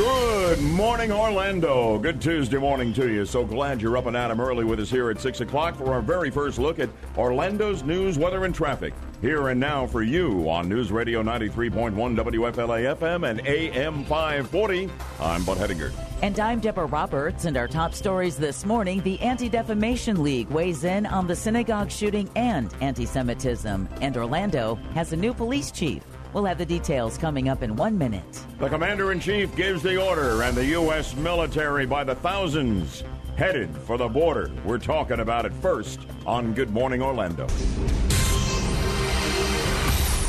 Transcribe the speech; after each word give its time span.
Good 0.00 0.62
morning, 0.62 1.12
Orlando. 1.12 1.98
Good 1.98 2.22
Tuesday 2.22 2.56
morning 2.56 2.94
to 2.94 3.12
you. 3.12 3.26
So 3.26 3.44
glad 3.44 3.82
you're 3.82 3.98
up 3.98 4.06
and 4.06 4.16
at 4.16 4.30
'em 4.30 4.40
early 4.40 4.64
with 4.64 4.80
us 4.80 4.88
here 4.88 5.10
at 5.10 5.20
6 5.20 5.42
o'clock 5.42 5.76
for 5.76 5.92
our 5.92 6.00
very 6.00 6.30
first 6.30 6.58
look 6.58 6.78
at 6.78 6.88
Orlando's 7.18 7.84
news, 7.84 8.18
weather, 8.18 8.46
and 8.46 8.54
traffic. 8.54 8.94
Here 9.20 9.48
and 9.48 9.60
now 9.60 9.86
for 9.86 10.00
you 10.00 10.48
on 10.48 10.70
News 10.70 10.90
Radio 10.90 11.22
93.1 11.22 12.16
WFLA 12.16 12.86
FM 12.86 13.24
and 13.24 13.46
AM 13.46 14.02
540. 14.04 14.88
I'm 15.20 15.44
Bud 15.44 15.58
Hedinger. 15.58 15.92
And 16.22 16.40
I'm 16.40 16.60
Deborah 16.60 16.86
Roberts, 16.86 17.44
and 17.44 17.58
our 17.58 17.68
top 17.68 17.92
stories 17.92 18.38
this 18.38 18.64
morning 18.64 19.02
the 19.02 19.20
Anti 19.20 19.50
Defamation 19.50 20.22
League 20.22 20.48
weighs 20.48 20.84
in 20.84 21.04
on 21.04 21.26
the 21.26 21.36
synagogue 21.36 21.90
shooting 21.90 22.26
and 22.36 22.72
anti 22.80 23.04
Semitism, 23.04 23.86
and 24.00 24.16
Orlando 24.16 24.78
has 24.94 25.12
a 25.12 25.16
new 25.16 25.34
police 25.34 25.70
chief. 25.70 26.02
We'll 26.32 26.44
have 26.44 26.58
the 26.58 26.66
details 26.66 27.18
coming 27.18 27.48
up 27.48 27.62
in 27.62 27.74
one 27.76 27.98
minute. 27.98 28.44
The 28.58 28.68
Commander 28.68 29.12
in 29.12 29.20
Chief 29.20 29.54
gives 29.56 29.82
the 29.82 30.00
order, 30.00 30.42
and 30.42 30.56
the 30.56 30.66
U.S. 30.66 31.16
military 31.16 31.86
by 31.86 32.04
the 32.04 32.14
thousands 32.14 33.02
headed 33.36 33.74
for 33.76 33.96
the 33.96 34.08
border. 34.08 34.50
We're 34.64 34.78
talking 34.78 35.20
about 35.20 35.46
it 35.46 35.52
first 35.54 36.00
on 36.26 36.52
Good 36.54 36.70
Morning 36.70 37.02
Orlando. 37.02 37.46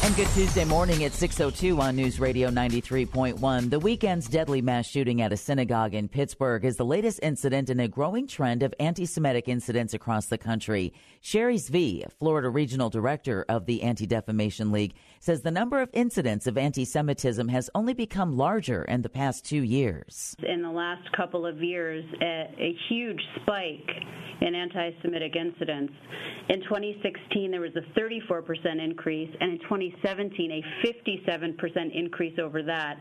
And 0.04 0.16
good 0.16 0.30
Tuesday 0.30 0.66
morning 0.66 1.04
at 1.04 1.12
6.02 1.12 1.80
on 1.80 1.96
News 1.96 2.20
Radio 2.20 2.50
93.1. 2.50 3.70
The 3.70 3.80
weekend's 3.80 4.28
deadly 4.28 4.62
mass 4.62 4.88
shooting 4.88 5.22
at 5.22 5.32
a 5.32 5.38
synagogue 5.38 5.94
in 5.94 6.10
Pittsburgh 6.10 6.66
is 6.66 6.76
the 6.76 6.84
latest 6.84 7.20
incident 7.22 7.70
in 7.70 7.80
a 7.80 7.88
growing 7.88 8.26
trend 8.28 8.64
of 8.64 8.74
anti-Semitic 8.80 9.48
incidents 9.48 9.94
across 9.94 10.26
the 10.26 10.40
country. 10.40 10.92
Sherry 11.22 11.58
Zvi, 11.58 12.04
Florida 12.18 12.50
Regional 12.50 12.90
Director 12.90 13.46
of 13.48 13.68
the 13.68 13.84
Anti-Defamation 13.84 14.72
League, 14.72 14.96
says 15.22 15.42
the 15.42 15.52
number 15.52 15.80
of 15.80 15.90
incidents 15.94 16.48
of 16.48 16.58
anti-Semitism 16.58 17.48
has 17.48 17.70
only 17.76 17.94
become 17.94 18.36
larger 18.36 18.84
in 18.84 19.04
the 19.04 19.10
past 19.10 19.46
two 19.46 19.62
years. 19.62 20.36
In 20.44 20.64
the 20.64 20.72
last 20.72 21.10
couple 21.16 21.46
of 21.46 21.62
years, 21.64 22.04
a, 22.22 22.50
a 22.60 22.76
huge 22.90 23.22
spike 23.42 23.90
in 24.42 24.56
anti-Semitic 24.56 25.36
incidents. 25.36 25.94
In 26.50 26.62
2016, 26.64 27.52
there 27.52 27.62
was 27.62 27.72
a 27.76 28.00
34% 28.00 28.84
increase, 28.84 29.30
and 29.40 29.54
in 29.54 29.60
2017, 29.60 30.52
a 30.52 30.88
57% 30.88 31.96
increase 31.96 32.38
over 32.40 32.64
that. 32.64 33.00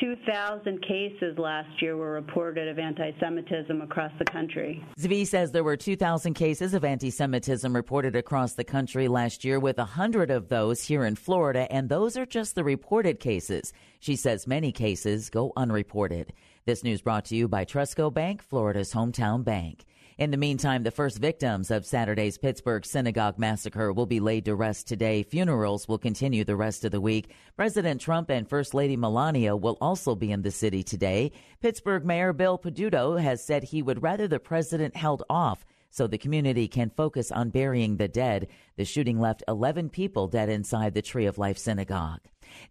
2,000 0.00 0.82
cases 0.82 1.38
last 1.38 1.70
year 1.80 1.96
were 1.96 2.12
reported 2.12 2.68
of 2.68 2.78
anti-Semitism 2.78 3.80
across 3.80 4.12
the 4.18 4.24
country. 4.24 4.84
Zvi 4.98 5.26
says 5.26 5.52
there 5.52 5.64
were 5.64 5.76
2,000 5.76 6.34
cases 6.34 6.74
of 6.74 6.84
anti-Semitism 6.84 7.74
reported 7.74 8.16
across 8.16 8.54
the 8.54 8.64
country 8.64 9.06
last 9.06 9.44
year, 9.44 9.60
with 9.60 9.78
100 9.78 10.30
of 10.30 10.48
those 10.48 10.82
here 10.82 11.04
in 11.04 11.14
Florida, 11.14 11.59
and 11.70 11.88
those 11.88 12.16
are 12.16 12.26
just 12.26 12.54
the 12.54 12.64
reported 12.64 13.20
cases. 13.20 13.72
She 13.98 14.16
says 14.16 14.46
many 14.46 14.72
cases 14.72 15.30
go 15.30 15.52
unreported. 15.56 16.32
This 16.64 16.84
news 16.84 17.02
brought 17.02 17.24
to 17.26 17.36
you 17.36 17.48
by 17.48 17.64
Trustco 17.64 18.12
Bank, 18.12 18.42
Florida's 18.42 18.92
hometown 18.92 19.44
bank. 19.44 19.84
In 20.20 20.30
the 20.30 20.36
meantime, 20.36 20.82
the 20.82 20.90
first 20.90 21.16
victims 21.16 21.70
of 21.70 21.86
Saturday's 21.86 22.36
Pittsburgh 22.36 22.84
synagogue 22.84 23.38
massacre 23.38 23.90
will 23.90 24.04
be 24.04 24.20
laid 24.20 24.44
to 24.44 24.54
rest 24.54 24.86
today. 24.86 25.22
Funerals 25.22 25.88
will 25.88 25.96
continue 25.96 26.44
the 26.44 26.56
rest 26.56 26.84
of 26.84 26.92
the 26.92 27.00
week. 27.00 27.30
President 27.56 28.02
Trump 28.02 28.28
and 28.28 28.46
First 28.46 28.74
Lady 28.74 28.98
Melania 28.98 29.56
will 29.56 29.78
also 29.80 30.14
be 30.14 30.30
in 30.30 30.42
the 30.42 30.50
city 30.50 30.82
today. 30.82 31.32
Pittsburgh 31.62 32.04
Mayor 32.04 32.34
Bill 32.34 32.58
Peduto 32.58 33.18
has 33.18 33.42
said 33.42 33.64
he 33.64 33.80
would 33.80 34.02
rather 34.02 34.28
the 34.28 34.38
president 34.38 34.94
held 34.94 35.22
off 35.30 35.64
so 35.90 36.06
the 36.06 36.18
community 36.18 36.68
can 36.68 36.90
focus 36.90 37.30
on 37.30 37.50
burying 37.50 37.96
the 37.96 38.08
dead. 38.08 38.48
The 38.76 38.84
shooting 38.84 39.20
left 39.20 39.42
11 39.48 39.90
people 39.90 40.28
dead 40.28 40.48
inside 40.48 40.94
the 40.94 41.02
Tree 41.02 41.26
of 41.26 41.38
Life 41.38 41.58
synagogue. 41.58 42.20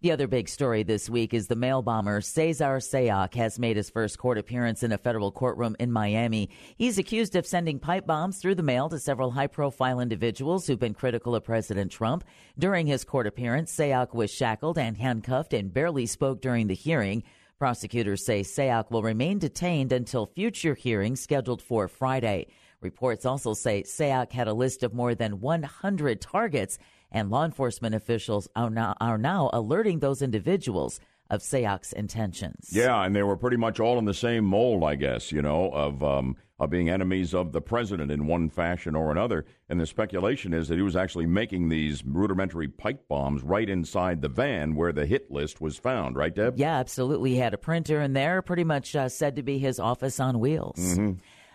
The 0.02 0.12
other 0.12 0.26
big 0.26 0.48
story 0.48 0.82
this 0.82 1.08
week 1.08 1.32
is 1.32 1.46
the 1.46 1.56
mail 1.56 1.82
bomber 1.82 2.20
Cesar 2.20 2.78
Sayoc 2.78 3.34
has 3.34 3.58
made 3.58 3.76
his 3.76 3.90
first 3.90 4.18
court 4.18 4.38
appearance 4.38 4.82
in 4.82 4.92
a 4.92 4.98
federal 4.98 5.32
courtroom 5.32 5.76
in 5.78 5.92
Miami. 5.92 6.50
He's 6.76 6.98
accused 6.98 7.36
of 7.36 7.46
sending 7.46 7.78
pipe 7.78 8.06
bombs 8.06 8.38
through 8.38 8.56
the 8.56 8.62
mail 8.62 8.88
to 8.88 8.98
several 8.98 9.30
high 9.30 9.46
profile 9.46 10.00
individuals 10.00 10.66
who've 10.66 10.78
been 10.78 10.94
critical 10.94 11.34
of 11.34 11.44
President 11.44 11.90
Trump. 11.90 12.24
During 12.58 12.86
his 12.86 13.04
court 13.04 13.26
appearance, 13.26 13.74
Sayoc 13.74 14.14
was 14.14 14.30
shackled 14.30 14.78
and 14.78 14.96
handcuffed 14.96 15.52
and 15.52 15.72
barely 15.72 16.06
spoke 16.06 16.40
during 16.40 16.66
the 16.66 16.74
hearing. 16.74 17.22
Prosecutors 17.58 18.24
say 18.24 18.40
Sayoc 18.40 18.90
will 18.90 19.02
remain 19.02 19.38
detained 19.38 19.92
until 19.92 20.24
future 20.24 20.74
hearings 20.74 21.20
scheduled 21.20 21.60
for 21.60 21.88
Friday. 21.88 22.46
Reports 22.80 23.26
also 23.26 23.54
say 23.54 23.82
Sayoc 23.82 24.32
had 24.32 24.48
a 24.48 24.54
list 24.54 24.82
of 24.82 24.94
more 24.94 25.14
than 25.14 25.40
100 25.40 26.20
targets 26.20 26.78
and 27.12 27.30
law 27.30 27.44
enforcement 27.44 27.94
officials 27.94 28.48
are 28.56 28.70
now, 28.70 28.94
are 29.00 29.18
now 29.18 29.50
alerting 29.52 29.98
those 29.98 30.22
individuals 30.22 31.00
of 31.28 31.40
Sayoc's 31.42 31.92
intentions. 31.92 32.70
Yeah, 32.72 33.04
and 33.04 33.14
they 33.14 33.22
were 33.22 33.36
pretty 33.36 33.56
much 33.56 33.80
all 33.80 33.98
in 33.98 34.04
the 34.04 34.14
same 34.14 34.44
mold, 34.44 34.82
I 34.82 34.96
guess, 34.96 35.30
you 35.30 35.42
know, 35.42 35.70
of 35.70 36.02
um, 36.02 36.36
of 36.60 36.68
being 36.68 36.90
enemies 36.90 37.32
of 37.32 37.52
the 37.52 37.60
president 37.60 38.10
in 38.10 38.26
one 38.26 38.50
fashion 38.50 38.94
or 38.94 39.10
another. 39.10 39.46
And 39.68 39.80
the 39.80 39.86
speculation 39.86 40.52
is 40.52 40.68
that 40.68 40.74
he 40.76 40.82
was 40.82 40.94
actually 40.94 41.24
making 41.24 41.70
these 41.70 42.04
rudimentary 42.04 42.68
pipe 42.68 43.08
bombs 43.08 43.42
right 43.42 43.68
inside 43.68 44.20
the 44.20 44.28
van 44.28 44.74
where 44.74 44.92
the 44.92 45.06
hit 45.06 45.30
list 45.30 45.62
was 45.62 45.78
found, 45.78 46.16
right, 46.16 46.34
Deb? 46.34 46.58
Yeah, 46.58 46.76
absolutely. 46.76 47.30
He 47.30 47.38
had 47.38 47.54
a 47.54 47.58
printer 47.58 48.02
in 48.02 48.12
there, 48.12 48.42
pretty 48.42 48.64
much 48.64 48.94
uh, 48.94 49.08
said 49.08 49.36
to 49.36 49.42
be 49.42 49.58
his 49.58 49.80
office 49.80 50.20
on 50.20 50.38
wheels. 50.38 50.78
Mm-hmm. 50.78 51.12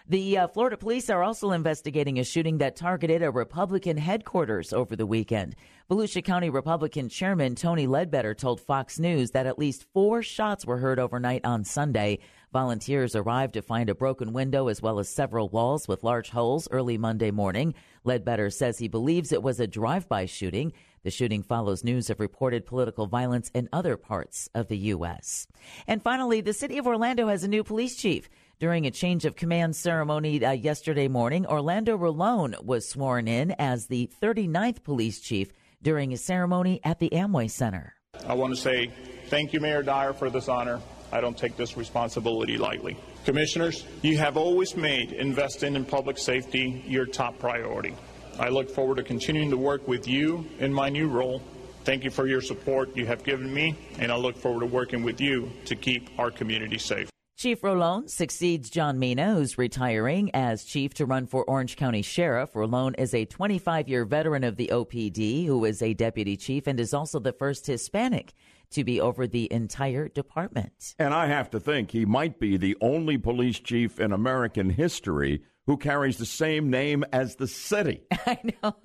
The 0.07 0.37
uh, 0.37 0.47
Florida 0.49 0.77
police 0.77 1.09
are 1.09 1.23
also 1.23 1.49
investigating 1.49 2.19
a 2.19 2.23
shooting 2.23 2.59
that 2.59 2.75
targeted 2.75 3.23
a 3.23 3.31
Republican 3.31 3.97
headquarters 3.97 4.71
over 4.71 4.95
the 4.95 5.07
weekend. 5.07 5.55
Volusia 5.89 6.23
County 6.23 6.51
Republican 6.51 7.09
Chairman 7.09 7.55
Tony 7.55 7.87
Ledbetter 7.87 8.35
told 8.35 8.61
Fox 8.61 8.99
News 8.99 9.31
that 9.31 9.47
at 9.47 9.57
least 9.57 9.87
four 9.93 10.21
shots 10.21 10.63
were 10.63 10.77
heard 10.77 10.99
overnight 10.99 11.43
on 11.43 11.63
Sunday. 11.63 12.19
Volunteers 12.53 13.15
arrived 13.15 13.55
to 13.55 13.63
find 13.63 13.89
a 13.89 13.95
broken 13.95 14.31
window 14.31 14.67
as 14.67 14.79
well 14.79 14.99
as 14.99 15.09
several 15.09 15.49
walls 15.49 15.87
with 15.87 16.03
large 16.03 16.29
holes 16.29 16.67
early 16.69 16.99
Monday 16.99 17.31
morning. 17.31 17.73
Ledbetter 18.03 18.51
says 18.51 18.77
he 18.77 18.87
believes 18.87 19.31
it 19.31 19.41
was 19.41 19.59
a 19.59 19.65
drive 19.65 20.07
by 20.07 20.27
shooting. 20.27 20.71
The 21.01 21.09
shooting 21.09 21.41
follows 21.41 21.83
news 21.83 22.11
of 22.11 22.19
reported 22.19 22.67
political 22.67 23.07
violence 23.07 23.49
in 23.55 23.69
other 23.73 23.97
parts 23.97 24.49
of 24.53 24.67
the 24.67 24.77
U.S. 24.77 25.47
And 25.87 26.01
finally, 26.01 26.41
the 26.41 26.53
city 26.53 26.77
of 26.77 26.85
Orlando 26.85 27.27
has 27.27 27.43
a 27.43 27.47
new 27.47 27.63
police 27.63 27.95
chief. 27.95 28.29
During 28.57 28.85
a 28.85 28.91
change 28.91 29.25
of 29.25 29.35
command 29.35 29.75
ceremony 29.75 30.43
uh, 30.43 30.51
yesterday 30.51 31.09
morning, 31.09 31.45
Orlando 31.45 31.97
Rolón 31.97 32.63
was 32.63 32.87
sworn 32.87 33.27
in 33.27 33.51
as 33.59 33.87
the 33.87 34.09
39th 34.21 34.81
police 34.81 35.19
chief 35.19 35.51
during 35.81 36.13
a 36.13 36.17
ceremony 36.17 36.79
at 36.83 36.99
the 36.99 37.09
Amway 37.09 37.51
Center. 37.51 37.95
I 38.25 38.33
want 38.33 38.55
to 38.55 38.61
say 38.61 38.93
thank 39.27 39.51
you, 39.51 39.59
Mayor 39.59 39.83
Dyer, 39.83 40.13
for 40.13 40.29
this 40.29 40.47
honor. 40.47 40.79
I 41.11 41.19
don't 41.19 41.37
take 41.37 41.57
this 41.57 41.75
responsibility 41.75 42.57
lightly. 42.57 42.95
Commissioners, 43.25 43.83
you 44.01 44.17
have 44.19 44.37
always 44.37 44.77
made 44.77 45.11
investing 45.11 45.75
in 45.75 45.83
public 45.83 46.17
safety 46.17 46.81
your 46.87 47.05
top 47.05 47.37
priority. 47.39 47.93
I 48.39 48.47
look 48.49 48.69
forward 48.69 48.97
to 48.97 49.03
continuing 49.03 49.49
to 49.49 49.57
work 49.57 49.85
with 49.85 50.07
you 50.07 50.45
in 50.59 50.73
my 50.73 50.87
new 50.87 51.09
role. 51.09 51.41
Thank 51.83 52.05
you 52.05 52.09
for 52.09 52.25
your 52.25 52.41
support 52.41 52.95
you 52.95 53.05
have 53.05 53.23
given 53.23 53.53
me, 53.53 53.75
and 53.99 54.13
I 54.13 54.15
look 54.15 54.37
forward 54.37 54.61
to 54.61 54.65
working 54.65 55.03
with 55.03 55.19
you 55.19 55.51
to 55.65 55.75
keep 55.75 56.09
our 56.17 56.31
community 56.31 56.77
safe. 56.77 57.09
Chief 57.45 57.61
Rolón 57.61 58.09
succeeds 58.09 58.71
John 58.71 58.97
Mina, 58.97 59.35
who's 59.35 59.55
retiring 59.55 60.31
as 60.33 60.63
chief 60.63 60.95
to 60.95 61.05
run 61.05 61.27
for 61.27 61.43
Orange 61.43 61.75
County 61.75 62.01
Sheriff. 62.01 62.53
Rolón 62.53 62.95
is 62.97 63.13
a 63.13 63.25
25 63.25 63.87
year 63.87 64.03
veteran 64.03 64.43
of 64.43 64.55
the 64.55 64.71
OPD 64.73 65.45
who 65.45 65.63
is 65.63 65.83
a 65.83 65.93
deputy 65.93 66.37
chief 66.37 66.65
and 66.65 66.79
is 66.79 66.91
also 66.91 67.19
the 67.19 67.33
first 67.33 67.67
Hispanic 67.67 68.33
to 68.71 68.83
be 68.83 68.99
over 68.99 69.27
the 69.27 69.47
entire 69.53 70.07
department. 70.07 70.95
And 70.97 71.13
I 71.13 71.27
have 71.27 71.51
to 71.51 71.59
think 71.59 71.91
he 71.91 72.03
might 72.03 72.39
be 72.39 72.57
the 72.57 72.75
only 72.81 73.19
police 73.19 73.59
chief 73.59 73.99
in 73.99 74.11
American 74.11 74.71
history 74.71 75.43
who 75.67 75.77
carries 75.77 76.17
the 76.17 76.25
same 76.25 76.69
name 76.69 77.03
as 77.11 77.35
the 77.37 77.47
city. 77.47 78.01
I 78.11 78.39
know. 78.43 78.75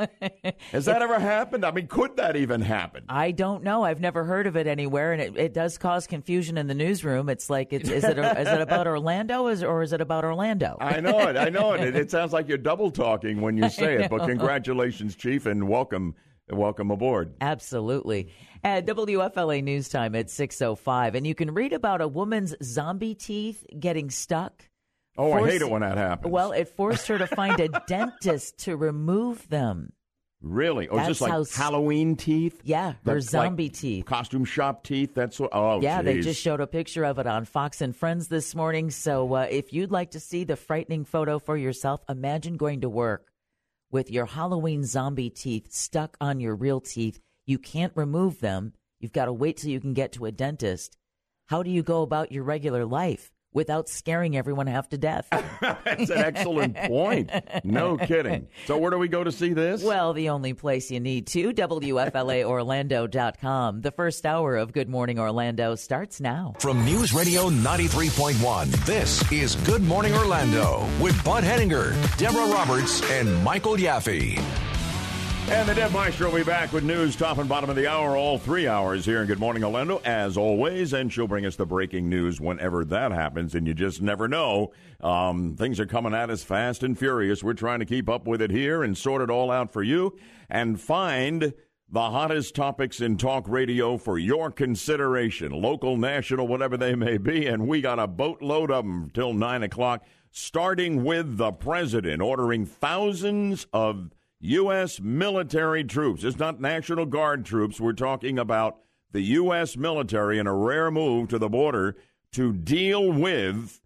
Has 0.73 0.87
that 0.87 1.03
ever 1.03 1.19
happened? 1.19 1.65
I 1.65 1.73
mean, 1.73 1.89
could 1.89 2.17
that 2.17 2.37
even 2.37 2.63
happen? 2.63 3.05
I 3.09 3.33
don't 3.33 3.63
know. 3.63 3.85
I've 3.85 4.01
never 4.01 4.25
heard 4.25 4.47
of 4.47 4.57
it 4.57 4.67
anywhere, 4.67 5.13
and 5.13 5.21
it, 5.21 5.37
it 5.37 5.53
does 5.53 5.77
cause 5.77 6.07
confusion 6.07 6.57
in 6.57 6.69
the 6.69 6.75
newsroom. 6.75 7.29
It's 7.29 7.51
like, 7.51 7.73
it's, 7.73 7.91
is 7.91 8.05
it 8.05 8.19
is 8.19 8.49
it 8.49 8.61
about 8.61 8.87
Orlando, 8.87 9.49
is, 9.49 9.63
or 9.63 9.83
is 9.83 9.93
it 9.93 10.01
about 10.01 10.25
Orlando? 10.25 10.79
I 10.81 11.01
know 11.01 11.29
it. 11.29 11.37
I 11.37 11.49
know 11.49 11.75
it. 11.75 11.81
It, 11.91 11.97
it 11.97 12.11
sounds 12.11 12.33
like 12.33 12.47
you're 12.47 12.59
double 12.59 12.91
talking 12.91 13.41
when 13.41 13.57
you 13.57 13.69
say 13.71 14.03
it. 14.03 14.11
But 14.11 14.27
congratulations, 14.27 15.17
Chief, 15.17 15.47
and 15.47 15.67
welcome. 15.69 16.15
Welcome 16.51 16.91
aboard. 16.91 17.35
Absolutely. 17.41 18.33
At 18.65 18.85
WFLA 18.85 19.63
News 19.63 19.89
Time 19.89 20.15
at 20.17 20.27
6.05, 20.27 21.15
and 21.15 21.27
you 21.27 21.35
can 21.35 21.55
read 21.55 21.73
about 21.73 22.01
a 22.01 22.09
woman's 22.09 22.55
zombie 22.63 23.15
teeth 23.15 23.65
getting 23.79 24.11
stuck 24.11 24.69
Oh, 25.19 25.33
I 25.33 25.49
hate 25.49 25.61
it 25.61 25.69
when 25.71 25.83
that 25.83 25.99
happens. 25.99 26.33
Well, 26.33 26.53
it 26.53 26.69
forced 26.69 27.09
her 27.09 27.19
to 27.19 27.27
find 27.27 27.59
a 27.61 27.69
dentist 27.89 28.59
to 28.61 28.77
remove 28.77 29.49
them. 29.49 29.93
Really? 30.43 30.89
Oh, 30.89 31.05
just 31.07 31.21
like 31.21 31.51
Halloween 31.51 32.17
teeth? 32.17 32.63
Yeah, 32.65 32.93
her 33.05 33.15
That's 33.15 33.27
zombie 33.29 33.65
like 33.65 33.75
teeth. 33.75 34.07
Costume 34.07 34.47
shop 34.47 34.85
teeth? 34.85 35.15
That's 35.15 35.39
what. 35.39 35.51
Oh, 35.53 35.83
Yeah, 35.83 36.01
they 36.01 36.21
just 36.23 36.41
showed 36.41 36.61
a 36.61 36.67
picture 36.67 37.05
of 37.05 37.19
it 37.19 37.27
on 37.27 37.45
Fox 37.45 37.83
and 37.83 37.95
Friends 37.95 38.29
this 38.29 38.55
morning. 38.55 38.91
So 38.91 39.35
uh, 39.35 39.47
if 39.51 39.75
you'd 39.75 39.91
like 39.91 40.13
to 40.13 40.21
see 40.21 40.45
the 40.45 40.57
frightening 40.57 41.05
photo 41.05 41.39
for 41.39 41.59
yourself, 41.59 42.03
imagine 42.09 42.57
going 42.57 42.81
to 42.81 42.89
work 42.89 43.27
with 43.91 44.11
your 44.11 44.25
Halloween 44.25 44.85
zombie 44.85 45.29
teeth 45.29 45.73
stuck 45.73 46.17
on 46.23 46.41
your 46.41 46.55
real 46.55 46.81
teeth. 46.81 47.21
You 47.45 47.59
can't 47.59 47.93
remove 47.95 48.41
them. 48.41 48.73
You've 48.99 49.13
got 49.13 49.27
to 49.27 49.33
wait 49.35 49.59
till 49.59 49.71
you 49.71 49.81
can 49.81 49.93
get 49.93 50.13
to 50.13 50.25
a 50.25 50.33
dentist. 50.33 50.97
how 51.47 51.63
do 51.63 51.71
you 51.71 51.83
go 51.83 52.01
about 52.03 52.33
your 52.33 52.45
regular 52.45 52.87
life? 52.87 53.31
Without 53.53 53.89
scaring 53.89 54.37
everyone 54.37 54.69
half 54.69 54.89
to 54.91 54.99
death. 54.99 55.27
That's 55.61 56.09
an 56.09 56.19
excellent 56.19 56.77
point. 56.77 57.33
No 57.65 57.97
kidding. 57.97 58.47
So, 58.67 58.79
where 58.79 58.93
do 58.93 58.99
we 58.99 59.09
go 59.09 59.25
to 59.25 59.33
see 59.33 59.53
this? 59.53 59.83
Well, 59.83 60.13
the 60.13 60.29
only 60.29 60.55
place 60.55 60.89
you 60.89 61.01
need 61.01 61.27
to, 61.29 61.53
WFLAOrlando.com. 61.53 63.81
The 63.81 63.91
first 63.91 64.25
hour 64.25 64.57
of 64.57 64.73
Good 64.73 64.89
Morning 64.89 65.19
Orlando 65.19 65.75
starts 65.75 66.21
now. 66.21 66.55
From 66.61 66.85
News 66.85 67.13
Radio 67.13 67.51
93.1, 67.51 68.71
this 68.87 69.33
is 69.33 69.57
Good 69.57 69.83
Morning 69.83 70.15
Orlando 70.15 70.87
with 71.01 71.23
Bud 71.25 71.43
Hedinger, 71.43 71.93
Deborah 72.19 72.47
Roberts, 72.53 73.03
and 73.11 73.43
Michael 73.43 73.75
Yaffee. 73.77 74.41
And 75.51 75.69
the 75.69 75.75
Deb 75.75 75.91
Maestro 75.91 76.31
will 76.31 76.37
be 76.39 76.45
back 76.45 76.73
with 76.73 76.85
news 76.85 77.17
top 77.17 77.39
and 77.39 77.49
bottom 77.49 77.69
of 77.69 77.75
the 77.75 77.89
hour, 77.89 78.17
all 78.17 78.39
three 78.39 78.69
hours 78.69 79.05
here 79.05 79.21
in 79.21 79.27
Good 79.27 79.41
Morning 79.41 79.65
Orlando, 79.65 80.01
as 80.05 80.37
always. 80.37 80.93
And 80.93 81.13
she'll 81.13 81.27
bring 81.27 81.45
us 81.45 81.57
the 81.57 81.67
breaking 81.67 82.09
news 82.09 82.41
whenever 82.41 82.85
that 82.85 83.11
happens. 83.11 83.57
And 83.57 83.67
you 83.67 83.75
just 83.75 84.01
never 84.01 84.29
know. 84.29 84.71
Um, 85.01 85.57
things 85.57 85.81
are 85.81 85.87
coming 85.87 86.15
at 86.15 86.31
us 86.31 86.45
fast 86.45 86.85
and 86.85 86.97
furious. 86.97 87.43
We're 87.43 87.55
trying 87.55 87.81
to 87.81 87.85
keep 87.85 88.09
up 88.09 88.29
with 88.29 88.41
it 88.41 88.53
here 88.53 88.85
and 88.85 88.97
sort 88.97 89.23
it 89.23 89.29
all 89.29 89.51
out 89.51 89.73
for 89.73 89.83
you 89.83 90.17
and 90.49 90.81
find 90.81 91.53
the 91.91 92.11
hottest 92.11 92.55
topics 92.55 93.01
in 93.01 93.17
talk 93.17 93.49
radio 93.49 93.97
for 93.97 94.19
your 94.19 94.53
consideration, 94.53 95.51
local, 95.51 95.97
national, 95.97 96.47
whatever 96.47 96.77
they 96.77 96.95
may 96.95 97.19
be. 97.19 97.49
And 97.49 97.67
we 97.67 97.81
got 97.81 97.99
a 97.99 98.07
boatload 98.07 98.71
of 98.71 98.85
them 98.85 99.11
till 99.13 99.35
9 99.35 99.65
o'clock, 99.65 100.05
starting 100.31 101.03
with 101.03 101.39
the 101.39 101.51
president 101.51 102.23
ordering 102.23 102.67
thousands 102.67 103.67
of 103.73 104.11
U.S. 104.41 105.01
military 105.01 105.85
troops. 105.85 106.25
It's 106.25 106.39
not 106.39 106.61
National 106.61 107.05
Guard 107.05 107.45
troops. 107.45 107.81
We're 107.81 107.93
talking 107.93 108.39
about 108.39 108.79
the 109.13 109.21
U.S. 109.21 109.77
military 109.77 110.39
in 110.39 110.47
a 110.47 110.55
rare 110.55 110.91
move 110.91 111.29
to 111.29 111.39
the 111.39 111.49
border 111.49 111.97
to 112.33 112.53
deal 112.53 113.13
with 113.13 113.81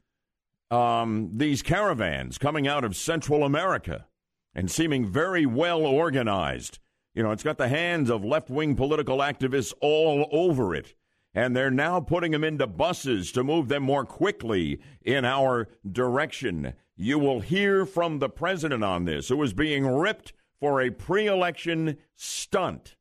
um, 0.70 1.30
these 1.34 1.62
caravans 1.62 2.38
coming 2.38 2.68
out 2.68 2.84
of 2.84 2.94
Central 2.94 3.42
America 3.42 4.06
and 4.54 4.70
seeming 4.70 5.06
very 5.10 5.44
well 5.44 5.84
organized. 5.84 6.78
You 7.14 7.22
know, 7.22 7.32
it's 7.32 7.42
got 7.42 7.58
the 7.58 7.68
hands 7.68 8.08
of 8.08 8.24
left 8.24 8.48
wing 8.48 8.76
political 8.76 9.18
activists 9.18 9.72
all 9.80 10.28
over 10.30 10.74
it. 10.74 10.94
And 11.36 11.56
they're 11.56 11.70
now 11.70 11.98
putting 11.98 12.30
them 12.30 12.44
into 12.44 12.68
buses 12.68 13.32
to 13.32 13.42
move 13.42 13.68
them 13.68 13.82
more 13.82 14.04
quickly 14.04 14.80
in 15.02 15.24
our 15.24 15.68
direction. 15.90 16.74
You 16.96 17.18
will 17.18 17.40
hear 17.40 17.84
from 17.84 18.20
the 18.20 18.28
president 18.28 18.84
on 18.84 19.04
this, 19.04 19.28
who 19.28 19.42
is 19.42 19.52
being 19.52 19.84
ripped 19.84 20.32
for 20.64 20.80
a 20.80 20.88
pre 20.88 21.26
election 21.26 21.98
stunt. 22.16 22.96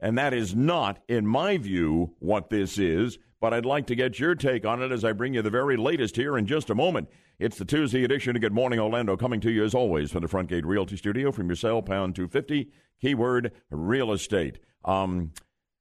And 0.00 0.18
that 0.18 0.34
is 0.34 0.54
not, 0.54 0.98
in 1.08 1.26
my 1.26 1.56
view, 1.56 2.14
what 2.18 2.50
this 2.50 2.76
is. 2.76 3.16
But 3.40 3.54
I'd 3.54 3.64
like 3.64 3.86
to 3.86 3.94
get 3.94 4.18
your 4.18 4.34
take 4.34 4.66
on 4.66 4.82
it 4.82 4.92
as 4.92 5.02
I 5.02 5.12
bring 5.12 5.32
you 5.32 5.40
the 5.40 5.48
very 5.48 5.78
latest 5.78 6.16
here 6.16 6.36
in 6.36 6.44
just 6.44 6.68
a 6.68 6.74
moment. 6.74 7.08
It's 7.38 7.56
the 7.56 7.64
Tuesday 7.64 8.04
edition 8.04 8.36
of 8.36 8.42
Good 8.42 8.52
Morning 8.52 8.78
Orlando, 8.78 9.16
coming 9.16 9.40
to 9.40 9.50
you 9.50 9.64
as 9.64 9.74
always 9.74 10.10
from 10.10 10.20
the 10.20 10.28
Front 10.28 10.50
Gate 10.50 10.66
Realty 10.66 10.98
Studio 10.98 11.32
from 11.32 11.48
your 11.48 11.56
cell, 11.56 11.80
pound 11.80 12.16
250, 12.16 12.70
keyword 13.00 13.52
real 13.70 14.12
estate. 14.12 14.58
Um, 14.84 15.32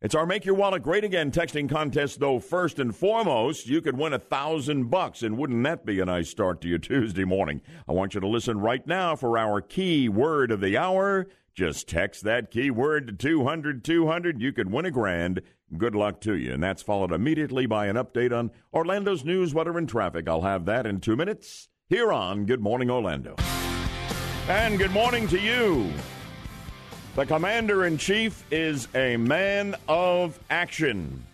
it's 0.01 0.15
our 0.15 0.25
Make 0.25 0.45
Your 0.45 0.55
Wallet 0.55 0.81
Great 0.81 1.03
Again 1.03 1.29
texting 1.29 1.69
contest, 1.69 2.21
though. 2.21 2.39
First 2.39 2.79
and 2.79 2.95
foremost, 2.95 3.67
you 3.67 3.81
could 3.81 3.97
win 3.97 4.13
a 4.13 4.19
thousand 4.19 4.89
bucks, 4.89 5.23
and 5.23 5.37
wouldn't 5.37 5.63
that 5.65 5.85
be 5.85 5.99
a 5.99 6.05
nice 6.05 6.29
start 6.29 6.61
to 6.61 6.69
your 6.69 6.77
Tuesday 6.79 7.25
morning? 7.25 7.61
I 7.87 7.91
want 7.91 8.13
you 8.13 8.21
to 8.21 8.27
listen 8.27 8.59
right 8.59 8.85
now 8.87 9.15
for 9.17 9.37
our 9.37 9.61
key 9.61 10.07
word 10.07 10.51
of 10.51 10.61
the 10.61 10.77
hour. 10.77 11.27
Just 11.53 11.89
text 11.89 12.23
that 12.23 12.51
keyword 12.51 13.07
to 13.07 13.13
200 13.13 13.83
200. 13.83 14.41
You 14.41 14.53
could 14.53 14.71
win 14.71 14.85
a 14.85 14.91
grand. 14.91 15.41
Good 15.77 15.95
luck 15.95 16.21
to 16.21 16.35
you. 16.35 16.53
And 16.53 16.63
that's 16.63 16.81
followed 16.81 17.11
immediately 17.11 17.65
by 17.65 17.87
an 17.87 17.97
update 17.97 18.31
on 18.31 18.51
Orlando's 18.73 19.25
news, 19.25 19.53
weather, 19.53 19.77
and 19.77 19.89
traffic. 19.89 20.29
I'll 20.29 20.43
have 20.43 20.65
that 20.65 20.85
in 20.85 21.01
two 21.01 21.17
minutes 21.17 21.67
here 21.89 22.13
on 22.13 22.45
Good 22.45 22.61
Morning 22.61 22.89
Orlando. 22.89 23.35
And 24.47 24.79
good 24.79 24.91
morning 24.91 25.27
to 25.27 25.39
you. 25.39 25.91
The 27.15 27.25
commander 27.25 27.85
in 27.85 27.97
chief 27.97 28.45
is 28.51 28.87
a 28.95 29.17
man 29.17 29.75
of 29.87 30.39
action. 30.49 31.25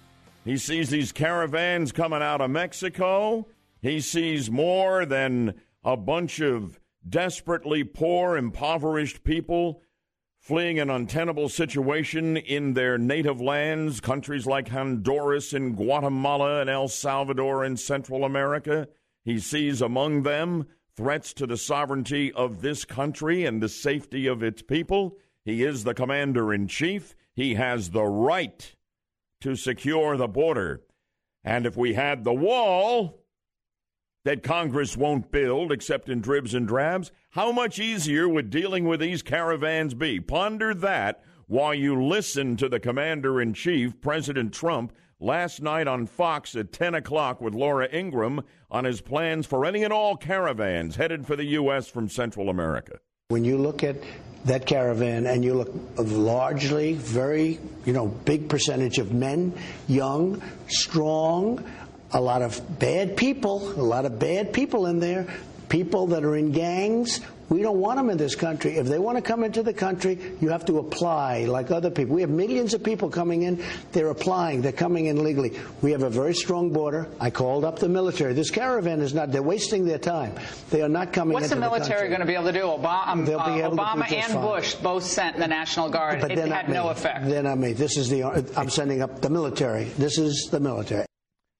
He 0.44 0.57
sees 0.57 0.89
these 0.89 1.12
caravans 1.12 1.92
coming 1.92 2.22
out 2.22 2.42
of 2.42 2.50
Mexico. 2.50 3.48
He 3.81 4.00
sees 4.00 4.50
more 4.50 5.06
than 5.06 5.54
a 5.83 5.95
bunch 5.95 6.39
of 6.39 6.80
desperately 7.07 7.83
poor, 7.83 8.36
impoverished 8.36 9.24
people 9.24 9.81
fleeing 10.39 10.80
an 10.80 10.92
untenable 10.92 11.50
situation 11.50 12.38
in 12.38 12.74
their 12.74 12.98
native 12.98 13.42
lands, 13.42 14.00
countries 14.00 14.45
like 14.45 14.69
Honduras 14.69 15.54
and 15.54 15.75
Guatemala 15.75 16.62
and 16.62 16.69
El 16.69 16.88
Salvador 16.88 17.66
in 17.66 17.75
Central 17.78 18.24
America. 18.24 18.88
He 19.24 19.39
sees 19.39 19.81
among 19.81 20.21
them 20.21 20.68
threats 20.95 21.33
to 21.33 21.48
the 21.48 21.57
sovereignty 21.57 22.31
of 22.31 22.62
this 22.62 22.86
country 22.86 23.44
and 23.44 23.62
the 23.62 23.69
safety 23.69 24.28
of 24.28 24.44
its 24.44 24.62
people. 24.62 25.18
He 25.45 25.63
is 25.63 25.83
the 25.83 25.94
commander 25.94 26.51
in 26.51 26.68
chief. 26.68 27.15
He 27.36 27.53
has 27.53 27.92
the 27.92 28.03
right 28.03 28.75
to 29.42 29.56
secure 29.56 30.18
the 30.18 30.27
border. 30.27 30.81
And 31.44 31.68
if 31.68 31.77
we 31.77 31.94
had 31.94 32.24
the 32.24 32.33
wall 32.33 33.19
that 34.24 34.42
Congress 34.42 34.97
won't 34.97 35.31
build 35.31 35.71
except 35.71 36.09
in 36.09 36.19
dribs 36.19 36.56
and 36.56 36.68
drabs, 36.68 37.12
how 37.30 37.51
much 37.51 37.77
easier 37.77 38.27
would 38.27 38.50
dealing 38.50 38.86
with 38.86 39.00
these 39.00 39.21
caravans 39.21 39.94
be? 39.94 40.19
Ponder 40.19 40.74
that 40.74 41.24
while 41.45 41.75
you 41.75 42.03
listen 42.03 42.57
to 42.57 42.68
the 42.68 42.80
commander 42.80 43.39
in 43.39 43.53
chief, 43.53 44.01
President 44.01 44.51
Trump, 44.51 44.94
last 45.19 45.62
night 45.62 45.88
on 45.88 46.07
Fox 46.07 46.56
at 46.56 46.71
10 46.71 46.95
o'clock 46.95 47.39
with 47.39 47.53
Laura 47.53 47.88
Ingraham 47.94 48.42
on 48.71 48.83
his 48.83 49.00
plans 49.00 49.45
for 49.45 49.63
any 49.63 49.83
and 49.83 49.94
all 49.94 50.18
caravans 50.18 50.95
headed 50.95 51.27
for 51.27 51.36
the 51.36 51.45
U.S. 51.45 51.88
from 51.88 52.09
Central 52.09 52.50
America. 52.50 53.00
When 53.27 53.45
you 53.45 53.59
look 53.59 53.83
at 53.83 53.97
that 54.45 54.65
caravan 54.65 55.25
and 55.25 55.44
you 55.44 55.56
look 55.56 55.71
largely 55.97 56.94
very, 56.94 57.59
you 57.83 57.94
know, 57.94 58.07
big 58.07 58.47
percentage 58.47 59.00
of 59.00 59.12
men, 59.12 59.53
young, 59.88 60.42
strong, 60.68 61.63
a 62.12 62.21
lot 62.21 62.42
of 62.42 62.80
bad 62.80 63.18
people, 63.18 63.71
a 63.71 63.81
lot 63.81 64.06
of 64.06 64.19
bad 64.19 64.53
people 64.53 64.86
in 64.86 65.00
there, 65.00 65.27
people 65.68 66.07
that 66.07 66.24
are 66.24 66.36
in 66.36 66.51
gangs, 66.51 67.19
we 67.50 67.62
don't 67.62 67.80
want 67.80 67.97
them 67.97 68.09
in 68.09 68.18
this 68.18 68.36
country. 68.36 68.77
If 68.77 68.88
they 68.88 69.00
want 69.00 69.18
to 69.18 69.21
come 69.21 69.44
into 69.44 69.62
the 69.62 69.74
country, 69.74 70.18
you 70.42 70.50
have 70.50 70.65
to 70.65 70.80
apply 70.80 71.45
like 71.45 71.71
other 71.71 71.89
people. 71.89 72.15
We 72.15 72.21
have 72.21 72.30
millions 72.30 72.74
of 72.74 72.83
people 72.83 73.09
coming 73.09 73.44
in. 73.44 73.63
They're 73.92 74.09
applying. 74.09 74.62
They're 74.62 74.71
coming 74.71 75.06
in 75.07 75.24
legally. 75.24 75.57
We 75.81 75.92
have 75.92 76.03
a 76.03 76.09
very 76.09 76.33
strong 76.33 76.71
border. 76.71 77.07
I 77.19 77.30
called 77.30 77.63
up 77.63 77.80
the 77.80 77.89
military. 77.89 78.33
This 78.33 78.50
caravan 78.50 79.01
is 79.01 79.13
not, 79.13 79.31
they're 79.31 79.44
wasting 79.44 79.86
their 79.86 79.99
time. 79.99 80.33
They 80.69 80.81
are 80.81 80.90
not 80.90 81.14
coming 81.14 81.33
What's 81.33 81.49
the 81.49 81.56
military 81.56 82.09
the 82.09 82.16
going 82.16 82.21
to 82.21 82.25
be 82.25 82.33
able 82.33 82.45
to 82.45 82.52
do? 82.52 82.64
Obama, 82.66 83.07
um, 83.07 83.23
uh, 83.23 83.25
Obama 83.25 84.11
and 84.11 84.33
fine. 84.33 84.42
Bush 84.42 84.75
both 84.75 85.04
sent 85.04 85.37
the 85.37 85.47
National 85.47 85.90
Guard. 85.90 86.21
But 86.21 86.31
it 86.31 86.47
had 86.47 86.69
no 86.69 86.90
effect. 86.90 87.25
They're 87.25 87.44
not 87.44 87.57
me. 87.57 87.73
This 87.73 87.97
is 87.97 88.09
the, 88.09 88.23
I'm 88.56 88.69
sending 88.69 89.02
up 89.02 89.21
the 89.21 89.30
military. 89.30 89.85
This 89.97 90.18
is 90.18 90.49
the 90.52 90.59
military. 90.59 91.06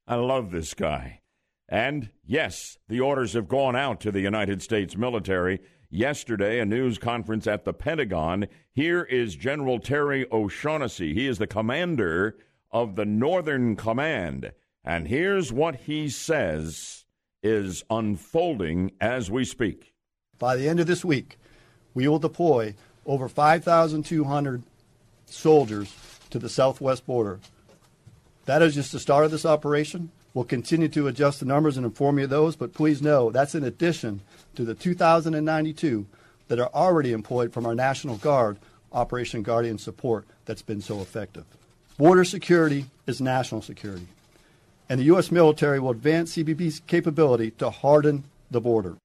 I 0.08 0.16
love 0.16 0.52
this 0.52 0.74
guy. 0.74 1.22
And 1.68 2.10
yes, 2.26 2.78
the 2.88 3.00
orders 3.00 3.34
have 3.34 3.48
gone 3.48 3.76
out 3.76 4.00
to 4.02 4.12
the 4.12 4.22
United 4.22 4.62
States 4.62 4.96
military 4.96 5.60
yesterday, 5.90 6.60
a 6.60 6.66
news 6.66 6.98
conference 6.98 7.48
at 7.48 7.66
the 7.66 7.74
Pentagon. 7.74 8.48
Here 8.74 9.04
is 9.04 9.36
General 9.36 9.80
Terry 9.80 10.26
O'Shaughnessy. 10.32 11.14
He 11.14 11.28
is 11.28 11.38
the 11.38 11.48
commander 11.48 12.38
of 12.72 12.96
the 12.96 13.06
Northern 13.06 13.76
Command. 13.76 14.52
And 14.84 15.08
here's 15.08 15.52
what 15.52 15.76
he 15.76 16.10
says 16.10 17.06
is 17.42 17.84
unfolding 17.90 18.92
as 19.00 19.32
we 19.32 19.46
speak. 19.46 19.94
By 20.38 20.56
the 20.56 20.68
end 20.68 20.80
of 20.80 20.88
this 20.88 21.06
week, 21.06 21.38
we 21.94 22.08
will 22.08 22.20
deploy 22.20 22.76
over 23.06 23.30
5,200 23.30 24.64
soldiers 25.26 25.96
to 26.30 26.40
the 26.40 26.50
southwest 26.50 27.06
border. 27.06 27.40
That 28.46 28.62
is 28.62 28.76
just 28.76 28.92
the 28.92 29.00
start 29.00 29.26
of 29.26 29.32
this 29.32 29.46
operation. 29.46 30.12
We'll 30.34 30.46
continue 30.46 30.90
to 30.90 31.08
adjust 31.08 31.40
the 31.40 31.46
numbers 31.46 31.78
and 31.78 31.86
inform 31.86 32.18
you 32.18 32.26
of 32.26 32.30
those, 32.30 32.56
but 32.56 32.74
please 32.74 33.02
know 33.02 33.32
that's 33.32 33.56
in 33.56 33.64
addition 33.64 34.22
to 34.56 34.64
the 34.64 34.76
2,092 34.76 36.06
that 36.48 36.60
are 36.60 36.70
already 36.74 37.12
employed 37.12 37.54
from 37.54 37.66
our 37.66 37.76
National 37.76 38.18
Guard 38.18 38.58
Operation 38.92 39.44
Guardian 39.44 39.78
support 39.78 40.26
that's 40.46 40.62
been 40.62 40.82
so 40.82 41.02
effective. 41.02 41.46
Border 41.98 42.26
security 42.26 42.86
is 43.08 43.22
national 43.22 43.62
security, 43.62 44.08
and 44.90 45.00
the 45.00 45.06
U.S. 45.06 45.32
military 45.32 45.80
will 45.80 45.92
advance 45.92 46.36
CBP's 46.36 46.82
capability 46.88 47.52
to 47.52 47.70
harden 47.70 48.24
the 48.52 48.62
border. 48.62 48.98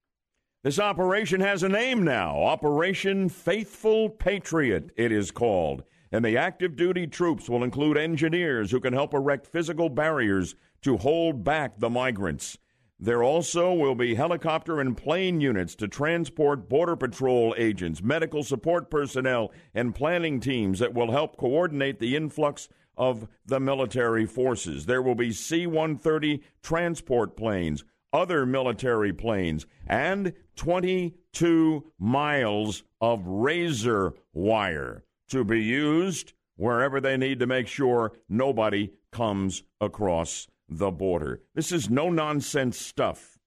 This 0.63 0.79
operation 0.79 1.41
has 1.41 1.63
a 1.63 1.69
name 1.69 2.05
now 2.05 2.43
Operation 2.43 3.29
Faithful 3.29 4.11
Patriot, 4.11 4.91
it 4.97 5.11
is 5.11 5.31
called. 5.31 5.85
And 6.13 6.25
the 6.25 6.37
active 6.37 6.77
duty 6.77 7.07
troops 7.07 7.49
will 7.49 7.63
include 7.63 7.97
engineers 7.97 8.71
who 8.71 8.81
can 8.81 8.93
help 8.93 9.15
erect 9.15 9.47
physical 9.47 9.89
barriers 9.89 10.57
to 10.83 10.97
hold 10.97 11.45
back 11.45 11.79
the 11.79 11.89
migrants. 11.89 12.59
There 13.03 13.23
also 13.23 13.73
will 13.73 13.95
be 13.95 14.15
helicopter 14.15 14.79
and 14.79 14.95
plane 14.95 15.41
units 15.41 15.75
to 15.77 15.89
transport 15.89 16.69
Border 16.69 16.97
Patrol 16.97 17.55
agents, 17.57 18.03
medical 18.03 18.43
support 18.43 18.91
personnel, 18.91 19.53
and 19.73 19.95
planning 19.95 20.39
teams 20.39 20.81
that 20.81 20.93
will 20.93 21.11
help 21.11 21.39
coordinate 21.39 21.99
the 21.99 22.15
influx 22.15 22.69
of 22.99 23.27
the 23.47 23.59
military 23.59 24.27
forces. 24.27 24.85
There 24.85 25.01
will 25.01 25.15
be 25.15 25.33
C 25.33 25.67
130 25.67 26.43
transport 26.63 27.39
planes, 27.39 27.85
other 28.13 28.45
military 28.45 29.15
planes, 29.15 29.65
and 29.87 30.35
22 30.57 31.93
miles 31.99 32.83
of 33.01 33.27
razor 33.27 34.13
wire 34.35 35.05
to 35.31 35.43
be 35.43 35.63
used 35.63 36.35
wherever 36.57 37.01
they 37.01 37.17
need 37.17 37.39
to 37.39 37.47
make 37.47 37.67
sure 37.67 38.13
nobody 38.29 38.91
comes 39.11 39.63
across 39.81 40.49
the 40.71 40.91
border. 40.91 41.43
This 41.55 41.73
is 41.73 41.91
no 41.91 42.09
nonsense 42.09 42.79
stuff. 42.79 43.39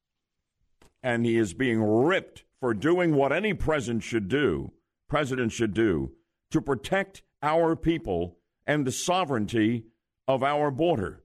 And 1.01 1.25
he 1.25 1.37
is 1.37 1.53
being 1.53 1.81
ripped 1.81 2.43
for 2.59 2.73
doing 2.73 3.15
what 3.15 3.31
any 3.31 3.53
president 3.53 4.03
should 4.03 4.27
do, 4.27 4.71
president 5.09 5.51
should 5.51 5.73
do, 5.73 6.11
to 6.51 6.61
protect 6.61 7.23
our 7.41 7.75
people 7.75 8.37
and 8.67 8.85
the 8.85 8.91
sovereignty 8.91 9.85
of 10.27 10.43
our 10.43 10.69
border. 10.69 11.23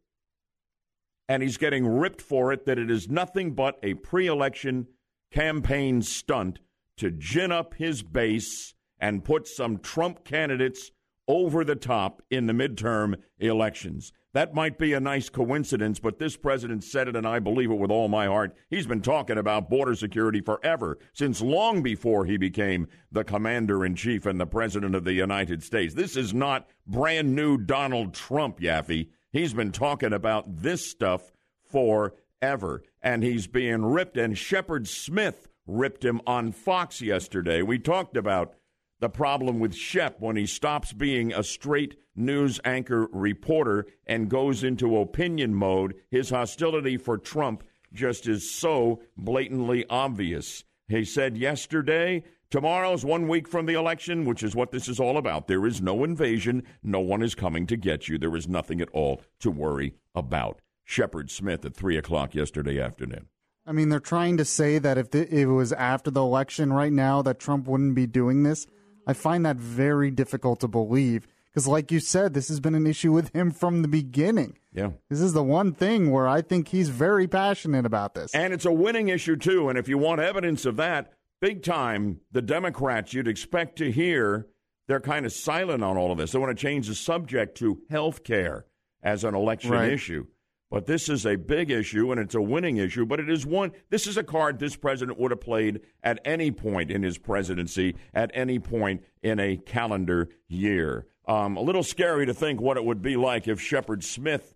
And 1.28 1.43
he's 1.43 1.59
getting 1.59 1.87
ripped 1.87 2.23
for 2.23 2.52
it 2.52 2.64
that 2.67 2.78
it 2.78 2.90
is 2.90 3.09
nothing 3.09 3.52
but 3.52 3.78
a 3.83 3.95
pre 3.95 4.26
election 4.26 4.87
campaign 5.31 6.00
stunt 6.02 6.61
to 6.97 7.11
gin 7.11 7.52
up 7.52 7.75
his 7.75 8.02
base 8.02 8.75
and 8.99 9.25
put 9.25 9.47
some 9.47 9.78
Trump 9.78 10.25
candidates 10.25 10.90
over 11.29 11.63
the 11.63 11.77
top 11.77 12.23
in 12.31 12.47
the 12.47 12.53
midterm 12.53 13.15
elections. 13.39 14.13
That 14.33 14.55
might 14.55 14.79
be 14.79 14.93
a 14.93 15.01
nice 15.01 15.29
coincidence, 15.29 16.01
but 16.01 16.19
this 16.19 16.37
president 16.37 16.85
said 16.85 17.09
it, 17.09 17.17
and 17.17 17.27
I 17.27 17.39
believe 17.39 17.71
it 17.71 17.79
with 17.79 17.91
all 17.91 18.09
my 18.09 18.27
heart. 18.27 18.57
He's 18.71 18.87
been 18.87 19.01
talking 19.01 19.39
about 19.39 19.71
border 19.71 19.95
security 19.95 20.41
forever, 20.41 20.99
since 21.13 21.41
long 21.41 21.83
before 21.83 22.25
he 22.25 22.37
became 22.37 22.89
the 23.11 23.25
commander 23.25 23.85
in 23.85 23.95
chief 23.95 24.27
and 24.27 24.41
the 24.41 24.47
president 24.47 24.95
of 24.95 25.05
the 25.05 25.13
United 25.13 25.63
States. 25.63 25.95
This 25.95 26.17
is 26.17 26.35
not 26.35 26.69
brand 26.87 27.35
new 27.35 27.57
Donald 27.59 28.15
Trump, 28.15 28.61
Yaffee. 28.61 29.09
He's 29.33 29.55
been 29.55 29.73
talking 29.73 30.13
about 30.13 30.63
this 30.63 30.89
stuff 30.89 31.33
forever, 31.71 32.83
and 33.03 33.23
he's 33.23 33.47
being 33.47 33.85
ripped. 33.85 34.17
And 34.17 34.37
Shepard 34.37 34.89
Smith 34.89 35.49
ripped 35.67 36.05
him 36.05 36.21
on 36.27 36.53
Fox 36.53 37.01
yesterday. 37.01 37.63
We 37.63 37.79
talked 37.79 38.17
about 38.17 38.55
the 39.00 39.09
problem 39.09 39.61
with 39.61 39.75
Shep 39.75 40.21
when 40.21 40.37
he 40.37 40.47
stops 40.47 40.93
being 40.93 41.33
a 41.33 41.43
straight 41.43 41.97
news 42.17 42.61
anchor 42.64 43.09
reporter 43.12 43.87
and 44.07 44.28
goes 44.28 44.64
into 44.64 44.99
opinion 44.99 45.55
mode. 45.55 45.95
His 46.11 46.31
hostility 46.31 46.97
for 46.97 47.17
Trump 47.17 47.62
just 47.93 48.26
is 48.26 48.50
so 48.50 49.00
blatantly 49.17 49.85
obvious. 49.88 50.64
He 50.88 51.05
said 51.05 51.37
yesterday, 51.37 52.25
tomorrow's 52.50 53.05
one 53.05 53.28
week 53.28 53.47
from 53.47 53.67
the 53.67 53.75
election, 53.75 54.25
which 54.25 54.43
is 54.43 54.57
what 54.57 54.73
this 54.73 54.88
is 54.88 54.99
all 54.99 55.17
about. 55.17 55.47
There 55.47 55.67
is 55.67 55.81
no 55.81 56.02
invasion. 56.02 56.64
No 56.83 57.00
one 57.00 57.23
is 57.23 57.35
coming 57.35 57.67
to 57.69 57.76
get 57.76 58.09
you. 58.09 58.19
There 58.19 58.37
is 58.37 58.49
nothing 58.49 58.81
at 58.81 58.90
all 58.90 59.23
to 59.40 59.50
worry 59.50 59.95
about. 60.14 60.61
Shepard 60.85 61.31
Smith 61.31 61.64
at 61.64 61.75
3 61.75 61.99
o'clock 61.99 62.35
yesterday 62.35 62.81
afternoon. 62.81 63.28
I 63.67 63.73
mean, 63.73 63.90
they're 63.90 64.00
trying 64.00 64.38
to 64.38 64.47
say 64.47 64.78
that 64.78 64.97
if 64.97 65.14
it 65.14 65.45
was 65.45 65.75
after 65.75 66.11
the 66.11 66.23
election 66.23 66.73
right 66.73 66.93
now, 66.93 67.21
that 67.21 67.38
Trump 67.38 67.69
wouldn't 67.69 67.95
be 67.95 68.07
doing 68.07 68.43
this. 68.43 68.67
I 69.09 69.15
find 69.15 69.45
that 69.47 69.57
very 69.57 70.11
difficult 70.11 70.61
to 70.61 70.69
believe 70.69 71.27
because, 71.50 71.67
like 71.67 71.91
you 71.91 71.99
said, 71.99 72.35
this 72.35 72.49
has 72.49 72.61
been 72.61 72.75
an 72.75 72.87
issue 72.87 73.11
with 73.11 73.35
him 73.35 73.50
from 73.50 73.81
the 73.81 73.88
beginning. 73.88 74.59
Yeah. 74.73 74.91
This 75.09 75.23
is 75.23 75.33
the 75.33 75.43
one 75.43 75.73
thing 75.73 76.11
where 76.11 76.29
I 76.29 76.43
think 76.43 76.69
he's 76.69 76.91
very 76.91 77.27
passionate 77.27 77.87
about 77.87 78.15
this. 78.15 78.35
And 78.35 78.53
it's 78.53 78.67
a 78.67 78.71
winning 78.71 79.09
issue, 79.09 79.37
too. 79.37 79.71
And 79.71 79.79
if 79.79 79.88
you 79.88 79.97
want 79.97 80.21
evidence 80.21 80.67
of 80.67 80.77
that, 80.77 81.15
big 81.41 81.62
time, 81.62 82.21
the 82.31 82.43
Democrats 82.43 83.15
you'd 83.15 83.27
expect 83.27 83.77
to 83.79 83.91
hear, 83.91 84.47
they're 84.87 85.00
kind 85.00 85.25
of 85.25 85.33
silent 85.33 85.83
on 85.83 85.97
all 85.97 86.12
of 86.12 86.19
this. 86.19 86.33
They 86.33 86.38
want 86.38 86.57
to 86.57 86.62
change 86.62 86.87
the 86.87 86.95
subject 86.95 87.57
to 87.59 87.81
health 87.88 88.23
care 88.25 88.67
as 89.03 89.25
an 89.25 89.35
election 89.35 89.71
right. 89.71 89.91
issue. 89.91 90.27
But 90.71 90.87
this 90.87 91.09
is 91.09 91.25
a 91.25 91.37
big 91.37 91.71
issue 91.71 92.13
and 92.13 92.21
it's 92.21 92.35
a 92.35 92.43
winning 92.43 92.77
issue, 92.77 93.07
but 93.07 93.21
it 93.21 93.31
is 93.31 93.47
one 93.47 93.73
this 93.89 94.07
is 94.07 94.17
a 94.17 94.23
card 94.23 94.59
this 94.59 94.77
president 94.77 95.19
would 95.19 95.31
have 95.31 95.41
played 95.41 95.81
at 96.03 96.21
any 96.25 96.51
point 96.51 96.91
in 96.91 97.03
his 97.03 97.17
presidency, 97.17 97.97
at 98.13 98.31
any 98.35 98.59
point 98.59 99.03
in 99.23 99.41
a 99.41 99.57
calendar 99.57 100.29
year. 100.47 101.07
Um, 101.27 101.57
a 101.57 101.63
little 101.63 101.83
scary 101.83 102.27
to 102.27 102.35
think 102.35 102.61
what 102.61 102.77
it 102.77 102.85
would 102.85 103.03
be 103.03 103.17
like 103.17 103.49
if 103.49 103.61
Shepard 103.61 104.05
Smith 104.05 104.55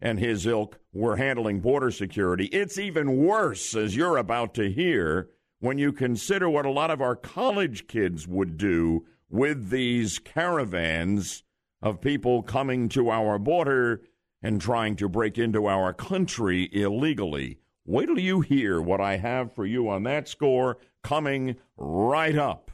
and 0.00 0.18
his 0.18 0.46
ilk 0.46 0.78
were 0.92 1.16
handling 1.16 1.60
border 1.60 1.90
security. 1.90 2.46
It's 2.46 2.78
even 2.78 3.16
worse, 3.16 3.74
as 3.74 3.96
you're 3.96 4.18
about 4.18 4.54
to 4.54 4.70
hear, 4.70 5.30
when 5.60 5.78
you 5.78 5.92
consider 5.92 6.50
what 6.50 6.66
a 6.66 6.70
lot 6.70 6.90
of 6.90 7.00
our 7.00 7.16
college 7.16 7.86
kids 7.86 8.28
would 8.28 8.58
do 8.58 9.06
with 9.30 9.70
these 9.70 10.18
caravans 10.18 11.42
of 11.82 12.00
people 12.00 12.42
coming 12.42 12.88
to 12.90 13.10
our 13.10 13.38
border 13.38 14.02
and 14.42 14.60
trying 14.60 14.96
to 14.96 15.08
break 15.08 15.38
into 15.38 15.66
our 15.66 15.92
country 15.92 16.68
illegally. 16.72 17.58
Wait 17.84 18.06
till 18.06 18.18
you 18.18 18.40
hear 18.40 18.80
what 18.80 19.00
I 19.00 19.16
have 19.16 19.52
for 19.52 19.64
you 19.64 19.88
on 19.88 20.02
that 20.04 20.28
score 20.28 20.78
coming 21.02 21.56
right 21.76 22.36
up. 22.36 22.70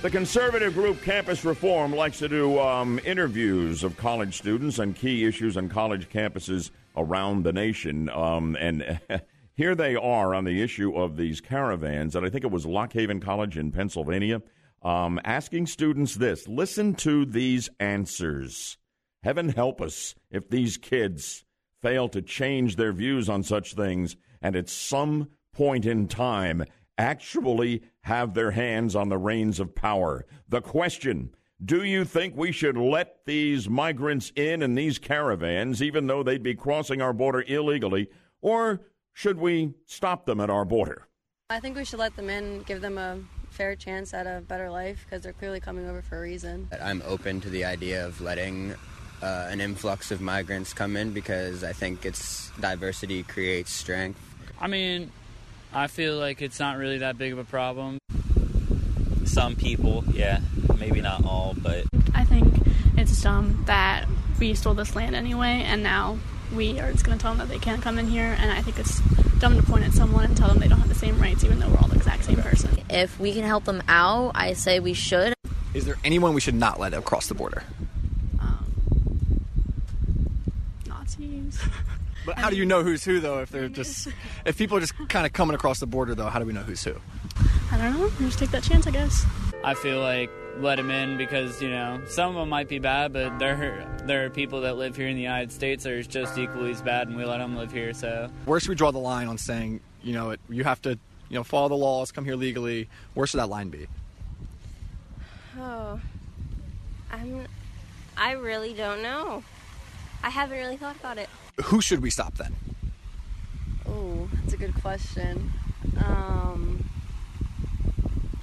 The 0.00 0.10
conservative 0.10 0.74
group 0.74 1.02
Campus 1.02 1.44
Reform 1.44 1.92
likes 1.92 2.18
to 2.18 2.28
do 2.28 2.60
um, 2.60 3.00
interviews 3.04 3.82
of 3.82 3.96
college 3.96 4.38
students 4.38 4.78
on 4.78 4.92
key 4.92 5.24
issues 5.24 5.56
on 5.56 5.68
college 5.68 6.08
campuses 6.08 6.70
around 6.96 7.42
the 7.42 7.52
nation. 7.52 8.08
Um, 8.08 8.56
and 8.60 9.00
here 9.54 9.74
they 9.74 9.96
are 9.96 10.36
on 10.36 10.44
the 10.44 10.62
issue 10.62 10.94
of 10.94 11.16
these 11.16 11.40
caravans. 11.40 12.14
And 12.14 12.24
I 12.24 12.30
think 12.30 12.44
it 12.44 12.50
was 12.52 12.64
Lock 12.64 12.92
Haven 12.92 13.18
College 13.18 13.58
in 13.58 13.72
Pennsylvania 13.72 14.40
um, 14.82 15.20
asking 15.24 15.66
students 15.66 16.14
this 16.14 16.46
listen 16.46 16.94
to 16.96 17.24
these 17.24 17.68
answers. 17.80 18.76
Heaven 19.22 19.48
help 19.48 19.80
us 19.80 20.14
if 20.30 20.48
these 20.48 20.76
kids 20.76 21.44
fail 21.82 22.08
to 22.08 22.22
change 22.22 22.76
their 22.76 22.92
views 22.92 23.28
on 23.28 23.42
such 23.42 23.74
things 23.74 24.16
and 24.40 24.54
at 24.54 24.68
some 24.68 25.28
point 25.52 25.86
in 25.86 26.06
time 26.06 26.64
actually 26.96 27.82
have 28.02 28.34
their 28.34 28.52
hands 28.52 28.94
on 28.94 29.08
the 29.08 29.18
reins 29.18 29.60
of 29.60 29.74
power. 29.74 30.24
The 30.48 30.60
question 30.60 31.34
do 31.64 31.82
you 31.82 32.04
think 32.04 32.36
we 32.36 32.52
should 32.52 32.76
let 32.76 33.24
these 33.26 33.68
migrants 33.68 34.30
in 34.36 34.62
in 34.62 34.76
these 34.76 34.98
caravans, 35.00 35.82
even 35.82 36.06
though 36.06 36.22
they'd 36.22 36.42
be 36.42 36.54
crossing 36.54 37.02
our 37.02 37.12
border 37.12 37.42
illegally, 37.48 38.08
or 38.40 38.80
should 39.12 39.38
we 39.38 39.74
stop 39.84 40.24
them 40.24 40.38
at 40.38 40.50
our 40.50 40.64
border? 40.64 41.08
I 41.50 41.58
think 41.58 41.76
we 41.76 41.84
should 41.84 41.98
let 41.98 42.14
them 42.14 42.30
in, 42.30 42.62
give 42.62 42.80
them 42.80 42.96
a 42.96 43.18
fair 43.50 43.74
chance 43.74 44.14
at 44.14 44.28
a 44.28 44.40
better 44.40 44.70
life 44.70 45.04
because 45.04 45.24
they're 45.24 45.32
clearly 45.32 45.58
coming 45.58 45.88
over 45.88 46.00
for 46.00 46.18
a 46.18 46.20
reason. 46.20 46.68
I'm 46.80 47.02
open 47.04 47.40
to 47.40 47.50
the 47.50 47.64
idea 47.64 48.06
of 48.06 48.20
letting 48.20 48.76
uh, 49.22 49.48
an 49.50 49.60
influx 49.60 50.10
of 50.10 50.20
migrants 50.20 50.72
come 50.72 50.96
in 50.96 51.12
because 51.12 51.64
I 51.64 51.72
think 51.72 52.06
it's 52.06 52.50
diversity 52.60 53.22
creates 53.22 53.72
strength. 53.72 54.20
I 54.60 54.66
mean, 54.66 55.10
I 55.72 55.86
feel 55.86 56.16
like 56.16 56.42
it's 56.42 56.58
not 56.58 56.78
really 56.78 56.98
that 56.98 57.18
big 57.18 57.32
of 57.32 57.38
a 57.38 57.44
problem. 57.44 57.98
Some 59.24 59.56
people, 59.56 60.04
yeah, 60.12 60.40
maybe 60.78 61.00
not 61.00 61.24
all, 61.24 61.54
but 61.56 61.84
I 62.14 62.24
think 62.24 62.52
it's 62.96 63.20
dumb 63.22 63.62
that 63.66 64.06
we 64.40 64.54
stole 64.54 64.74
this 64.74 64.96
land 64.96 65.14
anyway, 65.14 65.62
and 65.66 65.82
now 65.82 66.18
we 66.54 66.80
are 66.80 66.90
just 66.92 67.04
going 67.04 67.18
to 67.18 67.22
tell 67.22 67.34
them 67.34 67.46
that 67.46 67.52
they 67.52 67.58
can't 67.58 67.82
come 67.82 67.98
in 67.98 68.06
here. 68.08 68.36
And 68.38 68.50
I 68.50 68.62
think 68.62 68.78
it's 68.78 69.00
dumb 69.38 69.56
to 69.56 69.62
point 69.62 69.84
at 69.84 69.92
someone 69.92 70.24
and 70.24 70.36
tell 70.36 70.48
them 70.48 70.58
they 70.58 70.68
don't 70.68 70.78
have 70.78 70.88
the 70.88 70.94
same 70.94 71.20
rights, 71.20 71.44
even 71.44 71.58
though 71.58 71.68
we're 71.68 71.78
all 71.78 71.88
the 71.88 71.96
exact 71.96 72.24
same 72.24 72.36
person. 72.36 72.78
If 72.88 73.18
we 73.20 73.32
can 73.32 73.44
help 73.44 73.64
them 73.64 73.82
out, 73.88 74.32
I 74.34 74.54
say 74.54 74.80
we 74.80 74.94
should. 74.94 75.34
Is 75.74 75.84
there 75.84 75.96
anyone 76.04 76.34
we 76.34 76.40
should 76.40 76.54
not 76.54 76.80
let 76.80 76.94
across 76.94 77.26
the 77.26 77.34
border? 77.34 77.62
But 82.26 82.36
how 82.38 82.50
do 82.50 82.56
you 82.56 82.66
know 82.66 82.82
who's 82.82 83.04
who 83.04 83.20
though? 83.20 83.38
If 83.38 83.50
they're 83.50 83.70
just 83.70 84.08
if 84.44 84.58
people 84.58 84.76
are 84.76 84.80
just 84.80 84.94
kind 85.08 85.24
of 85.24 85.32
coming 85.32 85.54
across 85.54 85.80
the 85.80 85.86
border 85.86 86.14
though, 86.14 86.28
how 86.28 86.38
do 86.38 86.44
we 86.44 86.52
know 86.52 86.62
who's 86.62 86.84
who? 86.84 86.94
I 87.72 87.78
don't 87.78 87.98
know. 87.98 88.10
Just 88.18 88.38
take 88.38 88.50
that 88.50 88.62
chance, 88.62 88.86
I 88.86 88.90
guess. 88.90 89.24
I 89.64 89.72
feel 89.72 90.00
like 90.00 90.30
let 90.58 90.76
them 90.76 90.90
in 90.90 91.16
because 91.16 91.62
you 91.62 91.70
know 91.70 92.02
some 92.08 92.30
of 92.30 92.34
them 92.34 92.48
might 92.48 92.68
be 92.68 92.78
bad, 92.78 93.12
but 93.12 93.38
there 93.38 94.00
there 94.04 94.26
are 94.26 94.30
people 94.30 94.60
that 94.62 94.76
live 94.76 94.94
here 94.94 95.08
in 95.08 95.16
the 95.16 95.22
United 95.22 95.52
States 95.52 95.84
that 95.84 95.92
are 95.92 96.02
just 96.02 96.36
equally 96.36 96.70
as 96.70 96.82
bad, 96.82 97.08
and 97.08 97.16
we 97.16 97.24
let 97.24 97.38
them 97.38 97.56
live 97.56 97.72
here. 97.72 97.94
So 97.94 98.30
where 98.44 98.60
should 98.60 98.68
we 98.68 98.74
draw 98.74 98.90
the 98.90 98.98
line 98.98 99.28
on 99.28 99.38
saying 99.38 99.80
you 100.02 100.12
know 100.12 100.30
it, 100.30 100.40
you 100.48 100.64
have 100.64 100.82
to 100.82 100.90
you 100.90 101.36
know 101.36 101.44
follow 101.44 101.68
the 101.68 101.76
laws, 101.76 102.12
come 102.12 102.24
here 102.24 102.36
legally? 102.36 102.88
Where 103.14 103.26
should 103.26 103.40
that 103.40 103.48
line 103.48 103.70
be? 103.70 103.86
Oh, 105.58 105.98
I'm. 107.10 107.46
I 108.16 108.32
really 108.32 108.74
don't 108.74 109.02
know. 109.02 109.42
I 110.22 110.30
haven't 110.30 110.58
really 110.58 110.76
thought 110.76 110.96
about 110.96 111.18
it. 111.18 111.28
Who 111.64 111.80
should 111.80 112.00
we 112.00 112.10
stop 112.10 112.36
then? 112.36 112.54
Oh, 113.86 114.28
that's 114.34 114.52
a 114.52 114.56
good 114.56 114.74
question. 114.80 115.52
Um, 116.04 116.84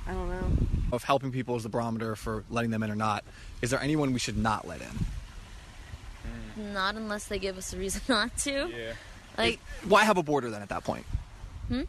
I 0.07 0.13
don't 0.13 0.29
know. 0.29 0.47
Of 0.91 1.03
helping 1.03 1.31
people 1.31 1.55
as 1.55 1.63
the 1.63 1.69
barometer 1.69 2.15
for 2.15 2.43
letting 2.49 2.71
them 2.71 2.83
in 2.83 2.91
or 2.91 2.95
not, 2.95 3.23
is 3.61 3.71
there 3.71 3.81
anyone 3.81 4.13
we 4.13 4.19
should 4.19 4.37
not 4.37 4.67
let 4.67 4.81
in? 4.81 6.73
Not 6.73 6.95
unless 6.95 7.25
they 7.25 7.39
give 7.39 7.57
us 7.57 7.73
a 7.73 7.77
reason 7.77 8.01
not 8.09 8.35
to. 8.37 8.71
Yeah. 8.75 8.93
Like, 9.37 9.59
why 9.83 10.05
have 10.05 10.17
a 10.17 10.23
border 10.23 10.49
then 10.49 10.61
at 10.61 10.69
that 10.69 10.83
point? 10.83 11.05
Hmm? 11.67 11.81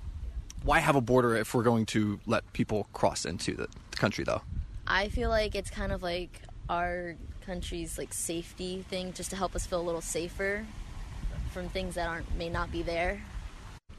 Why 0.64 0.81
have 0.81 0.97
a 0.97 1.00
border 1.00 1.37
if 1.37 1.55
we're 1.55 1.62
going 1.62 1.87
to 1.87 2.19
let 2.26 2.52
people 2.52 2.88
cross 2.93 3.25
into 3.25 3.55
the, 3.55 3.69
the 3.93 3.97
country, 3.97 4.25
though? 4.25 4.43
I 4.87 5.09
feel 5.09 5.31
like 5.31 5.55
it's 5.55 5.71
kind 5.71 5.93
of 5.93 6.02
like 6.02 6.43
our 6.69 7.14
country's 7.47 7.97
like 7.97 8.12
safety 8.12 8.85
thing, 8.91 9.12
just 9.12 9.31
to 9.31 9.37
help 9.37 9.55
us 9.55 9.65
feel 9.65 9.81
a 9.81 9.83
little 9.83 10.00
safer 10.00 10.67
from 11.53 11.69
things 11.69 11.95
that 11.95 12.09
aren't 12.09 12.37
may 12.37 12.49
not 12.49 12.71
be 12.73 12.83
there. 12.83 13.23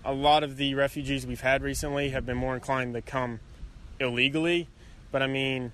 A 0.06 0.14
lot 0.14 0.44
of 0.44 0.58
the 0.58 0.76
refugees 0.76 1.26
we've 1.26 1.42
had 1.42 1.64
recently 1.64 2.10
have 2.10 2.26
been 2.26 2.38
more 2.38 2.54
inclined 2.54 2.94
to 2.94 3.02
come 3.02 3.40
illegally, 4.00 4.68
but 5.12 5.24
I 5.24 5.28
mean, 5.28 5.72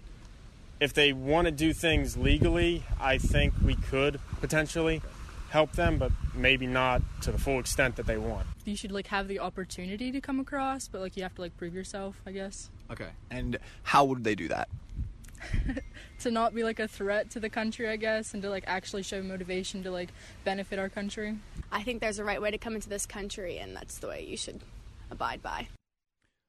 if 0.80 0.94
they 0.94 1.13
want 1.13 1.46
to 1.46 1.51
do 1.51 1.74
things 1.74 2.18
legally, 2.18 2.84
I 3.00 3.18
think 3.18 3.53
we 3.63 3.75
could 3.75 4.20
potentially 4.39 5.01
help 5.50 5.74
them, 5.74 5.98
but 5.98 6.12
maybe 6.34 6.65
not 6.65 7.01
to 7.22 7.32
the 7.32 7.38
full 7.38 7.60
extent 7.60 7.96
that 7.98 8.08
they 8.08 8.18
want. 8.18 8.48
You 8.65 8.75
should 8.75 8.92
like 8.92 9.08
have 9.08 9.27
the 9.27 9.39
opportunity 9.39 10.12
to 10.12 10.20
come 10.20 10.39
across, 10.39 10.88
but 10.88 11.00
like 11.00 11.15
you 11.15 11.24
have 11.24 11.36
to 11.36 11.42
like 11.42 11.56
prove 11.58 11.75
yourself, 11.75 12.22
I 12.25 12.32
guess. 12.32 12.72
Okay. 12.92 13.10
And 13.30 13.60
how 13.84 14.06
would 14.06 14.24
they 14.24 14.36
do 14.36 14.48
that? 14.48 14.68
to 16.21 16.31
not 16.31 16.53
be 16.53 16.63
like 16.63 16.79
a 16.79 16.88
threat 16.88 17.29
to 17.31 17.39
the 17.39 17.50
country, 17.50 17.88
I 17.88 17.95
guess, 17.95 18.33
and 18.33 18.41
to 18.43 18.50
like 18.50 18.63
actually 18.67 19.03
show 19.03 19.21
motivation 19.21 19.83
to 19.83 19.91
like 19.91 20.09
benefit 20.43 20.79
our 20.79 20.89
country. 20.89 21.38
I 21.71 21.83
think 21.83 22.01
there's 22.01 22.19
a 22.19 22.23
right 22.23 22.41
way 22.41 22.51
to 22.51 22.57
come 22.57 22.75
into 22.75 22.89
this 22.89 23.05
country, 23.05 23.57
and 23.57 23.75
that's 23.75 23.97
the 23.97 24.07
way 24.07 24.25
you 24.25 24.38
should 24.38 24.62
abide 25.12 25.41
by. 25.41 25.67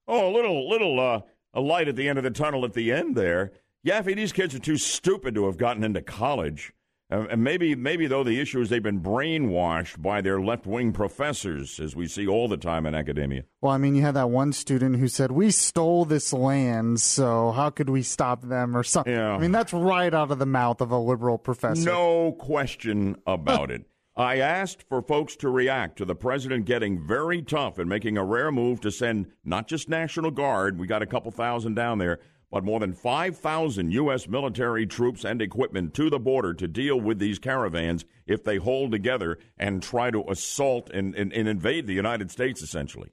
Oh, 0.07 0.29
a 0.29 0.33
little, 0.33 0.69
little, 0.69 1.01
uh, 1.01 1.21
a 1.55 1.61
light 1.61 1.89
at 1.89 1.97
the 1.97 2.09
end 2.09 2.19
of 2.19 2.25
the 2.25 2.31
tunnel 2.31 2.65
at 2.65 2.75
the 2.75 2.93
end 2.93 3.17
there. 3.17 3.53
Yaffee, 3.87 4.17
these 4.17 4.33
kids 4.33 4.55
are 4.55 4.59
too 4.61 4.77
stupid 4.77 5.35
to 5.35 5.47
have 5.47 5.57
gotten 5.57 5.85
into 5.85 6.03
college. 6.03 6.73
Uh, 7.15 7.27
and 7.31 7.45
maybe, 7.45 7.75
maybe 7.77 8.07
though, 8.07 8.25
the 8.25 8.41
issue 8.41 8.61
is 8.61 8.69
they've 8.69 8.83
been 8.83 9.01
brainwashed 9.01 10.03
by 10.03 10.21
their 10.21 10.41
left 10.41 10.67
wing 10.67 10.93
professors, 10.93 11.79
as 11.79 11.95
we 11.95 12.09
see 12.09 12.27
all 12.27 12.49
the 12.49 12.57
time 12.57 12.87
in 12.87 12.95
academia. 12.95 13.45
Well, 13.61 13.73
I 13.73 13.79
mean, 13.79 13.95
you 13.95 14.03
had 14.03 14.15
that 14.15 14.31
one 14.31 14.53
student 14.53 14.97
who 14.97 15.07
said, 15.07 15.31
"We 15.31 15.51
stole 15.51 16.05
this 16.05 16.33
land, 16.33 17.01
so 17.01 17.53
how 17.53 17.71
could 17.71 17.89
we 17.89 18.03
stop 18.03 18.43
them?" 18.43 18.77
or 18.77 18.83
something. 18.83 19.13
Yeah. 19.13 19.33
I 19.33 19.39
mean, 19.39 19.53
that's 19.53 19.73
right 19.73 20.13
out 20.13 20.31
of 20.31 20.39
the 20.39 20.47
mouth 20.47 20.81
of 20.81 20.91
a 20.91 20.99
liberal 20.99 21.39
professor. 21.39 21.85
No 21.85 22.33
question 22.33 23.17
about 23.27 23.71
it. 23.71 23.85
I 24.17 24.39
asked 24.39 24.85
for 24.89 25.03
folks 25.03 25.35
to 25.37 25.49
react 25.49 25.99
to 25.99 26.05
the 26.05 26.15
president 26.15 26.67
getting 26.67 27.05
very 27.05 27.43
tough 27.43 27.79
and 27.79 27.89
making 27.89 28.17
a 28.17 28.25
rare 28.25 28.53
move 28.53 28.81
to 28.83 28.93
send 28.93 29.27
not 29.45 29.67
just 29.67 29.89
National 29.89 30.31
Guard, 30.31 30.79
we 30.79 30.87
got 30.87 31.03
a 31.03 31.07
couple 31.07 31.33
thousand 31.33 31.75
down 31.75 31.99
there, 31.99 32.21
but 32.55 32.63
more 32.63 32.79
than 32.79 32.93
5,000 32.93 33.91
U.S. 33.91 34.29
military 34.29 34.87
troops 34.87 35.25
and 35.25 35.43
equipment 35.43 35.93
to 35.95 36.09
the 36.09 36.21
border 36.21 36.55
to 36.55 36.69
deal 36.69 37.01
with 37.01 37.19
these 37.19 37.41
caravans 37.41 38.05
if 38.29 38.45
they 38.45 38.59
hold 38.59 38.93
together 38.93 39.41
and 39.59 39.83
try 39.83 40.09
to 40.13 40.23
assault 40.29 40.89
and, 40.91 41.17
and, 41.17 41.33
and 41.33 41.49
invade 41.49 41.89
the 41.89 41.95
United 41.95 42.31
States, 42.31 42.63
essentially. 42.63 43.11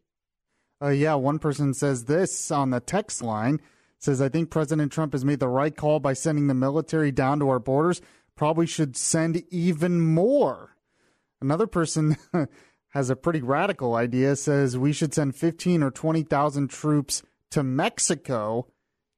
Uh, 0.79 0.89
yeah, 0.89 1.15
one 1.15 1.39
person 1.39 1.73
says 1.73 2.05
this 2.05 2.51
on 2.51 2.69
the 2.69 2.79
text 2.79 3.23
line 3.23 3.59
says, 3.97 4.21
I 4.21 4.29
think 4.29 4.51
President 4.51 4.91
Trump 4.91 5.13
has 5.13 5.25
made 5.25 5.39
the 5.39 5.47
right 5.47 5.75
call 5.75 5.99
by 5.99 6.13
sending 6.13 6.45
the 6.45 6.53
military 6.53 7.11
down 7.11 7.39
to 7.39 7.49
our 7.49 7.57
borders. 7.57 7.99
Probably 8.35 8.67
should 8.67 8.95
send 8.95 9.41
even 9.49 10.01
more. 10.01 10.75
Another 11.41 11.65
person 11.65 12.15
has 12.89 13.09
a 13.09 13.15
pretty 13.15 13.41
radical 13.41 13.95
idea, 13.95 14.35
says 14.35 14.77
we 14.77 14.93
should 14.93 15.15
send 15.15 15.35
15 15.35 15.81
or 15.81 15.89
20,000 15.89 16.67
troops 16.69 17.23
to 17.49 17.63
Mexico 17.63 18.67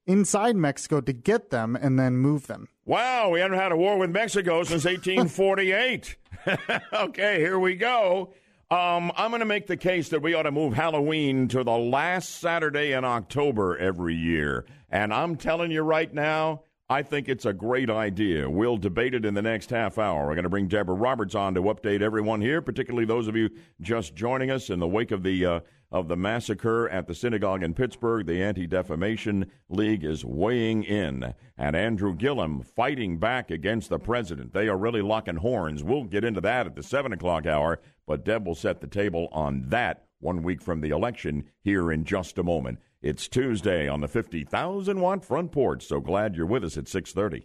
inside 0.05 0.55
Mexico 0.55 1.01
to 1.01 1.13
get 1.13 1.49
them 1.49 1.75
and 1.75 1.99
then 1.99 2.17
move 2.17 2.47
them. 2.47 2.67
Wow, 2.85 3.29
we 3.29 3.39
haven't 3.39 3.59
had 3.59 3.71
a 3.71 3.77
war 3.77 3.97
with 3.97 4.09
Mexico 4.09 4.63
since 4.63 4.85
1848. 4.85 6.17
okay, 6.93 7.39
here 7.39 7.57
we 7.57 7.75
go. 7.75 8.33
Um, 8.69 9.11
I'm 9.15 9.29
going 9.29 9.39
to 9.39 9.45
make 9.45 9.67
the 9.67 9.77
case 9.77 10.09
that 10.09 10.21
we 10.21 10.33
ought 10.33 10.43
to 10.43 10.51
move 10.51 10.73
Halloween 10.73 11.47
to 11.49 11.63
the 11.63 11.77
last 11.77 12.39
Saturday 12.39 12.91
in 12.93 13.05
October 13.05 13.77
every 13.77 14.15
year. 14.15 14.65
And 14.89 15.13
I'm 15.13 15.35
telling 15.35 15.71
you 15.71 15.81
right 15.81 16.11
now, 16.11 16.63
I 16.89 17.01
think 17.01 17.29
it's 17.29 17.45
a 17.45 17.53
great 17.53 17.89
idea. 17.89 18.49
We'll 18.49 18.77
debate 18.77 19.13
it 19.13 19.25
in 19.25 19.33
the 19.33 19.41
next 19.41 19.69
half 19.69 19.97
hour. 19.97 20.27
We're 20.27 20.35
going 20.35 20.43
to 20.43 20.49
bring 20.49 20.67
Deborah 20.67 20.95
Roberts 20.95 21.35
on 21.35 21.53
to 21.53 21.61
update 21.61 22.01
everyone 22.01 22.41
here, 22.41 22.61
particularly 22.61 23.05
those 23.05 23.27
of 23.27 23.35
you 23.35 23.49
just 23.79 24.15
joining 24.15 24.51
us 24.51 24.69
in 24.69 24.79
the 24.79 24.87
wake 24.87 25.11
of 25.11 25.23
the 25.23 25.45
uh, 25.45 25.59
of 25.93 26.07
the 26.07 26.17
massacre 26.17 26.89
at 26.89 27.05
the 27.05 27.13
synagogue 27.13 27.61
in 27.61 27.75
Pittsburgh. 27.75 28.25
The 28.25 28.41
Anti 28.41 28.65
Defamation 28.65 29.51
League 29.69 30.03
is 30.03 30.25
weighing 30.25 30.83
in, 30.83 31.35
and 31.55 31.75
Andrew 31.75 32.15
Gillum 32.15 32.63
fighting 32.63 33.19
back 33.19 33.51
against 33.51 33.89
the 33.89 33.99
president. 33.99 34.53
They 34.53 34.67
are 34.67 34.77
really 34.77 35.03
locking 35.03 35.35
horns. 35.35 35.83
We'll 35.83 36.05
get 36.05 36.25
into 36.25 36.41
that 36.41 36.65
at 36.65 36.75
the 36.75 36.81
seven 36.81 37.13
o'clock 37.13 37.45
hour, 37.45 37.79
but 38.07 38.25
Deb 38.25 38.47
will 38.47 38.55
set 38.55 38.81
the 38.81 38.87
table 38.87 39.29
on 39.31 39.69
that 39.69 40.07
one 40.19 40.41
week 40.41 40.63
from 40.63 40.81
the 40.81 40.89
election 40.89 41.45
here 41.61 41.91
in 41.91 42.05
just 42.05 42.39
a 42.39 42.43
moment. 42.43 42.79
It's 43.03 43.27
Tuesday 43.27 43.87
on 43.87 44.01
the 44.01 44.07
50,000 44.07 44.99
watt 44.99 45.23
front 45.23 45.51
porch. 45.51 45.85
So 45.85 45.99
glad 45.99 46.35
you're 46.35 46.47
with 46.47 46.63
us 46.63 46.75
at 46.75 46.87
6:30. 46.87 47.43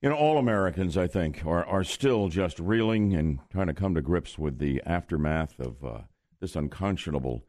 You 0.00 0.08
know, 0.08 0.16
all 0.16 0.36
Americans, 0.36 0.96
I 0.96 1.06
think, 1.06 1.46
are 1.46 1.64
are 1.64 1.84
still 1.84 2.26
just 2.28 2.58
reeling 2.58 3.14
and 3.14 3.38
trying 3.52 3.68
to 3.68 3.74
come 3.74 3.94
to 3.94 4.02
grips 4.02 4.36
with 4.36 4.58
the 4.58 4.82
aftermath 4.84 5.60
of 5.60 5.84
uh, 5.84 6.00
this 6.40 6.56
unconscionable 6.56 7.44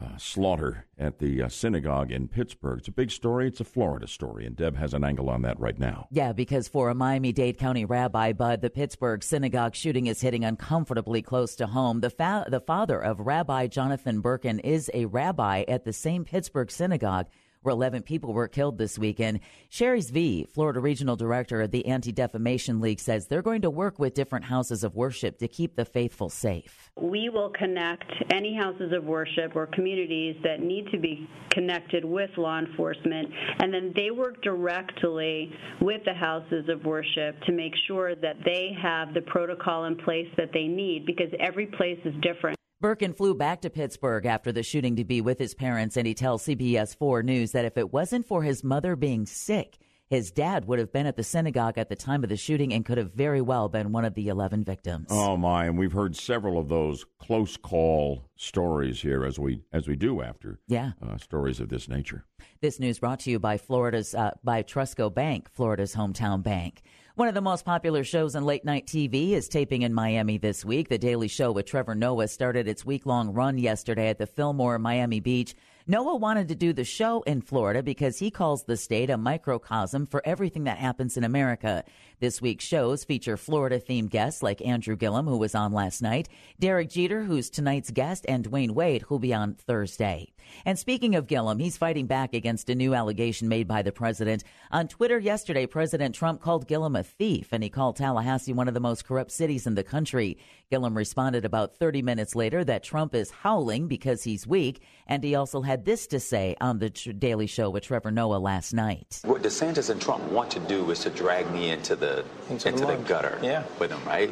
uh, 0.00 0.16
slaughter 0.16 0.86
at 0.98 1.18
the 1.18 1.42
uh, 1.42 1.48
synagogue 1.48 2.12
in 2.12 2.28
Pittsburgh. 2.28 2.78
It's 2.78 2.88
a 2.88 2.92
big 2.92 3.10
story. 3.10 3.48
It's 3.48 3.60
a 3.60 3.64
Florida 3.64 4.06
story, 4.06 4.46
and 4.46 4.56
Deb 4.56 4.76
has 4.76 4.94
an 4.94 5.04
angle 5.04 5.28
on 5.28 5.42
that 5.42 5.58
right 5.58 5.78
now. 5.78 6.06
Yeah, 6.10 6.32
because 6.32 6.68
for 6.68 6.88
a 6.88 6.94
Miami 6.94 7.32
Dade 7.32 7.58
County 7.58 7.84
rabbi, 7.84 8.32
Bud, 8.32 8.60
the 8.60 8.70
Pittsburgh 8.70 9.22
synagogue 9.22 9.74
shooting 9.74 10.06
is 10.06 10.20
hitting 10.20 10.44
uncomfortably 10.44 11.22
close 11.22 11.56
to 11.56 11.66
home. 11.66 12.00
The, 12.00 12.10
fa- 12.10 12.46
the 12.48 12.60
father 12.60 13.00
of 13.00 13.20
Rabbi 13.20 13.66
Jonathan 13.66 14.22
Berkun 14.22 14.60
is 14.62 14.90
a 14.94 15.06
rabbi 15.06 15.64
at 15.66 15.84
the 15.84 15.92
same 15.92 16.24
Pittsburgh 16.24 16.70
synagogue 16.70 17.26
where 17.62 17.72
11 17.72 18.02
people 18.02 18.32
were 18.32 18.48
killed 18.48 18.78
this 18.78 18.98
weekend. 18.98 19.40
Sherry 19.68 20.00
V, 20.00 20.46
Florida 20.52 20.80
Regional 20.80 21.16
Director 21.16 21.60
of 21.62 21.70
the 21.70 21.86
Anti 21.86 22.12
Defamation 22.12 22.80
League, 22.80 23.00
says 23.00 23.26
they're 23.26 23.42
going 23.42 23.62
to 23.62 23.70
work 23.70 23.98
with 23.98 24.14
different 24.14 24.44
houses 24.44 24.84
of 24.84 24.94
worship 24.94 25.38
to 25.38 25.48
keep 25.48 25.76
the 25.76 25.84
faithful 25.84 26.28
safe. 26.28 26.90
We 26.96 27.28
will 27.28 27.50
connect 27.50 28.10
any 28.32 28.56
houses 28.56 28.92
of 28.92 29.04
worship 29.04 29.54
or 29.54 29.66
communities 29.66 30.36
that 30.44 30.60
need 30.60 30.90
to 30.92 30.98
be 30.98 31.28
connected 31.50 32.04
with 32.04 32.30
law 32.36 32.58
enforcement, 32.58 33.28
and 33.60 33.72
then 33.72 33.92
they 33.96 34.10
work 34.10 34.42
directly 34.42 35.52
with 35.80 36.04
the 36.04 36.14
houses 36.14 36.68
of 36.68 36.84
worship 36.84 37.40
to 37.42 37.52
make 37.52 37.72
sure 37.86 38.14
that 38.14 38.36
they 38.44 38.70
have 38.80 39.14
the 39.14 39.22
protocol 39.22 39.84
in 39.84 39.96
place 39.96 40.28
that 40.36 40.50
they 40.52 40.64
need 40.64 41.06
because 41.06 41.28
every 41.40 41.66
place 41.66 41.98
is 42.04 42.14
different. 42.22 42.56
Berkun 42.80 43.16
flew 43.16 43.34
back 43.34 43.62
to 43.62 43.70
Pittsburgh 43.70 44.24
after 44.24 44.52
the 44.52 44.62
shooting 44.62 44.94
to 44.94 45.04
be 45.04 45.20
with 45.20 45.40
his 45.40 45.52
parents, 45.52 45.96
and 45.96 46.06
he 46.06 46.14
tells 46.14 46.44
CBS 46.44 46.96
4 46.96 47.24
News 47.24 47.50
that 47.50 47.64
if 47.64 47.76
it 47.76 47.92
wasn't 47.92 48.24
for 48.24 48.44
his 48.44 48.62
mother 48.62 48.94
being 48.94 49.26
sick, 49.26 49.78
his 50.06 50.30
dad 50.30 50.66
would 50.66 50.78
have 50.78 50.92
been 50.92 51.04
at 51.04 51.16
the 51.16 51.24
synagogue 51.24 51.76
at 51.76 51.88
the 51.88 51.96
time 51.96 52.22
of 52.22 52.28
the 52.28 52.36
shooting 52.36 52.72
and 52.72 52.84
could 52.84 52.96
have 52.96 53.12
very 53.12 53.40
well 53.40 53.68
been 53.68 53.90
one 53.90 54.04
of 54.04 54.14
the 54.14 54.28
11 54.28 54.62
victims. 54.62 55.08
Oh 55.10 55.36
my, 55.36 55.64
and 55.64 55.76
we've 55.76 55.92
heard 55.92 56.14
several 56.14 56.56
of 56.56 56.68
those 56.68 57.04
close 57.18 57.56
call 57.56 58.30
stories 58.36 59.02
here 59.02 59.24
as 59.24 59.40
we 59.40 59.64
as 59.72 59.88
we 59.88 59.96
do 59.96 60.22
after 60.22 60.60
yeah. 60.68 60.92
Uh, 61.02 61.16
stories 61.16 61.58
of 61.58 61.70
this 61.70 61.88
nature. 61.88 62.26
This 62.60 62.78
news 62.78 63.00
brought 63.00 63.18
to 63.20 63.30
you 63.30 63.40
by 63.40 63.58
Florida's 63.58 64.14
uh, 64.14 64.30
by 64.44 64.62
Trustco 64.62 65.12
Bank, 65.12 65.50
Florida's 65.52 65.96
hometown 65.96 66.44
bank. 66.44 66.82
One 67.18 67.26
of 67.26 67.34
the 67.34 67.40
most 67.40 67.64
popular 67.64 68.04
shows 68.04 68.36
on 68.36 68.44
late 68.44 68.64
night 68.64 68.86
TV 68.86 69.30
is 69.32 69.48
taping 69.48 69.82
in 69.82 69.92
Miami 69.92 70.38
this 70.38 70.64
week. 70.64 70.88
The 70.88 70.98
Daily 70.98 71.26
Show 71.26 71.50
with 71.50 71.66
Trevor 71.66 71.96
Noah 71.96 72.28
started 72.28 72.68
its 72.68 72.86
week 72.86 73.06
long 73.06 73.32
run 73.32 73.58
yesterday 73.58 74.08
at 74.08 74.18
the 74.18 74.26
Fillmore 74.28 74.78
Miami 74.78 75.18
Beach. 75.18 75.56
Noah 75.88 76.14
wanted 76.14 76.46
to 76.46 76.54
do 76.54 76.72
the 76.72 76.84
show 76.84 77.22
in 77.22 77.40
Florida 77.40 77.82
because 77.82 78.20
he 78.20 78.30
calls 78.30 78.62
the 78.62 78.76
state 78.76 79.10
a 79.10 79.16
microcosm 79.16 80.06
for 80.06 80.22
everything 80.24 80.62
that 80.64 80.78
happens 80.78 81.16
in 81.16 81.24
America. 81.24 81.82
This 82.20 82.42
week's 82.42 82.64
shows 82.64 83.04
feature 83.04 83.36
Florida 83.36 83.78
themed 83.78 84.10
guests 84.10 84.42
like 84.42 84.60
Andrew 84.66 84.96
Gillum, 84.96 85.28
who 85.28 85.36
was 85.36 85.54
on 85.54 85.70
last 85.70 86.02
night, 86.02 86.28
Derek 86.58 86.90
Jeter, 86.90 87.22
who's 87.22 87.48
tonight's 87.48 87.92
guest, 87.92 88.26
and 88.28 88.44
Dwyane 88.44 88.72
Wade, 88.72 89.02
who'll 89.02 89.20
be 89.20 89.32
on 89.32 89.54
Thursday. 89.54 90.32
And 90.64 90.76
speaking 90.76 91.14
of 91.14 91.28
Gillum, 91.28 91.60
he's 91.60 91.76
fighting 91.76 92.06
back 92.06 92.34
against 92.34 92.70
a 92.70 92.74
new 92.74 92.94
allegation 92.94 93.48
made 93.48 93.68
by 93.68 93.82
the 93.82 93.92
president. 93.92 94.42
On 94.72 94.88
Twitter 94.88 95.18
yesterday, 95.18 95.66
President 95.66 96.14
Trump 96.14 96.40
called 96.40 96.66
Gillum 96.66 96.96
a 96.96 97.04
thief 97.04 97.48
and 97.52 97.62
he 97.62 97.70
called 97.70 97.96
Tallahassee 97.96 98.52
one 98.52 98.66
of 98.66 98.74
the 98.74 98.80
most 98.80 99.04
corrupt 99.04 99.30
cities 99.30 99.66
in 99.66 99.74
the 99.74 99.84
country. 99.84 100.38
Gillum 100.70 100.96
responded 100.96 101.44
about 101.44 101.76
30 101.76 102.02
minutes 102.02 102.34
later 102.34 102.64
that 102.64 102.82
Trump 102.82 103.14
is 103.14 103.30
howling 103.30 103.88
because 103.88 104.24
he's 104.24 104.46
weak, 104.46 104.82
and 105.06 105.22
he 105.22 105.34
also 105.34 105.62
had 105.62 105.84
this 105.84 106.06
to 106.08 106.20
say 106.20 106.56
on 106.60 106.78
the 106.78 106.90
Daily 106.90 107.46
Show 107.46 107.70
with 107.70 107.84
Trevor 107.84 108.10
Noah 108.10 108.36
last 108.36 108.74
night. 108.74 109.20
What 109.24 109.42
DeSantis 109.42 109.90
and 109.90 110.00
Trump 110.00 110.24
want 110.24 110.50
to 110.52 110.60
do 110.60 110.90
is 110.90 111.00
to 111.00 111.10
drag 111.10 111.50
me 111.52 111.70
into 111.70 111.96
the 111.96 112.07
into, 112.50 112.68
into 112.68 112.86
the, 112.86 112.96
the, 112.96 113.02
gutter 113.04 113.38
yeah. 113.42 113.64
with 113.78 113.90
them, 113.90 114.02
right? 114.06 114.30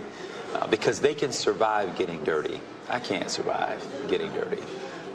Uh, 0.54 0.66
because 0.66 1.00
they 1.00 1.14
can 1.14 1.32
survive 1.32 1.96
getting 1.96 2.22
dirty. 2.24 2.60
I 2.88 3.00
can't 3.00 3.30
survive 3.30 3.84
getting 4.08 4.32
dirty 4.32 4.62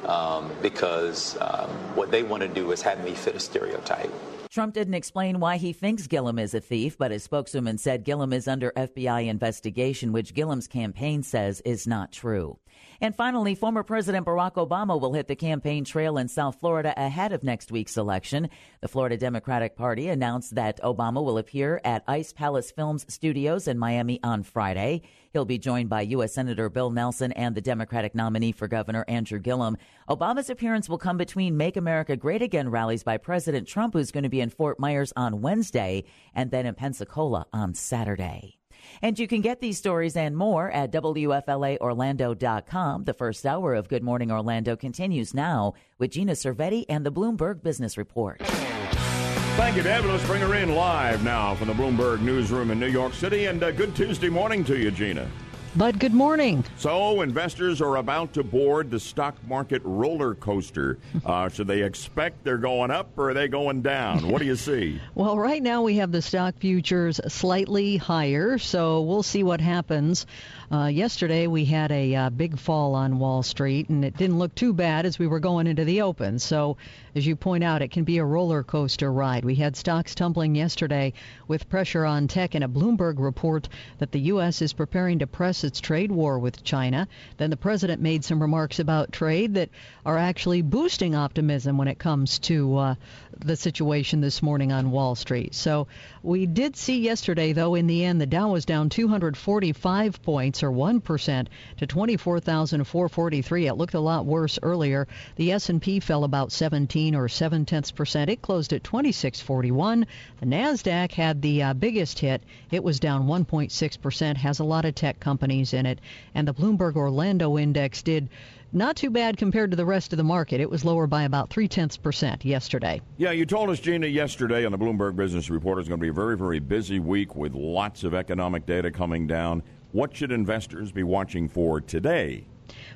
um, 0.06 0.52
because 0.62 1.38
um, 1.42 1.70
what 1.96 2.12
they 2.12 2.24
want 2.24 2.44
to 2.44 2.50
do 2.50 2.72
is 2.72 2.82
have 2.82 3.04
me 3.04 3.14
fit 3.14 3.36
a 3.36 3.40
stereotype. 3.40 4.12
Trump 4.50 4.74
didn't 4.74 4.96
explain 4.96 5.40
why 5.40 5.56
he 5.56 5.72
thinks 5.72 6.08
Gillum 6.08 6.38
is 6.38 6.54
a 6.54 6.60
thief, 6.60 6.98
but 6.98 7.12
his 7.12 7.24
spokeswoman 7.24 7.78
said 7.78 8.04
Gillum 8.04 8.34
is 8.34 8.50
under 8.50 8.72
FBI 8.72 9.28
investigation, 9.28 10.12
which 10.12 10.34
Gillum's 10.34 10.68
campaign 10.68 11.24
says 11.24 11.62
is 11.64 11.88
not 11.88 12.12
true. 12.12 12.60
And 13.04 13.16
finally, 13.16 13.56
former 13.56 13.82
President 13.82 14.28
Barack 14.28 14.54
Obama 14.54 15.02
will 15.02 15.14
hit 15.14 15.28
the 15.28 15.36
campaign 15.36 15.84
trail 15.84 16.20
in 16.20 16.28
South 16.28 16.60
Florida 16.60 16.94
ahead 16.96 17.32
of 17.34 17.44
next 17.44 17.72
week's 17.72 17.98
election. 17.98 18.48
The 18.82 18.88
Florida 18.88 19.18
Democratic 19.18 19.76
Party 19.76 20.08
announced 20.08 20.54
that 20.54 20.80
Obama 20.84 21.24
will 21.24 21.40
appear 21.40 21.82
at 21.84 22.04
Ice 22.08 22.32
Palace 22.32 22.70
Films 22.70 23.12
Studios 23.12 23.68
in 23.68 23.80
Miami 23.80 24.20
on 24.22 24.44
Friday. 24.44 25.02
He'll 25.34 25.46
be 25.46 25.58
joined 25.58 25.90
by 25.90 26.02
U.S. 26.02 26.36
Senator 26.36 26.70
Bill 26.70 26.92
Nelson 26.92 27.32
and 27.32 27.56
the 27.56 27.62
Democratic 27.62 28.14
nominee 28.14 28.52
for 28.52 28.68
governor 28.68 29.04
Andrew 29.08 29.40
Gillum. 29.40 29.78
Obama's 30.08 30.52
appearance 30.52 30.88
will 30.88 31.00
come 31.00 31.18
between 31.18 31.58
Make 31.58 31.78
America 31.78 32.16
Great 32.16 32.44
Again 32.44 32.70
rallies 32.70 33.04
by 33.04 33.18
President 33.18 33.68
Trump, 33.68 33.94
who's 33.94 34.12
going 34.12 34.26
to 34.26 34.30
be 34.30 34.42
in 34.42 34.52
Fort 34.52 34.80
Myers 34.80 35.12
on 35.16 35.42
Wednesday, 35.42 36.04
and 36.36 36.52
then 36.52 36.68
in 36.68 36.76
Pensacola 36.76 37.48
on 37.52 37.74
Saturday. 37.74 38.61
And 39.02 39.20
you 39.20 39.28
can 39.28 39.42
get 39.42 39.62
these 39.62 39.78
stories 39.78 40.16
and 40.16 40.38
more 40.38 40.72
at 40.72 40.92
WFLAOrlando.com. 40.92 43.04
The 43.04 43.14
first 43.14 43.46
hour 43.46 43.74
of 43.74 43.88
Good 43.88 44.04
Morning 44.04 44.32
Orlando 44.32 44.76
continues 44.76 45.34
now 45.34 45.74
with 45.98 46.12
Gina 46.12 46.34
Cervetti 46.34 46.86
and 46.90 47.06
the 47.06 47.12
Bloomberg 47.12 47.64
Business 47.64 47.98
Report. 47.98 48.42
Thank 48.42 49.76
you, 49.76 49.84
Deb. 49.84 50.06
Let's 50.06 50.26
bring 50.26 50.42
her 50.42 50.56
in 50.56 50.76
live 50.76 51.24
now 51.24 51.56
from 51.56 51.68
the 51.68 51.74
Bloomberg 51.74 52.22
Newsroom 52.22 52.72
in 52.72 52.80
New 52.80 52.88
York 52.88 53.14
City. 53.14 53.46
And 53.46 53.62
uh, 53.62 53.72
good 53.72 53.96
Tuesday 53.96 54.30
morning 54.30 54.64
to 54.64 54.78
you, 54.78 54.92
Gina. 54.92 55.30
Bud, 55.74 56.00
good 56.02 56.14
morning. 56.14 56.66
So, 56.76 57.22
investors 57.22 57.82
are 57.82 57.96
about 57.96 58.34
to 58.34 58.44
board 58.44 58.92
the 58.92 59.00
stock 59.00 59.36
market 59.48 59.82
roller 59.86 60.36
coaster. 60.36 60.98
Uh, 61.24 61.48
should 61.50 61.68
they 61.68 61.84
expect 61.84 62.44
they're 62.44 62.58
going 62.58 62.90
up 62.90 63.08
or 63.18 63.30
are 63.30 63.34
they 63.34 63.48
going 63.48 63.82
down? 63.82 64.28
What 64.28 64.40
do 64.40 64.46
you 64.46 64.56
see? 64.70 65.00
well, 65.14 65.38
right 65.38 65.62
now 65.62 65.84
we 65.84 65.96
have 65.98 66.12
the 66.12 66.22
stock 66.22 66.56
futures 66.58 67.22
slightly 67.28 67.96
higher, 67.98 68.58
so 68.58 69.02
we'll 69.02 69.24
see 69.24 69.44
what 69.44 69.62
happens. 69.62 70.26
Uh, 70.72 70.88
yesterday 70.88 71.48
we 71.48 71.66
had 71.66 71.92
a 71.92 72.16
uh, 72.16 72.30
big 72.30 72.58
fall 72.58 72.96
on 72.96 73.20
Wall 73.20 73.44
Street, 73.44 73.90
and 73.90 74.06
it 74.06 74.16
didn't 74.16 74.40
look 74.40 74.56
too 74.56 74.72
bad 74.72 75.06
as 75.06 75.20
we 75.20 75.28
were 75.28 75.42
going 75.42 75.68
into 75.68 75.84
the 75.84 76.02
open. 76.02 76.40
So, 76.40 76.78
as 77.14 77.28
you 77.28 77.36
point 77.36 77.62
out, 77.62 77.82
it 77.82 77.92
can 77.92 78.06
be 78.06 78.20
a 78.20 78.24
roller 78.24 78.64
coaster 78.64 79.12
ride. 79.12 79.44
We 79.44 79.56
had 79.56 79.76
stocks 79.76 80.16
tumbling 80.16 80.56
yesterday 80.56 81.12
with 81.46 81.68
pressure 81.68 82.06
on 82.06 82.30
tech, 82.30 82.56
and 82.56 82.64
a 82.64 82.70
Bloomberg 82.70 83.16
report 83.18 83.68
that 83.98 84.14
the 84.14 84.22
U.S. 84.22 84.62
is 84.62 84.72
preparing 84.72 85.20
to 85.20 85.28
press 85.28 85.66
its 85.66 85.82
trade 85.82 86.10
war 86.10 86.40
with 86.40 86.64
China. 86.64 87.10
Then 87.36 87.50
the 87.50 87.58
president 87.58 88.02
made 88.02 88.24
some 88.24 88.42
remarks 88.42 88.80
about 88.80 89.12
trade 89.12 89.56
that 89.56 89.72
are 90.06 90.18
actually 90.18 90.62
boosting 90.62 91.16
optimism 91.16 91.78
when 91.78 91.90
it 91.90 92.00
comes 92.00 92.40
to 92.40 92.78
uh, 92.78 92.96
the 93.38 93.58
situation 93.58 94.22
this 94.22 94.42
morning 94.42 94.72
on 94.72 94.92
Wall 94.92 95.16
Street. 95.16 95.54
So 95.54 95.88
we 96.24 96.46
did 96.46 96.76
see 96.76 97.00
yesterday, 97.00 97.52
though, 97.52 97.74
in 97.74 97.88
the 97.88 98.06
end, 98.06 98.22
the 98.22 98.28
Dow 98.28 98.50
was 98.50 98.66
down 98.66 98.90
245 98.90 100.22
points 100.22 100.62
or 100.62 100.72
1% 100.72 101.48
to 101.78 101.88
24,443. 101.88 103.68
It 103.68 103.74
looked 103.74 103.96
a 103.96 104.00
lot 104.00 104.26
worse 104.26 104.60
earlier. 104.62 105.08
The 105.36 105.52
S&P 105.54 106.00
fell 106.00 106.24
about 106.24 106.52
17 106.52 107.16
or 107.16 107.28
7 107.28 107.66
tenths 107.66 107.92
percent. 107.92 108.30
It 108.30 108.42
closed 108.42 108.72
at 108.74 108.84
2641. 108.84 110.06
The 110.40 110.46
Nasdaq 110.46 111.12
had 111.12 111.42
the 111.42 111.64
uh, 111.64 111.74
biggest 111.74 112.20
hit. 112.20 112.44
It 112.70 112.84
was 112.84 113.00
down 113.00 113.26
1.6 113.26 114.02
percent. 114.02 114.38
Has 114.38 114.60
a 114.60 114.64
lot 114.64 114.86
of 114.86 114.94
tech 114.94 115.20
companies 115.20 115.74
in 115.74 115.86
it, 115.86 116.00
and 116.36 116.48
the 116.48 116.54
Bloomberg 116.54 116.96
Orlando 116.96 117.58
Index 117.58 118.04
did 118.04 118.30
not 118.74 118.96
too 118.96 119.10
bad 119.10 119.38
compared 119.38 119.72
to 119.72 119.78
the 119.78 119.86
rest 119.86 120.14
of 120.14 120.18
the 120.18 120.24
market. 120.24 120.62
It 120.62 120.70
was 120.70 120.86
lower 120.86 121.08
by 121.08 121.24
about 121.24 121.50
three 121.50 121.68
tenths 121.68 121.98
percent 121.98 122.46
yesterday. 122.46 123.02
Yeah, 123.18 123.32
you 123.32 123.46
told 123.46 123.70
us, 123.70 123.80
Gina, 123.80 124.08
yesterday 124.08 124.66
on 124.66 124.72
the 124.72 124.78
Bloomberg 124.78 125.16
Business 125.16 125.50
Report 125.50 125.80
it's 125.80 125.88
going 125.88 126.00
to 126.00 126.04
be 126.04 126.10
a 126.10 126.14
very, 126.14 126.38
very 126.38 126.60
busy 126.60 127.00
week 127.00 127.36
with 127.36 127.54
lots 127.54 128.04
of 128.04 128.14
economic 128.14 128.66
data 128.66 128.92
coming 128.92 129.28
down. 129.28 129.64
What 129.92 130.16
should 130.16 130.32
investors 130.32 130.92
be 130.92 131.04
watching 131.04 131.50
for 131.50 131.82
today? 131.82 132.46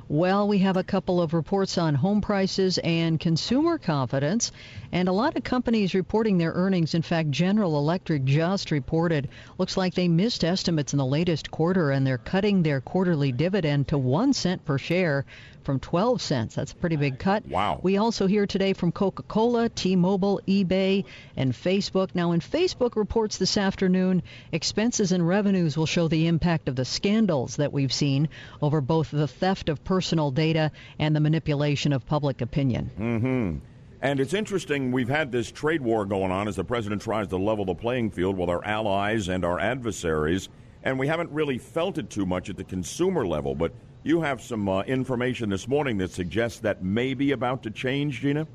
Well, 0.08 0.48
we 0.48 0.60
have 0.60 0.78
a 0.78 0.84
couple 0.84 1.22
of 1.22 1.34
reports 1.34 1.78
on 1.78 1.96
home 1.96 2.22
prices 2.22 2.78
and 2.78 3.20
consumer 3.20 3.78
confidence, 3.78 4.52
and 4.92 5.10
a 5.10 5.12
lot 5.12 5.36
of 5.36 5.44
companies 5.44 5.94
reporting 5.96 6.38
their 6.38 6.54
earnings. 6.54 6.94
In 6.94 7.02
fact, 7.02 7.32
General 7.32 7.78
Electric 7.78 8.24
just 8.24 8.72
reported 8.72 9.28
looks 9.58 9.76
like 9.76 9.94
they 9.96 10.08
missed 10.08 10.46
estimates 10.46 10.94
in 10.94 10.98
the 10.98 11.06
latest 11.06 11.52
quarter, 11.52 11.92
and 11.92 12.06
they're 12.06 12.20
cutting 12.20 12.62
their 12.62 12.82
quarterly 12.82 13.32
dividend 13.32 13.88
to 13.90 13.98
one 13.98 14.32
cent 14.32 14.64
per 14.64 14.78
share 14.78 15.26
from 15.66 15.80
12 15.80 16.22
cents. 16.22 16.56
That's 16.56 16.72
a 16.72 16.76
pretty 16.76 16.96
big 16.96 17.20
cut. 17.20 17.48
Wow. 17.48 17.80
We 17.84 17.98
also 17.98 18.28
hear 18.28 18.46
today 18.46 18.74
from 18.74 18.92
Coca 18.92 19.24
Cola, 19.24 19.68
T 19.68 19.96
Mobile, 19.96 20.40
eBay, 20.48 21.06
and 21.36 21.52
Facebook. 21.52 22.10
Now, 22.14 22.32
in 22.32 22.40
Facebook 22.40 22.96
reports 22.96 23.38
this 23.38 23.58
afternoon, 23.58 24.24
expenses 24.52 25.12
and 25.12 25.28
revenues 25.28 25.76
will 25.76 25.86
show 25.86 26.08
the 26.08 26.28
impact 26.28 26.70
of 26.70 26.76
the 26.76 26.86
scandals 26.86 27.58
that 27.58 27.74
we've 27.74 27.92
seen 27.92 28.30
over 28.62 28.80
both 28.80 29.12
the 29.12 29.28
theft 29.28 29.70
of 29.70 29.84
personal 29.84 30.32
data 30.32 30.72
and 31.00 31.16
the 31.16 31.20
manipulation 31.20 31.92
of 31.92 32.06
public 32.06 32.42
opinion. 32.42 32.92
Mm-hmm. 32.98 33.58
And 34.02 34.20
it's 34.20 34.36
interesting, 34.36 34.92
we've 34.92 35.10
had 35.10 35.32
this 35.32 35.52
trade 35.52 35.82
war 35.82 36.06
going 36.06 36.32
on 36.32 36.48
as 36.48 36.56
the 36.56 36.64
president 36.64 37.02
tries 37.02 37.28
to 37.30 37.38
level 37.38 37.66
the 37.66 37.74
playing 37.74 38.12
field 38.12 38.38
with 38.38 38.50
our 38.50 38.64
allies 38.64 39.30
and 39.30 39.44
our 39.44 39.60
adversaries. 39.60 40.48
And 40.84 41.00
we 41.00 41.08
haven't 41.08 41.32
really 41.32 41.58
felt 41.58 41.98
it 41.98 42.12
too 42.12 42.28
much 42.28 42.48
at 42.48 42.58
the 42.58 42.64
consumer 42.64 43.26
level. 43.26 43.56
But 43.56 43.74
you 44.06 44.22
have 44.22 44.40
some 44.40 44.70
uh, 44.70 44.84
information 44.84 45.50
this 45.50 45.68
morning 45.68 45.98
that 45.98 46.12
suggests 46.12 46.60
that 46.60 46.84
may 46.84 47.16
be 47.16 47.32
about 47.32 47.64
to 47.64 47.72
change, 47.72 48.22
Gina? 48.22 48.48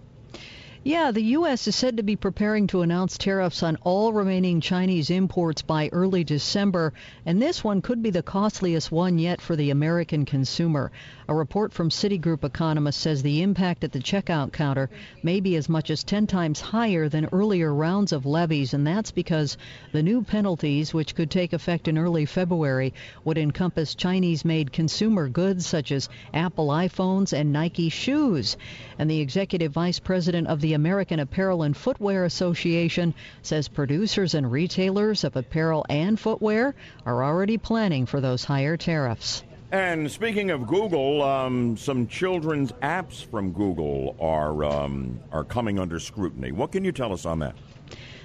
Yeah, 0.82 1.10
the 1.10 1.20
U.S. 1.36 1.68
is 1.68 1.76
said 1.76 1.98
to 1.98 2.02
be 2.02 2.16
preparing 2.16 2.66
to 2.68 2.80
announce 2.80 3.18
tariffs 3.18 3.62
on 3.62 3.76
all 3.82 4.14
remaining 4.14 4.62
Chinese 4.62 5.10
imports 5.10 5.60
by 5.60 5.90
early 5.92 6.24
December, 6.24 6.94
and 7.26 7.40
this 7.40 7.62
one 7.62 7.82
could 7.82 8.02
be 8.02 8.08
the 8.08 8.22
costliest 8.22 8.90
one 8.90 9.18
yet 9.18 9.42
for 9.42 9.56
the 9.56 9.68
American 9.68 10.24
consumer. 10.24 10.90
A 11.28 11.34
report 11.34 11.74
from 11.74 11.90
Citigroup 11.90 12.44
economists 12.44 12.96
says 12.96 13.22
the 13.22 13.42
impact 13.42 13.84
at 13.84 13.92
the 13.92 13.98
checkout 13.98 14.54
counter 14.54 14.88
may 15.22 15.40
be 15.40 15.54
as 15.56 15.68
much 15.68 15.90
as 15.90 16.02
10 16.02 16.26
times 16.26 16.62
higher 16.62 17.10
than 17.10 17.28
earlier 17.30 17.74
rounds 17.74 18.10
of 18.12 18.24
levies, 18.24 18.72
and 18.72 18.86
that's 18.86 19.10
because 19.10 19.58
the 19.92 20.02
new 20.02 20.22
penalties, 20.22 20.94
which 20.94 21.14
could 21.14 21.30
take 21.30 21.52
effect 21.52 21.88
in 21.88 21.98
early 21.98 22.24
February, 22.24 22.94
would 23.22 23.36
encompass 23.36 23.94
Chinese 23.94 24.46
made 24.46 24.72
consumer 24.72 25.28
goods 25.28 25.66
such 25.66 25.92
as 25.92 26.08
Apple 26.32 26.68
iPhones 26.68 27.34
and 27.34 27.52
Nike 27.52 27.90
shoes. 27.90 28.56
And 28.98 29.10
the 29.10 29.20
executive 29.20 29.72
vice 29.72 29.98
president 29.98 30.48
of 30.48 30.62
the 30.62 30.69
the 30.70 30.74
American 30.74 31.18
Apparel 31.18 31.64
and 31.64 31.76
Footwear 31.76 32.24
Association 32.24 33.12
says 33.42 33.66
producers 33.66 34.34
and 34.34 34.52
retailers 34.52 35.24
of 35.24 35.34
apparel 35.34 35.84
and 35.90 36.18
footwear 36.18 36.76
are 37.04 37.24
already 37.24 37.58
planning 37.58 38.06
for 38.06 38.20
those 38.20 38.44
higher 38.44 38.76
tariffs. 38.76 39.42
And 39.72 40.08
speaking 40.08 40.52
of 40.52 40.68
Google, 40.68 41.22
um, 41.22 41.76
some 41.76 42.06
children's 42.06 42.70
apps 42.82 43.28
from 43.28 43.50
Google 43.50 44.14
are 44.20 44.62
um, 44.62 45.18
are 45.32 45.42
coming 45.42 45.80
under 45.80 45.98
scrutiny. 45.98 46.52
What 46.52 46.70
can 46.70 46.84
you 46.84 46.92
tell 46.92 47.12
us 47.12 47.26
on 47.26 47.40
that? 47.40 47.56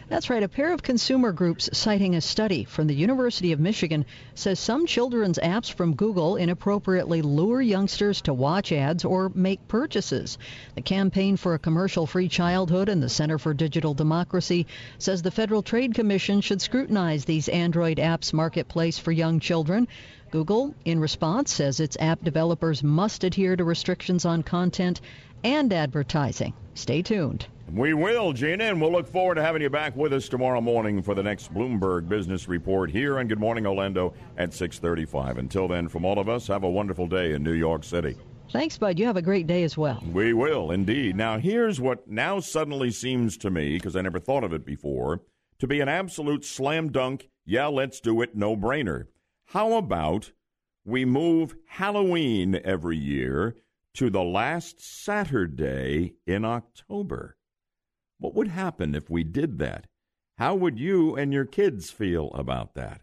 That's 0.07 0.29
right. 0.29 0.43
A 0.43 0.47
pair 0.47 0.71
of 0.71 0.83
consumer 0.83 1.31
groups 1.31 1.67
citing 1.73 2.13
a 2.13 2.21
study 2.21 2.63
from 2.63 2.85
the 2.85 2.93
University 2.93 3.53
of 3.53 3.59
Michigan 3.59 4.05
says 4.35 4.59
some 4.59 4.85
children's 4.85 5.39
apps 5.39 5.73
from 5.73 5.95
Google 5.95 6.35
inappropriately 6.35 7.23
lure 7.23 7.59
youngsters 7.59 8.21
to 8.21 8.33
watch 8.33 8.71
ads 8.71 9.03
or 9.03 9.31
make 9.33 9.67
purchases. 9.67 10.37
The 10.75 10.83
Campaign 10.83 11.37
for 11.37 11.55
a 11.55 11.59
Commercial 11.59 12.05
Free 12.05 12.27
Childhood 12.27 12.87
and 12.87 13.01
the 13.01 13.09
Center 13.09 13.39
for 13.39 13.55
Digital 13.55 13.95
Democracy 13.95 14.67
says 14.99 15.23
the 15.23 15.31
Federal 15.31 15.63
Trade 15.63 15.95
Commission 15.95 16.39
should 16.39 16.61
scrutinize 16.61 17.25
these 17.25 17.49
Android 17.49 17.97
apps 17.97 18.31
marketplace 18.31 18.99
for 18.99 19.11
young 19.11 19.39
children. 19.39 19.87
Google, 20.29 20.75
in 20.83 20.99
response, 20.99 21.51
says 21.51 21.79
its 21.79 21.97
app 21.99 22.21
developers 22.23 22.83
must 22.83 23.23
adhere 23.23 23.55
to 23.55 23.63
restrictions 23.63 24.25
on 24.25 24.43
content 24.43 25.01
and 25.45 25.71
advertising. 25.71 26.53
Stay 26.73 27.03
tuned. 27.03 27.45
We 27.71 27.93
will, 27.93 28.33
Gina, 28.33 28.63
and 28.63 28.81
we'll 28.81 28.91
look 28.91 29.07
forward 29.07 29.35
to 29.35 29.43
having 29.43 29.61
you 29.61 29.69
back 29.69 29.95
with 29.95 30.11
us 30.11 30.27
tomorrow 30.27 30.59
morning 30.59 31.03
for 31.03 31.13
the 31.13 31.21
next 31.21 31.53
Bloomberg 31.53 32.09
Business 32.09 32.47
Report 32.47 32.89
here 32.89 33.19
on 33.19 33.27
Good 33.27 33.39
Morning 33.39 33.67
Orlando 33.67 34.13
at 34.37 34.53
6:35. 34.53 35.37
Until 35.37 35.67
then, 35.67 35.87
from 35.87 36.03
all 36.03 36.17
of 36.17 36.29
us, 36.29 36.47
have 36.47 36.63
a 36.63 36.69
wonderful 36.69 37.07
day 37.07 37.33
in 37.33 37.43
New 37.43 37.53
York 37.53 37.83
City. 37.83 38.17
Thanks, 38.51 38.77
Bud. 38.77 38.97
You 38.97 39.05
have 39.05 39.17
a 39.17 39.21
great 39.21 39.45
day 39.45 39.63
as 39.63 39.77
well. 39.77 40.03
We 40.11 40.33
will, 40.33 40.71
indeed. 40.71 41.15
Now, 41.15 41.37
here's 41.37 41.79
what 41.79 42.07
now 42.07 42.39
suddenly 42.39 42.89
seems 42.89 43.37
to 43.37 43.51
me, 43.51 43.75
because 43.75 43.95
I 43.95 44.01
never 44.01 44.19
thought 44.19 44.43
of 44.43 44.53
it 44.53 44.65
before, 44.65 45.21
to 45.59 45.67
be 45.67 45.79
an 45.79 45.89
absolute 45.89 46.43
slam 46.43 46.91
dunk, 46.91 47.29
yeah, 47.45 47.67
let's 47.67 47.99
do 47.99 48.21
it, 48.21 48.35
no 48.35 48.55
brainer. 48.55 49.05
How 49.47 49.73
about 49.73 50.31
we 50.83 51.05
move 51.05 51.55
Halloween 51.67 52.59
every 52.63 52.97
year 52.97 53.55
to 53.95 54.09
the 54.09 54.23
last 54.23 54.81
Saturday 54.81 56.15
in 56.27 56.43
October? 56.43 57.37
What 58.19 58.35
would 58.35 58.49
happen 58.49 58.93
if 58.93 59.09
we 59.09 59.23
did 59.23 59.57
that? 59.59 59.87
How 60.37 60.53
would 60.55 60.77
you 60.77 61.15
and 61.15 61.31
your 61.31 61.45
kids 61.45 61.91
feel 61.91 62.31
about 62.33 62.75
that? 62.75 63.01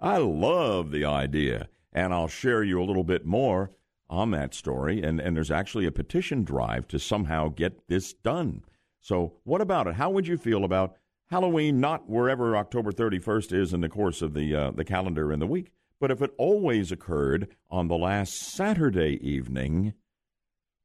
I 0.00 0.16
love 0.16 0.90
the 0.90 1.04
idea, 1.04 1.68
and 1.92 2.14
I'll 2.14 2.28
share 2.28 2.62
you 2.62 2.80
a 2.80 2.84
little 2.84 3.04
bit 3.04 3.26
more 3.26 3.70
on 4.08 4.30
that 4.30 4.54
story. 4.54 5.02
And, 5.02 5.20
and 5.20 5.36
there's 5.36 5.50
actually 5.50 5.84
a 5.84 5.92
petition 5.92 6.42
drive 6.42 6.88
to 6.88 6.98
somehow 6.98 7.48
get 7.48 7.86
this 7.88 8.14
done. 8.14 8.62
So, 9.00 9.34
what 9.44 9.60
about 9.60 9.86
it? 9.86 9.94
How 9.94 10.10
would 10.10 10.26
you 10.26 10.38
feel 10.38 10.64
about 10.64 10.96
Halloween 11.30 11.80
not 11.80 12.08
wherever 12.08 12.56
October 12.56 12.92
31st 12.92 13.52
is 13.52 13.72
in 13.74 13.82
the 13.82 13.88
course 13.88 14.22
of 14.22 14.34
the 14.34 14.54
uh, 14.54 14.70
the 14.72 14.84
calendar 14.84 15.32
in 15.32 15.38
the 15.38 15.46
week, 15.46 15.70
but 16.00 16.10
if 16.10 16.22
it 16.22 16.32
always 16.38 16.90
occurred 16.90 17.48
on 17.70 17.88
the 17.88 17.96
last 17.96 18.34
Saturday 18.34 19.18
evening 19.22 19.94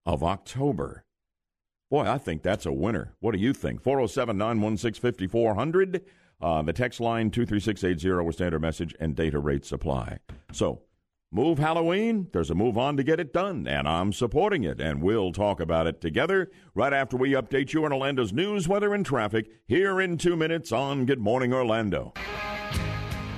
of 0.05 0.23
October. 0.23 1.05
Boy, 1.89 2.09
I 2.09 2.17
think 2.17 2.41
that's 2.41 2.65
a 2.65 2.71
winner. 2.71 3.13
What 3.19 3.33
do 3.33 3.39
you 3.39 3.53
think? 3.53 3.81
407 3.81 4.37
916 4.37 5.01
5400. 5.01 6.01
Uh, 6.41 6.61
the 6.61 6.73
text 6.73 6.99
line 6.99 7.31
23680 7.31 8.25
with 8.25 8.35
standard 8.35 8.61
message 8.61 8.93
and 8.99 9.15
data 9.15 9.39
rate 9.39 9.65
supply. 9.65 10.19
So, 10.51 10.81
move 11.31 11.59
Halloween. 11.59 12.27
There's 12.33 12.49
a 12.49 12.55
move 12.55 12.77
on 12.77 12.97
to 12.97 13.03
get 13.03 13.19
it 13.19 13.31
done, 13.31 13.67
and 13.67 13.87
I'm 13.87 14.11
supporting 14.11 14.63
it. 14.63 14.81
And 14.81 15.01
we'll 15.01 15.31
talk 15.31 15.59
about 15.59 15.87
it 15.87 16.01
together 16.01 16.51
right 16.73 16.91
after 16.91 17.15
we 17.15 17.31
update 17.31 17.73
you 17.73 17.85
on 17.85 17.93
Orlando's 17.93 18.33
news, 18.33 18.67
weather, 18.67 18.93
and 18.93 19.05
traffic 19.05 19.49
here 19.67 20.01
in 20.01 20.17
two 20.17 20.35
minutes 20.35 20.71
on 20.71 21.05
Good 21.05 21.19
Morning 21.19 21.53
Orlando. 21.53 22.13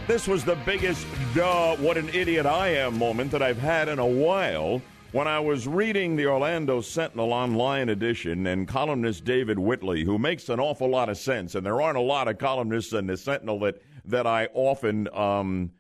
This 0.08 0.28
was 0.28 0.46
the 0.46 0.56
biggest 0.66 1.06
duh, 1.36 1.76
what 1.76 1.98
an 1.98 2.10
idiot 2.10 2.46
I 2.46 2.70
am 2.70 2.98
moment 2.98 3.30
that 3.32 3.42
I've 3.42 3.60
had 3.60 3.90
in 3.90 4.00
a 4.00 4.08
while 4.08 4.82
when 5.18 5.28
I 5.28 5.40
was 5.40 5.68
reading 5.68 6.16
the 6.16 6.28
Orlando 6.28 6.80
Sentinel 6.80 7.34
online 7.34 7.90
edition 7.90 8.46
and 8.46 8.68
columnist 8.68 9.26
David 9.26 9.58
Whitley, 9.58 10.04
who 10.04 10.20
makes 10.20 10.48
an 10.48 10.60
awful 10.60 10.88
lot 10.92 11.10
of 11.10 11.18
sense, 11.18 11.56
and 11.56 11.66
there 11.66 11.82
aren't 11.82 11.98
a 11.98 12.02
lot 12.02 12.28
of 12.28 12.38
columnists 12.38 12.94
in 12.94 13.08
the 13.08 13.18
Sentinel 13.18 13.60
that 13.62 13.82
that 14.06 14.28
I 14.28 14.48
often 14.54 15.08
um, 15.16 15.72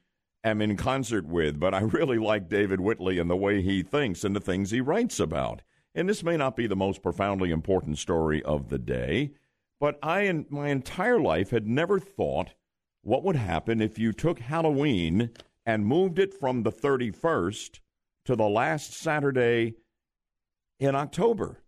am 0.43 0.59
in 0.59 0.75
concert 0.75 1.27
with, 1.27 1.59
but 1.59 1.75
I 1.75 1.81
really 1.81 2.17
like 2.17 2.49
David 2.49 2.81
Whitley 2.81 3.19
and 3.19 3.29
the 3.29 3.35
way 3.35 3.61
he 3.61 3.83
thinks 3.83 4.23
and 4.23 4.35
the 4.35 4.39
things 4.39 4.71
he 4.71 4.81
writes 4.81 5.19
about. 5.19 5.61
And 5.93 6.09
this 6.09 6.23
may 6.23 6.35
not 6.35 6.55
be 6.55 6.65
the 6.65 6.75
most 6.75 7.03
profoundly 7.03 7.51
important 7.51 7.99
story 7.99 8.41
of 8.41 8.69
the 8.69 8.79
day, 8.79 9.33
but 9.79 9.99
I, 10.01 10.21
in 10.21 10.47
my 10.49 10.69
entire 10.69 11.19
life, 11.19 11.51
had 11.51 11.67
never 11.67 11.99
thought 11.99 12.55
what 13.03 13.23
would 13.23 13.35
happen 13.35 13.81
if 13.81 13.99
you 13.99 14.13
took 14.13 14.39
Halloween 14.39 15.29
and 15.63 15.85
moved 15.85 16.17
it 16.17 16.33
from 16.33 16.63
the 16.63 16.71
31st 16.71 17.81
to 18.27 18.35
the 18.35 18.47
last 18.47 18.93
Saturday 18.93 19.73
in 20.79 20.95
October. 20.95 21.63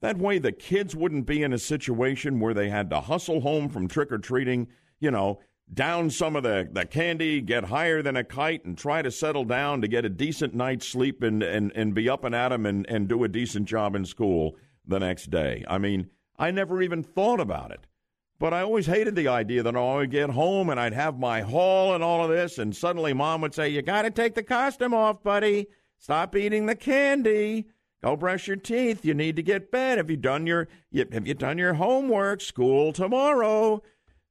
That 0.00 0.18
way, 0.18 0.38
the 0.38 0.52
kids 0.52 0.94
wouldn't 0.94 1.26
be 1.26 1.42
in 1.42 1.52
a 1.52 1.58
situation 1.58 2.38
where 2.38 2.54
they 2.54 2.68
had 2.68 2.88
to 2.90 3.00
hustle 3.00 3.40
home 3.40 3.68
from 3.68 3.88
trick 3.88 4.12
or 4.12 4.18
treating, 4.18 4.68
you 5.00 5.10
know, 5.10 5.40
down 5.72 6.10
some 6.10 6.36
of 6.36 6.44
the, 6.44 6.68
the 6.70 6.86
candy, 6.86 7.40
get 7.40 7.64
higher 7.64 8.00
than 8.00 8.16
a 8.16 8.24
kite, 8.24 8.64
and 8.64 8.78
try 8.78 9.02
to 9.02 9.10
settle 9.10 9.44
down 9.44 9.80
to 9.80 9.88
get 9.88 10.04
a 10.04 10.08
decent 10.08 10.54
night's 10.54 10.86
sleep 10.86 11.22
and, 11.22 11.42
and, 11.42 11.72
and 11.74 11.94
be 11.94 12.08
up 12.08 12.22
and 12.22 12.34
at 12.34 12.52
'em 12.52 12.64
and, 12.64 12.86
and 12.88 13.08
do 13.08 13.24
a 13.24 13.28
decent 13.28 13.66
job 13.66 13.94
in 13.96 14.04
school 14.04 14.56
the 14.86 15.00
next 15.00 15.30
day. 15.30 15.64
I 15.68 15.78
mean, 15.78 16.08
I 16.38 16.50
never 16.50 16.80
even 16.80 17.02
thought 17.02 17.40
about 17.40 17.70
it. 17.72 17.86
But 18.38 18.54
I 18.54 18.60
always 18.62 18.86
hated 18.86 19.16
the 19.16 19.28
idea 19.28 19.64
that 19.64 19.74
oh, 19.74 19.94
I 19.94 19.96
would 19.96 20.12
get 20.12 20.30
home 20.30 20.70
and 20.70 20.78
I'd 20.78 20.92
have 20.92 21.18
my 21.18 21.40
haul 21.40 21.94
and 21.94 22.04
all 22.04 22.22
of 22.22 22.30
this, 22.30 22.58
and 22.58 22.74
suddenly 22.74 23.12
mom 23.12 23.40
would 23.40 23.54
say, 23.54 23.68
You 23.68 23.82
got 23.82 24.02
to 24.02 24.10
take 24.10 24.34
the 24.34 24.44
costume 24.44 24.94
off, 24.94 25.22
buddy. 25.24 25.66
Stop 25.98 26.36
eating 26.36 26.66
the 26.66 26.74
candy. 26.74 27.66
Go 28.02 28.16
brush 28.16 28.46
your 28.46 28.56
teeth. 28.56 29.04
You 29.04 29.14
need 29.14 29.36
to 29.36 29.42
get 29.42 29.72
bed. 29.72 29.98
Have 29.98 30.10
you 30.10 30.16
done 30.16 30.46
your 30.46 30.68
have 31.12 31.26
you 31.26 31.34
done 31.34 31.58
your 31.58 31.74
homework? 31.74 32.40
School 32.40 32.92
tomorrow. 32.92 33.82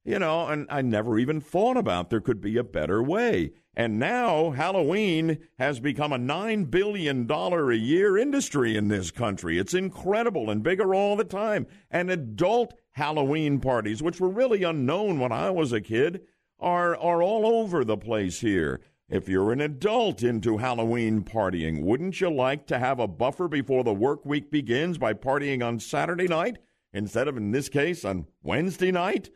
You 0.04 0.18
know, 0.18 0.46
and 0.46 0.66
I 0.70 0.80
never 0.80 1.18
even 1.18 1.38
thought 1.38 1.76
about 1.76 2.08
there 2.08 2.22
could 2.22 2.40
be 2.40 2.56
a 2.56 2.64
better 2.64 3.02
way. 3.02 3.52
And 3.74 3.98
now 3.98 4.52
Halloween 4.52 5.38
has 5.58 5.80
become 5.80 6.12
a 6.12 6.18
$9 6.18 6.70
billion 6.70 7.30
a 7.30 7.72
year 7.74 8.16
industry 8.16 8.76
in 8.76 8.88
this 8.88 9.10
country. 9.10 9.58
It's 9.58 9.74
incredible 9.74 10.48
and 10.48 10.62
bigger 10.62 10.94
all 10.94 11.14
the 11.14 11.24
time. 11.24 11.66
And 11.90 12.10
adult 12.10 12.72
Halloween 12.92 13.60
parties, 13.60 14.02
which 14.02 14.18
were 14.18 14.30
really 14.30 14.62
unknown 14.62 15.20
when 15.20 15.30
I 15.30 15.50
was 15.50 15.72
a 15.72 15.80
kid, 15.80 16.22
are, 16.58 16.96
are 16.96 17.22
all 17.22 17.46
over 17.46 17.84
the 17.84 17.98
place 17.98 18.40
here. 18.40 18.80
If 19.10 19.26
you're 19.26 19.52
an 19.52 19.62
adult 19.62 20.22
into 20.22 20.58
Halloween 20.58 21.22
partying, 21.22 21.82
wouldn't 21.82 22.20
you 22.20 22.28
like 22.28 22.66
to 22.66 22.78
have 22.78 23.00
a 23.00 23.08
buffer 23.08 23.48
before 23.48 23.82
the 23.82 23.94
work 23.94 24.26
week 24.26 24.50
begins 24.50 24.98
by 24.98 25.14
partying 25.14 25.66
on 25.66 25.80
Saturday 25.80 26.28
night 26.28 26.58
instead 26.92 27.26
of, 27.26 27.38
in 27.38 27.50
this 27.50 27.70
case, 27.70 28.04
on 28.04 28.26
Wednesday 28.42 28.92
night? 28.92 29.30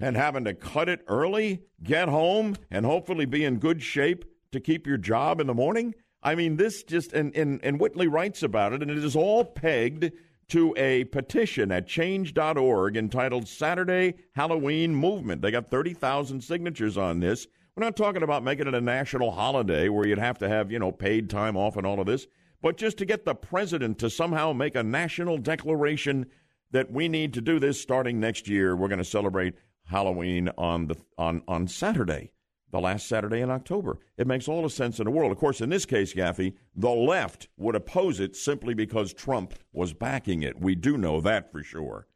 And 0.00 0.16
having 0.16 0.42
to 0.46 0.54
cut 0.54 0.88
it 0.88 1.04
early, 1.06 1.62
get 1.84 2.08
home, 2.08 2.56
and 2.68 2.84
hopefully 2.84 3.24
be 3.24 3.44
in 3.44 3.60
good 3.60 3.80
shape 3.80 4.24
to 4.50 4.58
keep 4.58 4.88
your 4.88 4.96
job 4.96 5.40
in 5.40 5.46
the 5.46 5.54
morning? 5.54 5.94
I 6.20 6.34
mean, 6.34 6.56
this 6.56 6.82
just, 6.82 7.12
and, 7.12 7.32
and, 7.36 7.60
and 7.62 7.78
Whitley 7.78 8.08
writes 8.08 8.42
about 8.42 8.72
it, 8.72 8.82
and 8.82 8.90
it 8.90 8.98
is 8.98 9.14
all 9.14 9.44
pegged 9.44 10.10
to 10.48 10.74
a 10.76 11.04
petition 11.04 11.70
at 11.70 11.86
change.org 11.86 12.96
entitled 12.96 13.46
Saturday 13.46 14.14
Halloween 14.34 14.96
Movement. 14.96 15.42
They 15.42 15.52
got 15.52 15.70
30,000 15.70 16.42
signatures 16.42 16.98
on 16.98 17.20
this. 17.20 17.46
We're 17.74 17.84
not 17.84 17.96
talking 17.96 18.22
about 18.22 18.44
making 18.44 18.66
it 18.66 18.74
a 18.74 18.82
national 18.82 19.30
holiday 19.30 19.88
where 19.88 20.06
you'd 20.06 20.18
have 20.18 20.36
to 20.38 20.48
have, 20.48 20.70
you 20.70 20.78
know, 20.78 20.92
paid 20.92 21.30
time 21.30 21.56
off 21.56 21.78
and 21.78 21.86
all 21.86 22.00
of 22.00 22.06
this, 22.06 22.26
but 22.60 22.76
just 22.76 22.98
to 22.98 23.06
get 23.06 23.24
the 23.24 23.34
president 23.34 23.98
to 24.00 24.10
somehow 24.10 24.52
make 24.52 24.74
a 24.74 24.82
national 24.82 25.38
declaration 25.38 26.26
that 26.70 26.90
we 26.90 27.08
need 27.08 27.32
to 27.32 27.40
do 27.40 27.58
this 27.58 27.80
starting 27.80 28.20
next 28.20 28.46
year. 28.46 28.76
We're 28.76 28.88
going 28.88 28.98
to 28.98 29.04
celebrate 29.04 29.54
Halloween 29.84 30.50
on 30.58 30.88
the 30.88 30.96
on 31.16 31.42
on 31.48 31.66
Saturday, 31.66 32.32
the 32.72 32.80
last 32.80 33.06
Saturday 33.06 33.40
in 33.40 33.50
October. 33.50 33.98
It 34.18 34.26
makes 34.26 34.48
all 34.48 34.62
the 34.62 34.70
sense 34.70 34.98
in 34.98 35.06
the 35.06 35.10
world. 35.10 35.32
Of 35.32 35.38
course, 35.38 35.62
in 35.62 35.70
this 35.70 35.86
case, 35.86 36.12
Yaffee, 36.12 36.52
the 36.76 36.90
left 36.90 37.48
would 37.56 37.74
oppose 37.74 38.20
it 38.20 38.36
simply 38.36 38.74
because 38.74 39.14
Trump 39.14 39.54
was 39.72 39.94
backing 39.94 40.42
it. 40.42 40.60
We 40.60 40.74
do 40.74 40.98
know 40.98 41.22
that 41.22 41.50
for 41.50 41.62
sure. 41.62 42.06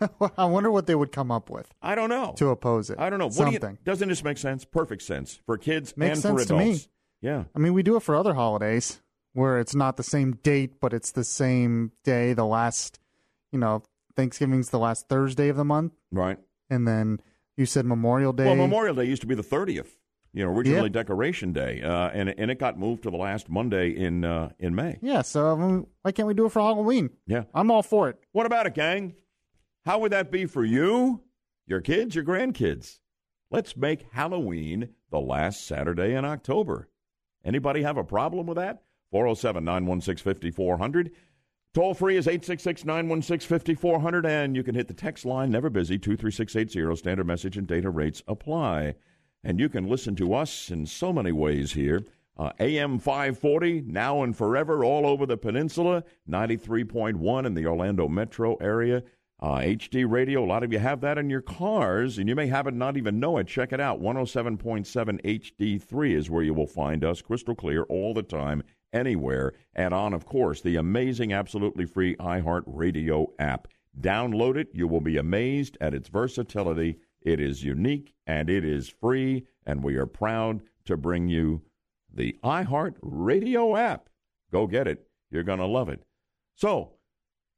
I 0.38 0.44
wonder 0.46 0.70
what 0.70 0.86
they 0.86 0.94
would 0.94 1.12
come 1.12 1.30
up 1.30 1.50
with. 1.50 1.72
I 1.82 1.94
don't 1.94 2.08
know 2.08 2.34
to 2.36 2.48
oppose 2.48 2.90
it. 2.90 2.98
I 2.98 3.10
don't 3.10 3.18
know. 3.18 3.30
Something 3.30 3.60
Do 3.60 3.66
you, 3.68 3.78
doesn't 3.84 4.08
this 4.08 4.24
make 4.24 4.38
sense? 4.38 4.64
Perfect 4.64 5.02
sense 5.02 5.40
for 5.46 5.56
kids 5.58 5.96
Makes 5.96 6.14
and 6.14 6.22
sense 6.22 6.46
for 6.46 6.54
adults. 6.54 6.82
to 6.82 6.86
me. 6.86 6.90
Yeah. 7.20 7.44
I 7.54 7.58
mean, 7.58 7.72
we 7.74 7.82
do 7.82 7.96
it 7.96 8.00
for 8.02 8.14
other 8.16 8.34
holidays 8.34 9.00
where 9.32 9.58
it's 9.58 9.74
not 9.74 9.96
the 9.96 10.02
same 10.02 10.32
date, 10.42 10.80
but 10.80 10.92
it's 10.92 11.12
the 11.12 11.24
same 11.24 11.92
day. 12.04 12.32
The 12.34 12.44
last, 12.44 12.98
you 13.52 13.58
know, 13.58 13.82
Thanksgiving's 14.16 14.70
the 14.70 14.78
last 14.78 15.08
Thursday 15.08 15.48
of 15.48 15.56
the 15.56 15.64
month, 15.64 15.92
right? 16.12 16.38
And 16.70 16.86
then 16.86 17.20
you 17.56 17.66
said 17.66 17.84
Memorial 17.86 18.32
Day. 18.32 18.44
Well, 18.44 18.56
Memorial 18.56 18.94
Day 18.94 19.04
used 19.04 19.22
to 19.22 19.28
be 19.28 19.34
the 19.34 19.42
thirtieth. 19.42 19.96
You 20.32 20.44
know, 20.44 20.50
originally 20.50 20.88
Yeah. 20.88 21.00
Decoration 21.02 21.52
Day, 21.52 21.80
uh, 21.80 22.08
and 22.08 22.28
and 22.36 22.50
it 22.50 22.58
got 22.58 22.76
moved 22.78 23.04
to 23.04 23.10
the 23.10 23.16
last 23.16 23.48
Monday 23.48 23.90
in 23.90 24.24
uh, 24.24 24.50
in 24.58 24.74
May. 24.74 24.98
Yeah, 25.00 25.22
so 25.22 25.56
mean, 25.56 25.86
why 26.02 26.10
can't 26.12 26.26
we 26.26 26.34
do 26.34 26.46
it 26.46 26.50
for 26.52 26.60
Halloween? 26.60 27.10
Yeah, 27.26 27.44
I'm 27.54 27.70
all 27.70 27.82
for 27.84 28.08
it. 28.08 28.18
What 28.32 28.44
about 28.44 28.66
it, 28.66 28.74
gang? 28.74 29.14
How 29.84 29.98
would 29.98 30.12
that 30.12 30.32
be 30.32 30.46
for 30.46 30.64
you, 30.64 31.20
your 31.66 31.82
kids, 31.82 32.14
your 32.14 32.24
grandkids? 32.24 33.00
Let's 33.50 33.76
make 33.76 34.06
Halloween 34.12 34.88
the 35.10 35.20
last 35.20 35.66
Saturday 35.66 36.14
in 36.14 36.24
October. 36.24 36.88
Anybody 37.44 37.82
have 37.82 37.98
a 37.98 38.04
problem 38.04 38.46
with 38.46 38.56
that? 38.56 38.82
407 39.10 39.62
916 39.62 40.24
5400. 40.24 41.10
Toll 41.74 41.92
free 41.92 42.16
is 42.16 42.26
866 42.26 42.86
916 42.86 43.46
5400, 43.46 44.24
and 44.24 44.56
you 44.56 44.62
can 44.62 44.74
hit 44.74 44.88
the 44.88 44.94
text 44.94 45.26
line, 45.26 45.50
never 45.50 45.68
busy, 45.68 45.98
23680. 45.98 46.96
Standard 46.96 47.26
message 47.26 47.58
and 47.58 47.66
data 47.66 47.90
rates 47.90 48.22
apply. 48.26 48.94
And 49.42 49.60
you 49.60 49.68
can 49.68 49.86
listen 49.86 50.16
to 50.16 50.32
us 50.32 50.70
in 50.70 50.86
so 50.86 51.12
many 51.12 51.30
ways 51.30 51.72
here. 51.74 52.06
Uh, 52.38 52.52
AM 52.58 52.98
540, 52.98 53.82
now 53.82 54.22
and 54.22 54.34
forever, 54.34 54.82
all 54.82 55.06
over 55.06 55.26
the 55.26 55.36
peninsula, 55.36 56.04
93.1 56.28 57.46
in 57.46 57.54
the 57.54 57.66
Orlando 57.66 58.08
metro 58.08 58.56
area. 58.56 59.02
Uh, 59.44 59.60
HD 59.60 60.10
radio, 60.10 60.42
a 60.42 60.46
lot 60.46 60.62
of 60.62 60.72
you 60.72 60.78
have 60.78 61.02
that 61.02 61.18
in 61.18 61.28
your 61.28 61.42
cars, 61.42 62.16
and 62.16 62.30
you 62.30 62.34
may 62.34 62.46
have 62.46 62.66
it 62.66 62.72
not 62.72 62.96
even 62.96 63.20
know 63.20 63.36
it. 63.36 63.46
Check 63.46 63.74
it 63.74 63.80
out. 63.80 64.00
107.7 64.00 64.86
HD3 65.22 66.16
is 66.16 66.30
where 66.30 66.42
you 66.42 66.54
will 66.54 66.66
find 66.66 67.04
us, 67.04 67.20
crystal 67.20 67.54
clear 67.54 67.82
all 67.82 68.14
the 68.14 68.22
time, 68.22 68.62
anywhere, 68.94 69.52
and 69.74 69.92
on, 69.92 70.14
of 70.14 70.24
course, 70.24 70.62
the 70.62 70.76
amazing, 70.76 71.34
absolutely 71.34 71.84
free 71.84 72.16
iHeart 72.16 72.62
Radio 72.66 73.34
app. 73.38 73.68
Download 74.00 74.56
it. 74.56 74.68
You 74.72 74.88
will 74.88 75.02
be 75.02 75.18
amazed 75.18 75.76
at 75.78 75.92
its 75.92 76.08
versatility. 76.08 76.96
It 77.20 77.38
is 77.38 77.62
unique 77.62 78.14
and 78.26 78.48
it 78.48 78.64
is 78.64 78.88
free, 78.88 79.44
and 79.66 79.84
we 79.84 79.96
are 79.96 80.06
proud 80.06 80.62
to 80.86 80.96
bring 80.96 81.28
you 81.28 81.60
the 82.10 82.34
iHeart 82.42 82.94
Radio 83.02 83.76
app. 83.76 84.08
Go 84.50 84.66
get 84.66 84.88
it. 84.88 85.06
You're 85.30 85.42
going 85.42 85.58
to 85.58 85.66
love 85.66 85.90
it. 85.90 86.02
So, 86.54 86.93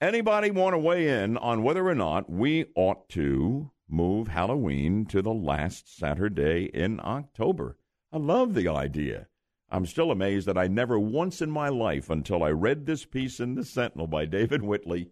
anybody 0.00 0.50
want 0.50 0.74
to 0.74 0.78
weigh 0.78 1.09
in 1.22 1.37
on 1.38 1.62
whether 1.62 1.87
or 1.87 1.94
not 1.94 2.30
we 2.30 2.66
ought 2.74 3.09
to 3.11 3.70
move 3.88 4.28
Halloween 4.28 5.06
to 5.06 5.22
the 5.22 5.32
last 5.32 5.96
Saturday 5.96 6.70
in 6.74 7.00
October? 7.02 7.78
I 8.12 8.18
love 8.18 8.54
the 8.54 8.68
idea. 8.68 9.28
I'm 9.70 9.87
still 9.87 10.11
amazed 10.11 10.46
that 10.46 10.59
I 10.59 10.68
never 10.68 10.98
once 10.98 11.42
in 11.42 11.50
my 11.50 11.68
life, 11.68 12.09
until 12.09 12.44
I 12.44 12.50
read 12.50 12.87
this 12.87 13.04
piece 13.04 13.40
in 13.40 13.54
the 13.54 13.64
Sentinel 13.64 14.06
by 14.06 14.24
David 14.24 14.62
Whitley, 14.62 15.11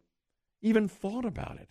even 0.63 0.87
thought 0.87 1.25
about 1.25 1.59
it. 1.59 1.71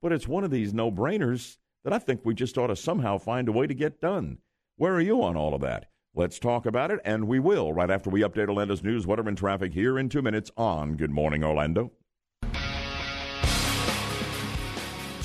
But 0.00 0.12
it's 0.12 0.26
one 0.26 0.42
of 0.42 0.50
these 0.50 0.72
no 0.72 0.90
brainers 0.90 1.58
that 1.84 1.92
I 1.92 1.98
think 1.98 2.22
we 2.24 2.34
just 2.34 2.56
ought 2.56 2.68
to 2.68 2.76
somehow 2.76 3.18
find 3.18 3.48
a 3.48 3.52
way 3.52 3.66
to 3.66 3.74
get 3.74 4.00
done. 4.00 4.38
Where 4.76 4.94
are 4.94 5.00
you 5.00 5.22
on 5.22 5.36
all 5.36 5.54
of 5.54 5.60
that? 5.60 5.90
Let's 6.14 6.38
talk 6.38 6.66
about 6.66 6.90
it, 6.90 7.00
and 7.04 7.28
we 7.28 7.38
will 7.38 7.72
right 7.72 7.90
after 7.90 8.10
we 8.10 8.22
update 8.22 8.48
Orlando's 8.48 8.82
news, 8.82 9.06
weather, 9.06 9.28
and 9.28 9.36
traffic 9.36 9.74
here 9.74 9.98
in 9.98 10.08
two 10.08 10.22
minutes 10.22 10.50
on 10.56 10.96
Good 10.96 11.10
Morning 11.10 11.44
Orlando. 11.44 11.92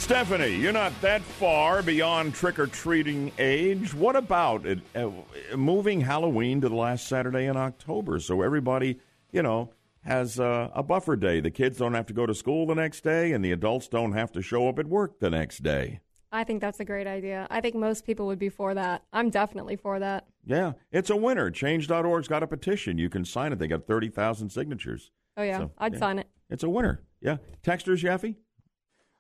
Stephanie, 0.07 0.55
you're 0.55 0.71
not 0.71 0.93
that 1.01 1.21
far 1.21 1.83
beyond 1.83 2.33
trick 2.33 2.59
or 2.59 2.67
treating 2.67 3.29
age. 3.37 3.93
What 3.93 4.15
about 4.15 4.65
it, 4.65 4.79
uh, 4.95 5.09
moving 5.53 5.99
Halloween 5.99 6.61
to 6.61 6.69
the 6.69 6.75
last 6.75 7.09
Saturday 7.09 7.47
in 7.47 7.57
October 7.57 8.17
so 8.21 8.41
everybody, 8.41 9.01
you 9.33 9.41
know, 9.41 9.73
has 10.05 10.39
uh, 10.39 10.69
a 10.73 10.81
buffer 10.81 11.17
day? 11.17 11.41
The 11.41 11.51
kids 11.51 11.79
don't 11.79 11.93
have 11.93 12.05
to 12.05 12.13
go 12.13 12.25
to 12.25 12.33
school 12.33 12.65
the 12.65 12.73
next 12.73 13.03
day, 13.03 13.33
and 13.33 13.43
the 13.43 13.51
adults 13.51 13.89
don't 13.89 14.13
have 14.13 14.31
to 14.31 14.41
show 14.41 14.69
up 14.69 14.79
at 14.79 14.87
work 14.87 15.19
the 15.19 15.29
next 15.29 15.61
day. 15.61 15.99
I 16.31 16.45
think 16.45 16.61
that's 16.61 16.79
a 16.79 16.85
great 16.85 17.05
idea. 17.05 17.45
I 17.49 17.59
think 17.59 17.75
most 17.75 18.05
people 18.05 18.27
would 18.27 18.39
be 18.39 18.47
for 18.47 18.73
that. 18.75 19.03
I'm 19.11 19.29
definitely 19.29 19.75
for 19.75 19.99
that. 19.99 20.25
Yeah, 20.45 20.71
it's 20.89 21.09
a 21.09 21.17
winner. 21.17 21.51
Change.org's 21.51 22.29
got 22.29 22.43
a 22.43 22.47
petition. 22.47 22.97
You 22.97 23.09
can 23.09 23.25
sign 23.25 23.51
it. 23.51 23.59
They 23.59 23.67
got 23.67 23.85
30,000 23.85 24.51
signatures. 24.51 25.11
Oh, 25.35 25.43
yeah. 25.43 25.57
So, 25.57 25.71
I'd 25.77 25.95
yeah. 25.95 25.99
sign 25.99 26.19
it. 26.19 26.29
It's 26.49 26.63
a 26.63 26.69
winner. 26.69 27.01
Yeah. 27.19 27.37
Texters, 27.61 28.01
Yaffee? 28.01 28.35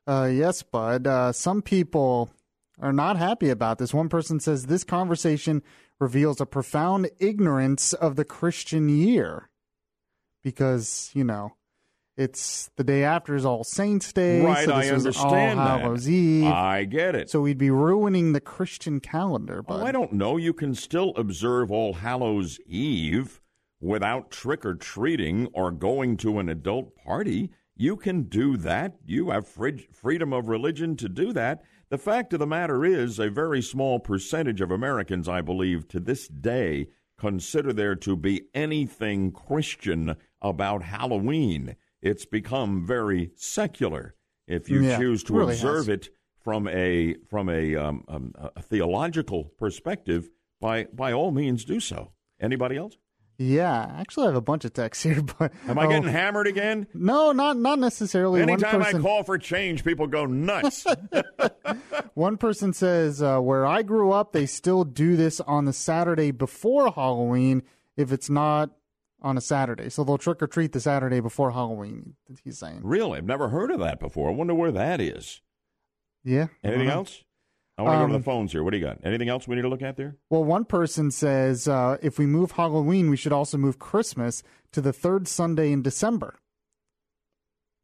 Uh, 0.07 0.29
yes, 0.31 0.63
Bud. 0.63 1.05
Uh, 1.05 1.31
some 1.31 1.61
people 1.61 2.31
are 2.79 2.93
not 2.93 3.17
happy 3.17 3.49
about 3.49 3.77
this. 3.77 3.93
One 3.93 4.09
person 4.09 4.39
says 4.39 4.65
this 4.65 4.83
conversation 4.83 5.61
reveals 5.99 6.39
a 6.39 6.45
profound 6.45 7.09
ignorance 7.19 7.93
of 7.93 8.15
the 8.15 8.25
Christian 8.25 8.87
year 8.87 9.49
because, 10.43 11.11
you 11.13 11.23
know, 11.23 11.55
it's 12.15 12.71
the 12.77 12.83
day 12.83 13.03
after 13.03 13.35
is 13.35 13.45
All 13.45 13.63
Saints 13.63 14.11
Day. 14.11 14.41
Right, 14.41 14.65
so 14.65 14.73
I 14.73 14.87
understand 14.87 15.59
All 15.59 15.95
that. 15.95 16.07
Eve. 16.07 16.45
I 16.45 16.85
get 16.85 17.13
it. 17.13 17.29
So 17.29 17.41
we'd 17.41 17.59
be 17.59 17.69
ruining 17.69 18.33
the 18.33 18.41
Christian 18.41 18.99
calendar, 18.99 19.61
Bud. 19.61 19.81
Oh, 19.81 19.85
I 19.85 19.91
don't 19.91 20.13
know. 20.13 20.37
You 20.37 20.53
can 20.53 20.73
still 20.73 21.13
observe 21.15 21.69
All 21.69 21.93
Hallows 21.93 22.59
Eve 22.65 23.39
without 23.79 24.31
trick 24.31 24.65
or 24.65 24.73
treating 24.73 25.47
or 25.53 25.69
going 25.69 26.17
to 26.17 26.39
an 26.39 26.49
adult 26.49 26.95
party. 26.95 27.51
You 27.77 27.95
can 27.95 28.23
do 28.23 28.57
that. 28.57 28.95
You 29.05 29.29
have 29.29 29.47
freedom 29.47 30.33
of 30.33 30.47
religion 30.47 30.95
to 30.97 31.07
do 31.07 31.31
that. 31.33 31.61
The 31.89 31.97
fact 31.97 32.33
of 32.33 32.39
the 32.39 32.47
matter 32.47 32.83
is, 32.83 33.19
a 33.19 33.29
very 33.29 33.61
small 33.61 33.99
percentage 33.99 34.61
of 34.61 34.71
Americans, 34.71 35.29
I 35.29 35.41
believe, 35.41 35.87
to 35.89 35.99
this 35.99 36.27
day, 36.27 36.87
consider 37.17 37.71
there 37.71 37.95
to 37.95 38.15
be 38.15 38.43
anything 38.53 39.31
Christian 39.31 40.15
about 40.41 40.83
Halloween. 40.83 41.75
It's 42.01 42.25
become 42.25 42.85
very 42.85 43.31
secular. 43.35 44.15
If 44.47 44.69
you 44.69 44.81
Yeah, 44.81 44.97
choose 44.97 45.23
to 45.25 45.33
really 45.33 45.53
observe 45.53 45.87
has. 45.87 45.89
it 45.89 46.09
from 46.43 46.67
a 46.67 47.15
from 47.29 47.49
a, 47.49 47.75
um, 47.75 48.03
um, 48.07 48.33
a 48.37 48.61
theological 48.61 49.45
perspective, 49.57 50.29
by 50.59 50.85
by 50.85 51.11
all 51.11 51.31
means 51.31 51.65
do 51.65 51.79
so. 51.79 52.11
Anybody 52.39 52.77
else? 52.77 52.97
Yeah, 53.39 53.95
actually, 53.99 54.23
I 54.23 54.27
have 54.27 54.35
a 54.35 54.41
bunch 54.41 54.65
of 54.65 54.73
texts 54.73 55.03
here, 55.03 55.21
but 55.21 55.53
Am 55.67 55.77
I 55.77 55.85
oh, 55.85 55.89
getting 55.89 56.09
hammered 56.09 56.47
again? 56.47 56.87
No, 56.93 57.31
not 57.31 57.57
not 57.57 57.79
necessarily. 57.79 58.41
Anytime 58.41 58.79
One 58.79 58.83
person, 58.83 59.01
I 59.01 59.03
call 59.03 59.23
for 59.23 59.37
change, 59.37 59.83
people 59.83 60.07
go 60.07 60.25
nuts. 60.25 60.85
One 62.15 62.37
person 62.37 62.73
says, 62.73 63.21
uh, 63.21 63.39
where 63.39 63.65
I 63.65 63.83
grew 63.83 64.11
up, 64.11 64.33
they 64.33 64.47
still 64.47 64.83
do 64.83 65.15
this 65.15 65.39
on 65.41 65.65
the 65.65 65.73
Saturday 65.73 66.31
before 66.31 66.91
Halloween 66.91 67.61
if 67.95 68.11
it's 68.11 68.29
not 68.29 68.71
on 69.21 69.37
a 69.37 69.41
Saturday. 69.41 69.89
So 69.89 70.03
they'll 70.03 70.17
trick 70.17 70.41
or 70.41 70.47
treat 70.47 70.71
the 70.71 70.79
Saturday 70.79 71.19
before 71.19 71.51
Halloween, 71.51 72.15
he's 72.43 72.57
saying. 72.57 72.79
really, 72.83 73.19
I've 73.19 73.25
never 73.25 73.49
heard 73.49 73.71
of 73.71 73.79
that 73.79 73.99
before. 73.99 74.29
I 74.29 74.33
wonder 74.33 74.55
where 74.55 74.71
that 74.71 74.99
is. 74.99 75.41
Yeah. 76.23 76.47
Anything 76.63 76.89
else? 76.89 77.23
I 77.77 77.83
want 77.83 77.93
to 77.93 77.97
go 77.99 78.07
to 78.07 78.13
Um, 78.15 78.19
the 78.19 78.23
phones 78.23 78.51
here. 78.51 78.63
What 78.63 78.71
do 78.71 78.77
you 78.77 78.83
got? 78.83 78.97
Anything 79.03 79.29
else 79.29 79.47
we 79.47 79.55
need 79.55 79.61
to 79.61 79.69
look 79.69 79.83
at 79.83 79.97
there? 79.97 80.15
Well, 80.31 80.43
one 80.43 80.65
person 80.65 81.11
says 81.11 81.67
uh, 81.67 81.97
if 82.01 82.17
we 82.17 82.25
move 82.25 82.51
Halloween, 82.53 83.09
we 83.09 83.17
should 83.17 83.31
also 83.33 83.57
move 83.57 83.77
Christmas 83.77 84.41
to 84.71 84.81
the 84.81 84.91
third 84.93 85.27
Sunday 85.27 85.71
in 85.71 85.83
December. 85.83 86.39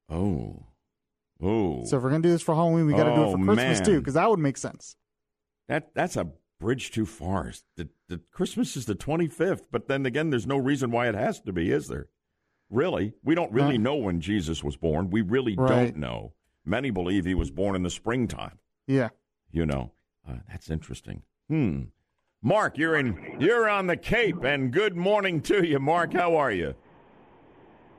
Oh, 0.10 0.65
oh, 1.41 1.86
So 1.86 1.97
if 1.97 2.03
we're 2.03 2.10
going 2.10 2.21
to 2.21 2.27
do 2.27 2.34
this 2.34 2.41
for 2.41 2.56
Halloween, 2.56 2.86
we 2.88 2.93
got 2.93 3.03
to 3.06 3.15
do 3.15 3.21
it 3.21 3.25
Oh, 3.27 3.32
for 3.38 3.43
Christmas 3.43 3.79
man. 3.79 3.84
too, 3.86 3.99
because 3.99 4.13
that 4.15 4.29
would 4.29 4.39
make 4.39 4.58
sense. 4.58 4.95
that 5.67 5.93
that's 5.95 6.17
a 6.17 6.27
bridge 6.60 6.91
too 6.91 7.06
far. 7.06 7.51
The, 7.77 7.89
the 8.10 8.19
Christmas 8.32 8.75
is 8.75 8.86
the 8.86 8.95
twenty 8.95 9.27
fifth, 9.27 9.63
but 9.71 9.88
then 9.88 10.06
again, 10.06 10.29
there's 10.29 10.47
no 10.47 10.58
reason 10.58 10.91
why 10.91 11.08
it 11.08 11.15
has 11.15 11.39
to 11.41 11.53
be, 11.53 11.71
is 11.71 11.88
there? 11.88 12.08
Really, 12.69 13.13
we 13.23 13.36
don't 13.36 13.51
really 13.51 13.75
Huh? 13.75 13.82
know 13.84 13.95
when 13.95 14.19
Jesus 14.21 14.63
was 14.63 14.75
born. 14.75 15.10
We 15.10 15.21
really 15.21 15.56
Right. 15.56 15.69
don't 15.93 15.97
know. 15.97 16.34
Many 16.65 16.89
believe 16.91 17.25
he 17.25 17.36
was 17.36 17.51
born 17.51 17.75
in 17.75 17.84
the 17.84 17.89
springtime. 17.89 18.58
Yeah. 18.88 19.10
You 19.54 19.68
know, 19.68 19.92
uh, 20.28 20.38
that's 20.50 20.72
interesting. 20.72 21.22
Hmm. 21.48 21.84
Mark, 22.42 22.78
you're 22.78 22.98
in. 22.98 23.38
You're 23.39 23.70
on 23.70 23.86
the 23.86 23.96
Cape, 23.96 24.44
and 24.44 24.74
good 24.74 24.98
morning 24.98 25.42
to 25.44 25.63
you, 25.63 25.80
Mark. 25.80 26.13
How 26.13 26.36
are 26.36 26.52
you? 26.52 26.74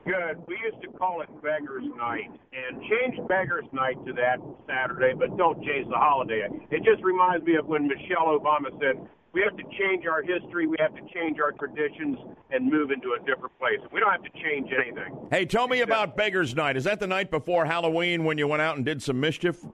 Good. 0.05 0.43
We 0.47 0.57
used 0.63 0.83
to 0.83 0.89
call 0.99 1.21
it 1.21 1.29
Beggars 1.41 1.85
Night 1.97 2.29
and 2.51 2.81
change 2.81 3.27
Beggars 3.27 3.65
Night 3.71 3.95
to 4.05 4.13
that 4.13 4.37
Saturday, 4.67 5.13
but 5.17 5.35
don't 5.37 5.57
change 5.63 5.87
the 5.87 5.95
holiday. 5.95 6.47
It 6.69 6.83
just 6.83 7.01
reminds 7.01 7.45
me 7.45 7.55
of 7.55 7.65
when 7.65 7.87
Michelle 7.87 8.37
Obama 8.37 8.69
said, 8.79 8.99
we 9.31 9.41
have 9.41 9.55
to 9.57 9.63
change 9.79 10.05
our 10.05 10.21
history, 10.21 10.67
we 10.67 10.75
have 10.79 10.93
to 10.93 11.01
change 11.13 11.39
our 11.39 11.53
traditions, 11.53 12.17
and 12.51 12.69
move 12.69 12.91
into 12.91 13.15
a 13.19 13.25
different 13.25 13.57
place. 13.57 13.79
We 13.91 13.99
don't 14.01 14.11
have 14.11 14.23
to 14.23 14.43
change 14.43 14.69
anything. 14.71 15.27
Hey, 15.31 15.45
tell 15.45 15.67
me 15.67 15.81
about 15.81 16.15
Beggar's 16.15 16.53
Night. 16.53 16.77
Is 16.77 16.83
that 16.83 16.99
the 16.99 17.07
night 17.07 17.31
before 17.31 17.65
Halloween 17.65 18.25
when 18.25 18.37
you 18.37 18.47
went 18.47 18.61
out 18.61 18.75
and 18.75 18.85
did 18.85 19.01
some 19.01 19.19
mischief? 19.19 19.65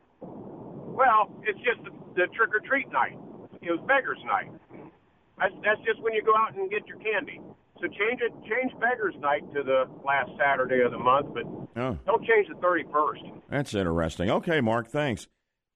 Well, 0.92 1.32
it's 1.44 1.60
just 1.60 1.84
the, 1.84 1.92
the 2.16 2.28
trick 2.36 2.50
or 2.54 2.60
treat 2.68 2.92
night. 2.92 3.18
It 3.62 3.72
was 3.72 3.80
Beggars 3.88 4.20
Night. 4.26 4.52
That's, 5.38 5.54
that's 5.64 5.80
just 5.86 6.02
when 6.02 6.14
you 6.14 6.22
go 6.24 6.34
out 6.36 6.56
and 6.56 6.70
get 6.70 6.86
your 6.88 6.98
candy. 6.98 7.40
So 7.80 7.88
change 7.88 8.22
it, 8.22 8.32
change 8.44 8.72
Beggars 8.80 9.16
Night 9.20 9.42
to 9.54 9.64
the 9.64 9.86
last 10.06 10.30
Saturday 10.38 10.82
of 10.82 10.92
the 10.92 11.00
month, 11.00 11.34
but 11.34 11.44
Oh. 11.76 11.98
don't 12.06 12.24
change 12.26 12.48
the 12.50 12.56
31st. 12.56 13.42
That's 13.50 13.74
interesting. 13.74 14.30
Okay, 14.30 14.60
Mark, 14.62 14.88
thanks. 14.90 15.28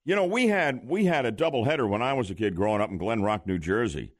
You 0.03 0.15
know, 0.15 0.25
we 0.25 0.47
had 0.47 0.87
we 0.87 1.05
had 1.05 1.25
a 1.25 1.31
doubleheader 1.31 1.89
when 1.89 2.01
I 2.03 2.13
was 2.13 2.29
a 2.29 2.35
kid 2.35 2.55
growing 2.55 2.81
up 2.81 2.91
in 2.91 2.97
Glen 2.97 3.23
Rock, 3.23 3.47
New 3.47 3.57
Jersey. 3.57 4.11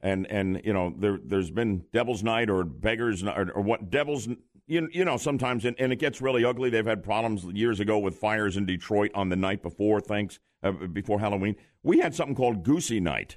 And 0.00 0.26
and 0.30 0.60
you 0.64 0.72
know, 0.72 0.94
there 0.96 1.18
there's 1.24 1.50
been 1.50 1.86
Devil's 1.92 2.22
Night 2.22 2.50
or 2.50 2.62
Beggars 2.62 3.22
Night 3.24 3.36
or, 3.38 3.50
or 3.52 3.62
what 3.62 3.90
Devil's 3.90 4.28
you, 4.66 4.88
you 4.92 5.04
know, 5.04 5.16
sometimes 5.16 5.64
and, 5.64 5.78
and 5.78 5.92
it 5.92 5.96
gets 5.96 6.20
really 6.20 6.44
ugly. 6.44 6.70
They've 6.70 6.86
had 6.86 7.02
problems 7.02 7.44
years 7.44 7.80
ago 7.80 7.98
with 7.98 8.16
fires 8.16 8.56
in 8.56 8.66
Detroit 8.66 9.10
on 9.14 9.28
the 9.28 9.36
night 9.36 9.62
before 9.62 10.00
thanks 10.00 10.38
uh, 10.62 10.72
before 10.72 11.20
Halloween. 11.20 11.56
We 11.82 11.98
had 12.00 12.14
something 12.14 12.34
called 12.34 12.62
Goosey 12.62 13.00
Night 13.00 13.36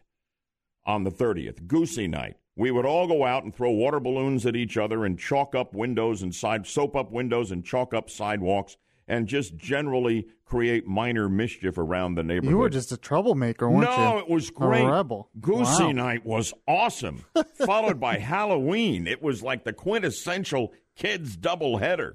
on 0.85 1.03
the 1.03 1.11
30th, 1.11 1.67
Goosey 1.67 2.07
Night. 2.07 2.37
We 2.55 2.71
would 2.71 2.85
all 2.85 3.07
go 3.07 3.25
out 3.25 3.43
and 3.43 3.53
throw 3.53 3.71
water 3.71 3.99
balloons 3.99 4.45
at 4.45 4.55
each 4.55 4.77
other 4.77 5.05
and 5.05 5.19
chalk 5.19 5.53
up 5.53 5.73
windows 5.75 6.23
and 6.23 6.33
side 6.33 6.65
soap 6.65 6.95
up 6.95 7.11
windows 7.11 7.51
and 7.51 7.63
chalk 7.63 7.93
up 7.93 8.09
sidewalks 8.09 8.77
and 9.07 9.27
just 9.27 9.55
generally 9.57 10.27
create 10.43 10.87
minor 10.87 11.29
mischief 11.29 11.77
around 11.77 12.15
the 12.15 12.23
neighborhood. 12.23 12.49
You 12.49 12.57
were 12.57 12.69
just 12.69 12.91
a 12.91 12.97
troublemaker, 12.97 13.69
weren't 13.69 13.89
you? 13.89 13.95
no, 13.95 14.17
it 14.17 14.29
was 14.29 14.49
great. 14.49 14.83
A 14.83 14.91
rebel. 14.91 15.29
Goosey 15.39 15.83
Wow. 15.83 15.91
Night 15.91 16.25
was 16.25 16.53
awesome, 16.67 17.23
followed 17.65 17.99
by 17.99 18.17
Halloween. 18.17 19.07
It 19.07 19.21
was 19.21 19.43
like 19.43 19.63
the 19.63 19.73
quintessential 19.73 20.73
kids 20.97 21.37
doubleheader. 21.37 22.13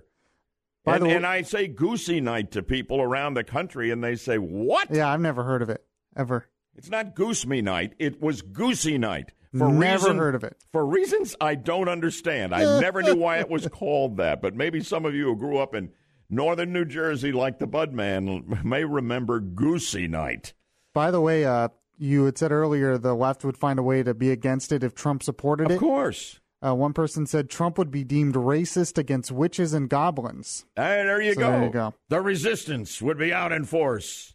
By 0.84 0.94
And, 0.96 1.02
the 1.04 1.08
way- 1.08 1.14
and 1.16 1.26
I 1.26 1.42
say 1.42 1.68
Goosey 1.68 2.20
Night 2.20 2.50
to 2.52 2.62
people 2.62 3.00
around 3.00 3.34
the 3.34 3.44
country, 3.44 3.90
and 3.90 4.02
they 4.02 4.16
say, 4.16 4.36
"What?" 4.36 4.88
Yeah, 4.90 5.08
I've 5.12 5.20
never 5.20 5.44
heard 5.44 5.62
of 5.62 5.70
it 5.70 5.84
ever. 6.16 6.48
It's 6.74 6.90
not 6.90 7.14
Goose 7.14 7.46
Me 7.46 7.60
Night. 7.60 7.94
It 7.98 8.20
was 8.20 8.42
Goosey 8.42 8.98
Night. 8.98 9.32
For 9.52 9.68
Never 9.70 9.78
reason- 10.06 10.16
heard 10.18 10.34
of 10.34 10.42
it. 10.44 10.56
For 10.72 10.84
reasons 10.86 11.36
I 11.40 11.54
don't 11.54 11.88
understand. 11.88 12.54
I 12.54 12.60
never 12.80 13.02
knew 13.02 13.14
why 13.16 13.38
it 13.38 13.50
was 13.50 13.68
called 13.68 14.16
that, 14.16 14.40
but 14.40 14.56
maybe 14.56 14.80
some 14.82 15.04
of 15.04 15.14
you 15.14 15.26
who 15.26 15.36
grew 15.36 15.58
up 15.58 15.74
in 15.74 15.90
northern 16.30 16.72
New 16.72 16.86
Jersey, 16.86 17.30
like 17.32 17.58
the 17.58 17.68
Budman, 17.68 18.64
may 18.64 18.84
remember 18.84 19.38
Goosey 19.40 20.08
Night. 20.08 20.54
By 20.94 21.10
the 21.10 21.20
way, 21.20 21.44
uh, 21.44 21.68
you 21.98 22.24
had 22.24 22.38
said 22.38 22.50
earlier 22.50 22.96
the 22.96 23.14
left 23.14 23.44
would 23.44 23.58
find 23.58 23.78
a 23.78 23.82
way 23.82 24.02
to 24.02 24.14
be 24.14 24.30
against 24.30 24.72
it 24.72 24.82
if 24.82 24.94
Trump 24.94 25.22
supported 25.22 25.70
it. 25.70 25.74
Of 25.74 25.80
course. 25.80 26.40
Uh, 26.64 26.74
one 26.74 26.92
person 26.92 27.26
said 27.26 27.50
Trump 27.50 27.76
would 27.78 27.90
be 27.90 28.04
deemed 28.04 28.34
racist 28.34 28.96
against 28.96 29.32
witches 29.32 29.74
and 29.74 29.88
goblins. 29.88 30.64
And 30.76 31.08
there 31.08 31.20
you 31.20 31.34
So 31.34 31.40
go. 31.40 31.50
there 31.50 31.64
you 31.64 31.70
go. 31.70 31.94
The 32.08 32.20
resistance 32.20 33.02
would 33.02 33.18
be 33.18 33.32
out 33.32 33.50
in 33.52 33.64
force. 33.64 34.34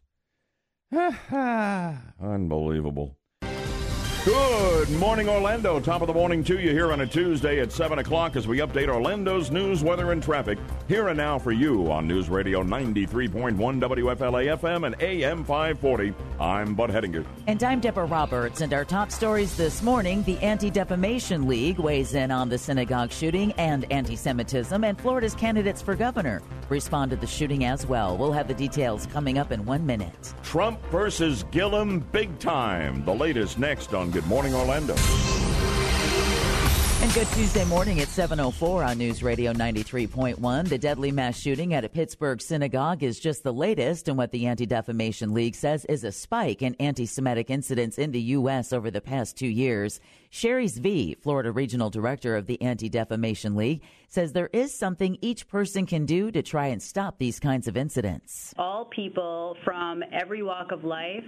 Unbelievable. 2.21 3.17
Good 4.25 4.89
morning, 4.91 5.29
Orlando. 5.29 5.79
Top 5.79 6.01
of 6.01 6.07
the 6.07 6.13
morning 6.13 6.43
to 6.45 6.59
you 6.59 6.71
here 6.71 6.91
on 6.91 6.99
a 6.99 7.07
Tuesday 7.07 7.61
at 7.61 7.71
7 7.71 7.99
o'clock 7.99 8.35
as 8.35 8.45
we 8.45 8.57
update 8.57 8.89
Orlando's 8.89 9.49
news, 9.51 9.81
weather, 9.83 10.11
and 10.11 10.21
traffic. 10.21 10.57
Here 10.87 11.09
and 11.09 11.17
now 11.17 11.37
for 11.37 11.51
you 11.51 11.91
on 11.91 12.07
News 12.07 12.29
Radio 12.29 12.63
93.1 12.63 13.57
WFLA 13.57 14.57
FM 14.57 14.85
and 14.85 14.95
AM 15.01 15.43
540. 15.43 16.13
I'm 16.39 16.75
Bud 16.75 16.91
Hedinger. 16.91 17.25
And 17.45 17.61
I'm 17.61 17.81
Deborah 17.81 18.05
Roberts. 18.05 18.61
And 18.61 18.73
our 18.73 18.85
top 18.85 19.11
stories 19.11 19.57
this 19.57 19.81
morning 19.81 20.23
the 20.23 20.37
Anti 20.37 20.69
Defamation 20.69 21.45
League 21.45 21.77
weighs 21.77 22.13
in 22.13 22.31
on 22.31 22.47
the 22.47 22.57
synagogue 22.57 23.11
shooting 23.11 23.51
and 23.53 23.85
anti 23.91 24.15
Semitism, 24.15 24.81
and 24.81 24.97
Florida's 24.97 25.35
candidates 25.35 25.81
for 25.81 25.93
governor 25.93 26.41
respond 26.69 27.11
to 27.11 27.17
the 27.17 27.27
shooting 27.27 27.65
as 27.65 27.85
well. 27.85 28.17
We'll 28.17 28.31
have 28.31 28.47
the 28.47 28.53
details 28.53 29.07
coming 29.07 29.37
up 29.37 29.51
in 29.51 29.65
one 29.65 29.85
minute. 29.85 30.33
Trump 30.41 30.81
versus 30.85 31.43
Gillum, 31.51 31.99
big 32.13 32.39
time. 32.39 33.03
The 33.03 33.13
latest 33.13 33.59
next 33.59 33.93
on 33.93 34.09
Good 34.09 34.25
Morning 34.27 34.55
Orlando. 34.55 34.95
And 36.99 37.13
good 37.13 37.27
Tuesday 37.27 37.63
morning 37.65 38.01
at 38.01 38.07
7.04 38.07 38.87
on 38.87 38.97
News 38.97 39.21
Radio 39.21 39.53
93.1. 39.53 40.67
The 40.67 40.79
deadly 40.79 41.11
mass 41.11 41.37
shooting 41.37 41.75
at 41.75 41.85
a 41.85 41.89
Pittsburgh 41.89 42.41
synagogue 42.41 43.03
is 43.03 43.19
just 43.19 43.43
the 43.43 43.53
latest 43.53 44.07
in 44.07 44.17
what 44.17 44.31
the 44.31 44.47
Anti-Defamation 44.47 45.31
League 45.31 45.53
says 45.53 45.85
is 45.85 46.03
a 46.03 46.11
spike 46.11 46.63
in 46.63 46.73
anti-Semitic 46.79 47.51
incidents 47.51 47.99
in 47.99 48.11
the 48.11 48.21
U.S. 48.21 48.73
over 48.73 48.89
the 48.89 48.99
past 48.99 49.37
two 49.37 49.47
years. 49.47 49.99
Sherry 50.29 50.67
Zvi, 50.67 51.17
Florida 51.21 51.51
Regional 51.51 51.89
Director 51.89 52.35
of 52.35 52.47
the 52.47 52.61
Anti-Defamation 52.61 53.55
League, 53.55 53.81
says 54.09 54.33
there 54.33 54.49
is 54.53 54.77
something 54.77 55.17
each 55.21 55.47
person 55.47 55.85
can 55.85 56.05
do 56.05 56.31
to 56.31 56.41
try 56.41 56.67
and 56.67 56.81
stop 56.81 57.17
these 57.17 57.39
kinds 57.39 57.67
of 57.67 57.77
incidents. 57.77 58.53
All 58.57 58.85
people 58.85 59.55
from 59.63 60.03
every 60.11 60.43
walk 60.43 60.71
of 60.71 60.83
life 60.83 61.23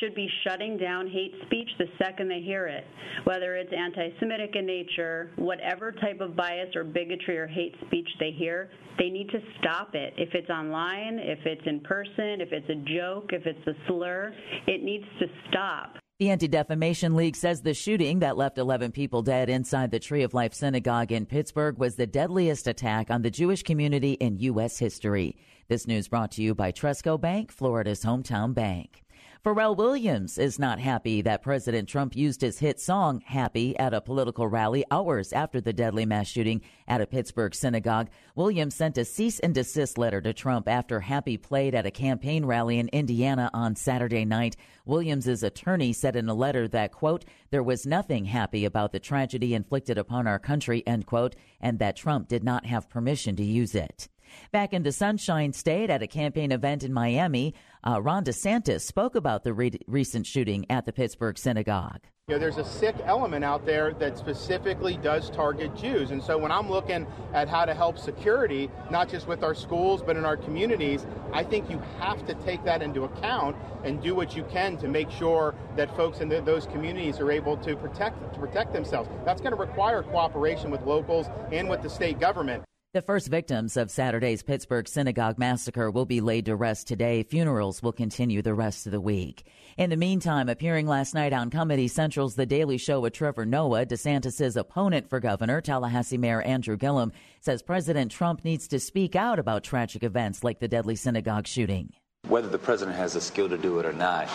should 0.00 0.14
be 0.14 0.28
shutting 0.46 0.76
down 0.76 1.06
hate 1.06 1.32
speech 1.46 1.68
the 1.78 1.86
second 2.02 2.28
they 2.28 2.40
hear 2.40 2.66
it, 2.66 2.84
whether 3.24 3.54
it's 3.56 3.72
anti-Semitic 3.72 4.50
in 4.54 4.66
nature, 4.66 5.30
whatever 5.36 5.92
type 5.92 6.20
of 6.20 6.36
bias 6.36 6.74
or 6.74 6.84
bigotry 6.84 7.38
or 7.38 7.46
hate 7.46 7.74
speech 7.86 8.08
they 8.18 8.32
hear, 8.32 8.70
they 8.98 9.08
need 9.08 9.28
to 9.30 9.38
stop 9.58 9.94
it. 9.94 10.14
If 10.16 10.34
it's 10.34 10.50
online, 10.50 11.18
if 11.18 11.38
it's 11.44 11.62
in 11.66 11.80
person, 11.80 12.40
if 12.40 12.52
it's 12.52 12.68
a 12.68 12.96
joke, 12.96 13.30
if 13.32 13.46
it's 13.46 13.66
a 13.66 13.74
slur, 13.88 14.34
it 14.66 14.82
needs 14.82 15.04
to 15.20 15.26
stop. 15.48 15.96
The 16.22 16.30
Anti 16.30 16.46
Defamation 16.46 17.16
League 17.16 17.34
says 17.34 17.62
the 17.62 17.74
shooting 17.74 18.20
that 18.20 18.36
left 18.36 18.56
11 18.56 18.92
people 18.92 19.22
dead 19.22 19.50
inside 19.50 19.90
the 19.90 19.98
Tree 19.98 20.22
of 20.22 20.34
Life 20.34 20.54
Synagogue 20.54 21.10
in 21.10 21.26
Pittsburgh 21.26 21.76
was 21.78 21.96
the 21.96 22.06
deadliest 22.06 22.68
attack 22.68 23.10
on 23.10 23.22
the 23.22 23.30
Jewish 23.32 23.64
community 23.64 24.12
in 24.12 24.38
U.S. 24.38 24.78
history. 24.78 25.36
This 25.66 25.88
news 25.88 26.06
brought 26.06 26.30
to 26.30 26.42
you 26.44 26.54
by 26.54 26.70
Trustco 26.70 27.20
Bank, 27.20 27.50
Florida's 27.50 28.04
hometown 28.04 28.54
bank. 28.54 29.02
Pharrell 29.44 29.76
Williams 29.76 30.38
is 30.38 30.60
not 30.60 30.78
happy 30.78 31.20
that 31.20 31.42
President 31.42 31.88
Trump 31.88 32.14
used 32.14 32.42
his 32.42 32.60
hit 32.60 32.78
song 32.78 33.20
Happy 33.26 33.76
at 33.76 33.92
a 33.92 34.00
political 34.00 34.46
rally 34.46 34.84
hours 34.88 35.32
after 35.32 35.60
the 35.60 35.72
deadly 35.72 36.06
mass 36.06 36.28
shooting 36.28 36.60
at 36.86 37.00
a 37.00 37.08
Pittsburgh 37.08 37.52
synagogue. 37.52 38.08
Williams 38.36 38.76
sent 38.76 38.98
a 38.98 39.04
cease 39.04 39.40
and 39.40 39.52
desist 39.52 39.98
letter 39.98 40.20
to 40.20 40.32
Trump 40.32 40.68
after 40.68 41.00
Happy 41.00 41.36
played 41.36 41.74
at 41.74 41.86
a 41.86 41.90
campaign 41.90 42.44
rally 42.46 42.78
in 42.78 42.86
Indiana 42.92 43.50
on 43.52 43.74
Saturday 43.74 44.24
night. 44.24 44.56
Williams's 44.86 45.42
attorney 45.42 45.92
said 45.92 46.14
in 46.14 46.28
a 46.28 46.34
letter 46.34 46.68
that, 46.68 46.92
quote, 46.92 47.24
there 47.50 47.64
was 47.64 47.84
nothing 47.84 48.26
happy 48.26 48.64
about 48.64 48.92
the 48.92 49.00
tragedy 49.00 49.54
inflicted 49.54 49.98
upon 49.98 50.28
our 50.28 50.38
country, 50.38 50.86
end 50.86 51.04
quote, 51.04 51.34
and 51.60 51.80
that 51.80 51.96
Trump 51.96 52.28
did 52.28 52.44
not 52.44 52.66
have 52.66 52.88
permission 52.88 53.34
to 53.34 53.42
use 53.42 53.74
it. 53.74 54.08
Back 54.50 54.72
in 54.72 54.82
the 54.82 54.92
Sunshine 54.92 55.52
State 55.52 55.90
at 55.90 56.02
a 56.02 56.06
campaign 56.06 56.52
event 56.52 56.82
in 56.82 56.92
Miami, 56.92 57.54
uh, 57.84 58.00
Ron 58.00 58.24
DeSantis 58.24 58.82
spoke 58.82 59.14
about 59.14 59.44
the 59.44 59.52
re- 59.52 59.78
recent 59.86 60.26
shooting 60.26 60.66
at 60.70 60.86
the 60.86 60.92
Pittsburgh 60.92 61.38
synagogue. 61.38 62.00
You 62.28 62.36
know, 62.36 62.38
there's 62.38 62.58
a 62.58 62.64
sick 62.64 62.94
element 63.04 63.44
out 63.44 63.66
there 63.66 63.94
that 63.94 64.16
specifically 64.16 64.96
does 64.96 65.28
target 65.28 65.74
Jews. 65.74 66.12
And 66.12 66.22
so 66.22 66.38
when 66.38 66.52
I'm 66.52 66.70
looking 66.70 67.04
at 67.34 67.48
how 67.48 67.64
to 67.64 67.74
help 67.74 67.98
security, 67.98 68.70
not 68.92 69.08
just 69.08 69.26
with 69.26 69.42
our 69.42 69.56
schools, 69.56 70.02
but 70.02 70.16
in 70.16 70.24
our 70.24 70.36
communities, 70.36 71.04
I 71.32 71.42
think 71.42 71.68
you 71.68 71.82
have 71.98 72.24
to 72.26 72.34
take 72.34 72.62
that 72.64 72.80
into 72.80 73.02
account 73.02 73.56
and 73.82 74.00
do 74.00 74.14
what 74.14 74.36
you 74.36 74.44
can 74.44 74.76
to 74.78 74.86
make 74.86 75.10
sure 75.10 75.56
that 75.74 75.94
folks 75.96 76.20
in 76.20 76.28
the, 76.28 76.40
those 76.40 76.66
communities 76.66 77.18
are 77.18 77.32
able 77.32 77.56
to 77.56 77.74
protect, 77.74 78.34
to 78.34 78.38
protect 78.38 78.72
themselves. 78.72 79.10
That's 79.24 79.40
going 79.40 79.52
to 79.52 79.60
require 79.60 80.04
cooperation 80.04 80.70
with 80.70 80.82
locals 80.82 81.26
and 81.50 81.68
with 81.68 81.82
the 81.82 81.90
state 81.90 82.20
government. 82.20 82.62
The 82.94 83.00
first 83.00 83.28
victims 83.28 83.78
of 83.78 83.90
Saturday's 83.90 84.42
Pittsburgh 84.42 84.86
synagogue 84.86 85.38
massacre 85.38 85.90
will 85.90 86.04
be 86.04 86.20
laid 86.20 86.44
to 86.44 86.54
rest 86.54 86.86
today. 86.86 87.22
Funerals 87.22 87.82
will 87.82 87.90
continue 87.90 88.42
the 88.42 88.52
rest 88.52 88.84
of 88.84 88.92
the 88.92 89.00
week. 89.00 89.46
In 89.78 89.88
the 89.88 89.96
meantime, 89.96 90.50
appearing 90.50 90.86
last 90.86 91.14
night 91.14 91.32
on 91.32 91.48
Comedy 91.48 91.88
Central's 91.88 92.34
The 92.34 92.44
Daily 92.44 92.76
Show 92.76 93.00
with 93.00 93.14
Trevor 93.14 93.46
Noah, 93.46 93.86
DeSantis' 93.86 94.58
opponent 94.58 95.08
for 95.08 95.20
governor, 95.20 95.62
Tallahassee 95.62 96.18
Mayor 96.18 96.42
Andrew 96.42 96.76
Gillum, 96.76 97.12
says 97.40 97.62
President 97.62 98.12
Trump 98.12 98.44
needs 98.44 98.68
to 98.68 98.78
speak 98.78 99.16
out 99.16 99.38
about 99.38 99.64
tragic 99.64 100.02
events 100.02 100.44
like 100.44 100.60
the 100.60 100.68
deadly 100.68 100.94
synagogue 100.94 101.46
shooting. 101.46 101.94
Whether 102.28 102.50
the 102.50 102.58
president 102.58 102.98
has 102.98 103.14
the 103.14 103.22
skill 103.22 103.48
to 103.48 103.56
do 103.56 103.78
it 103.78 103.86
or 103.86 103.94
not, 103.94 104.28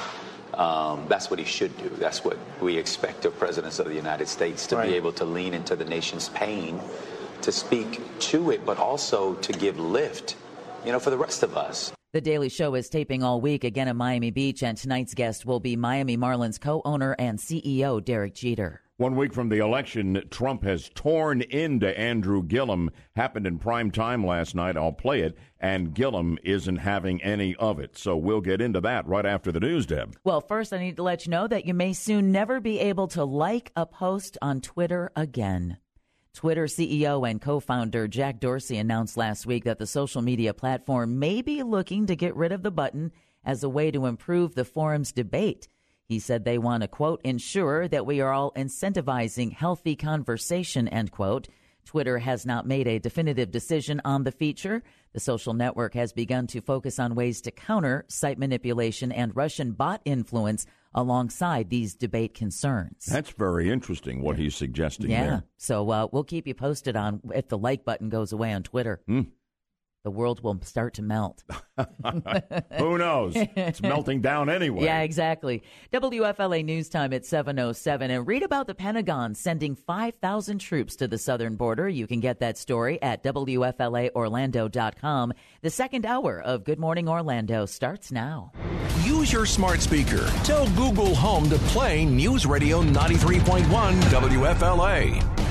um, 0.55 1.05
that's 1.07 1.29
what 1.29 1.37
he 1.37 1.45
should 1.45 1.77
do. 1.77 1.89
That's 1.89 2.25
what 2.25 2.39
we 2.59 2.75
expect 2.75 3.25
of 3.25 3.37
presidents 3.37 3.77
of 3.77 3.85
the 3.85 3.93
United 3.93 4.27
States 4.27 4.65
to 4.65 4.77
right. 4.77 4.89
be 4.89 4.95
able 4.95 5.11
to 5.11 5.25
lean 5.25 5.53
into 5.53 5.75
the 5.75 5.85
nation's 5.85 6.29
pain 6.29 6.81
to 7.41 7.51
speak 7.51 8.01
to 8.19 8.51
it, 8.51 8.65
but 8.65 8.77
also 8.77 9.35
to 9.35 9.53
give 9.53 9.79
lift, 9.79 10.35
you 10.85 10.91
know, 10.91 10.99
for 10.99 11.09
the 11.09 11.17
rest 11.17 11.43
of 11.43 11.57
us. 11.57 11.91
The 12.13 12.21
Daily 12.21 12.49
Show 12.49 12.73
is 12.75 12.89
taping 12.89 13.21
all 13.21 13.41
week 13.41 13.63
again 13.63 13.87
in 13.87 13.97
Miami 13.97 14.31
Beach, 14.31 14.63
and 14.63 14.77
tonight's 14.77 15.13
guest 15.13 15.45
will 15.45 15.59
be 15.59 15.75
Miami 15.75 16.17
Marlins 16.17 16.59
co 16.59 16.81
owner 16.85 17.15
and 17.19 17.37
CEO 17.37 18.03
Derek 18.03 18.33
Jeter. 18.33 18.81
One 18.99 19.15
week 19.15 19.31
from 19.31 19.49
the 19.49 19.59
election, 19.59 20.23
Trump 20.31 20.63
has 20.63 20.89
torn 20.95 21.41
into 21.41 21.95
Andrew 21.99 22.41
Gillum. 22.41 22.89
Happened 23.15 23.45
in 23.45 23.59
prime 23.59 23.91
time 23.91 24.25
last 24.25 24.55
night. 24.55 24.75
I'll 24.75 24.91
play 24.91 25.21
it. 25.21 25.37
And 25.59 25.93
Gillum 25.93 26.39
isn't 26.43 26.77
having 26.77 27.21
any 27.21 27.55
of 27.57 27.79
it. 27.79 27.95
So 27.95 28.17
we'll 28.17 28.41
get 28.41 28.59
into 28.59 28.81
that 28.81 29.05
right 29.05 29.25
after 29.25 29.51
the 29.51 29.59
news, 29.59 29.85
Deb. 29.85 30.15
Well, 30.23 30.41
first, 30.41 30.73
I 30.73 30.79
need 30.79 30.95
to 30.95 31.03
let 31.03 31.27
you 31.27 31.29
know 31.29 31.47
that 31.47 31.67
you 31.67 31.75
may 31.75 31.93
soon 31.93 32.31
never 32.31 32.59
be 32.59 32.79
able 32.79 33.07
to 33.09 33.23
like 33.23 33.71
a 33.75 33.85
post 33.85 34.35
on 34.41 34.61
Twitter 34.61 35.11
again. 35.15 35.77
Twitter 36.37 36.65
CEO 36.65 37.27
and 37.27 37.41
co 37.41 37.59
founder 37.59 38.07
Jack 38.07 38.39
Dorsey 38.39 38.77
announced 38.77 39.17
last 39.17 39.47
week 39.47 39.63
that 39.63 39.79
the 39.79 39.87
social 39.87 40.21
media 40.21 40.53
platform 40.53 41.17
may 41.17 41.41
be 41.41 41.63
looking 41.63 42.05
to 42.05 42.15
get 42.15 42.35
rid 42.35 42.51
of 42.51 42.61
the 42.61 42.69
button 42.69 43.11
as 43.43 43.63
a 43.63 43.69
way 43.69 43.89
to 43.89 44.05
improve 44.05 44.53
the 44.53 44.63
forum's 44.63 45.11
debate. 45.11 45.67
He 46.05 46.19
said 46.19 46.45
they 46.45 46.59
want 46.59 46.83
to, 46.83 46.87
quote, 46.87 47.21
ensure 47.23 47.87
that 47.87 48.05
we 48.05 48.21
are 48.21 48.31
all 48.31 48.51
incentivizing 48.51 49.51
healthy 49.51 49.95
conversation, 49.95 50.87
end 50.87 51.09
quote. 51.09 51.47
Twitter 51.87 52.19
has 52.19 52.45
not 52.45 52.67
made 52.67 52.85
a 52.85 52.99
definitive 52.99 53.49
decision 53.49 54.01
on 54.03 54.25
the 54.25 54.31
feature. 54.31 54.83
The 55.13 55.21
social 55.21 55.53
network 55.53 55.93
has 55.93 56.11
begun 56.11 56.45
to 56.47 56.59
focus 56.59 56.99
on 56.99 57.15
ways 57.15 57.39
to 57.41 57.51
counter 57.51 58.03
site 58.09 58.37
manipulation 58.37 59.09
and 59.09 59.33
Russian 59.33 59.71
bot 59.71 60.01
influence 60.03 60.65
alongside 60.93 61.69
these 61.69 61.95
debate 61.95 62.33
concerns. 62.33 63.05
That's 63.05 63.29
very 63.29 63.71
interesting 63.71 64.21
what 64.21 64.37
he's 64.37 64.53
suggesting 64.53 65.11
yeah. 65.11 65.23
there. 65.23 65.43
So 65.55 65.89
uh, 65.89 66.07
we'll 66.11 66.25
keep 66.25 66.45
you 66.45 66.53
posted 66.53 66.97
on 66.97 67.21
if 67.33 67.47
the 67.47 67.57
like 67.57 67.85
button 67.85 68.09
goes 68.09 68.33
away 68.33 68.51
on 68.51 68.63
Twitter. 68.63 68.99
Mm. 69.07 69.27
The 70.07 70.11
world 70.11 70.41
will 70.41 70.57
start 70.61 70.93
to 70.93 71.01
melt. 71.01 71.43
Who 72.77 72.97
knows? 72.97 73.33
It's 73.35 73.81
melting 73.81 74.21
down 74.21 74.49
anyway. 74.49 74.85
Yeah, 74.85 75.01
exactly. 75.01 75.63
WFLA 75.91 76.63
News 76.63 76.87
Time 76.87 77.11
at 77.11 77.23
7.07. 77.23 78.09
And 78.09 78.25
read 78.25 78.41
about 78.41 78.67
the 78.67 78.73
Pentagon 78.73 79.35
sending 79.35 79.75
5,000 79.75 80.59
troops 80.59 80.95
to 80.95 81.09
the 81.09 81.17
southern 81.17 81.57
border. 81.57 81.89
You 81.89 82.07
can 82.07 82.21
get 82.21 82.39
that 82.39 82.57
story 82.57 83.01
at 83.01 83.21
WFLAOrlando.com. 83.21 85.33
The 85.61 85.69
second 85.69 86.05
hour 86.05 86.39
of 86.39 86.63
Good 86.63 86.79
Morning 86.79 87.09
Orlando 87.09 87.65
starts 87.65 88.09
now. 88.09 88.53
Use 89.03 89.33
your 89.33 89.45
smart 89.45 89.81
speaker. 89.81 90.25
Tell 90.45 90.69
Google 90.69 91.15
Home 91.15 91.49
to 91.49 91.57
play 91.57 92.05
News 92.05 92.45
Radio 92.45 92.81
93.1 92.81 93.63
WFLA. 94.03 95.46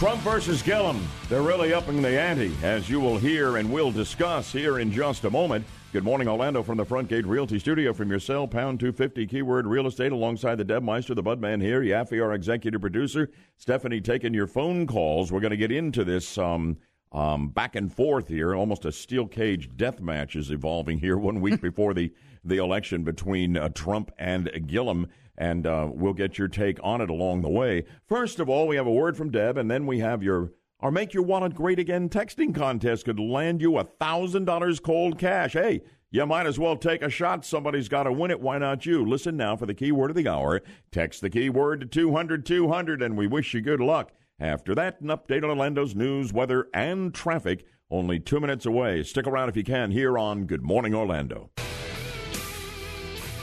Trump 0.00 0.22
versus 0.22 0.62
Gillum. 0.62 1.06
They're 1.28 1.42
really 1.42 1.74
upping 1.74 2.00
the 2.00 2.18
ante, 2.18 2.56
as 2.62 2.88
you 2.88 3.00
will 3.00 3.18
hear 3.18 3.58
and 3.58 3.70
will 3.70 3.92
discuss 3.92 4.50
here 4.50 4.78
in 4.78 4.90
just 4.90 5.26
a 5.26 5.30
moment. 5.30 5.62
Good 5.92 6.04
morning, 6.04 6.26
Orlando, 6.26 6.62
from 6.62 6.78
the 6.78 6.86
Front 6.86 7.08
Gate 7.08 7.26
Realty 7.26 7.58
Studio. 7.58 7.92
From 7.92 8.08
your 8.08 8.18
cell, 8.18 8.48
pound 8.48 8.80
250, 8.80 9.26
keyword 9.26 9.66
real 9.66 9.86
estate, 9.86 10.10
alongside 10.10 10.54
the 10.54 10.64
Deb 10.64 10.82
Meister, 10.82 11.14
the 11.14 11.22
Budman 11.22 11.60
here, 11.60 11.82
Yaffee, 11.82 12.24
our 12.24 12.32
executive 12.32 12.80
producer, 12.80 13.28
Stephanie 13.58 14.00
taking 14.00 14.32
your 14.32 14.46
phone 14.46 14.86
calls. 14.86 15.30
We're 15.30 15.40
going 15.40 15.50
to 15.50 15.58
get 15.58 15.70
into 15.70 16.02
this 16.02 16.38
um, 16.38 16.78
um, 17.12 17.50
back 17.50 17.76
and 17.76 17.92
forth 17.92 18.26
here. 18.26 18.54
Almost 18.54 18.86
a 18.86 18.92
steel 18.92 19.26
cage 19.26 19.68
death 19.76 20.00
match 20.00 20.34
is 20.34 20.50
evolving 20.50 20.96
here 20.96 21.18
one 21.18 21.42
week 21.42 21.60
before 21.60 21.92
the, 21.92 22.10
the 22.42 22.56
election 22.56 23.04
between 23.04 23.58
uh, 23.58 23.68
Trump 23.68 24.12
and 24.18 24.50
Gillum. 24.66 25.08
And 25.40 25.66
uh, 25.66 25.88
we'll 25.90 26.12
get 26.12 26.36
your 26.36 26.48
take 26.48 26.78
on 26.82 27.00
it 27.00 27.08
along 27.08 27.40
the 27.40 27.48
way. 27.48 27.86
First 28.06 28.40
of 28.40 28.50
all, 28.50 28.68
we 28.68 28.76
have 28.76 28.86
a 28.86 28.92
word 28.92 29.16
from 29.16 29.30
Deb, 29.30 29.56
and 29.56 29.70
then 29.70 29.86
we 29.86 30.00
have 30.00 30.22
your 30.22 30.52
our 30.80 30.90
Make 30.90 31.12
Your 31.12 31.22
Wallet 31.22 31.54
Great 31.54 31.78
Again 31.78 32.08
texting 32.08 32.54
contest 32.54 33.04
could 33.04 33.20
land 33.20 33.60
you 33.60 33.76
a 33.76 33.84
$1,000 33.84 34.82
cold 34.82 35.18
cash. 35.18 35.52
Hey, 35.52 35.82
you 36.10 36.24
might 36.24 36.46
as 36.46 36.58
well 36.58 36.76
take 36.76 37.02
a 37.02 37.10
shot. 37.10 37.44
Somebody's 37.44 37.88
got 37.88 38.04
to 38.04 38.12
win 38.12 38.30
it. 38.30 38.40
Why 38.40 38.58
not 38.58 38.86
you? 38.86 39.04
Listen 39.04 39.36
now 39.36 39.56
for 39.56 39.66
the 39.66 39.74
keyword 39.74 40.10
of 40.10 40.16
the 40.16 40.28
hour. 40.28 40.62
Text 40.90 41.20
the 41.20 41.30
keyword 41.30 41.80
to 41.80 41.86
200 41.86 42.46
200, 42.46 43.02
and 43.02 43.16
we 43.16 43.26
wish 43.26 43.52
you 43.54 43.60
good 43.60 43.80
luck. 43.80 44.12
After 44.38 44.74
that, 44.74 45.00
an 45.00 45.08
update 45.08 45.42
on 45.42 45.50
Orlando's 45.50 45.94
news, 45.94 46.32
weather, 46.32 46.68
and 46.72 47.14
traffic. 47.14 47.66
Only 47.90 48.18
two 48.18 48.40
minutes 48.40 48.64
away. 48.64 49.02
Stick 49.02 49.26
around 49.26 49.50
if 49.50 49.56
you 49.56 49.64
can 49.64 49.90
here 49.90 50.16
on 50.16 50.46
Good 50.46 50.62
Morning 50.62 50.94
Orlando. 50.94 51.50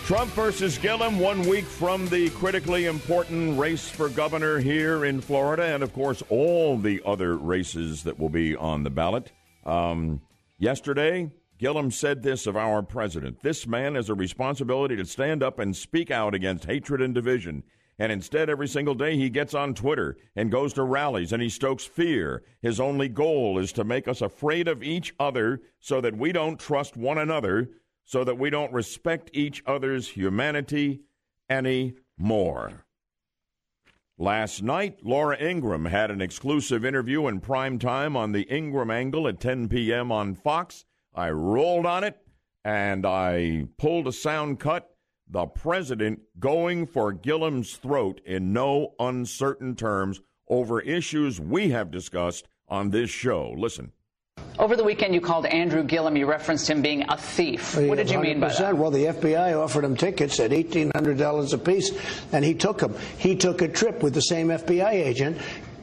Trump 0.07 0.31
versus 0.31 0.77
Gillum, 0.77 1.19
one 1.19 1.41
week 1.41 1.65
from 1.65 2.07
the 2.07 2.29
critically 2.29 2.85
important 2.85 3.59
race 3.59 3.89
for 3.89 4.07
governor 4.07 4.57
here 4.57 5.03
in 5.03 5.19
Florida, 5.19 5.63
and 5.63 5.83
of 5.83 5.91
course, 5.91 6.23
all 6.29 6.77
the 6.77 7.01
other 7.05 7.35
races 7.35 8.03
that 8.03 8.17
will 8.17 8.29
be 8.29 8.55
on 8.55 8.85
the 8.85 8.89
ballot. 8.89 9.33
Um, 9.65 10.21
yesterday, 10.59 11.29
Gillum 11.57 11.91
said 11.91 12.23
this 12.23 12.47
of 12.47 12.55
our 12.55 12.81
president 12.83 13.43
This 13.43 13.67
man 13.67 13.95
has 13.95 14.07
a 14.07 14.13
responsibility 14.13 14.95
to 14.95 15.03
stand 15.03 15.43
up 15.43 15.59
and 15.59 15.75
speak 15.75 16.09
out 16.09 16.33
against 16.33 16.63
hatred 16.63 17.01
and 17.01 17.13
division. 17.13 17.63
And 17.99 18.09
instead, 18.09 18.49
every 18.49 18.69
single 18.69 18.95
day, 18.95 19.17
he 19.17 19.29
gets 19.29 19.53
on 19.53 19.73
Twitter 19.73 20.15
and 20.37 20.49
goes 20.49 20.71
to 20.75 20.83
rallies 20.83 21.33
and 21.33 21.41
he 21.41 21.49
stokes 21.49 21.83
fear. 21.83 22.43
His 22.61 22.79
only 22.79 23.09
goal 23.09 23.59
is 23.59 23.73
to 23.73 23.83
make 23.83 24.07
us 24.07 24.21
afraid 24.21 24.69
of 24.69 24.83
each 24.83 25.13
other 25.19 25.59
so 25.81 25.99
that 25.99 26.15
we 26.15 26.31
don't 26.31 26.57
trust 26.57 26.95
one 26.95 27.17
another, 27.17 27.71
so 28.07 28.23
that 28.23 28.39
we 28.39 28.49
don't 28.49 28.71
respect 28.71 29.29
each 29.33 29.61
other's 29.67 30.07
humanity 30.07 31.01
any 31.49 31.93
more. 32.17 32.85
Last 34.17 34.63
night, 34.63 34.99
Laura 35.03 35.37
Ingraham 35.37 35.85
had 35.85 36.09
an 36.09 36.21
exclusive 36.21 36.83
interview 36.83 37.27
in 37.27 37.41
prime 37.41 37.77
time 37.77 38.15
on 38.15 38.31
the 38.31 38.47
Ingraham 38.49 38.89
Angle 38.89 39.27
at 39.27 39.41
10 39.41 39.67
p.m. 39.67 40.11
on 40.11 40.33
Fox. 40.33 40.85
I 41.13 41.29
rolled 41.31 41.85
on 41.85 42.03
it 42.03 42.17
and 42.63 43.05
I 43.05 43.67
pulled 43.77 44.07
a 44.07 44.13
sound 44.13 44.59
cut. 44.59 44.89
The 45.29 45.45
president 45.45 46.21
going 46.39 46.87
for 46.87 47.11
Gillum's 47.11 47.75
throat 47.75 48.21
in 48.25 48.53
no 48.53 48.95
uncertain 48.99 49.75
terms 49.75 50.21
over 50.47 50.79
issues 50.79 51.41
we 51.41 51.69
have 51.71 51.91
discussed 51.91 52.47
on 52.69 52.89
this 52.89 53.09
show. 53.09 53.53
Listen. 53.57 53.91
Over 54.59 54.75
the 54.75 54.83
weekend, 54.83 55.13
you 55.13 55.21
called 55.21 55.45
Andrew 55.45 55.83
Gillum. 55.83 56.17
You 56.17 56.25
referenced 56.25 56.67
him 56.67 56.81
being 56.81 57.03
a 57.09 57.15
thief. 57.15 57.77
What 57.77 57.97
did 57.97 58.09
you 58.09 58.19
mean 58.19 58.39
by 58.39 58.51
that? 58.53 58.75
Well, 58.75 58.89
the 58.89 59.05
FBI 59.05 59.55
offered 59.55 59.83
him 59.83 59.95
tickets 59.95 60.39
at 60.39 60.49
$1,800 60.49 61.53
apiece, 61.53 61.91
and 62.31 62.43
he 62.43 62.55
took 62.55 62.79
them. 62.79 62.95
He 63.19 63.35
took 63.35 63.61
a 63.61 63.67
trip 63.67 64.01
with 64.01 64.15
the 64.15 64.21
same 64.21 64.47
FBI 64.47 64.91
agent. 64.91 65.37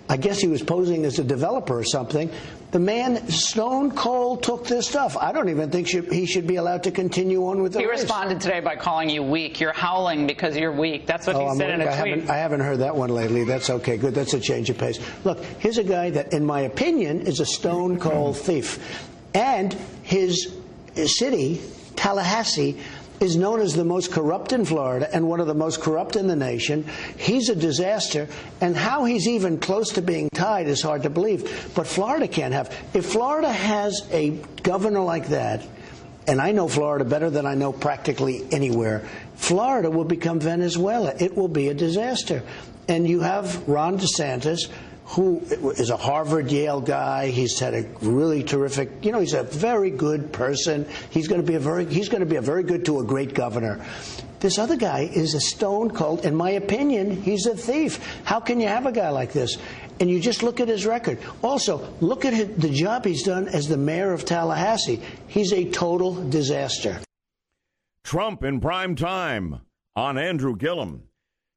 I 0.09 0.17
guess 0.17 0.41
he 0.41 0.49
was 0.49 0.63
posing 0.63 1.05
as 1.05 1.21
a 1.21 1.25
developer 1.25 1.79
or 1.79 1.85
something. 1.85 2.31
The 2.75 2.81
man, 2.81 3.29
stone 3.29 3.93
cold, 3.93 4.43
took 4.43 4.67
this 4.67 4.89
stuff. 4.89 5.17
I 5.17 5.31
don't 5.31 5.49
even 5.49 5.71
think 5.71 5.87
should, 5.87 6.13
he 6.13 6.27
should 6.27 6.45
be 6.45 6.57
allowed 6.57 6.83
to 6.83 6.91
continue 6.91 7.47
on 7.47 7.63
with 7.63 7.73
the 7.75 7.79
He 7.79 7.87
race. 7.87 8.01
responded 8.01 8.41
today 8.41 8.59
by 8.59 8.75
calling 8.75 9.09
you 9.09 9.23
weak. 9.23 9.61
You're 9.61 9.73
howling 9.73 10.27
because 10.27 10.57
you're 10.57 10.73
weak. 10.73 11.07
That's 11.07 11.25
what 11.29 11.37
Oh, 11.37 11.39
he 11.43 11.47
I'm- 11.47 11.57
said 11.57 11.71
in 11.71 11.81
a 11.83 11.85
I 11.85 12.01
tweet. 12.01 12.15
Haven't, 12.15 12.31
I 12.31 12.37
haven't 12.39 12.61
heard 12.63 12.81
that 12.81 12.97
one 12.97 13.11
lately. 13.11 13.45
That's 13.45 13.71
okay. 13.71 13.97
Good. 13.97 14.13
That's 14.13 14.35
a 14.35 14.41
change 14.41 14.71
of 14.71 14.79
pace. 14.79 14.99
Look, 15.23 15.45
here's 15.61 15.79
a 15.79 15.85
guy 15.85 16.11
that, 16.11 16.33
in 16.33 16.45
my 16.45 16.63
opinion, 16.63 17.21
is 17.29 17.39
a 17.39 17.47
stone 17.47 18.01
cold 18.01 18.37
thief. 18.39 19.09
And 19.35 19.73
his, 20.03 20.53
his 20.95 21.17
city, 21.17 21.61
Tallahassee, 21.95 22.77
is 23.25 23.37
known 23.37 23.61
as 23.61 23.75
the 23.75 23.85
most 23.85 24.13
corrupt 24.13 24.53
in 24.53 24.65
Florida 24.65 25.09
and 25.13 25.27
one 25.27 25.41
of 25.41 25.47
the 25.47 25.55
most 25.55 25.81
corrupt 25.81 26.15
in 26.15 26.27
the 26.27 26.37
nation. 26.37 26.85
He's 27.17 27.49
a 27.49 27.57
disaster, 27.57 28.29
and 28.61 28.77
how 28.77 29.05
he's 29.05 29.27
even 29.27 29.59
close 29.59 29.91
to 29.93 30.03
being 30.03 30.29
tied 30.29 30.69
is 30.69 30.83
hard 30.83 31.03
to 31.05 31.11
believe. 31.11 31.73
But 31.75 31.87
Florida 31.87 32.29
can't 32.29 32.53
have. 32.53 32.73
If 32.93 33.07
Florida 33.07 33.51
has 33.51 34.07
a 34.13 34.31
governor 34.63 35.01
like 35.01 35.29
that, 35.29 35.67
and 36.27 36.41
I 36.41 36.53
know 36.53 36.69
Florida 36.69 37.05
better 37.05 37.31
than 37.31 37.47
I 37.47 37.55
know 37.55 37.73
practically 37.73 38.47
anywhere, 38.53 39.09
Florida 39.37 39.91
will 39.91 40.05
become 40.05 40.39
Venezuela. 40.39 41.15
It 41.19 41.37
will 41.37 41.49
be 41.49 41.69
a 41.69 41.75
disaster. 41.75 42.43
And 42.89 43.09
you 43.09 43.21
have 43.21 43.67
Ron 43.67 43.99
DeSantis, 43.99 44.71
who 45.07 45.41
is 45.77 45.91
a 45.91 45.97
Harvard 45.97 46.51
Yale 46.51 46.81
guy. 46.81 47.29
He's 47.29 47.59
had 47.59 47.75
a 47.75 47.83
really 48.01 48.43
terrific, 48.43 49.05
you 49.05 49.13
know, 49.13 49.21
he's 49.21 49.35
a 49.35 49.43
very 49.43 49.91
good 49.91 50.33
person. 50.33 50.89
He's 51.11 51.29
going 51.29 51.41
to 51.41 51.47
be 51.47 51.55
a 51.55 51.61
very 51.61 51.87
he's 51.87 52.09
going 52.09 52.21
to 52.21 52.27
be 52.27 52.37
a 52.37 52.43
very 52.43 52.63
good 52.63 52.85
to 52.87 53.01
a 53.01 53.05
great 53.05 53.35
governor. 53.35 53.85
This 54.41 54.59
other 54.59 54.77
guy 54.77 55.11
is 55.11 55.35
a 55.35 55.41
stone 55.41 55.91
cold. 55.91 56.27
In 56.27 56.35
my 56.35 56.51
opinion, 56.51 57.23
he's 57.23 57.47
a 57.47 57.57
thief. 57.57 57.99
How 58.25 58.41
can 58.41 58.61
you 58.61 58.69
have 58.69 58.85
a 58.85 58.93
guy 58.93 59.09
like 59.11 59.33
this? 59.33 59.57
And 60.01 60.11
you 60.11 60.21
just 60.21 60.43
look 60.43 60.61
at 60.61 60.69
his 60.69 60.85
record. 60.85 61.19
Also, 61.43 61.95
look 62.01 62.25
at 62.25 62.35
his, 62.35 62.49
the 62.57 62.69
job 62.69 63.05
he's 63.05 63.23
done 63.23 63.49
as 63.49 63.69
the 63.69 63.77
mayor 63.77 64.13
of 64.13 64.25
Tallahassee. 64.25 65.01
He's 65.29 65.53
a 65.53 65.71
total 65.71 66.29
disaster. 66.29 67.01
Trump 68.03 68.45
in 68.45 68.61
prime 68.61 68.97
time 68.97 69.61
on 69.97 70.19
Andrew 70.19 70.57
Gillum. 70.57 71.05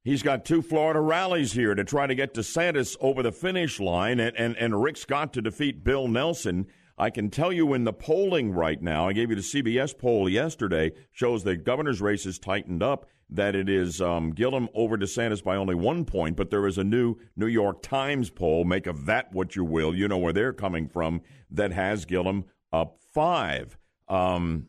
He's 0.08 0.24
got 0.24 0.46
two 0.46 0.62
Florida 0.62 1.02
rallies 1.02 1.52
here 1.52 1.76
to 1.76 1.84
try 1.84 2.08
to 2.08 2.16
get 2.16 2.34
DeSantis 2.34 2.96
over 3.02 3.22
the 3.22 3.34
finish 3.34 3.78
line 3.78 4.22
and, 4.22 4.34
and, 4.38 4.56
and 4.56 4.82
Rick 4.82 4.96
Scott 4.96 5.34
to 5.34 5.42
defeat 5.42 5.84
Bill 5.84 6.08
Nelson. 6.08 6.68
I 6.98 7.10
can 7.10 7.30
tell 7.30 7.52
you 7.52 7.74
in 7.74 7.84
the 7.84 7.92
polling 7.92 8.54
right 8.54 8.82
now, 8.82 9.10
I 9.10 9.12
gave 9.12 9.30
you 9.30 9.36
the 9.36 9.42
CBS 9.42 9.98
poll 9.98 10.30
yesterday, 10.30 10.94
shows 11.12 11.44
the 11.44 11.58
governor's 11.58 12.00
race 12.00 12.26
is 12.26 12.40
tightened 12.40 12.82
up, 12.82 13.10
that 13.30 13.54
it 13.54 13.68
is 13.68 14.00
um, 14.00 14.32
Gillum 14.32 14.70
over 14.74 14.98
DeSantis 14.98 15.44
by 15.44 15.58
only 15.58 15.76
one 15.76 16.06
point, 16.06 16.38
but 16.38 16.52
there 16.52 16.68
is 16.68 16.78
a 16.78 16.86
new 16.86 17.18
New 17.36 17.48
York 17.48 17.82
Times 17.82 18.30
poll, 18.30 18.64
make 18.64 18.88
of 18.88 19.08
that 19.08 19.34
what 19.34 19.58
you 19.58 19.66
will, 19.66 19.94
you 19.94 20.08
know 20.08 20.18
where 20.18 20.32
they're 20.32 20.54
coming 20.54 20.88
from, 20.88 21.20
that 21.52 21.74
has 21.74 22.06
Gillum 22.06 22.46
up 22.72 22.98
five. 23.14 23.78
Um, 24.08 24.68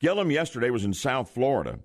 Gillum 0.00 0.30
yesterday 0.30 0.70
was 0.70 0.86
in 0.86 0.94
South 0.94 1.28
Florida, 1.28 1.80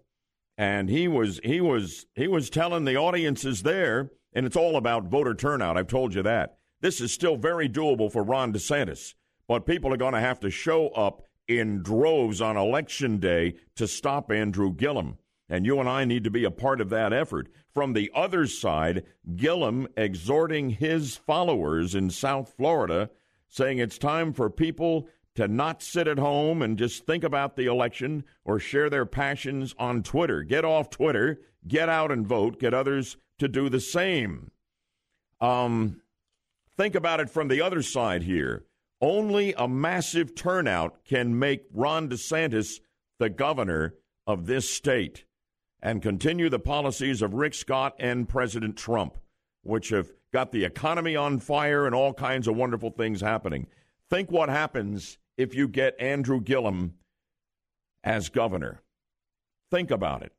and 0.58 0.90
he 0.90 1.08
was 1.08 1.40
he 1.44 1.62
was 1.62 2.06
he 2.16 2.28
was 2.28 2.50
telling 2.50 2.86
the 2.86 2.98
audiences 2.98 3.64
there, 3.64 4.10
and 4.34 4.46
it's 4.46 4.56
all 4.56 4.76
about 4.76 5.06
voter 5.06 5.36
turnout. 5.36 5.78
I've 5.78 5.88
told 5.88 6.14
you 6.14 6.24
that. 6.24 6.58
This 6.82 7.02
is 7.02 7.12
still 7.12 7.38
very 7.38 7.70
doable 7.70 8.12
for 8.12 8.24
Ron 8.24 8.54
DeSantis, 8.54 9.14
but 9.48 9.66
people 9.66 9.94
are 9.94 9.98
going 9.98 10.14
to 10.14 10.20
have 10.20 10.40
to 10.42 10.50
show 10.50 10.90
up 10.90 11.24
in 11.48 11.82
droves 11.82 12.42
on 12.42 12.58
election 12.58 13.18
day 13.20 13.56
to 13.76 13.88
stop 13.88 14.32
Andrew 14.32 14.74
Gillum. 14.74 15.18
And 15.50 15.66
you 15.66 15.80
and 15.80 15.88
I 15.88 16.04
need 16.04 16.26
to 16.26 16.32
be 16.32 16.44
a 16.44 16.52
part 16.52 16.82
of 16.82 16.90
that 16.90 17.14
effort. 17.14 17.48
From 17.74 17.94
the 17.94 18.12
other 18.14 18.48
side, 18.48 19.06
Gillum 19.36 19.88
exhorting 19.96 20.72
his 20.72 21.16
followers 21.16 21.96
in 21.96 22.10
South 22.10 22.54
Florida, 22.58 23.10
saying 23.48 23.78
it's 23.78 23.98
time 23.98 24.34
for 24.34 24.50
people 24.50 25.08
to 25.38 25.48
not 25.48 25.84
sit 25.84 26.08
at 26.08 26.18
home 26.18 26.64
and 26.64 26.80
just 26.80 27.06
think 27.06 27.24
about 27.24 27.56
the 27.56 27.68
election 27.68 28.24
or 28.44 28.60
share 28.60 28.90
their 28.90 29.06
passions 29.06 29.76
on 29.78 30.02
Twitter. 30.02 30.42
Get 30.42 30.66
off 30.66 30.90
Twitter, 30.90 31.40
get 31.68 31.90
out 31.90 32.12
and 32.12 32.26
vote, 32.26 32.60
get 32.60 32.74
others 32.74 33.18
to 33.38 33.48
do 33.48 33.70
the 33.70 33.80
same. 33.80 34.50
Um, 35.40 36.02
think 36.76 36.96
about 36.96 37.20
it 37.20 37.30
from 37.30 37.50
the 37.50 37.62
other 37.62 37.84
side 37.84 38.24
here. 38.24 38.66
Only 39.00 39.54
a 39.54 39.68
massive 39.68 40.34
turnout 40.34 41.06
can 41.06 41.38
make 41.38 41.66
Ron 41.72 42.10
DeSantis 42.10 42.80
the 43.20 43.30
governor 43.30 43.94
of 44.26 44.48
this 44.48 44.68
state 44.68 45.26
and 45.84 46.02
continue 46.02 46.50
the 46.50 46.58
policies 46.58 47.22
of 47.22 47.36
Rick 47.36 47.54
Scott 47.54 47.94
and 48.00 48.28
President 48.28 48.76
Trump, 48.76 49.20
which 49.62 49.90
have 49.90 50.12
got 50.34 50.52
the 50.52 50.66
economy 50.66 51.16
on 51.16 51.40
fire 51.40 51.86
and 51.86 51.94
all 51.94 52.12
kinds 52.12 52.48
of 52.48 52.56
wonderful 52.56 52.90
things 52.90 53.22
happening. 53.22 53.68
Think 54.10 54.32
what 54.32 54.50
happens 54.50 55.20
if 55.38 55.54
you 55.56 55.68
get 55.68 56.00
Andrew 56.00 56.42
Gillum 56.42 56.96
as 58.04 58.30
governor. 58.30 58.82
Think 59.70 59.92
about 59.92 60.24
it. 60.24 60.34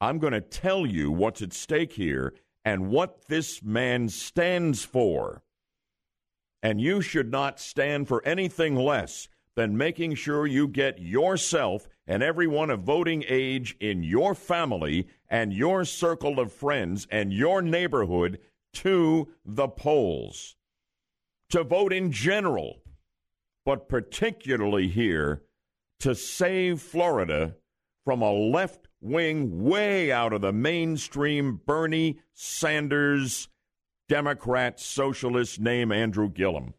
I'm 0.00 0.18
going 0.18 0.32
to 0.32 0.40
tell 0.40 0.84
you 0.84 1.10
what's 1.10 1.42
at 1.42 1.52
stake 1.52 1.94
here 1.94 2.34
and 2.64 2.88
what 2.88 3.26
this 3.26 3.62
man 3.62 4.08
stands 4.08 4.84
for. 4.84 5.42
And 6.62 6.80
you 6.80 7.00
should 7.00 7.30
not 7.30 7.60
stand 7.60 8.08
for 8.08 8.24
anything 8.24 8.74
less 8.74 9.28
than 9.54 9.76
making 9.76 10.14
sure 10.14 10.46
you 10.46 10.66
get 10.66 10.98
yourself 10.98 11.88
and 12.06 12.22
everyone 12.22 12.70
of 12.70 12.80
voting 12.80 13.24
age 13.28 13.76
in 13.80 14.02
your 14.02 14.34
family 14.34 15.06
and 15.28 15.52
your 15.52 15.84
circle 15.84 16.40
of 16.40 16.52
friends 16.52 17.06
and 17.10 17.32
your 17.32 17.62
neighborhood 17.62 18.38
to 18.72 19.28
the 19.44 19.68
polls. 19.68 20.56
To 21.50 21.62
vote 21.62 21.92
in 21.92 22.10
general, 22.10 22.80
but 23.64 23.88
particularly 23.88 24.88
here 24.88 25.42
to 26.00 26.14
save 26.14 26.80
Florida 26.80 27.56
from 28.04 28.20
a 28.22 28.32
left 28.32 28.88
wing, 29.00 29.62
way 29.62 30.12
out 30.12 30.32
of 30.32 30.40
the 30.40 30.52
mainstream 30.52 31.60
Bernie 31.66 32.18
Sanders 32.32 33.48
Democrat 34.08 34.78
socialist 34.78 35.60
name 35.60 35.90
Andrew 35.90 36.28
Gillum. 36.28 36.74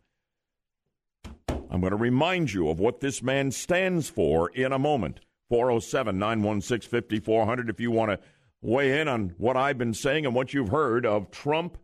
I'm 1.47 1.81
going 1.81 1.91
to 1.91 1.97
remind 1.97 2.53
you 2.53 2.69
of 2.69 2.79
what 2.79 2.99
this 2.99 3.23
man 3.23 3.51
stands 3.51 4.09
for 4.09 4.49
in 4.49 4.71
a 4.71 4.79
moment. 4.79 5.21
407 5.49 6.17
916 6.17 6.89
5400 6.89 7.69
if 7.69 7.79
you 7.79 7.91
want 7.91 8.11
to 8.11 8.19
weigh 8.61 8.99
in 8.99 9.07
on 9.07 9.35
what 9.37 9.57
I've 9.57 9.77
been 9.77 9.93
saying 9.93 10.25
and 10.25 10.33
what 10.33 10.53
you've 10.53 10.69
heard 10.69 11.05
of 11.05 11.29
Trump 11.29 11.77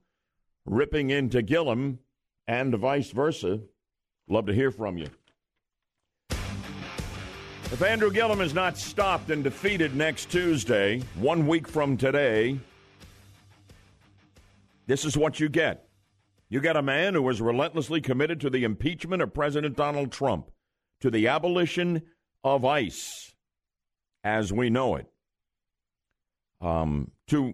ripping 0.65 1.09
into 1.09 1.41
Gillum 1.41 1.99
and 2.47 2.73
vice 2.75 3.11
versa. 3.11 3.61
Love 4.31 4.45
to 4.45 4.53
hear 4.53 4.71
from 4.71 4.97
you. 4.97 5.07
If 6.29 7.81
Andrew 7.81 8.09
Gillum 8.09 8.39
is 8.39 8.53
not 8.53 8.77
stopped 8.77 9.29
and 9.29 9.43
defeated 9.43 9.93
next 9.93 10.31
Tuesday, 10.31 11.03
one 11.15 11.47
week 11.47 11.67
from 11.67 11.97
today, 11.97 12.57
this 14.87 15.03
is 15.03 15.17
what 15.17 15.41
you 15.41 15.49
get. 15.49 15.89
You 16.47 16.61
get 16.61 16.77
a 16.77 16.81
man 16.81 17.13
who 17.13 17.27
is 17.27 17.41
relentlessly 17.41 17.99
committed 17.99 18.39
to 18.39 18.49
the 18.49 18.63
impeachment 18.63 19.21
of 19.21 19.33
President 19.33 19.75
Donald 19.75 20.13
Trump, 20.13 20.49
to 21.01 21.11
the 21.11 21.27
abolition 21.27 22.01
of 22.41 22.63
ICE 22.63 23.33
as 24.23 24.53
we 24.53 24.69
know 24.69 24.95
it, 24.95 25.07
um, 26.61 27.11
to 27.27 27.53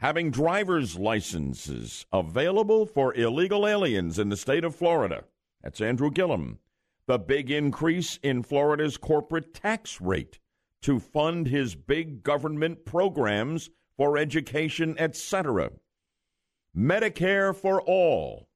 having 0.00 0.30
driver's 0.30 0.96
licenses 0.98 2.04
available 2.12 2.84
for 2.84 3.14
illegal 3.14 3.66
aliens 3.66 4.18
in 4.18 4.28
the 4.28 4.36
state 4.36 4.64
of 4.64 4.76
Florida. 4.76 5.24
That's 5.62 5.80
Andrew 5.80 6.10
Gillum. 6.10 6.58
The 7.06 7.18
big 7.18 7.50
increase 7.50 8.18
in 8.22 8.42
Florida's 8.42 8.96
corporate 8.96 9.54
tax 9.54 10.00
rate 10.00 10.38
to 10.82 11.00
fund 11.00 11.48
his 11.48 11.74
big 11.74 12.22
government 12.22 12.84
programs 12.84 13.70
for 13.96 14.16
education, 14.16 14.94
etc. 14.98 15.70
Medicare 16.76 17.54
for 17.54 17.80
all, 17.82 18.48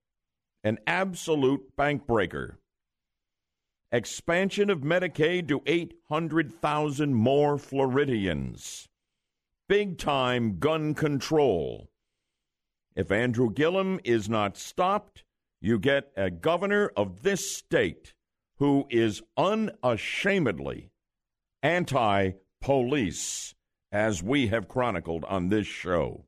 an 0.62 0.78
absolute 0.86 1.74
bank 1.76 2.06
breaker. 2.06 2.58
Expansion 3.90 4.70
of 4.70 4.80
Medicaid 4.80 5.48
to 5.48 5.60
800,000 5.66 7.14
more 7.14 7.58
Floridians. 7.58 8.88
Big 9.68 9.98
time 9.98 10.58
gun 10.58 10.94
control. 10.94 11.90
If 12.94 13.10
Andrew 13.10 13.50
Gillum 13.50 14.00
is 14.04 14.28
not 14.28 14.56
stopped, 14.56 15.24
you 15.62 15.78
get 15.78 16.10
a 16.16 16.28
governor 16.28 16.90
of 16.96 17.22
this 17.22 17.56
state 17.56 18.14
who 18.56 18.84
is 18.90 19.22
unashamedly 19.36 20.90
anti 21.62 22.32
police, 22.60 23.54
as 23.92 24.22
we 24.22 24.48
have 24.48 24.68
chronicled 24.68 25.24
on 25.24 25.48
this 25.48 25.66
show. 25.66 26.26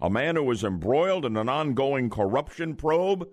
A 0.00 0.08
man 0.08 0.36
who 0.36 0.44
was 0.44 0.64
embroiled 0.64 1.26
in 1.26 1.36
an 1.36 1.50
ongoing 1.50 2.08
corruption 2.08 2.74
probe 2.74 3.28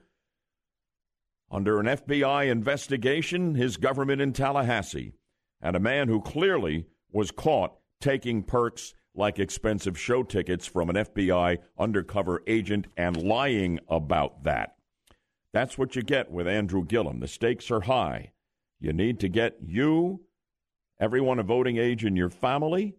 under 1.49 1.79
an 1.79 1.85
FBI 1.85 2.51
investigation, 2.51 3.55
his 3.55 3.77
government 3.77 4.21
in 4.21 4.33
Tallahassee, 4.33 5.13
and 5.61 5.75
a 5.75 5.79
man 5.79 6.09
who 6.09 6.21
clearly 6.21 6.85
was 7.11 7.31
caught 7.31 7.75
taking 8.01 8.43
perks 8.43 8.93
like 9.15 9.39
expensive 9.39 9.97
show 9.97 10.21
tickets 10.21 10.67
from 10.67 10.89
an 10.89 10.97
FBI 10.97 11.57
undercover 11.77 12.43
agent 12.45 12.87
and 12.97 13.23
lying 13.23 13.79
about 13.87 14.43
that. 14.43 14.75
That's 15.51 15.77
what 15.77 15.95
you 15.95 16.03
get 16.03 16.31
with 16.31 16.47
Andrew 16.47 16.85
Gillum. 16.85 17.19
The 17.19 17.27
stakes 17.27 17.71
are 17.71 17.81
high. 17.81 18.33
You 18.79 18.93
need 18.93 19.19
to 19.21 19.29
get 19.29 19.57
you, 19.65 20.21
everyone 20.99 21.39
of 21.39 21.47
voting 21.47 21.77
age 21.77 22.05
in 22.05 22.15
your 22.15 22.29
family, 22.29 22.95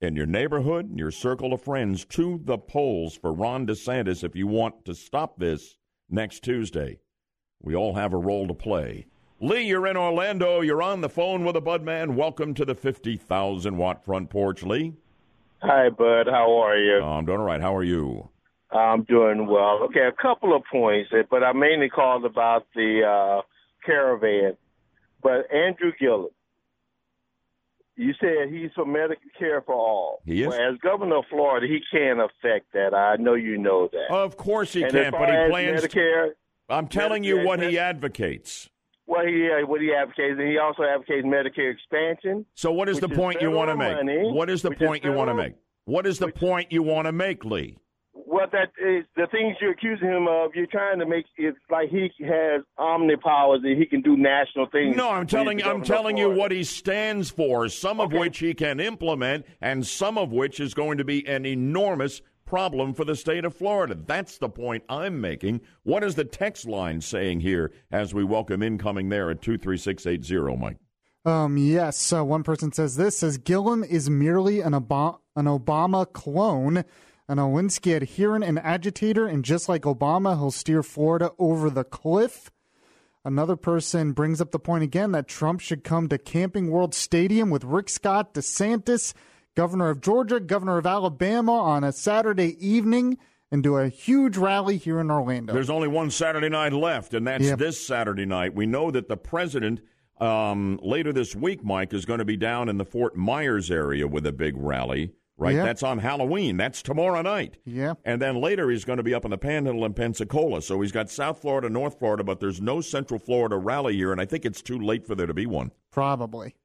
in 0.00 0.14
your 0.14 0.26
neighborhood, 0.26 0.90
in 0.90 0.98
your 0.98 1.10
circle 1.10 1.54
of 1.54 1.62
friends, 1.62 2.04
to 2.04 2.40
the 2.44 2.58
polls 2.58 3.16
for 3.16 3.32
Ron 3.32 3.66
DeSantis 3.66 4.22
if 4.22 4.36
you 4.36 4.46
want 4.46 4.84
to 4.84 4.94
stop 4.94 5.38
this 5.38 5.78
next 6.10 6.44
Tuesday. 6.44 7.00
We 7.62 7.74
all 7.74 7.94
have 7.94 8.12
a 8.12 8.18
role 8.18 8.46
to 8.46 8.54
play. 8.54 9.06
Lee, 9.40 9.62
you're 9.62 9.86
in 9.86 9.96
Orlando. 9.96 10.60
You're 10.60 10.82
on 10.82 11.00
the 11.00 11.08
phone 11.08 11.44
with 11.44 11.56
a 11.56 11.60
Bud 11.62 11.82
man. 11.82 12.14
Welcome 12.14 12.52
to 12.54 12.66
the 12.66 12.74
50,000 12.74 13.76
watt 13.76 14.04
front 14.04 14.28
porch, 14.28 14.62
Lee. 14.62 14.92
Hi, 15.62 15.88
Bud. 15.88 16.26
How 16.26 16.62
are 16.62 16.76
you? 16.76 17.00
Oh, 17.02 17.12
I'm 17.12 17.24
doing 17.24 17.40
all 17.40 17.44
right. 17.46 17.60
How 17.60 17.74
are 17.74 17.82
you? 17.82 18.28
I'm 18.70 19.04
doing 19.04 19.46
well. 19.46 19.80
Okay, 19.84 20.06
a 20.06 20.12
couple 20.12 20.54
of 20.54 20.62
points, 20.70 21.10
eh, 21.12 21.22
but 21.30 21.42
I 21.44 21.52
mainly 21.52 21.88
called 21.88 22.24
about 22.24 22.66
the 22.74 23.02
uh, 23.04 23.42
caravan. 23.84 24.56
But 25.22 25.52
Andrew 25.54 25.92
Gillum, 25.98 26.28
you 27.96 28.12
said 28.20 28.48
he's 28.52 28.70
for 28.74 28.84
Medicare 28.84 29.64
for 29.64 29.74
all. 29.74 30.20
He 30.26 30.42
is. 30.42 30.48
Well, 30.48 30.72
as 30.72 30.78
governor 30.78 31.18
of 31.18 31.24
Florida, 31.30 31.66
he 31.66 31.80
can't 31.96 32.20
affect 32.20 32.72
that. 32.74 32.92
I 32.92 33.16
know 33.16 33.34
you 33.34 33.56
know 33.56 33.88
that. 33.92 34.14
Of 34.14 34.36
course 34.36 34.72
he 34.72 34.82
And 34.82 34.92
can't, 34.92 35.12
but 35.12 35.28
he 35.30 35.48
plans. 35.50 35.82
to- 35.82 35.88
Medicare. 35.88 36.28
I'm 36.68 36.88
telling 36.88 37.22
you 37.24 37.42
what 37.44 37.60
he 37.62 37.78
advocates. 37.78 38.68
Well, 39.06 39.24
he 39.24 39.48
uh, 39.48 39.64
what 39.66 39.80
he 39.80 39.92
advocates, 39.94 40.34
and 40.38 40.48
he 40.48 40.58
also 40.58 40.82
advocates 40.82 41.24
Medicare 41.24 41.72
expansion. 41.72 42.44
So, 42.54 42.72
what 42.72 42.88
is 42.88 42.98
the 42.98 43.08
point 43.08 43.40
you 43.40 43.52
want 43.52 43.70
to 43.70 43.76
make? 43.76 43.94
money, 43.96 44.32
What 44.32 44.50
is 44.50 44.62
the 44.62 44.72
point 44.72 45.04
you 45.04 45.12
want 45.12 45.28
to 45.30 45.34
make? 45.34 45.54
What 45.84 46.06
is 46.08 46.18
the 46.18 46.26
point 46.28 46.72
you 46.72 46.82
want 46.82 47.06
to 47.06 47.12
make, 47.12 47.44
Lee? 47.44 47.78
Well, 48.28 48.48
that 48.50 48.72
is 48.84 49.04
the 49.14 49.28
things 49.30 49.56
you're 49.60 49.70
accusing 49.70 50.08
him 50.08 50.26
of. 50.26 50.50
You're 50.52 50.66
trying 50.66 50.98
to 50.98 51.06
make 51.06 51.26
it 51.36 51.54
like 51.70 51.90
he 51.90 52.10
has 52.24 52.62
omnipowers 52.76 53.62
that 53.62 53.76
he 53.78 53.86
can 53.86 54.02
do 54.02 54.16
national 54.16 54.66
things. 54.66 54.96
No, 54.96 55.10
I'm 55.10 55.28
telling 55.28 55.58
the 55.58 55.68
I'm 55.68 55.82
telling 55.82 56.16
you 56.16 56.28
what 56.28 56.50
he 56.50 56.64
stands 56.64 57.30
for, 57.30 57.68
some 57.68 58.00
of 58.00 58.12
which 58.12 58.38
he 58.38 58.52
can 58.52 58.80
implement 58.80 59.46
and 59.60 59.86
some 59.86 60.18
of 60.18 60.32
which 60.32 60.58
is 60.58 60.74
going 60.74 60.98
to 60.98 61.04
be 61.04 61.24
an 61.28 61.46
enormous 61.46 62.20
problem 62.44 62.94
for 62.94 63.04
the 63.04 63.14
state 63.14 63.44
of 63.44 63.54
Florida. 63.54 63.94
That's 63.94 64.38
the 64.38 64.48
point 64.48 64.82
I'm 64.88 65.20
making. 65.20 65.60
What 65.84 66.02
is 66.02 66.16
the 66.16 66.24
text 66.24 66.66
line 66.66 67.00
saying 67.02 67.40
here 67.40 67.72
as 67.92 68.12
we 68.12 68.24
welcome 68.24 68.60
incoming 68.60 69.08
there 69.08 69.30
at 69.30 69.40
23680, 69.40 70.56
Mike? 70.56 70.78
Um, 71.24 71.56
yes, 71.56 72.12
uh, 72.12 72.24
one 72.24 72.44
person 72.44 72.72
says 72.72 72.96
this 72.96 73.18
says 73.18 73.38
Gillum 73.38 73.82
is 73.84 74.08
merely 74.08 74.60
an, 74.60 74.74
Ob- 74.74 75.20
an 75.34 75.46
Obama 75.46 76.10
clone, 76.12 76.84
an 77.28 77.38
Alinsky 77.38 77.96
adherent 77.96 78.44
and 78.44 78.58
agitator, 78.58 79.26
and 79.26 79.44
just 79.44 79.68
like 79.68 79.82
Obama, 79.82 80.36
he'll 80.36 80.50
steer 80.50 80.82
Florida 80.82 81.32
over 81.38 81.70
the 81.70 81.84
cliff. 81.84 82.50
Another 83.24 83.56
person 83.56 84.12
brings 84.12 84.40
up 84.40 84.52
the 84.52 84.58
point 84.58 84.84
again 84.84 85.10
that 85.12 85.26
Trump 85.26 85.60
should 85.60 85.82
come 85.82 86.08
to 86.08 86.18
Camping 86.18 86.70
World 86.70 86.94
Stadium 86.94 87.50
with 87.50 87.64
Rick 87.64 87.88
Scott, 87.88 88.34
DeSantis, 88.34 89.14
governor 89.56 89.90
of 89.90 90.00
Georgia, 90.00 90.38
governor 90.38 90.78
of 90.78 90.86
Alabama 90.86 91.52
on 91.58 91.82
a 91.82 91.90
Saturday 91.90 92.56
evening 92.64 93.18
and 93.50 93.62
do 93.62 93.76
a 93.76 93.88
huge 93.88 94.36
rally 94.36 94.76
here 94.76 95.00
in 95.00 95.10
Orlando. 95.10 95.52
There's 95.52 95.70
only 95.70 95.88
one 95.88 96.10
Saturday 96.10 96.48
night 96.48 96.72
left, 96.72 97.14
and 97.14 97.26
that's 97.26 97.44
Yep. 97.44 97.58
this 97.58 97.84
Saturday 97.84 98.26
night. 98.26 98.54
We 98.54 98.66
know 98.66 98.90
that 98.92 99.08
the 99.08 99.16
president 99.16 99.80
um, 100.20 100.78
later 100.82 101.12
this 101.12 101.34
week, 101.36 101.62
Mike, 101.64 101.92
is 101.92 102.04
going 102.06 102.20
to 102.20 102.24
be 102.24 102.36
down 102.36 102.68
in 102.68 102.78
the 102.78 102.84
Fort 102.84 103.16
Myers 103.16 103.70
area 103.70 104.06
with 104.06 104.24
a 104.26 104.32
big 104.32 104.54
rally. 104.56 105.10
Right, 105.38 105.54
Yep. 105.54 105.64
that's 105.66 105.82
on 105.82 105.98
Halloween. 105.98 106.56
That's 106.56 106.80
tomorrow 106.82 107.20
night. 107.20 107.58
Yeah. 107.66 107.94
And 108.06 108.22
then 108.22 108.40
later 108.40 108.70
he's 108.70 108.86
going 108.86 108.96
to 108.96 109.02
be 109.02 109.12
up 109.12 109.26
in 109.26 109.30
the 109.30 109.36
Panhandle 109.36 109.84
in 109.84 109.92
Pensacola. 109.92 110.62
So 110.62 110.80
he's 110.80 110.92
got 110.92 111.10
South 111.10 111.42
Florida, 111.42 111.68
North 111.68 111.98
Florida, 111.98 112.24
but 112.24 112.40
there's 112.40 112.60
no 112.62 112.80
Central 112.80 113.20
Florida 113.20 113.56
rally 113.58 113.96
here, 113.96 114.12
and 114.12 114.20
I 114.20 114.24
think 114.24 114.46
it's 114.46 114.62
too 114.62 114.78
late 114.78 115.06
for 115.06 115.14
there 115.14 115.26
to 115.26 115.34
be 115.34 115.44
one. 115.44 115.72
Probably. 115.90 116.56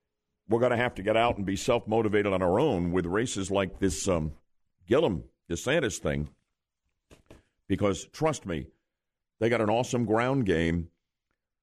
We're 0.48 0.60
going 0.62 0.72
to 0.72 0.78
have 0.78 0.96
to 0.96 1.04
get 1.04 1.18
out 1.18 1.36
and 1.38 1.46
be 1.46 1.58
self 1.58 1.86
motivated 1.88 2.32
on 2.32 2.42
our 2.42 2.60
own 2.62 2.94
with 2.94 3.06
races 3.06 3.52
like 3.52 3.80
this 3.80 4.08
um, 4.08 4.32
Gillum 4.88 5.26
DeSantis 5.50 5.98
thing. 5.98 6.30
Because 7.68 8.06
trust 8.14 8.46
me, 8.46 8.68
they 9.40 9.50
got 9.50 9.62
an 9.62 9.70
awesome 9.70 10.06
ground 10.06 10.46
game. 10.46 10.90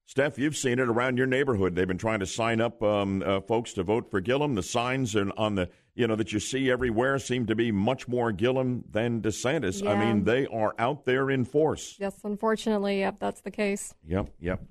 Steph, 0.09 0.39
you've 0.39 0.57
seen 0.57 0.79
it 0.79 0.89
around 0.89 1.19
your 1.19 1.27
neighborhood. 1.27 1.75
They've 1.75 1.87
been 1.87 1.99
trying 1.99 2.21
to 2.21 2.27
sign 2.27 2.63
up 2.63 2.83
um, 2.83 3.23
uh, 3.23 3.43
folks 3.43 3.75
to 3.75 3.83
vote 3.83 4.11
for 4.11 4.23
Gillum. 4.23 4.55
The 4.55 4.63
signs 4.63 5.15
are 5.15 5.31
on 5.37 5.55
the 5.55 5.69
you 5.95 6.07
know 6.07 6.17
that 6.17 6.33
you 6.33 6.41
see 6.41 6.71
everywhere 6.71 7.19
seem 7.19 7.45
to 7.45 7.55
be 7.55 7.71
much 7.71 8.09
more 8.09 8.33
Gillum 8.33 8.85
than 8.91 9.21
DeSantis. 9.21 9.87
I 9.87 10.03
mean, 10.03 10.25
they 10.25 10.47
are 10.47 10.75
out 10.79 11.05
there 11.05 11.31
in 11.31 11.45
force. 11.45 11.97
Yes, 12.01 12.15
unfortunately, 12.25 13.01
yep, 13.01 13.17
that's 13.21 13.43
the 13.43 13.51
case. 13.51 13.93
Yep, 14.07 14.31
yep. 14.41 14.63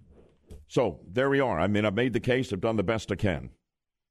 So 0.67 1.01
there 1.07 1.29
we 1.29 1.39
are. 1.39 1.59
I 1.59 1.67
mean, 1.67 1.85
I've 1.85 1.93
made 1.93 2.13
the 2.13 2.19
case. 2.19 2.51
I've 2.51 2.61
done 2.61 2.75
the 2.75 2.81
best 2.81 3.11
I 3.11 3.15
can. 3.15 3.51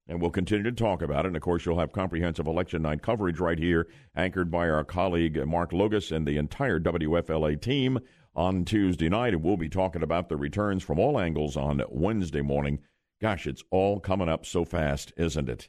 And 0.09 0.21
we'll 0.21 0.31
continue 0.31 0.63
to 0.63 0.73
talk 0.73 1.03
about 1.03 1.25
it. 1.25 1.29
And 1.29 1.37
of 1.37 1.43
course, 1.43 1.67
you'll 1.67 1.81
have 1.81 1.91
comprehensive 1.91 2.47
election 2.47 2.83
night 2.83 3.03
coverage 3.03 3.41
right 3.41 3.59
here, 3.59 3.89
anchored 4.15 4.49
by 4.49 4.69
our 4.69 4.85
colleague 4.85 5.37
uh, 5.37 5.45
Mark 5.45 5.73
Logus 5.73 6.13
and 6.13 6.25
the 6.25 6.37
entire 6.37 6.79
WFLA 6.79 7.61
team 7.61 7.99
on 8.37 8.65
Tuesday 8.65 9.09
night. 9.09 9.35
And 9.35 9.43
we'll 9.43 9.57
be 9.57 9.69
talking 9.69 10.03
about 10.03 10.29
the 10.29 10.37
returns 10.37 10.83
from 10.83 10.99
all 10.99 11.19
angles 11.19 11.57
on 11.57 11.83
Wednesday 11.89 12.43
morning. 12.43 12.79
Gosh, 13.21 13.47
it's 13.47 13.65
all 13.71 13.99
coming 13.99 14.29
up 14.29 14.47
so 14.47 14.65
fast, 14.65 15.13
isn't 15.17 15.49
it? 15.49 15.69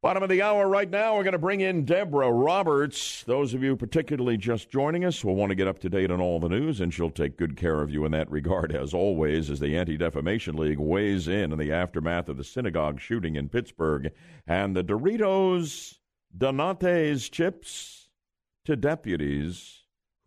Bottom 0.00 0.22
of 0.22 0.28
the 0.28 0.42
hour 0.42 0.68
right 0.68 0.88
now, 0.88 1.16
we're 1.16 1.24
going 1.24 1.32
to 1.32 1.40
bring 1.40 1.60
in 1.60 1.84
Deborah 1.84 2.30
Roberts. 2.30 3.24
Those 3.24 3.52
of 3.52 3.64
you 3.64 3.74
particularly 3.74 4.36
just 4.36 4.70
joining 4.70 5.04
us 5.04 5.24
will 5.24 5.34
want 5.34 5.50
to 5.50 5.56
get 5.56 5.66
up 5.66 5.80
to 5.80 5.88
date 5.88 6.12
on 6.12 6.20
all 6.20 6.38
the 6.38 6.48
news, 6.48 6.80
and 6.80 6.94
she'll 6.94 7.10
take 7.10 7.36
good 7.36 7.56
care 7.56 7.82
of 7.82 7.90
you 7.90 8.04
in 8.04 8.12
that 8.12 8.30
regard, 8.30 8.72
as 8.72 8.94
always, 8.94 9.50
as 9.50 9.58
the 9.58 9.76
Anti 9.76 9.96
Defamation 9.96 10.54
League 10.54 10.78
weighs 10.78 11.26
in 11.26 11.50
in 11.50 11.58
the 11.58 11.72
aftermath 11.72 12.28
of 12.28 12.36
the 12.36 12.44
synagogue 12.44 13.00
shooting 13.00 13.34
in 13.34 13.48
Pittsburgh 13.48 14.12
and 14.46 14.76
the 14.76 14.84
Doritos 14.84 15.96
Donates 16.36 17.28
chips 17.28 18.08
to 18.66 18.76
deputies 18.76 19.77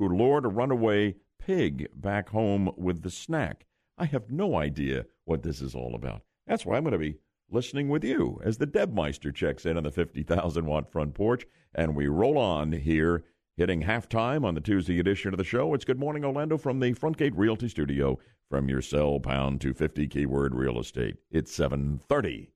who 0.02 0.10
lured 0.10 0.46
a 0.46 0.50
runaway 0.50 1.14
pig 1.38 1.88
back 1.94 2.30
home 2.30 2.72
with 2.76 3.04
the 3.04 3.12
snack. 3.12 3.68
I 4.00 4.06
have 4.06 4.32
no 4.32 4.56
idea 4.56 5.06
what 5.26 5.44
this 5.44 5.62
is 5.62 5.76
all 5.76 5.94
about. 5.94 6.24
That's 6.48 6.66
why 6.66 6.76
I'm 6.76 6.84
going 6.84 6.94
to 6.94 6.98
be 6.98 7.20
listening 7.52 7.88
with 7.88 8.04
you 8.04 8.42
as 8.44 8.58
the 8.58 8.66
Debmeister 8.66 9.32
checks 9.32 9.64
in 9.64 9.78
on 9.78 9.84
the 9.84 9.92
50,000 9.92 10.66
watt 10.66 10.92
front 10.92 11.14
porch. 11.14 11.46
And 11.76 11.96
we 11.96 12.08
roll 12.08 12.40
on 12.40 12.72
here, 12.72 13.26
hitting 13.58 13.84
halftime 13.84 14.44
on 14.44 14.56
the 14.56 14.62
Tuesday 14.62 15.00
edition 15.00 15.36
of 15.36 15.38
the 15.38 15.44
show. 15.44 15.72
It's 15.76 15.86
Good 15.86 16.00
Morning 16.00 16.26
Orlando 16.26 16.58
from 16.58 16.80
the 16.80 16.94
Frontgate 16.94 17.34
Realty 17.36 17.70
Studio 17.70 18.18
from 18.50 18.70
your 18.70 18.82
cell 18.82 19.20
pound 19.20 19.62
250 19.62 20.08
keyword 20.08 20.56
real 20.56 20.80
estate. 20.80 21.18
It's 21.30 21.54
730. 21.54 22.50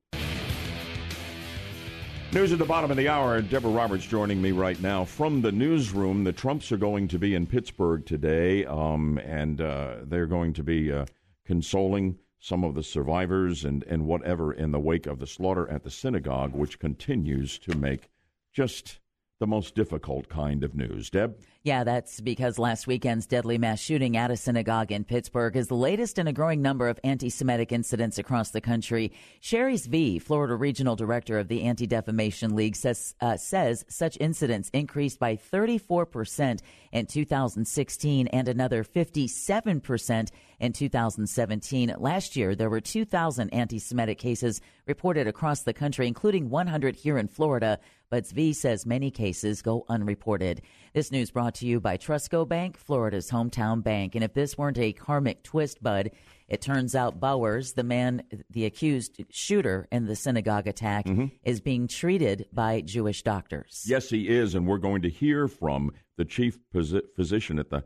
News 2.35 2.51
at 2.51 2.59
the 2.59 2.65
bottom 2.65 2.91
of 2.91 2.97
the 2.97 3.07
hour. 3.07 3.41
Deborah 3.41 3.71
Roberts 3.71 4.05
joining 4.05 4.41
me 4.41 4.51
right 4.51 4.79
now 4.81 5.05
from 5.05 5.41
the 5.41 5.53
newsroom. 5.53 6.25
The 6.25 6.33
Trumps 6.33 6.69
are 6.73 6.77
going 6.77 7.07
to 7.07 7.17
be 7.17 7.33
in 7.33 7.47
Pittsburgh 7.47 8.05
today, 8.05 8.65
um, 8.65 9.17
and 9.19 9.61
uh, 9.61 9.99
they're 10.03 10.25
going 10.25 10.51
to 10.51 10.61
be 10.61 10.91
uh, 10.91 11.05
consoling 11.45 12.17
some 12.37 12.65
of 12.65 12.75
the 12.75 12.83
survivors 12.83 13.63
and, 13.63 13.85
and 13.85 14.05
whatever 14.05 14.51
in 14.51 14.71
the 14.71 14.79
wake 14.81 15.05
of 15.05 15.19
the 15.19 15.25
slaughter 15.25 15.71
at 15.71 15.85
the 15.85 15.89
synagogue, 15.89 16.53
which 16.53 16.77
continues 16.77 17.57
to 17.59 17.73
make 17.77 18.09
just 18.51 18.99
the 19.39 19.47
most 19.47 19.73
difficult 19.73 20.27
kind 20.27 20.61
of 20.65 20.75
news. 20.75 21.09
Deb? 21.09 21.37
Yeah, 21.65 21.83
that's 21.83 22.21
because 22.21 22.59
last 22.59 22.85
weekend's 22.85 23.25
deadly 23.25 23.57
mass 23.57 23.79
shooting 23.79 24.17
at 24.17 24.29
a 24.29 24.37
synagogue 24.37 24.91
in 24.91 25.03
Pittsburgh 25.03 25.57
is 25.57 25.67
the 25.67 25.73
latest 25.73 26.19
in 26.19 26.27
a 26.27 26.31
growing 26.31 26.61
number 26.61 26.87
of 26.87 26.99
anti 27.03 27.27
Semitic 27.27 27.71
incidents 27.71 28.19
across 28.19 28.51
the 28.51 28.61
country. 28.61 29.11
Sherry 29.39 29.73
Zvi, 29.73 30.21
Florida 30.21 30.53
Regional 30.53 30.95
Director 30.95 31.39
of 31.39 31.47
the 31.47 31.63
Anti 31.63 31.87
Defamation 31.87 32.55
League, 32.55 32.75
says, 32.75 33.15
uh, 33.19 33.35
says 33.37 33.83
such 33.89 34.15
incidents 34.19 34.69
increased 34.73 35.17
by 35.17 35.37
34% 35.37 36.59
in 36.91 37.07
2016 37.07 38.27
and 38.27 38.47
another 38.47 38.83
57% 38.83 40.29
in 40.59 40.71
2017. 40.71 41.95
Last 41.97 42.35
year, 42.35 42.53
there 42.53 42.69
were 42.69 42.79
2,000 42.79 43.49
anti 43.49 43.79
Semitic 43.79 44.19
cases 44.19 44.61
reported 44.85 45.25
across 45.25 45.63
the 45.63 45.73
country, 45.73 46.07
including 46.07 46.51
100 46.51 46.95
here 46.95 47.17
in 47.17 47.27
Florida 47.27 47.79
but 48.09 48.23
Zvi 48.25 48.55
says 48.55 48.85
many 48.85 49.11
cases 49.11 49.61
go 49.61 49.85
unreported. 49.89 50.61
This 50.93 51.11
news 51.11 51.31
brought 51.31 51.55
to 51.55 51.65
you 51.67 51.79
by 51.79 51.97
Trustco 51.97 52.47
Bank, 52.47 52.77
Florida's 52.77 53.29
hometown 53.31 53.83
bank. 53.83 54.15
And 54.15 54.23
if 54.23 54.33
this 54.33 54.57
weren't 54.57 54.77
a 54.77 54.93
karmic 54.93 55.43
twist, 55.43 55.81
Bud, 55.83 56.11
it 56.47 56.61
turns 56.61 56.95
out 56.95 57.19
Bowers, 57.19 57.73
the 57.73 57.83
man, 57.83 58.23
the 58.49 58.65
accused 58.65 59.23
shooter 59.31 59.87
in 59.91 60.05
the 60.05 60.15
synagogue 60.15 60.67
attack, 60.67 61.05
Mm-hmm. 61.05 61.25
is 61.43 61.59
being 61.61 61.87
treated 61.87 62.45
by 62.53 62.81
Jewish 62.81 63.23
doctors. 63.23 63.83
Yes, 63.87 64.09
he 64.09 64.29
is, 64.29 64.55
and 64.55 64.67
we're 64.67 64.77
going 64.77 65.01
to 65.01 65.09
hear 65.09 65.47
from 65.47 65.91
the 66.17 66.25
chief 66.25 66.59
phys- 66.73 67.01
physician 67.15 67.59
at 67.59 67.69
the 67.69 67.83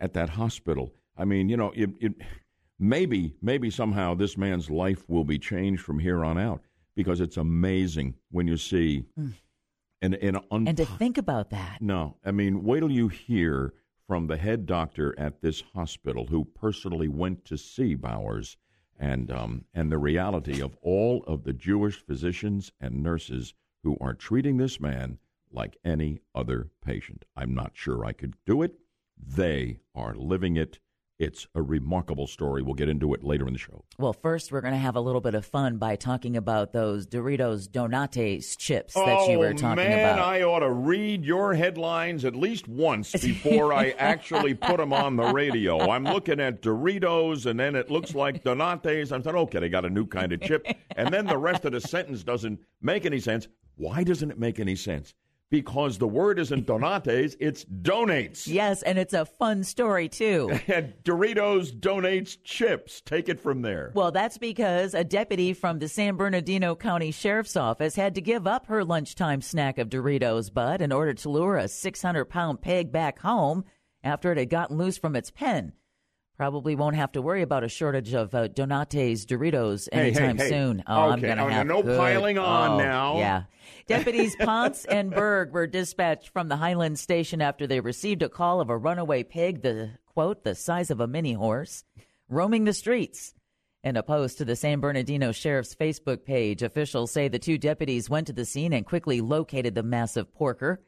at 0.00 0.14
that 0.14 0.30
hospital. 0.30 0.92
I 1.16 1.24
mean, 1.24 1.48
you 1.48 1.56
know, 1.56 1.70
it, 1.76 1.90
it, 2.00 2.12
maybe 2.78 3.34
maybe 3.42 3.70
somehow 3.70 4.14
this 4.14 4.36
man's 4.36 4.70
life 4.70 5.08
will 5.08 5.24
be 5.24 5.38
changed 5.38 5.82
from 5.82 5.98
here 5.98 6.24
on 6.24 6.38
out 6.38 6.62
because 6.94 7.20
it's 7.20 7.36
amazing 7.36 8.14
when 8.30 8.46
you 8.46 8.56
see 8.56 9.04
Mm. 9.18 9.34
an 10.02 10.14
an 10.14 10.36
un- 10.50 10.68
And 10.68 10.76
to 10.76 10.84
think 10.84 11.18
about 11.18 11.50
that. 11.50 11.80
no, 11.80 12.16
I 12.24 12.32
mean, 12.32 12.64
wait 12.64 12.80
till 12.80 12.90
you 12.90 13.08
hear 13.08 13.74
from 14.06 14.26
the 14.26 14.36
head 14.36 14.66
doctor 14.66 15.18
at 15.18 15.40
this 15.40 15.60
hospital 15.60 16.26
who 16.26 16.44
personally 16.44 17.08
went 17.08 17.44
to 17.46 17.56
see 17.56 17.94
Bowers 17.94 18.56
and 18.98 19.30
um, 19.30 19.64
and 19.72 19.90
the 19.90 19.98
reality 19.98 20.60
of 20.60 20.76
all 20.82 21.22
of 21.24 21.44
the 21.44 21.52
Jewish 21.52 21.96
physicians 22.04 22.72
and 22.80 23.02
nurses 23.02 23.54
who 23.82 23.96
are 24.00 24.14
treating 24.14 24.56
this 24.58 24.80
man 24.80 25.18
like 25.50 25.76
any 25.84 26.20
other 26.34 26.70
patient. 26.84 27.24
I'm 27.36 27.54
not 27.54 27.72
sure 27.74 28.04
I 28.04 28.12
could 28.12 28.34
do 28.46 28.62
it. 28.62 28.74
They 29.16 29.80
are 29.94 30.14
living 30.14 30.56
it. 30.56 30.78
It's 31.22 31.46
a 31.54 31.62
remarkable 31.62 32.26
story. 32.26 32.62
We'll 32.62 32.74
get 32.74 32.88
into 32.88 33.14
it 33.14 33.22
later 33.22 33.46
in 33.46 33.52
the 33.52 33.58
show. 33.60 33.84
Well, 33.96 34.12
first, 34.12 34.50
we're 34.50 34.60
going 34.60 34.74
to 34.74 34.80
have 34.80 34.96
a 34.96 35.00
little 35.00 35.20
bit 35.20 35.36
of 35.36 35.46
fun 35.46 35.76
by 35.76 35.94
talking 35.94 36.36
about 36.36 36.72
those 36.72 37.06
Doritos 37.06 37.68
Donates 37.68 38.58
chips 38.58 38.94
that 38.94 39.28
you 39.28 39.38
were 39.38 39.50
oh, 39.50 39.52
talking 39.52 39.84
Oh, 39.84 39.88
man, 39.88 40.14
about. 40.14 40.18
I 40.18 40.42
ought 40.42 40.58
to 40.58 40.72
read 40.72 41.24
your 41.24 41.54
headlines 41.54 42.24
at 42.24 42.34
least 42.34 42.66
once 42.66 43.12
before 43.22 43.72
I 43.72 43.90
actually 43.90 44.54
put 44.54 44.78
them 44.78 44.92
on 44.92 45.14
the 45.14 45.32
radio. 45.32 45.78
I'm 45.78 46.02
looking 46.02 46.40
at 46.40 46.60
Doritos, 46.60 47.46
and 47.46 47.60
then 47.60 47.76
it 47.76 47.88
looks 47.88 48.16
like 48.16 48.42
Donates. 48.42 49.12
I'm 49.12 49.22
thinking, 49.22 49.42
okay, 49.42 49.60
they 49.60 49.68
got 49.68 49.84
a 49.84 49.90
new 49.90 50.08
kind 50.08 50.32
of 50.32 50.40
chip. 50.40 50.66
And 50.96 51.14
then 51.14 51.26
the 51.26 51.38
rest 51.38 51.64
of 51.64 51.70
the 51.70 51.80
sentence 51.80 52.24
doesn't 52.24 52.58
make 52.80 53.06
any 53.06 53.20
sense. 53.20 53.46
Why 53.76 54.02
doesn't 54.02 54.32
it 54.32 54.40
make 54.40 54.58
any 54.58 54.74
sense? 54.74 55.14
Because 55.52 55.98
the 55.98 56.08
word 56.08 56.38
isn't 56.38 56.66
Donates, 56.66 57.36
it's 57.38 57.66
donates. 57.66 58.46
Yes, 58.46 58.80
and 58.80 58.98
it's 58.98 59.12
a 59.12 59.26
fun 59.26 59.62
story, 59.64 60.08
too. 60.08 60.58
And 60.72 60.94
Doritos 61.04 61.78
donates 61.78 62.38
chips. 62.42 63.02
Take 63.02 63.28
it 63.28 63.38
from 63.38 63.60
there. 63.60 63.92
Well, 63.94 64.10
that's 64.10 64.38
because 64.38 64.94
a 64.94 65.04
deputy 65.04 65.52
from 65.52 65.78
the 65.78 65.88
San 65.88 66.16
Bernardino 66.16 66.74
County 66.74 67.10
Sheriff's 67.10 67.56
Office 67.56 67.94
had 67.94 68.14
to 68.14 68.22
give 68.22 68.46
up 68.46 68.68
her 68.68 68.82
lunchtime 68.82 69.42
snack 69.42 69.76
of 69.76 69.90
Doritos, 69.90 70.52
Bud, 70.52 70.80
in 70.80 70.90
order 70.90 71.12
to 71.12 71.28
lure 71.28 71.58
a 71.58 71.68
600 71.68 72.24
pound 72.24 72.62
pig 72.62 72.90
back 72.90 73.18
home 73.18 73.64
after 74.02 74.32
it 74.32 74.38
had 74.38 74.48
gotten 74.48 74.78
loose 74.78 74.96
from 74.96 75.14
its 75.14 75.30
pen. 75.30 75.74
Probably 76.36 76.74
won't 76.74 76.96
have 76.96 77.12
to 77.12 77.22
worry 77.22 77.42
about 77.42 77.62
a 77.62 77.68
shortage 77.68 78.14
of 78.14 78.34
uh, 78.34 78.48
Donates 78.48 79.24
Doritos 79.26 79.88
Hey, 79.92 79.98
hey, 79.98 80.06
anytime 80.08 80.38
hey. 80.38 80.48
soon. 80.48 80.82
Oh, 80.86 81.10
I'm 81.10 81.20
going 81.20 81.36
to 81.36 81.44
oh, 81.44 81.48
have 81.48 81.66
no 81.66 81.82
good- 81.82 81.98
piling 81.98 82.38
on 82.38 82.72
oh, 82.72 82.78
now. 82.78 83.18
Yeah. 83.18 83.42
Deputies 83.86 84.34
Ponce 84.36 84.84
and 84.86 85.10
Berg 85.10 85.52
were 85.52 85.66
dispatched 85.66 86.30
from 86.30 86.48
the 86.48 86.56
Highland 86.56 86.98
station 86.98 87.42
after 87.42 87.66
they 87.66 87.80
received 87.80 88.22
a 88.22 88.28
call 88.28 88.60
of 88.60 88.70
a 88.70 88.76
runaway 88.76 89.22
pig, 89.22 89.62
the 89.62 89.90
quote, 90.06 90.42
the 90.42 90.54
size 90.54 90.90
of 90.90 91.00
a 91.00 91.06
mini 91.06 91.34
horse, 91.34 91.84
roaming 92.28 92.64
the 92.64 92.72
streets. 92.72 93.34
In 93.84 93.96
a 93.96 94.02
post 94.02 94.38
to 94.38 94.44
the 94.44 94.54
San 94.54 94.78
Bernardino 94.78 95.32
Sheriff's 95.32 95.74
Facebook 95.74 96.24
page, 96.24 96.62
officials 96.62 97.10
say 97.10 97.26
the 97.26 97.40
two 97.40 97.58
deputies 97.58 98.08
went 98.08 98.28
to 98.28 98.32
the 98.32 98.44
scene 98.44 98.72
and 98.72 98.86
quickly 98.86 99.20
located 99.20 99.74
the 99.74 99.82
massive 99.82 100.32
porker. 100.32 100.80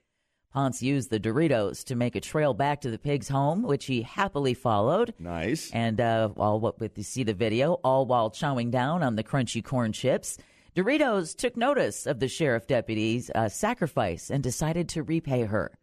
Ponce 0.55 0.81
used 0.81 1.11
the 1.11 1.19
Doritos 1.19 1.83
to 1.87 1.97
make 1.97 2.15
a 2.15 2.21
trail 2.21 2.55
back 2.55 2.83
to 2.83 2.91
the 2.91 2.99
pig's 2.99 3.29
home, 3.29 3.63
which 3.65 3.87
he 3.87 4.03
happily 4.03 4.55
followed. 4.55 5.13
Nice. 5.19 5.69
And 5.73 6.01
uh, 6.01 6.29
all 6.37 6.61
what 6.61 6.79
with 6.79 6.97
you 6.97 7.03
see 7.03 7.25
the 7.25 7.35
video, 7.35 7.73
all 7.83 8.07
while 8.07 8.31
chowing 8.31 8.71
down 8.71 9.03
on 9.03 9.17
the 9.17 9.25
crunchy 9.25 9.65
corn 9.65 9.93
chips. 9.93 10.39
Doritos 10.77 11.37
took 11.37 11.57
notice 11.57 12.07
of 12.07 12.21
the 12.21 12.29
sheriff 12.29 12.69
deputy's 12.69 13.31
uh, 13.35 13.49
sacrifice 13.49 14.31
and 14.31 14.45
decided 14.45 14.89
to 14.91 15.03
repay 15.03 15.43
her. 15.43 15.77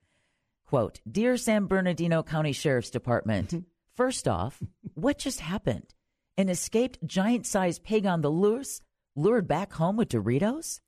Quote, 0.66 1.02
Dear 1.10 1.36
San 1.36 1.66
Bernardino 1.66 2.24
County 2.24 2.54
Sheriff's 2.54 2.90
Department, 2.90 3.66
first 3.96 4.26
off, 4.26 4.64
what 4.94 5.18
just 5.18 5.42
happened? 5.42 5.94
An 6.38 6.48
escaped 6.48 7.06
giant 7.06 7.46
sized 7.46 7.84
pig 7.84 8.06
on 8.06 8.22
the 8.22 8.30
loose 8.32 8.80
lured 9.18 9.50
back 9.50 9.74
home 9.74 9.98
with 9.98 10.08
Doritos? 10.08 10.80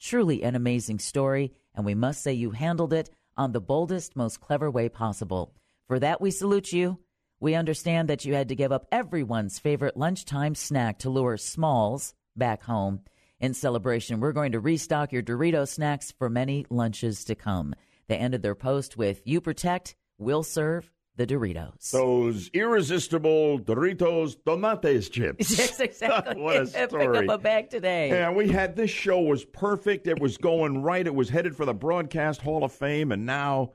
Truly 0.00 0.42
an 0.42 0.54
amazing 0.54 1.00
story, 1.00 1.52
and 1.74 1.84
we 1.84 1.94
must 1.94 2.22
say 2.22 2.32
you 2.32 2.52
handled 2.52 2.94
it 2.94 3.10
on 3.36 3.52
the 3.52 3.60
boldest, 3.60 4.16
most 4.16 4.40
clever 4.40 4.70
way 4.70 4.88
possible. 4.88 5.54
For 5.88 5.98
that, 5.98 6.20
we 6.20 6.30
salute 6.30 6.72
you. 6.72 6.98
We 7.38 7.54
understand 7.54 8.08
that 8.08 8.24
you 8.24 8.34
had 8.34 8.48
to 8.48 8.54
give 8.54 8.72
up 8.72 8.86
everyone's 8.90 9.58
favorite 9.58 9.96
lunchtime 9.96 10.54
snack 10.54 10.98
to 11.00 11.10
lure 11.10 11.36
Smalls 11.36 12.14
back 12.34 12.62
home. 12.62 13.00
In 13.38 13.52
celebration, 13.52 14.20
we're 14.20 14.32
going 14.32 14.52
to 14.52 14.60
restock 14.60 15.12
your 15.12 15.22
Dorito 15.22 15.68
snacks 15.68 16.12
for 16.12 16.30
many 16.30 16.64
lunches 16.70 17.24
to 17.24 17.34
come. 17.34 17.74
They 18.08 18.16
ended 18.16 18.42
their 18.42 18.54
post 18.54 18.96
with 18.96 19.20
You 19.24 19.40
protect, 19.40 19.96
we'll 20.16 20.42
serve 20.42 20.90
the 21.16 21.26
Doritos. 21.26 21.90
Those 21.90 22.50
irresistible 22.52 23.58
Doritos 23.58 24.36
Donates 24.46 25.10
chips. 25.10 25.50
Yes, 25.58 25.80
exactly. 25.80 26.36
what 26.40 26.56
a 26.56 26.66
story. 26.66 27.08
Pick 27.20 27.30
up 27.30 27.40
a 27.40 27.42
bag 27.42 27.70
today. 27.70 28.10
Yeah, 28.10 28.30
we 28.30 28.48
had 28.48 28.76
this 28.76 28.90
show 28.90 29.20
was 29.20 29.44
perfect. 29.44 30.06
It 30.06 30.20
was 30.20 30.36
going 30.36 30.82
right. 30.82 31.06
It 31.06 31.14
was 31.14 31.28
headed 31.28 31.56
for 31.56 31.64
the 31.64 31.74
Broadcast 31.74 32.42
Hall 32.42 32.62
of 32.64 32.72
Fame, 32.72 33.12
and 33.12 33.24
now 33.24 33.72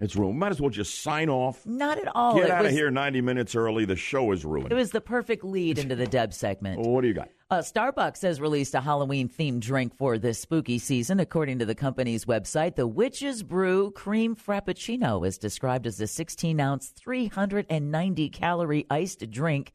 it's 0.00 0.16
ruined. 0.16 0.38
Might 0.38 0.50
as 0.50 0.60
well 0.60 0.70
just 0.70 1.02
sign 1.02 1.28
off. 1.28 1.64
Not 1.66 1.98
at 1.98 2.08
all. 2.14 2.36
Get 2.36 2.46
It 2.46 2.50
out 2.50 2.64
of 2.64 2.72
here 2.72 2.90
90 2.90 3.20
minutes 3.20 3.54
early. 3.54 3.84
The 3.84 3.96
show 3.96 4.32
is 4.32 4.44
ruined. 4.44 4.72
It 4.72 4.74
was 4.74 4.90
the 4.90 5.00
perfect 5.00 5.44
lead 5.44 5.78
into 5.78 5.94
the 5.94 6.06
Deb 6.06 6.32
segment. 6.32 6.80
What 6.80 7.02
do 7.02 7.08
you 7.08 7.14
got? 7.14 7.28
Uh, 7.50 7.58
Starbucks 7.58 8.22
has 8.22 8.40
released 8.40 8.74
a 8.74 8.80
Halloween 8.80 9.28
themed 9.28 9.60
drink 9.60 9.94
for 9.96 10.18
this 10.18 10.40
spooky 10.40 10.78
season. 10.78 11.20
According 11.20 11.58
to 11.58 11.66
the 11.66 11.74
company's 11.74 12.24
website, 12.24 12.76
the 12.76 12.86
Witch's 12.86 13.42
Brew 13.42 13.90
Cream 13.90 14.36
Frappuccino 14.36 15.26
is 15.26 15.36
described 15.36 15.86
as 15.86 16.00
a 16.00 16.06
16 16.06 16.60
ounce, 16.60 16.92
390 16.96 18.28
calorie 18.30 18.86
iced 18.88 19.28
drink 19.30 19.72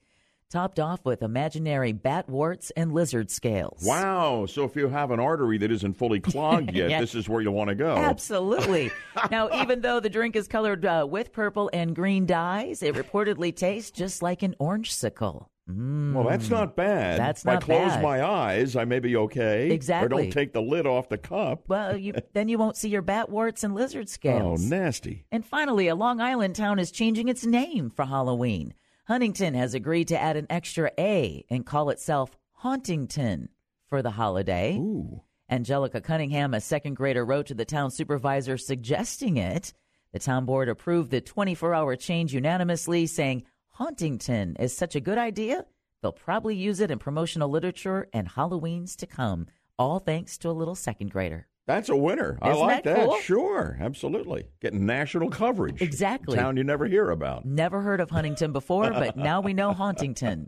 topped 0.50 0.80
off 0.80 1.04
with 1.06 1.22
imaginary 1.22 1.92
bat 1.92 2.30
warts 2.30 2.72
and 2.78 2.94
lizard 2.94 3.30
scales. 3.32 3.84
Wow. 3.86 4.46
So 4.46 4.64
if 4.64 4.76
you 4.76 4.88
have 4.88 5.12
an 5.12 5.20
artery 5.20 5.58
that 5.58 5.72
isn't 5.72 5.96
fully 5.96 6.20
clogged 6.20 6.72
yet, 6.76 6.90
Yeah. 6.90 7.00
this 7.02 7.16
is 7.16 7.28
where 7.28 7.42
you 7.42 7.52
want 7.52 7.70
to 7.70 7.76
go. 7.76 7.96
Absolutely. 7.96 8.92
now, 9.32 9.50
even 9.62 9.82
though 9.82 10.00
the 10.00 10.10
drink 10.10 10.36
is 10.36 10.48
colored 10.48 10.86
uh, 10.86 11.06
with 11.10 11.32
purple 11.32 11.70
and 11.74 11.96
green 11.96 12.26
dyes, 12.26 12.82
it 12.84 12.96
reportedly 12.96 13.56
tastes 13.56 13.92
just 13.92 14.22
like 14.22 14.44
an 14.44 14.56
orange 14.60 14.94
sickle. 14.94 15.50
Mm. 15.70 16.14
Well, 16.14 16.26
that's 16.26 16.52
not 16.52 16.76
bad. 16.76 17.20
That's 17.20 17.42
if 17.42 17.48
I 17.48 17.58
close 17.58 17.94
bad. 17.94 18.04
my 18.04 18.24
eyes, 18.24 18.76
I 18.76 18.86
may 18.86 19.00
be 19.00 19.16
okay. 19.16 19.72
Exactly. 19.72 20.06
Or 20.06 20.22
don't 20.22 20.32
take 20.32 20.54
the 20.54 20.62
lid 20.62 20.86
off 20.86 21.10
the 21.10 21.18
cup. 21.18 21.64
Well, 21.68 21.98
you, 21.98 22.14
then 22.34 22.50
you 22.50 22.60
won't 22.60 22.78
see 22.78 22.90
your 22.90 23.02
bat 23.02 23.30
warts 23.30 23.64
and 23.64 23.74
lizard 23.74 24.08
scales. 24.08 24.64
Oh, 24.64 24.68
nasty. 24.68 25.26
And 25.32 25.44
finally, 25.44 25.88
a 25.88 25.96
Long 25.96 26.22
Island 26.22 26.56
town 26.56 26.78
is 26.78 26.92
changing 26.92 27.30
its 27.30 27.48
name 27.48 27.90
for 27.90 28.06
Halloween. 28.06 28.76
Huntington 29.08 29.54
has 29.54 29.76
agreed 29.76 30.08
to 30.08 30.20
add 30.20 30.36
an 30.36 30.48
extra 30.50 30.92
A 31.00 31.46
and 31.50 31.66
call 31.66 31.92
itself 31.92 32.38
Hauntington 32.64 33.50
for 33.88 34.02
the 34.02 34.12
holiday. 34.12 34.78
Ooh. 34.78 35.22
Angelica 35.48 36.02
Cunningham, 36.02 36.56
a 36.56 36.62
second 36.62 36.96
grader, 36.96 37.24
wrote 37.24 37.46
to 37.48 37.54
the 37.54 37.66
town 37.66 37.92
supervisor 37.92 38.58
suggesting 38.58 39.38
it. 39.38 39.74
The 40.12 40.18
town 40.18 40.46
board 40.46 40.70
approved 40.70 41.12
the 41.12 41.22
24 41.22 41.76
hour 41.76 41.96
change 41.96 42.34
unanimously, 42.34 43.06
saying 43.06 43.44
Hauntington 43.78 44.56
is 44.60 44.76
such 44.76 44.96
a 44.96 45.02
good 45.02 45.20
idea, 45.20 45.66
they'll 46.02 46.12
probably 46.12 46.56
use 46.56 46.80
it 46.80 46.90
in 46.90 46.98
promotional 46.98 47.50
literature 47.50 48.08
and 48.14 48.28
Halloweens 48.28 48.96
to 48.96 49.06
come, 49.06 49.48
all 49.78 50.00
thanks 50.00 50.38
to 50.40 50.50
a 50.50 50.52
little 50.52 50.76
second 50.76 51.12
grader. 51.12 51.48
That's 51.68 51.90
a 51.90 51.96
winner. 51.96 52.38
I 52.42 52.52
Isn't 52.52 52.62
like 52.62 52.84
that 52.84 52.96
that. 52.96 53.06
cool? 53.08 53.18
Sure, 53.22 53.78
absolutely. 53.80 54.46
Getting 54.62 54.86
national 54.86 55.30
coverage. 55.30 55.82
Exactly. 55.82 56.38
Town 56.38 56.58
you 56.58 56.64
never 56.64 56.86
hear 56.86 57.10
about. 57.10 57.44
Never 57.46 57.82
heard 57.82 58.00
of 58.00 58.12
Huntington 58.12 58.52
before, 58.52 58.92
but 58.92 59.18
now 59.18 59.42
we 59.42 59.54
know 59.54 59.74
Hauntington. 59.74 60.48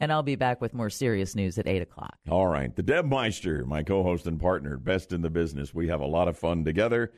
And 0.00 0.12
I'll 0.12 0.22
be 0.22 0.36
back 0.36 0.60
with 0.60 0.74
more 0.74 0.90
serious 0.90 1.34
news 1.34 1.58
at 1.58 1.66
8 1.66 1.80
o'clock. 1.82 2.16
All 2.28 2.46
right. 2.46 2.74
The 2.74 2.82
Deb 2.82 3.06
Meister, 3.06 3.64
my 3.64 3.82
co 3.82 4.02
host 4.02 4.26
and 4.26 4.38
partner, 4.38 4.76
best 4.76 5.12
in 5.12 5.22
the 5.22 5.30
business. 5.30 5.72
We 5.72 5.88
have 5.88 6.00
a 6.00 6.06
lot 6.06 6.28
of 6.28 6.38
fun 6.38 6.64
together. 6.64 7.12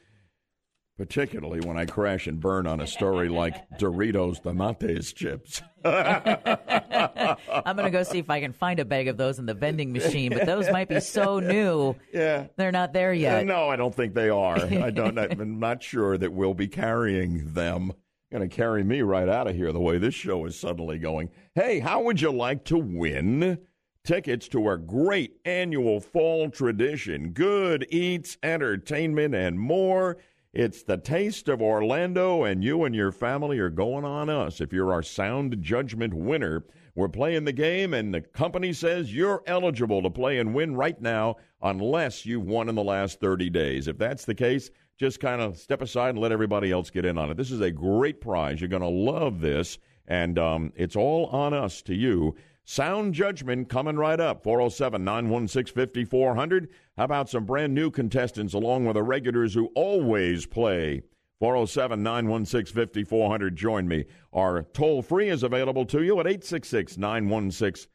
Particularly 0.97 1.61
when 1.61 1.77
I 1.77 1.87
crash 1.87 2.27
and 2.27 2.39
burn 2.41 2.67
on 2.67 2.81
a 2.81 2.87
story 2.87 3.29
like 3.29 3.69
Doritos 3.79 4.43
Donates 4.43 5.15
chips. 5.15 5.63
I'm 5.85 7.77
going 7.77 7.85
to 7.87 7.91
go 7.91 8.03
see 8.03 8.19
if 8.19 8.31
I 8.31 8.41
can 8.41 8.53
find 8.53 8.79
a 8.81 8.85
bag 8.85 9.09
of 9.09 9.17
those 9.17 9.39
in 9.39 9.47
the 9.47 9.55
vending 9.55 9.93
machine, 9.93 10.33
but 10.33 10.47
those 10.47 10.71
might 10.71 10.89
be 10.89 11.01
so 11.01 11.39
new. 11.41 11.97
Yeah. 12.13 12.47
They're 12.57 12.73
not 12.73 12.93
there 12.93 13.13
yet. 13.13 13.41
Uh, 13.41 13.45
no, 13.45 13.69
I 13.69 13.77
don't 13.77 13.95
think 13.95 14.15
they 14.15 14.29
are. 14.29 14.57
I 14.65 14.91
don't. 14.91 15.19
I'm 15.19 15.59
not 15.59 15.83
sure 15.83 16.17
that 16.17 16.33
we'll 16.33 16.55
be 16.55 16.69
carrying 16.69 17.53
them. 17.55 17.93
Going 18.33 18.49
to 18.49 18.55
carry 18.55 18.83
me 18.83 19.03
right 19.03 19.29
out 19.29 19.47
of 19.47 19.55
here 19.55 19.73
the 19.73 19.81
way 19.81 19.99
this 19.99 20.15
show 20.15 20.45
is 20.47 20.59
suddenly 20.59 20.99
going. 20.99 21.31
Hey, 21.55 21.79
how 21.79 22.03
would 22.03 22.21
you 22.21 22.33
like 22.33 22.65
to 22.65 22.79
win 22.79 23.59
tickets 24.05 24.49
to 24.49 24.67
our 24.67 24.77
great 24.77 25.37
annual 25.45 26.01
fall 26.01 26.51
tradition? 26.51 27.31
Good 27.31 27.87
eats, 27.91 28.37
entertainment, 28.43 29.35
and 29.37 29.61
more. 29.61 30.17
It's 30.55 30.85
the 30.85 30.99
taste 30.99 31.49
of 31.49 31.61
Orlando, 31.61 32.45
and 32.45 32.63
you 32.63 32.85
and 32.85 32.95
your 32.95 33.11
family 33.11 33.59
are 33.59 33.69
going 33.69 34.05
on 34.05 34.31
us. 34.31 34.61
If 34.61 34.73
you're 34.73 34.93
our 34.93 35.03
sound 35.03 35.61
judgment 35.61 36.15
winner, 36.15 36.65
we're 36.95 37.09
playing 37.09 37.45
the 37.45 37.53
game, 37.53 37.93
and 37.93 38.15
the 38.15 38.21
company 38.21 38.73
says 38.73 39.13
you're 39.13 39.43
eligible 39.49 40.01
to 40.03 40.11
play 40.11 40.39
and 40.39 40.55
win 40.55 40.77
right 40.77 41.01
now 41.03 41.39
unless 41.63 42.25
you've 42.25 42.47
won 42.47 42.69
in 42.69 42.77
the 42.77 42.85
last 42.85 43.19
30 43.19 43.51
days. 43.51 43.89
If 43.89 43.99
that's 43.99 44.25
the 44.27 44.35
case, 44.37 44.71
just 44.97 45.19
kind 45.19 45.43
of 45.43 45.59
step 45.59 45.83
aside 45.83 46.11
and 46.11 46.21
let 46.21 46.31
everybody 46.31 46.71
else 46.71 46.89
get 46.89 47.05
in 47.05 47.19
on 47.19 47.33
it. 47.33 47.37
This 47.37 47.51
is 47.51 47.61
a 47.61 47.73
great 47.73 48.21
prize. 48.21 48.61
You're 48.61 48.69
going 48.69 48.81
to 48.81 48.89
love 48.89 49.41
this, 49.41 49.79
and 50.07 50.39
um, 50.39 50.73
it's 50.77 50.95
all 50.95 51.27
on 51.27 51.53
us 51.53 51.83
to 51.83 51.97
you. 51.97 52.37
Sound 52.65 53.13
judgment 53.13 53.69
coming 53.69 53.97
right 53.97 54.21
up. 54.21 54.45
407 54.45 55.05
916 55.05 55.75
5400. 55.75 56.69
How 56.97 57.05
about 57.05 57.29
some 57.29 57.45
brand 57.45 57.75
new 57.75 57.91
contestants 57.91 58.55
along 58.55 58.85
with 58.85 58.95
the 58.95 59.03
regulars 59.03 59.55
who 59.55 59.73
always 59.75 60.47
play? 60.47 61.03
407 61.41 62.01
916 62.03 62.73
5400. 62.73 63.57
Join 63.57 63.89
me. 63.89 64.05
Our 64.33 64.63
toll 64.63 65.03
free 65.03 65.29
is 65.29 65.43
available 65.43 65.85
to 65.87 66.05
you 66.05 66.21
at 66.21 66.29
866 66.29 66.97
916 66.97 67.91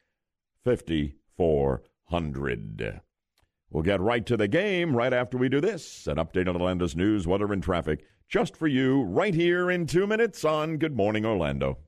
5400. 0.64 3.00
We'll 3.70 3.82
get 3.82 4.00
right 4.00 4.26
to 4.26 4.36
the 4.36 4.48
game 4.48 4.94
right 4.94 5.14
after 5.14 5.38
we 5.38 5.48
do 5.48 5.62
this. 5.62 6.06
An 6.06 6.16
update 6.16 6.48
on 6.48 6.56
Orlando's 6.56 6.94
news, 6.94 7.26
weather, 7.26 7.50
and 7.52 7.62
traffic 7.62 8.04
just 8.28 8.54
for 8.54 8.66
you 8.66 9.04
right 9.04 9.34
here 9.34 9.70
in 9.70 9.86
two 9.86 10.06
minutes 10.06 10.44
on 10.44 10.76
Good 10.76 10.94
Morning 10.94 11.24
Orlando. 11.24 11.78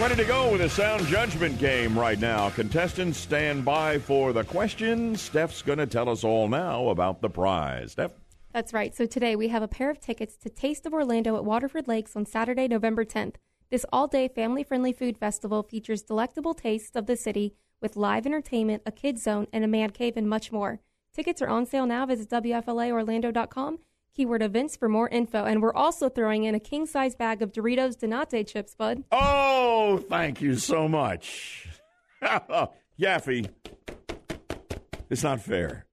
Ready 0.00 0.16
to 0.16 0.24
go 0.24 0.50
with 0.50 0.60
a 0.60 0.68
sound 0.68 1.06
judgment 1.06 1.56
game 1.58 1.96
right 1.96 2.18
now. 2.18 2.50
Contestants 2.50 3.16
stand 3.16 3.64
by 3.64 3.98
for 3.98 4.32
the 4.32 4.42
question. 4.42 5.14
Steph's 5.14 5.62
going 5.62 5.78
to 5.78 5.86
tell 5.86 6.08
us 6.08 6.24
all 6.24 6.48
now 6.48 6.88
about 6.88 7.22
the 7.22 7.30
prize. 7.30 7.92
Steph? 7.92 8.10
That's 8.52 8.72
right. 8.72 8.94
So 8.94 9.06
today 9.06 9.36
we 9.36 9.48
have 9.48 9.62
a 9.62 9.68
pair 9.68 9.90
of 9.90 10.00
tickets 10.00 10.36
to 10.38 10.50
Taste 10.50 10.84
of 10.84 10.92
Orlando 10.92 11.36
at 11.36 11.44
Waterford 11.44 11.86
Lakes 11.86 12.16
on 12.16 12.26
Saturday, 12.26 12.66
November 12.66 13.04
10th. 13.04 13.36
This 13.70 13.86
all 13.92 14.08
day 14.08 14.26
family 14.28 14.64
friendly 14.64 14.92
food 14.92 15.16
festival 15.16 15.62
features 15.62 16.02
delectable 16.02 16.54
tastes 16.54 16.96
of 16.96 17.06
the 17.06 17.16
city 17.16 17.54
with 17.80 17.96
live 17.96 18.26
entertainment, 18.26 18.82
a 18.84 18.92
kids 18.92 19.22
zone, 19.22 19.46
and 19.52 19.64
a 19.64 19.68
man 19.68 19.90
cave, 19.90 20.16
and 20.16 20.28
much 20.28 20.50
more. 20.50 20.80
Tickets 21.14 21.40
are 21.40 21.48
on 21.48 21.66
sale 21.66 21.86
now. 21.86 22.04
Visit 22.04 22.28
WFLAOrlando.com. 22.30 23.78
Keyword 24.14 24.42
events 24.42 24.76
for 24.76 24.88
more 24.88 25.08
info. 25.08 25.44
And 25.44 25.60
we're 25.60 25.74
also 25.74 26.08
throwing 26.08 26.44
in 26.44 26.54
a 26.54 26.60
king 26.60 26.86
size 26.86 27.16
bag 27.16 27.42
of 27.42 27.52
Doritos 27.52 27.98
Donate 27.98 28.46
chips, 28.46 28.74
bud. 28.74 29.02
Oh, 29.10 29.98
thank 30.08 30.40
you 30.40 30.54
so 30.56 30.86
much. 30.88 31.68
Yaffee, 33.00 33.50
it's 35.10 35.22
not 35.24 35.40
fair. 35.40 35.86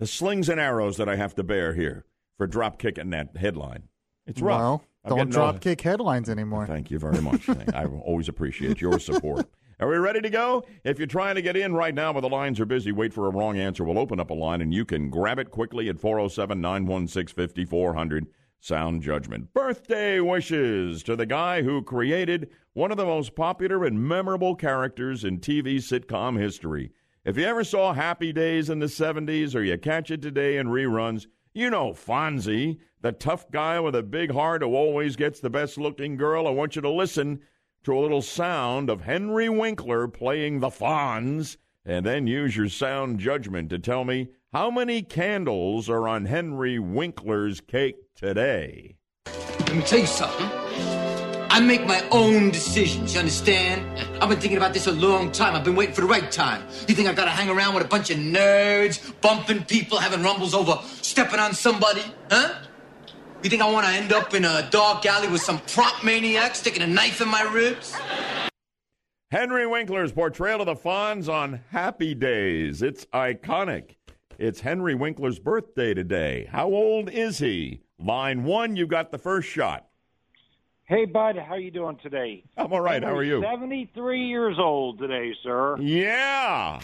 The 0.00 0.06
slings 0.06 0.48
and 0.48 0.60
arrows 0.60 0.96
that 0.96 1.08
I 1.08 1.16
have 1.16 1.34
to 1.36 1.44
bear 1.44 1.74
here 1.74 2.04
for 2.36 2.46
drop 2.46 2.78
kicking 2.78 3.10
that 3.10 3.36
headline. 3.36 3.84
It's 4.26 4.42
rough. 4.42 4.58
Well, 4.58 4.84
don't 5.06 5.30
drop 5.30 5.54
no- 5.54 5.58
kick 5.60 5.80
headlines 5.80 6.28
anymore. 6.28 6.66
Thank 6.66 6.90
you 6.90 6.98
very 6.98 7.22
much. 7.22 7.48
I 7.48 7.84
always 7.84 8.28
appreciate 8.28 8.80
your 8.80 8.98
support. 8.98 9.48
Are 9.78 9.88
we 9.88 9.98
ready 9.98 10.22
to 10.22 10.30
go? 10.30 10.64
If 10.84 10.98
you're 10.98 11.06
trying 11.06 11.34
to 11.34 11.42
get 11.42 11.54
in 11.54 11.74
right 11.74 11.94
now, 11.94 12.10
but 12.10 12.22
the 12.22 12.30
lines 12.30 12.58
are 12.60 12.64
busy, 12.64 12.92
wait 12.92 13.12
for 13.12 13.26
a 13.26 13.30
wrong 13.30 13.58
answer. 13.58 13.84
We'll 13.84 13.98
open 13.98 14.18
up 14.18 14.30
a 14.30 14.34
line 14.34 14.62
and 14.62 14.72
you 14.72 14.86
can 14.86 15.10
grab 15.10 15.38
it 15.38 15.50
quickly 15.50 15.90
at 15.90 16.00
407 16.00 16.58
916 16.58 17.34
5400. 17.34 18.26
Sound 18.58 19.02
judgment. 19.02 19.52
Birthday 19.52 20.18
wishes 20.18 21.02
to 21.02 21.14
the 21.14 21.26
guy 21.26 21.60
who 21.60 21.82
created 21.82 22.48
one 22.72 22.90
of 22.90 22.96
the 22.96 23.04
most 23.04 23.34
popular 23.34 23.84
and 23.84 24.02
memorable 24.02 24.54
characters 24.54 25.24
in 25.24 25.40
TV 25.40 25.76
sitcom 25.76 26.40
history. 26.40 26.90
If 27.26 27.36
you 27.36 27.44
ever 27.44 27.62
saw 27.62 27.92
Happy 27.92 28.32
Days 28.32 28.70
in 28.70 28.78
the 28.78 28.86
70s 28.86 29.54
or 29.54 29.62
you 29.62 29.76
catch 29.76 30.10
it 30.10 30.22
today 30.22 30.56
in 30.56 30.68
reruns, 30.68 31.26
you 31.52 31.68
know 31.68 31.90
Fonzie, 31.90 32.78
the 33.02 33.12
tough 33.12 33.50
guy 33.50 33.78
with 33.78 33.94
a 33.94 34.02
big 34.02 34.32
heart 34.32 34.62
who 34.62 34.74
always 34.74 35.16
gets 35.16 35.40
the 35.40 35.50
best 35.50 35.76
looking 35.76 36.16
girl. 36.16 36.46
I 36.46 36.50
want 36.50 36.76
you 36.76 36.82
to 36.82 36.90
listen 36.90 37.42
to 37.86 37.96
a 37.96 38.00
little 38.00 38.20
sound 38.20 38.90
of 38.90 39.02
Henry 39.02 39.48
Winkler 39.48 40.08
playing 40.08 40.58
the 40.58 40.70
Fonz, 40.70 41.56
and 41.84 42.04
then 42.04 42.26
use 42.26 42.56
your 42.56 42.68
sound 42.68 43.20
judgment 43.20 43.70
to 43.70 43.78
tell 43.78 44.04
me 44.04 44.26
how 44.52 44.72
many 44.72 45.02
candles 45.02 45.88
are 45.88 46.08
on 46.08 46.24
Henry 46.24 46.80
Winkler's 46.80 47.60
cake 47.60 47.94
today. 48.16 48.96
Let 49.26 49.76
me 49.76 49.82
tell 49.82 50.00
you 50.00 50.06
something. 50.06 50.50
I 51.48 51.60
make 51.60 51.86
my 51.86 52.04
own 52.10 52.50
decisions, 52.50 53.14
you 53.14 53.20
understand? 53.20 53.86
I've 54.20 54.30
been 54.30 54.40
thinking 54.40 54.58
about 54.58 54.74
this 54.74 54.88
a 54.88 54.92
long 54.92 55.30
time. 55.30 55.54
I've 55.54 55.62
been 55.62 55.76
waiting 55.76 55.94
for 55.94 56.00
the 56.00 56.08
right 56.08 56.28
time. 56.28 56.66
You 56.88 56.94
think 56.96 57.08
I 57.08 57.12
gotta 57.12 57.30
hang 57.30 57.48
around 57.48 57.76
with 57.76 57.84
a 57.84 57.88
bunch 57.88 58.10
of 58.10 58.18
nerds, 58.18 59.12
bumping 59.20 59.62
people, 59.62 59.98
having 59.98 60.24
rumbles 60.24 60.54
over 60.54 60.80
stepping 61.02 61.38
on 61.38 61.54
somebody? 61.54 62.02
Huh? 62.32 62.52
You 63.42 63.50
think 63.50 63.62
I 63.62 63.70
wanna 63.70 63.88
end 63.88 64.12
up 64.12 64.34
in 64.34 64.44
a 64.44 64.68
dark 64.70 65.04
alley 65.06 65.28
with 65.28 65.42
some 65.42 65.58
prop 65.60 66.02
maniac 66.02 66.54
sticking 66.54 66.82
a 66.82 66.86
knife 66.86 67.20
in 67.20 67.28
my 67.28 67.42
ribs? 67.42 67.94
Henry 69.30 69.66
Winkler's 69.66 70.12
portrayal 70.12 70.60
of 70.60 70.66
the 70.66 70.74
Fonz 70.74 71.28
on 71.28 71.60
Happy 71.70 72.14
Days. 72.14 72.82
It's 72.82 73.04
iconic. 73.06 73.96
It's 74.38 74.60
Henry 74.60 74.94
Winkler's 74.94 75.38
birthday 75.38 75.94
today. 75.94 76.48
How 76.50 76.66
old 76.66 77.10
is 77.10 77.38
he? 77.38 77.82
Line 77.98 78.44
one, 78.44 78.76
you 78.76 78.86
got 78.86 79.10
the 79.10 79.18
first 79.18 79.48
shot. 79.48 79.86
Hey, 80.84 81.04
bud, 81.04 81.36
how 81.36 81.56
you 81.56 81.70
doing 81.70 81.98
today? 82.02 82.44
I'm 82.56 82.72
all 82.72 82.80
right. 82.80 83.02
How 83.02 83.14
are 83.14 83.24
you? 83.24 83.42
73 83.42 84.26
years 84.26 84.56
old 84.58 84.98
today, 84.98 85.32
sir. 85.42 85.76
Yeah. 85.80 86.80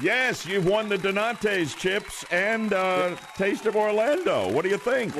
Yes, 0.00 0.46
you've 0.46 0.66
won 0.66 0.88
the 0.88 0.96
Donate's 0.98 1.74
chips 1.74 2.24
and 2.30 2.72
uh, 2.72 3.16
Taste 3.36 3.66
of 3.66 3.76
Orlando. 3.76 4.50
What 4.52 4.62
do 4.62 4.70
you 4.70 4.78
think? 4.78 5.14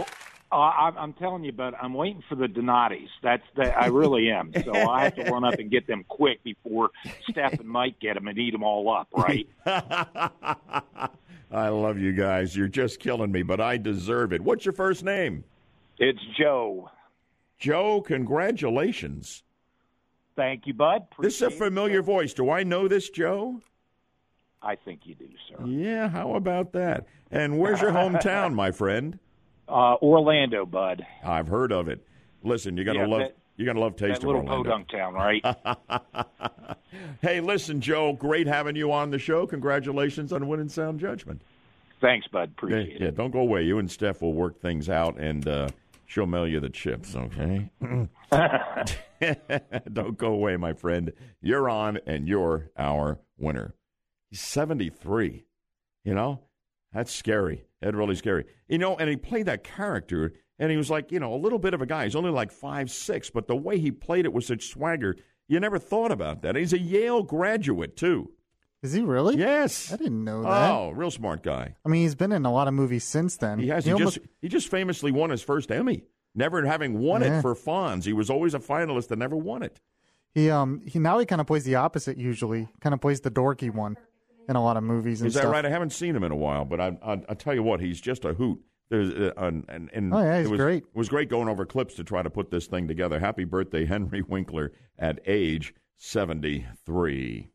Uh, 0.56 0.70
I'm, 0.70 0.96
I'm 0.96 1.12
telling 1.12 1.44
you, 1.44 1.52
bud, 1.52 1.74
I'm 1.78 1.92
waiting 1.92 2.22
for 2.30 2.34
the 2.34 2.46
Donatis. 2.46 3.10
That's 3.22 3.42
the, 3.56 3.78
I 3.78 3.88
really 3.88 4.30
am. 4.30 4.54
So 4.64 4.72
I 4.72 5.04
have 5.04 5.14
to 5.16 5.24
run 5.24 5.44
up 5.44 5.58
and 5.58 5.70
get 5.70 5.86
them 5.86 6.02
quick 6.08 6.42
before 6.44 6.92
Steph 7.28 7.60
and 7.60 7.68
Mike 7.68 8.00
get 8.00 8.14
them 8.14 8.26
and 8.26 8.38
eat 8.38 8.52
them 8.52 8.62
all 8.62 8.90
up, 8.90 9.06
right? 9.14 9.46
I 9.66 11.68
love 11.68 11.98
you 11.98 12.14
guys. 12.14 12.56
You're 12.56 12.68
just 12.68 13.00
killing 13.00 13.30
me, 13.30 13.42
but 13.42 13.60
I 13.60 13.76
deserve 13.76 14.32
it. 14.32 14.40
What's 14.40 14.64
your 14.64 14.72
first 14.72 15.04
name? 15.04 15.44
It's 15.98 16.20
Joe. 16.38 16.88
Joe, 17.58 18.00
congratulations. 18.00 19.42
Thank 20.36 20.66
you, 20.66 20.72
bud. 20.72 21.06
This 21.18 21.36
is 21.36 21.42
a 21.42 21.50
familiar 21.50 22.00
voice. 22.00 22.32
Do 22.32 22.48
I 22.48 22.62
know 22.62 22.88
this, 22.88 23.10
Joe? 23.10 23.60
I 24.62 24.76
think 24.76 25.00
you 25.04 25.16
do, 25.16 25.28
sir. 25.50 25.66
Yeah, 25.66 26.08
how 26.08 26.34
about 26.34 26.72
that? 26.72 27.04
And 27.30 27.58
where's 27.58 27.82
your 27.82 27.92
hometown, 27.92 28.54
my 28.54 28.70
friend? 28.70 29.18
Uh, 29.68 29.96
Orlando, 30.02 30.64
bud. 30.66 31.04
I've 31.24 31.48
heard 31.48 31.72
of 31.72 31.88
it. 31.88 32.06
Listen, 32.42 32.76
you're 32.76 32.84
gonna 32.84 33.00
Yeah, 33.00 33.06
love 33.06 33.20
that- 33.20 33.36
you're 33.56 33.66
gonna 33.66 33.80
love 33.80 33.96
Taste 33.96 34.20
that 34.20 34.26
of 34.28 34.34
little 34.34 34.42
Orlando. 34.48 34.70
podunk 34.70 34.88
town, 34.88 35.14
right? 35.14 36.76
hey, 37.22 37.40
listen, 37.40 37.80
Joe, 37.80 38.12
great 38.12 38.46
having 38.46 38.76
you 38.76 38.92
on 38.92 39.10
the 39.10 39.18
show. 39.18 39.46
Congratulations 39.46 40.32
on 40.32 40.46
winning 40.46 40.68
Sound 40.68 41.00
Judgment. 41.00 41.42
Thanks, 42.00 42.26
bud. 42.28 42.50
Appreciate 42.56 43.00
yeah, 43.00 43.06
yeah, 43.06 43.10
don't 43.10 43.30
go 43.30 43.40
away. 43.40 43.62
You 43.62 43.78
and 43.78 43.90
Steph 43.90 44.20
will 44.22 44.34
work 44.34 44.60
things 44.60 44.88
out, 44.90 45.18
and 45.18 45.48
uh, 45.48 45.68
she'll 46.04 46.26
mail 46.26 46.46
you 46.46 46.60
the 46.60 46.68
chips. 46.68 47.16
Okay. 47.16 47.70
don't 49.92 50.18
go 50.18 50.28
away, 50.28 50.56
my 50.56 50.74
friend. 50.74 51.12
You're 51.40 51.68
on, 51.70 51.98
and 52.06 52.28
you're 52.28 52.70
our 52.76 53.18
winner. 53.38 53.74
He's 54.30 54.40
73. 54.42 55.44
You 56.04 56.14
know, 56.14 56.40
that's 56.96 57.12
scary. 57.12 57.64
That's 57.80 57.94
really 57.94 58.14
scary. 58.16 58.44
You 58.68 58.78
know, 58.78 58.96
and 58.96 59.08
he 59.10 59.16
played 59.16 59.46
that 59.46 59.62
character, 59.64 60.32
and 60.58 60.70
he 60.70 60.76
was 60.76 60.90
like, 60.90 61.12
you 61.12 61.20
know, 61.20 61.34
a 61.34 61.36
little 61.36 61.58
bit 61.58 61.74
of 61.74 61.82
a 61.82 61.86
guy. 61.86 62.04
He's 62.04 62.16
only 62.16 62.30
like 62.30 62.50
five 62.50 62.90
six, 62.90 63.30
but 63.30 63.46
the 63.46 63.56
way 63.56 63.78
he 63.78 63.90
played 63.92 64.24
it 64.24 64.32
was 64.32 64.46
such 64.46 64.68
swagger, 64.68 65.16
you 65.48 65.60
never 65.60 65.78
thought 65.78 66.10
about 66.10 66.42
that. 66.42 66.56
He's 66.56 66.72
a 66.72 66.78
Yale 66.78 67.22
graduate 67.22 67.96
too. 67.96 68.30
Is 68.82 68.92
he 68.92 69.02
really? 69.02 69.36
Yes. 69.36 69.92
I 69.92 69.96
didn't 69.96 70.22
know 70.22 70.42
that. 70.42 70.70
Oh, 70.70 70.90
real 70.90 71.10
smart 71.10 71.42
guy. 71.42 71.74
I 71.84 71.88
mean, 71.88 72.02
he's 72.02 72.14
been 72.14 72.30
in 72.32 72.44
a 72.44 72.52
lot 72.52 72.68
of 72.68 72.74
movies 72.74 73.04
since 73.04 73.36
then. 73.36 73.58
He 73.58 73.68
has. 73.68 73.84
He, 73.84 73.92
almost- 73.92 74.16
just 74.16 74.26
he 74.40 74.48
just 74.48 74.68
famously 74.68 75.10
won 75.12 75.30
his 75.30 75.42
first 75.42 75.70
Emmy. 75.72 76.04
Never 76.34 76.64
having 76.66 76.98
won 76.98 77.22
Yeah. 77.22 77.38
it 77.38 77.42
for 77.42 77.54
Fonz. 77.54 78.04
He 78.04 78.12
was 78.12 78.28
always 78.30 78.54
a 78.54 78.58
finalist 78.58 79.10
and 79.10 79.18
never 79.18 79.36
won 79.36 79.62
it. 79.62 79.80
he 80.34 80.50
um 80.50 80.82
he 80.86 80.98
now 80.98 81.18
he 81.18 81.24
kind 81.26 81.40
of 81.40 81.46
plays 81.46 81.64
the 81.64 81.74
opposite 81.76 82.18
usually. 82.18 82.68
Kind 82.80 82.92
of 82.94 83.00
plays 83.00 83.20
the 83.22 83.30
dorky 83.30 83.72
one 83.72 83.96
in 84.48 84.56
a 84.56 84.62
lot 84.62 84.76
of 84.76 84.82
movies 84.82 85.20
and 85.20 85.28
Is 85.28 85.34
that 85.34 85.40
stuff. 85.40 85.52
right? 85.52 85.64
I 85.66 85.70
haven't 85.70 85.90
seen 85.90 86.14
him 86.14 86.24
in 86.24 86.32
a 86.32 86.36
while, 86.36 86.64
but 86.64 86.80
I, 86.80 86.96
I, 87.02 87.12
I 87.28 87.34
tell 87.34 87.54
you 87.54 87.62
what, 87.62 87.80
he's 87.80 88.00
just 88.00 88.24
a 88.24 88.32
hoot. 88.34 88.60
There's, 88.88 89.12
uh, 89.12 89.32
and, 89.36 89.64
and, 89.68 89.90
and 89.92 90.14
Oh, 90.14 90.20
yeah, 90.22 90.38
he's 90.38 90.46
it 90.46 90.50
was, 90.50 90.60
great. 90.60 90.82
It 90.84 90.96
was 90.96 91.08
great 91.08 91.28
going 91.28 91.48
over 91.48 91.66
clips 91.66 91.94
to 91.94 92.04
try 92.04 92.22
to 92.22 92.30
put 92.30 92.50
this 92.50 92.66
thing 92.66 92.86
together. 92.86 93.18
Happy 93.18 93.44
birthday, 93.44 93.84
Henry 93.84 94.22
Winkler, 94.28 94.72
at 94.98 95.18
age 95.26 95.74
73. 95.96 97.48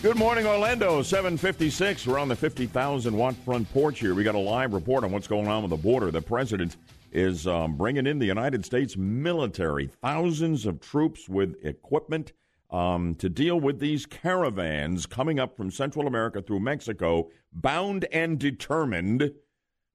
Good 0.00 0.16
morning, 0.16 0.46
Orlando. 0.46 1.02
756. 1.02 2.06
We're 2.06 2.20
on 2.20 2.28
the 2.28 2.36
50,000 2.36 3.16
watt 3.16 3.34
front 3.44 3.68
porch 3.72 3.98
here. 3.98 4.14
We 4.14 4.22
got 4.22 4.36
a 4.36 4.38
live 4.38 4.72
report 4.72 5.02
on 5.02 5.10
what's 5.10 5.26
going 5.26 5.48
on 5.48 5.62
with 5.62 5.70
the 5.70 5.76
border. 5.76 6.12
The 6.12 6.22
president 6.22 6.76
is 7.10 7.48
um, 7.48 7.76
bringing 7.76 8.06
in 8.06 8.20
the 8.20 8.26
United 8.26 8.64
States 8.64 8.96
military, 8.96 9.88
thousands 10.00 10.66
of 10.66 10.80
troops 10.80 11.28
with 11.28 11.56
equipment 11.64 12.32
um, 12.70 13.14
to 13.16 13.28
deal 13.28 13.58
with 13.58 13.80
these 13.80 14.06
caravans 14.06 15.06
coming 15.06 15.38
up 15.38 15.56
from 15.56 15.70
Central 15.70 16.06
America 16.06 16.42
through 16.42 16.60
Mexico, 16.60 17.30
bound 17.52 18.06
and 18.12 18.38
determined 18.38 19.32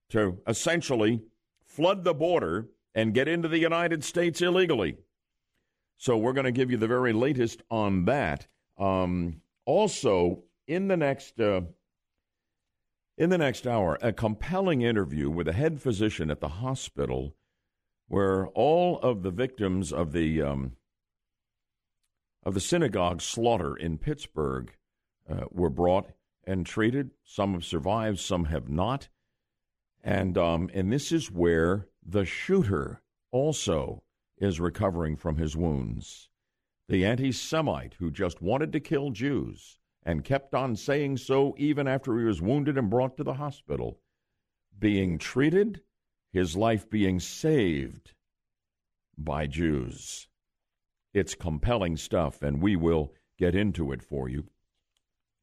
to 0.10 0.40
essentially 0.48 1.22
flood 1.66 2.04
the 2.04 2.14
border 2.14 2.70
and 2.96 3.14
get 3.14 3.28
into 3.28 3.48
the 3.48 3.60
United 3.60 4.04
States 4.04 4.42
illegally. 4.42 4.98
So 5.98 6.18
we're 6.18 6.34
going 6.34 6.46
to 6.46 6.52
give 6.52 6.72
you 6.72 6.78
the 6.78 6.88
very 6.88 7.14
latest 7.14 7.62
on 7.70 8.06
that. 8.06 8.48
Um, 8.78 9.42
also, 9.66 10.44
in 10.68 10.88
the 10.88 10.98
next 10.98 11.40
uh, 11.40 11.62
in 13.18 13.30
the 13.30 13.38
next 13.38 13.68
hour, 13.68 13.98
a 14.02 14.12
compelling 14.12 14.82
interview 14.82 15.30
with 15.30 15.48
a 15.48 15.54
head 15.54 15.80
physician 15.80 16.32
at 16.32 16.42
the 16.42 16.48
hospital, 16.48 17.36
where 18.08 18.48
all 18.48 19.00
of 19.00 19.22
the 19.22 19.32
victims 19.32 19.94
of 19.94 20.12
the 20.12 20.42
um, 20.42 20.74
of 22.44 22.54
the 22.54 22.60
synagogue 22.60 23.22
slaughter 23.22 23.76
in 23.76 23.98
Pittsburgh 23.98 24.76
uh, 25.30 25.46
were 25.52 25.70
brought 25.70 26.12
and 26.46 26.66
treated. 26.66 27.12
Some 27.24 27.54
have 27.54 27.66
survived, 27.66 28.20
some 28.20 28.46
have 28.46 28.70
not, 28.70 29.08
and 30.04 30.38
um, 30.38 30.70
and 30.74 30.92
this 30.92 31.12
is 31.12 31.32
where 31.32 31.88
the 32.06 32.26
shooter 32.26 33.02
also 33.32 34.04
is 34.38 34.60
recovering 34.60 35.16
from 35.16 35.38
his 35.38 35.56
wounds. 35.56 36.30
The 36.90 37.06
anti 37.06 37.32
Semite 37.32 37.96
who 38.00 38.12
just 38.12 38.42
wanted 38.42 38.74
to 38.74 38.80
kill 38.80 39.12
Jews 39.12 39.80
and 40.06 40.26
kept 40.26 40.54
on 40.54 40.76
saying 40.76 41.18
so 41.18 41.56
even 41.58 41.88
after 41.88 42.20
he 42.20 42.26
was 42.26 42.42
wounded 42.42 42.78
and 42.78 42.90
brought 42.90 43.16
to 43.18 43.24
the 43.24 43.36
hospital, 43.36 44.02
being 44.78 45.18
treated, 45.18 45.82
his 46.34 46.58
life 46.58 46.90
being 46.90 47.22
saved 47.22 48.14
by 49.18 49.48
Jews. 49.48 50.28
It's 51.14 51.36
compelling 51.36 51.96
stuff, 51.98 52.42
and 52.42 52.60
we 52.60 52.76
will 52.76 53.14
get 53.38 53.54
into 53.54 53.92
it 53.92 54.02
for 54.02 54.28
you 54.28 54.46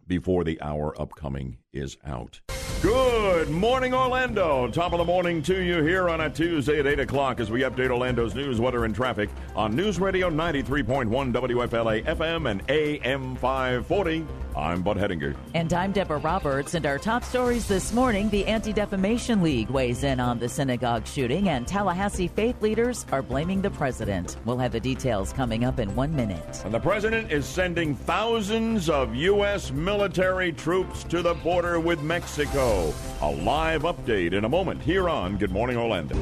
before 0.06 0.42
the 0.42 0.60
hour 0.60 1.00
upcoming 1.00 1.58
is 1.72 1.96
out. 2.04 2.40
Good 2.82 3.50
morning, 3.50 3.94
Orlando. 3.94 4.66
Top 4.68 4.92
of 4.92 4.98
the 4.98 5.04
morning 5.04 5.42
to 5.42 5.62
you 5.62 5.82
here 5.82 6.08
on 6.08 6.22
a 6.22 6.30
Tuesday 6.30 6.80
at 6.80 6.86
8 6.86 7.00
o'clock 7.00 7.38
as 7.38 7.50
we 7.50 7.60
update 7.60 7.90
Orlando's 7.90 8.34
news, 8.34 8.58
weather, 8.58 8.84
and 8.84 8.94
traffic 8.94 9.28
on 9.54 9.76
News 9.76 10.00
Radio 10.00 10.28
93.1 10.28 11.06
WFLA 11.32 12.04
FM 12.04 12.50
and 12.50 12.62
AM 12.68 13.36
540. 13.36 14.26
I'm 14.56 14.82
Bud 14.82 14.96
Hedinger. 14.96 15.36
And 15.54 15.72
I'm 15.72 15.92
Deborah 15.92 16.18
Roberts. 16.18 16.74
And 16.74 16.84
our 16.86 16.98
top 16.98 17.24
stories 17.24 17.66
this 17.66 17.92
morning 17.92 18.28
the 18.30 18.46
Anti 18.46 18.72
Defamation 18.72 19.42
League 19.42 19.70
weighs 19.70 20.04
in 20.04 20.20
on 20.20 20.38
the 20.38 20.48
synagogue 20.48 21.06
shooting, 21.06 21.48
and 21.48 21.66
Tallahassee 21.66 22.28
faith 22.28 22.60
leaders 22.60 23.06
are 23.12 23.22
blaming 23.22 23.62
the 23.62 23.70
president. 23.70 24.36
We'll 24.44 24.58
have 24.58 24.72
the 24.72 24.80
details 24.80 25.32
coming 25.32 25.64
up 25.64 25.78
in 25.78 25.94
one 25.94 26.14
minute. 26.14 26.62
And 26.64 26.74
the 26.74 26.80
president 26.80 27.30
is 27.30 27.46
sending 27.46 27.94
thousands 27.94 28.88
of 28.90 29.14
U.S. 29.14 29.70
military 29.70 30.52
troops 30.52 31.04
to 31.04 31.22
the 31.22 31.34
border 31.34 31.80
with 31.80 32.02
Mexico. 32.02 32.92
A 33.22 33.30
live 33.30 33.82
update 33.82 34.32
in 34.32 34.44
a 34.44 34.48
moment 34.48 34.82
here 34.82 35.08
on 35.08 35.36
Good 35.36 35.52
Morning 35.52 35.76
Orlando. 35.76 36.16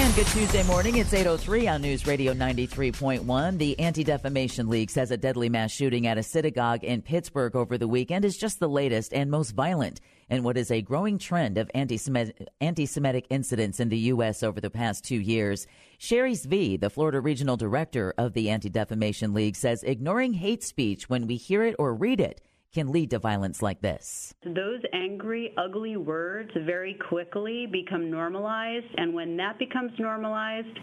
And 0.00 0.14
good 0.14 0.28
Tuesday 0.28 0.62
morning. 0.62 0.96
It's 0.96 1.12
803 1.12 1.68
on 1.68 1.82
News 1.82 2.06
Radio 2.06 2.32
93.1. 2.32 3.58
The 3.58 3.78
Anti 3.78 4.02
Defamation 4.02 4.70
League 4.70 4.88
says 4.88 5.10
a 5.10 5.16
deadly 5.18 5.50
mass 5.50 5.72
shooting 5.72 6.06
at 6.06 6.16
a 6.16 6.22
synagogue 6.22 6.82
in 6.84 7.02
Pittsburgh 7.02 7.54
over 7.54 7.76
the 7.76 7.86
weekend 7.86 8.24
is 8.24 8.38
just 8.38 8.60
the 8.60 8.68
latest 8.68 9.12
and 9.12 9.30
most 9.30 9.50
violent 9.50 10.00
in 10.30 10.42
what 10.42 10.56
is 10.56 10.70
a 10.70 10.80
growing 10.80 11.18
trend 11.18 11.58
of 11.58 11.70
anti 11.74 11.98
Semitic 11.98 13.26
incidents 13.28 13.78
in 13.78 13.90
the 13.90 13.98
U.S. 13.98 14.42
over 14.42 14.58
the 14.58 14.70
past 14.70 15.04
two 15.04 15.20
years. 15.20 15.66
Sherry 15.98 16.32
Zvi, 16.32 16.80
the 16.80 16.88
Florida 16.88 17.20
Regional 17.20 17.58
Director 17.58 18.14
of 18.16 18.32
the 18.32 18.48
Anti 18.48 18.70
Defamation 18.70 19.34
League, 19.34 19.54
says 19.54 19.82
ignoring 19.82 20.32
hate 20.32 20.64
speech 20.64 21.10
when 21.10 21.26
we 21.26 21.36
hear 21.36 21.62
it 21.62 21.76
or 21.78 21.94
read 21.94 22.20
it 22.20 22.40
can 22.72 22.92
lead 22.92 23.10
to 23.10 23.18
violence 23.18 23.62
like 23.62 23.80
this. 23.80 24.34
Those 24.44 24.80
angry, 24.92 25.52
ugly 25.56 25.96
words 25.96 26.50
very 26.64 26.94
quickly 27.08 27.66
become 27.66 28.10
normalized, 28.10 28.86
and 28.96 29.14
when 29.14 29.36
that 29.38 29.58
becomes 29.58 29.92
normalized, 29.98 30.78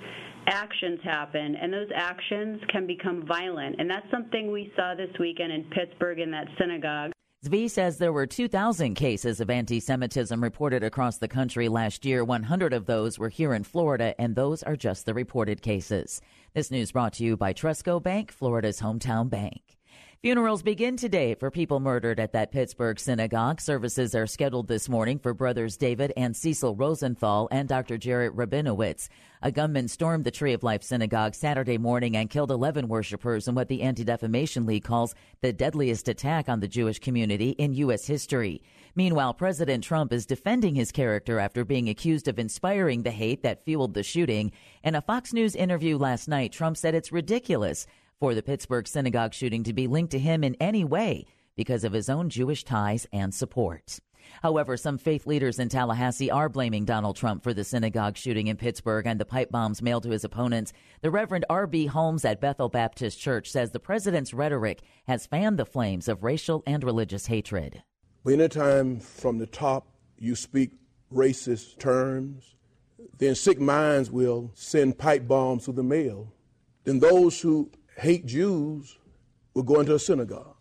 actions 0.47 0.99
happen, 1.03 1.55
and 1.55 1.71
those 1.71 1.89
actions 1.95 2.61
can 2.69 2.87
become 2.87 3.25
violent. 3.25 3.75
And 3.79 3.89
that's 3.89 4.09
something 4.11 4.51
we 4.51 4.71
saw 4.75 4.95
this 4.95 5.11
weekend 5.19 5.51
in 5.51 5.63
Pittsburgh 5.65 6.19
in 6.19 6.31
that 6.31 6.47
synagogue. 6.59 7.11
Zvi 7.45 7.69
says 7.69 7.97
there 7.97 8.11
were 8.11 8.25
2,000 8.25 8.95
cases 8.95 9.39
of 9.39 9.49
anti 9.49 9.79
Semitism 9.79 10.41
reported 10.41 10.83
across 10.83 11.17
the 11.17 11.27
country 11.27 11.69
last 11.69 12.03
year. 12.03 12.25
100 12.25 12.73
of 12.73 12.87
those 12.87 13.19
were 13.19 13.29
here 13.29 13.53
in 13.53 13.63
Florida, 13.63 14.19
and 14.19 14.35
those 14.35 14.63
are 14.63 14.75
just 14.75 15.05
the 15.05 15.13
reported 15.13 15.61
cases. 15.61 16.19
This 16.55 16.71
news 16.71 16.91
brought 16.91 17.13
to 17.13 17.23
you 17.23 17.37
by 17.37 17.53
Trustco 17.53 18.01
Bank, 18.01 18.31
Florida's 18.31 18.81
hometown 18.81 19.29
bank. 19.29 19.76
Funerals 20.23 20.63
begin 20.63 20.97
today 20.97 21.35
for 21.35 21.51
people 21.51 21.79
murdered 21.79 22.19
at 22.19 22.33
that 22.33 22.51
Pittsburgh 22.51 22.99
synagogue. 22.99 23.61
Services 23.61 24.15
are 24.15 24.25
scheduled 24.25 24.67
this 24.67 24.89
morning 24.89 25.19
for 25.19 25.31
brothers 25.31 25.77
David 25.77 26.11
and 26.17 26.35
Cecil 26.35 26.75
Rosenthal 26.75 27.47
and 27.51 27.69
Dr. 27.69 27.99
Jerry 27.99 28.27
Rabinowitz. 28.27 29.09
A 29.43 29.51
gunman 29.51 29.87
stormed 29.87 30.23
the 30.23 30.31
Tree 30.31 30.53
of 30.53 30.63
Life 30.63 30.81
synagogue 30.81 31.35
Saturday 31.35 31.77
morning 31.77 32.17
and 32.17 32.31
killed 32.31 32.49
11 32.49 32.87
worshipers 32.87 33.47
in 33.47 33.53
what 33.53 33.67
the 33.67 33.83
Anti 33.83 34.03
Defamation 34.03 34.65
League 34.65 34.83
calls 34.83 35.13
the 35.41 35.53
deadliest 35.53 36.09
attack 36.09 36.49
on 36.49 36.61
the 36.61 36.67
Jewish 36.67 36.97
community 36.97 37.51
in 37.51 37.75
U.S. 37.75 38.07
history. 38.07 38.63
Meanwhile, 38.95 39.35
President 39.35 39.83
Trump 39.83 40.11
is 40.11 40.25
defending 40.25 40.73
his 40.73 40.91
character 40.91 41.39
after 41.39 41.63
being 41.63 41.89
accused 41.89 42.27
of 42.27 42.39
inspiring 42.39 43.03
the 43.03 43.11
hate 43.11 43.43
that 43.43 43.63
fueled 43.63 43.93
the 43.93 44.01
shooting. 44.01 44.51
In 44.83 44.95
a 44.95 45.01
Fox 45.03 45.31
News 45.31 45.55
interview 45.55 45.95
last 45.95 46.27
night, 46.27 46.51
Trump 46.51 46.75
said 46.75 46.95
it's 46.95 47.11
ridiculous 47.11 47.85
for 48.19 48.33
the 48.33 48.43
Pittsburgh 48.43 48.87
synagogue 48.87 49.33
shooting 49.33 49.63
to 49.63 49.73
be 49.73 49.87
linked 49.87 50.11
to 50.11 50.19
him 50.19 50.43
in 50.43 50.55
any 50.59 50.83
way 50.83 51.25
because 51.55 51.83
of 51.83 51.93
his 51.93 52.09
own 52.09 52.29
Jewish 52.29 52.63
ties 52.63 53.07
and 53.11 53.33
support. 53.33 53.99
However, 54.41 54.75
some 54.75 54.97
faith 54.97 55.25
leaders 55.25 55.57
in 55.59 55.69
Tallahassee 55.69 56.31
are 56.31 56.49
blaming 56.49 56.85
Donald 56.85 57.15
Trump 57.15 57.43
for 57.43 57.53
the 57.53 57.63
synagogue 57.63 58.17
shooting 58.17 58.47
in 58.47 58.57
Pittsburgh 58.57 59.07
and 59.07 59.19
the 59.19 59.25
pipe 59.25 59.51
bombs 59.51 59.81
mailed 59.81 60.03
to 60.03 60.09
his 60.09 60.23
opponents. 60.23 60.73
The 61.01 61.11
Reverend 61.11 61.45
R.B. 61.49 61.85
Holmes 61.87 62.25
at 62.25 62.41
Bethel 62.41 62.69
Baptist 62.69 63.19
Church 63.19 63.49
says 63.49 63.71
the 63.71 63.79
president's 63.79 64.33
rhetoric 64.33 64.81
has 65.07 65.25
fanned 65.25 65.57
the 65.57 65.65
flames 65.65 66.07
of 66.07 66.23
racial 66.23 66.61
and 66.67 66.83
religious 66.83 67.27
hatred. 67.27 67.83
Anytime 68.27 68.99
from 68.99 69.37
the 69.37 69.47
top 69.47 69.87
you 70.17 70.35
speak 70.35 70.71
racist 71.13 71.79
terms, 71.79 72.55
then 73.17 73.35
sick 73.35 73.59
minds 73.59 74.11
will 74.11 74.51
send 74.53 74.97
pipe 74.97 75.27
bombs 75.27 75.65
through 75.65 75.75
the 75.75 75.83
mail. 75.83 76.33
Then 76.83 76.99
those 76.99 77.39
who 77.39 77.71
hate 77.97 78.25
Jews 78.25 78.97
will 79.53 79.63
go 79.63 79.79
into 79.79 79.95
a 79.95 79.99
synagogue 79.99 80.55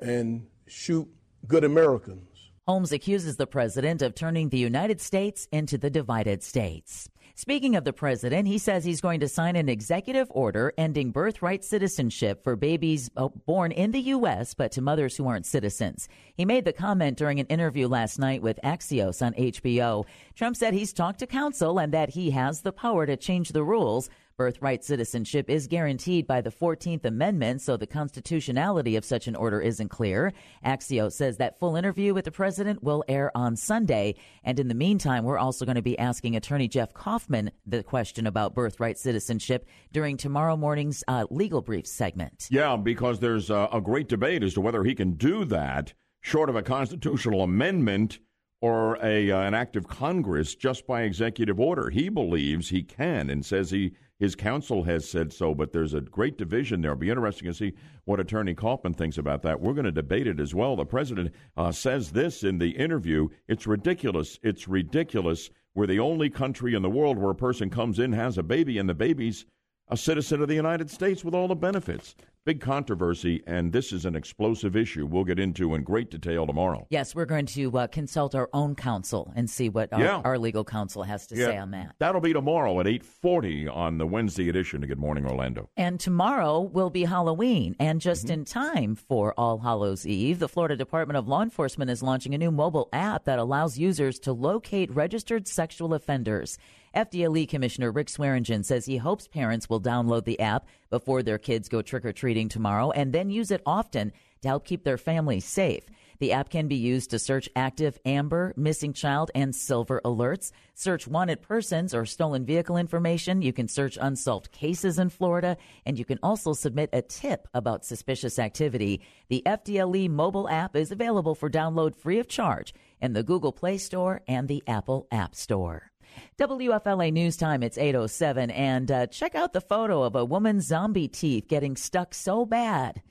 and 0.00 0.46
shoot 0.66 1.08
good 1.46 1.64
Americans. 1.64 2.26
Holmes 2.66 2.92
accuses 2.92 3.36
the 3.36 3.46
president 3.46 4.02
of 4.02 4.14
turning 4.14 4.48
the 4.48 4.58
United 4.58 5.00
States 5.00 5.48
into 5.50 5.78
the 5.78 5.90
divided 5.90 6.42
states. 6.42 7.08
Speaking 7.34 7.74
of 7.74 7.84
the 7.84 7.92
president, 7.92 8.48
he 8.48 8.58
says 8.58 8.84
he's 8.84 9.00
going 9.00 9.20
to 9.20 9.28
sign 9.28 9.56
an 9.56 9.68
executive 9.68 10.26
order 10.30 10.74
ending 10.76 11.10
birthright 11.10 11.64
citizenship 11.64 12.44
for 12.44 12.54
babies 12.54 13.10
uh, 13.16 13.28
born 13.46 13.72
in 13.72 13.92
the 13.92 14.00
U.S. 14.00 14.52
but 14.52 14.72
to 14.72 14.82
mothers 14.82 15.16
who 15.16 15.26
aren't 15.26 15.46
citizens. 15.46 16.06
He 16.34 16.44
made 16.44 16.66
the 16.66 16.72
comment 16.74 17.16
during 17.16 17.40
an 17.40 17.46
interview 17.46 17.88
last 17.88 18.18
night 18.18 18.42
with 18.42 18.60
Axios 18.62 19.24
on 19.24 19.32
HBO. 19.32 20.04
Trump 20.34 20.54
said 20.54 20.74
he's 20.74 20.92
talked 20.92 21.20
to 21.20 21.26
counsel 21.26 21.78
and 21.78 21.94
that 21.94 22.10
he 22.10 22.30
has 22.32 22.60
the 22.60 22.72
power 22.72 23.06
to 23.06 23.16
change 23.16 23.52
the 23.52 23.64
rules. 23.64 24.10
Birthright 24.40 24.82
citizenship 24.82 25.50
is 25.50 25.66
guaranteed 25.66 26.26
by 26.26 26.40
the 26.40 26.50
14th 26.50 27.04
Amendment, 27.04 27.60
so 27.60 27.76
the 27.76 27.86
constitutionality 27.86 28.96
of 28.96 29.04
such 29.04 29.28
an 29.28 29.36
order 29.36 29.60
isn't 29.60 29.90
clear. 29.90 30.32
Axios 30.64 31.12
says 31.12 31.36
that 31.36 31.58
full 31.58 31.76
interview 31.76 32.14
with 32.14 32.24
the 32.24 32.30
president 32.30 32.82
will 32.82 33.04
air 33.06 33.30
on 33.36 33.54
Sunday. 33.54 34.14
And 34.42 34.58
in 34.58 34.68
the 34.68 34.74
meantime, 34.74 35.24
we're 35.24 35.36
also 35.36 35.66
going 35.66 35.76
to 35.76 35.82
be 35.82 35.98
asking 35.98 36.36
attorney 36.36 36.68
Jeff 36.68 36.94
Kaufman 36.94 37.50
the 37.66 37.82
question 37.82 38.26
about 38.26 38.54
birthright 38.54 38.96
citizenship 38.96 39.68
during 39.92 40.16
tomorrow 40.16 40.56
morning's 40.56 41.04
uh, 41.06 41.26
legal 41.28 41.60
brief 41.60 41.86
segment. 41.86 42.48
Yeah, 42.50 42.78
because 42.78 43.20
there's 43.20 43.50
a, 43.50 43.68
a 43.70 43.82
great 43.82 44.08
debate 44.08 44.42
as 44.42 44.54
to 44.54 44.62
whether 44.62 44.84
he 44.84 44.94
can 44.94 45.16
do 45.16 45.44
that 45.44 45.92
short 46.22 46.48
of 46.48 46.56
a 46.56 46.62
constitutional 46.62 47.42
amendment 47.42 48.20
or 48.62 48.96
a 49.04 49.30
uh, 49.30 49.40
an 49.40 49.52
act 49.52 49.76
of 49.76 49.86
Congress 49.86 50.54
just 50.54 50.86
by 50.86 51.02
executive 51.02 51.60
order. 51.60 51.90
He 51.90 52.08
believes 52.08 52.70
he 52.70 52.82
can 52.82 53.28
and 53.28 53.44
says 53.44 53.70
he 53.70 53.92
his 54.20 54.36
counsel 54.36 54.84
has 54.84 55.08
said 55.08 55.32
so, 55.32 55.54
but 55.54 55.72
there's 55.72 55.94
a 55.94 56.02
great 56.02 56.36
division 56.36 56.82
there. 56.82 56.92
It'll 56.92 57.00
be 57.00 57.08
interesting 57.08 57.48
to 57.48 57.54
see 57.54 57.72
what 58.04 58.20
Attorney 58.20 58.54
Kaufman 58.54 58.92
thinks 58.92 59.16
about 59.16 59.42
that. 59.42 59.60
We're 59.60 59.72
going 59.72 59.86
to 59.86 59.92
debate 59.92 60.26
it 60.26 60.38
as 60.38 60.54
well. 60.54 60.76
The 60.76 60.84
president 60.84 61.32
uh, 61.56 61.72
says 61.72 62.12
this 62.12 62.44
in 62.44 62.58
the 62.58 62.70
interview 62.70 63.28
it's 63.48 63.66
ridiculous. 63.66 64.38
It's 64.42 64.68
ridiculous. 64.68 65.50
We're 65.74 65.86
the 65.86 66.00
only 66.00 66.28
country 66.28 66.74
in 66.74 66.82
the 66.82 66.90
world 66.90 67.16
where 67.16 67.30
a 67.30 67.34
person 67.34 67.70
comes 67.70 67.98
in, 67.98 68.12
has 68.12 68.36
a 68.36 68.42
baby, 68.42 68.76
and 68.76 68.88
the 68.88 68.94
baby's 68.94 69.46
a 69.88 69.96
citizen 69.96 70.42
of 70.42 70.48
the 70.48 70.54
United 70.54 70.90
States 70.90 71.24
with 71.24 71.34
all 71.34 71.48
the 71.48 71.56
benefits 71.56 72.14
big 72.46 72.60
controversy, 72.60 73.42
and 73.46 73.72
this 73.72 73.92
is 73.92 74.04
an 74.06 74.16
explosive 74.16 74.74
issue 74.74 75.04
we'll 75.06 75.24
get 75.24 75.38
into 75.38 75.74
in 75.74 75.82
great 75.82 76.10
detail 76.10 76.46
tomorrow. 76.46 76.86
Yes, 76.90 77.14
we're 77.14 77.26
going 77.26 77.46
to 77.46 77.76
uh, 77.76 77.86
consult 77.88 78.34
our 78.34 78.48
own 78.52 78.74
counsel 78.74 79.32
and 79.36 79.48
see 79.48 79.68
what 79.68 79.92
our, 79.92 80.00
Yeah. 80.00 80.22
our 80.24 80.38
legal 80.38 80.64
counsel 80.64 81.02
has 81.02 81.26
to 81.28 81.36
Yeah. 81.36 81.46
say 81.46 81.58
on 81.58 81.70
that. 81.72 81.94
That'll 81.98 82.20
be 82.20 82.32
tomorrow 82.32 82.80
at 82.80 82.86
8:40 82.86 83.68
on 83.68 83.98
the 83.98 84.06
Wednesday 84.06 84.48
edition 84.48 84.82
of 84.82 84.88
Good 84.88 84.98
Morning 84.98 85.26
Orlando. 85.26 85.68
And 85.76 86.00
tomorrow 86.00 86.60
will 86.60 86.90
be 86.90 87.04
Halloween. 87.04 87.76
And 87.78 88.00
just 88.00 88.24
Mm-hmm. 88.26 88.32
in 88.32 88.44
time 88.46 88.94
for 88.94 89.34
All 89.36 89.58
Hallows 89.58 90.06
Eve, 90.06 90.38
the 90.38 90.48
Florida 90.48 90.76
Department 90.76 91.18
of 91.18 91.28
Law 91.28 91.42
Enforcement 91.42 91.90
is 91.90 92.02
launching 92.02 92.34
a 92.34 92.38
new 92.38 92.50
mobile 92.50 92.88
app 92.92 93.24
that 93.24 93.38
allows 93.38 93.78
users 93.78 94.18
to 94.20 94.32
locate 94.32 94.90
registered 94.94 95.46
sexual 95.46 95.92
offenders. 95.94 96.58
FDLE 96.94 97.48
Commissioner 97.48 97.92
Rick 97.92 98.08
Swearingen 98.08 98.64
says 98.64 98.84
he 98.84 98.96
hopes 98.96 99.28
parents 99.28 99.70
will 99.70 99.80
download 99.80 100.24
the 100.24 100.40
app 100.40 100.66
before 100.90 101.22
their 101.22 101.38
kids 101.38 101.68
go 101.68 101.82
trick 101.82 102.04
or 102.04 102.12
treating 102.12 102.48
tomorrow 102.48 102.90
and 102.90 103.12
then 103.12 103.30
use 103.30 103.52
it 103.52 103.62
often 103.64 104.12
to 104.42 104.48
help 104.48 104.64
keep 104.64 104.82
their 104.82 104.98
families 104.98 105.44
safe. 105.44 105.84
The 106.18 106.32
app 106.32 106.50
can 106.50 106.68
be 106.68 106.76
used 106.76 107.10
to 107.10 107.18
search 107.18 107.48
active 107.56 107.98
amber, 108.04 108.52
missing 108.56 108.92
child, 108.92 109.30
and 109.34 109.54
silver 109.54 110.02
alerts, 110.04 110.52
search 110.74 111.06
wanted 111.06 111.40
persons 111.40 111.94
or 111.94 112.04
stolen 112.04 112.44
vehicle 112.44 112.76
information. 112.76 113.40
You 113.40 113.52
can 113.52 113.68
search 113.68 113.96
unsolved 113.98 114.50
cases 114.50 114.98
in 114.98 115.08
Florida, 115.08 115.56
and 115.86 115.98
you 115.98 116.04
can 116.04 116.18
also 116.22 116.52
submit 116.52 116.90
a 116.92 117.00
tip 117.00 117.48
about 117.54 117.86
suspicious 117.86 118.38
activity. 118.38 119.00
The 119.28 119.42
FDLE 119.46 120.10
mobile 120.10 120.48
app 120.48 120.76
is 120.76 120.92
available 120.92 121.34
for 121.34 121.48
download 121.48 121.94
free 121.94 122.18
of 122.18 122.28
charge 122.28 122.74
in 123.00 123.14
the 123.14 123.22
Google 123.22 123.52
Play 123.52 123.78
Store 123.78 124.20
and 124.28 124.46
the 124.46 124.62
Apple 124.66 125.06
App 125.10 125.34
Store. 125.34 125.89
WFLA 126.38 127.12
News 127.12 127.36
Time, 127.36 127.62
it's 127.62 127.76
807. 127.78 128.50
And 128.50 128.90
uh, 128.90 129.06
check 129.08 129.34
out 129.34 129.52
the 129.52 129.60
photo 129.60 130.02
of 130.02 130.16
a 130.16 130.24
woman's 130.24 130.66
zombie 130.66 131.08
teeth 131.08 131.48
getting 131.48 131.76
stuck 131.76 132.14
so 132.14 132.46
bad. 132.46 133.02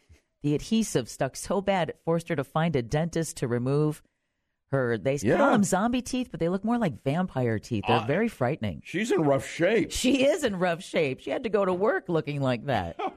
The 0.42 0.56
adhesive 0.56 1.10
stuck 1.10 1.36
so 1.36 1.62
bad 1.62 1.90
it 1.90 2.00
forced 2.06 2.30
her 2.30 2.36
to 2.36 2.44
find 2.44 2.76
a 2.76 2.82
dentist 2.82 3.38
to 3.38 3.48
remove 3.48 4.02
her. 4.72 4.98
They 4.98 5.18
call 5.18 5.52
them 5.52 5.64
zombie 5.64 6.02
teeth, 6.02 6.30
but 6.32 6.40
they 6.40 6.50
look 6.50 6.64
more 6.64 6.78
like 6.78 7.04
vampire 7.04 7.60
teeth. 7.60 7.84
They're 7.88 7.98
Uh, 7.98 8.06
very 8.06 8.28
frightening. 8.30 8.82
She's 8.86 9.12
in 9.12 9.22
rough 9.22 9.46
shape. 9.48 9.92
She 9.92 10.26
is 10.26 10.44
in 10.44 10.58
rough 10.58 10.82
shape. 10.84 11.20
She 11.20 11.30
had 11.32 11.44
to 11.44 11.50
go 11.50 11.66
to 11.66 11.74
work 11.74 12.06
looking 12.08 12.42
like 12.42 12.66
that. 12.68 12.98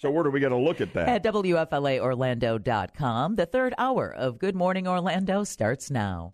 So 0.00 0.12
where 0.12 0.22
do 0.22 0.30
we 0.30 0.38
get 0.38 0.52
a 0.52 0.56
look 0.56 0.80
at 0.80 0.94
that? 0.94 1.08
At 1.08 1.24
WFLAOrlando.com, 1.24 3.34
the 3.34 3.46
third 3.46 3.74
hour 3.78 4.14
of 4.14 4.38
Good 4.38 4.54
Morning 4.54 4.86
Orlando 4.86 5.42
starts 5.42 5.90
now. 5.90 6.30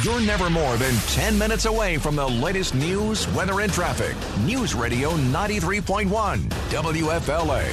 You're 0.00 0.22
never 0.22 0.48
more 0.48 0.78
than 0.78 0.94
10 1.08 1.38
minutes 1.38 1.66
away 1.66 1.98
from 1.98 2.16
the 2.16 2.26
latest 2.26 2.74
news, 2.74 3.28
weather, 3.34 3.60
and 3.60 3.70
traffic. 3.70 4.16
News 4.46 4.74
Radio 4.74 5.10
93.1 5.10 6.48
WFLA. 6.48 7.70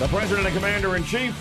The 0.00 0.08
President 0.08 0.48
and 0.48 0.56
Commander 0.56 0.96
in 0.96 1.04
Chief 1.04 1.32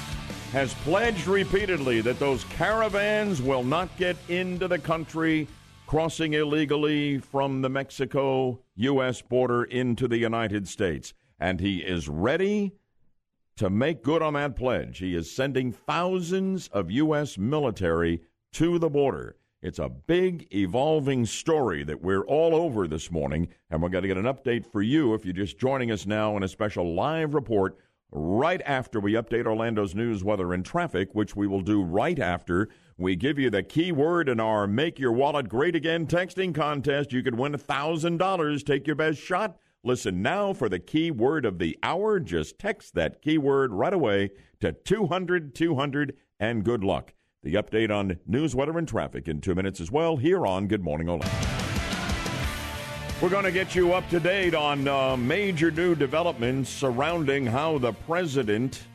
has 0.52 0.76
pledged 0.76 1.26
repeatedly 1.26 2.00
that 2.02 2.20
those 2.20 2.44
caravans 2.44 3.42
will 3.42 3.64
not 3.64 3.90
get 3.98 4.18
into 4.30 4.68
the 4.68 4.78
country 4.78 5.48
crossing 5.88 6.34
illegally 6.34 7.18
from 7.18 7.64
the 7.64 7.70
Mexico 7.70 8.60
U.S. 8.76 9.20
border 9.20 9.64
into 9.64 10.08
the 10.08 10.18
United 10.18 10.68
States. 10.68 11.12
And 11.40 11.60
he 11.60 11.80
is 11.80 12.08
ready 12.08 12.72
to 13.58 13.72
make 13.72 14.04
good 14.04 14.22
on 14.22 14.36
that 14.36 14.56
pledge. 14.56 15.00
He 15.00 15.16
is 15.16 15.36
sending 15.36 15.72
thousands 15.72 16.68
of 16.68 16.92
U.S. 16.92 17.36
military 17.40 18.22
to 18.56 18.80
the 18.80 18.90
border. 18.90 19.36
It's 19.62 19.80
a 19.80 19.90
big, 19.90 20.48
evolving 20.56 21.26
story 21.26 21.84
that 21.84 22.02
we're 22.02 22.24
all 22.24 22.56
over 22.56 22.88
this 22.88 23.12
morning, 23.12 23.50
and 23.70 23.82
we're 23.82 23.90
going 23.90 24.04
to 24.04 24.08
get 24.08 24.16
an 24.16 24.24
update 24.24 24.66
for 24.66 24.82
you 24.82 25.14
if 25.14 25.26
you're 25.26 25.34
just 25.34 25.60
joining 25.60 25.92
us 25.92 26.06
now 26.06 26.38
in 26.38 26.44
a 26.44 26.48
special 26.48 26.94
live 26.94 27.34
report 27.34 27.78
right 28.12 28.62
after 28.66 29.02
we 29.02 29.12
update 29.12 29.46
Orlando's 29.46 29.94
news, 29.94 30.24
weather, 30.24 30.54
and 30.54 30.64
traffic, 30.64 31.10
which 31.12 31.36
we 31.36 31.48
will 31.48 31.60
do 31.60 31.84
right 31.84 32.18
after 32.18 32.70
we 32.98 33.18
give 33.18 33.38
you 33.38 33.50
the 33.50 33.62
key 33.62 33.92
word 33.92 34.30
in 34.30 34.40
our 34.40 34.68
Make 34.68 35.00
Your 35.00 35.12
Wallet 35.12 35.50
Great 35.50 35.76
Again 35.76 36.08
texting 36.08 36.56
contest. 36.56 37.12
You 37.12 37.24
could 37.24 37.38
win 37.38 37.52
$1,000. 37.52 38.66
Take 38.66 38.88
your 38.88 38.96
best 38.96 39.20
shot. 39.20 39.58
Listen 39.84 40.22
now 40.22 40.54
for 40.54 40.70
the 40.70 40.80
key 40.80 41.12
word 41.12 41.46
of 41.46 41.60
the 41.60 41.78
hour. 41.84 42.22
Just 42.22 42.58
text 42.58 42.96
that 42.96 43.22
keyword 43.22 43.74
right 43.74 43.94
away 43.94 44.30
to 44.62 44.72
200 44.72 45.54
200 45.54 46.16
and 46.40 46.64
good 46.64 46.86
luck. 46.86 47.15
The 47.46 47.54
update 47.54 47.92
on 47.92 48.18
news, 48.26 48.56
weather, 48.56 48.76
and 48.80 48.88
traffic 48.88 49.28
in 49.28 49.40
two 49.40 49.54
minutes 49.54 49.80
as 49.80 49.92
well 49.92 50.18
here 50.18 50.48
on 50.48 50.66
Good 50.66 50.84
Morning 50.84 51.08
Orlando. 51.08 51.32
We're 53.22 53.30
going 53.30 53.44
to 53.44 53.52
get 53.52 53.76
you 53.76 53.94
up 53.94 54.10
to 54.10 54.20
date 54.20 54.56
on 54.56 54.88
uh, 54.88 55.16
major 55.16 55.70
new 55.70 55.94
developments 55.94 56.72
surrounding 56.72 57.46
how 57.46 57.78
the 57.78 57.94
president 57.94 58.88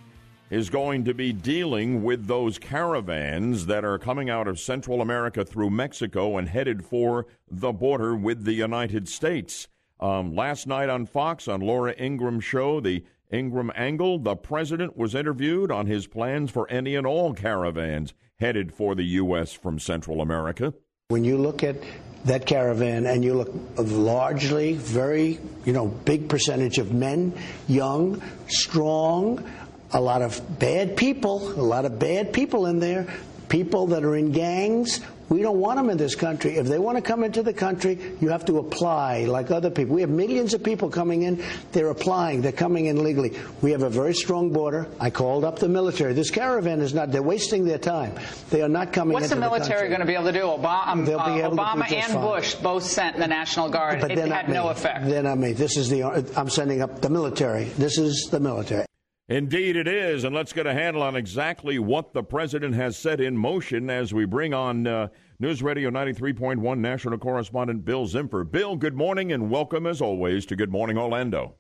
is 0.51 0.69
going 0.69 1.05
to 1.05 1.15
be 1.15 1.33
dealing 1.33 2.03
with 2.03 2.27
those 2.27 2.59
caravans 2.59 3.67
that 3.67 3.85
are 3.85 4.01
coming 4.01 4.31
out 4.31 4.49
of 4.49 4.59
Central 4.59 5.01
America 5.01 5.45
through 5.45 5.71
Mexico 5.71 6.37
and 6.37 6.49
headed 6.49 6.85
for 6.85 7.29
the 7.49 7.71
border 7.71 8.17
with 8.17 8.43
the 8.43 8.53
United 8.55 9.09
States. 9.09 9.69
Um, 10.01 10.35
last 10.35 10.67
night 10.67 10.89
on 10.89 11.07
Fox, 11.07 11.47
on 11.47 11.61
Laura 11.61 11.95
Ingraham's 11.97 12.43
show, 12.43 12.81
the 12.81 13.05
Ingraham 13.33 13.71
Angle, 13.77 14.19
the 14.19 14.35
president 14.35 14.97
was 14.97 15.15
interviewed 15.15 15.71
on 15.71 15.87
his 15.87 16.09
plans 16.09 16.51
for 16.51 16.69
any 16.69 16.97
and 16.97 17.07
all 17.07 17.33
caravans 17.33 18.13
headed 18.41 18.73
for 18.73 18.95
the 18.95 19.05
U.S. 19.05 19.53
from 19.53 19.79
Central 19.79 20.21
America. 20.21 20.75
When 21.09 21.25
you 21.25 21.39
look 21.39 21.63
at 21.63 21.77
that 22.25 22.47
caravan 22.47 23.07
and 23.07 23.25
you 23.25 23.35
look 23.35 23.51
largely 23.77 24.75
very, 24.75 25.39
you 25.65 25.73
know, 25.73 25.87
big 25.87 26.29
percentage 26.29 26.79
of 26.79 26.93
men, 26.93 27.33
young, 27.69 28.23
strong, 28.49 29.49
a 29.93 30.01
lot 30.01 30.23
of 30.23 30.59
bad 30.59 30.97
people, 30.97 31.49
a 31.53 31.63
lot 31.63 31.85
of 31.85 31.99
bad 31.99 32.33
people 32.33 32.67
in 32.67 32.79
there, 32.79 33.13
people 33.49 33.89
that 33.89 34.05
are 34.05 34.17
in 34.17 34.33
gangs. 34.33 35.01
We 35.31 35.43
don't 35.43 35.61
want 35.61 35.77
them 35.77 35.91
in 35.91 35.97
this 35.97 36.17
country. 36.17 36.57
If 36.57 36.67
they 36.67 36.81
want 36.81 36.97
to 36.97 37.03
come 37.03 37.23
into 37.23 37.45
the 37.45 37.53
country, 37.53 37.99
you 38.21 38.29
have 38.31 38.45
to 38.47 38.59
apply 38.59 39.27
like 39.27 39.53
other 39.53 39.71
people. 39.71 39.95
We 39.95 40.01
have 40.01 40.11
millions 40.11 40.55
of 40.55 40.65
people 40.65 40.91
coming 40.91 41.23
in. 41.23 41.43
They're 41.71 41.91
applying. 41.91 42.43
They're 42.43 42.51
coming 42.51 42.87
in 42.87 43.05
legally. 43.05 43.39
We 43.63 43.71
have 43.71 43.85
a 43.85 43.89
very 43.89 44.13
strong 44.13 44.53
border. 44.53 44.89
I 44.99 45.11
called 45.11 45.45
up 45.45 45.61
the 45.61 45.69
military. 45.69 46.15
This 46.15 46.33
caravan 46.33 46.81
is 46.81 46.95
not, 46.95 47.13
they're 47.13 47.23
wasting 47.23 47.65
their 47.65 47.79
time. 47.79 48.19
They 48.51 48.61
are 48.61 48.69
not 48.69 48.93
coming 48.93 49.11
in. 49.11 49.21
What's 49.23 49.31
the 49.31 49.37
military 49.37 49.87
going 49.87 50.01
to 50.01 50.07
be 50.07 50.15
able 50.15 50.25
to 50.25 50.33
do? 50.33 50.41
Obama, 50.41 51.07
They'll 51.07 51.19
be 51.19 51.43
uh, 51.43 51.47
able 51.47 51.51
to 51.51 51.57
do 51.57 51.63
Obama 51.63 51.93
and 51.93 52.13
fine. 52.13 52.23
Bush 52.23 52.55
both 52.57 52.83
sent 52.83 53.17
the 53.17 53.29
National 53.29 53.69
Guard. 53.69 54.01
But 54.01 54.11
it 54.11 54.19
had 54.19 54.29
not 54.29 54.49
no 54.49 54.69
effect. 54.69 55.07
They're 55.07 55.23
not 55.23 55.39
me. 55.39 55.53
This 55.53 55.77
is 55.77 55.89
the. 55.89 56.03
I'm 56.37 56.51
sending 56.51 56.83
up 56.83 57.01
the 57.01 57.09
military. 57.09 57.65
This 57.65 57.99
is 57.99 58.29
the 58.33 58.41
military. 58.41 58.90
Indeed, 59.31 59.77
it 59.77 59.87
is. 59.87 60.25
And 60.25 60.35
let's 60.35 60.53
get 60.53 60.67
a 60.67 60.75
handle 60.75 61.05
on 61.05 61.15
exactly 61.15 61.79
what 61.79 62.13
the 62.13 62.23
president 62.23 62.75
has 62.75 62.97
set 62.99 63.21
in 63.21 63.37
motion 63.37 63.89
as 63.89 64.13
we 64.13 64.25
bring 64.25 64.53
on 64.53 64.89
uh, 64.89 65.07
News 65.39 65.63
Radio 65.63 65.89
93.1 65.89 66.79
national 66.79 67.17
correspondent 67.17 67.85
Bill 67.85 68.09
Zimfer. 68.09 68.51
Bill, 68.51 68.75
good 68.75 68.97
morning 68.97 69.31
and 69.31 69.49
welcome 69.49 69.87
as 69.87 70.01
always 70.01 70.45
to 70.47 70.57
Good 70.57 70.73
Morning 70.73 70.99
Orlando. 70.99 71.55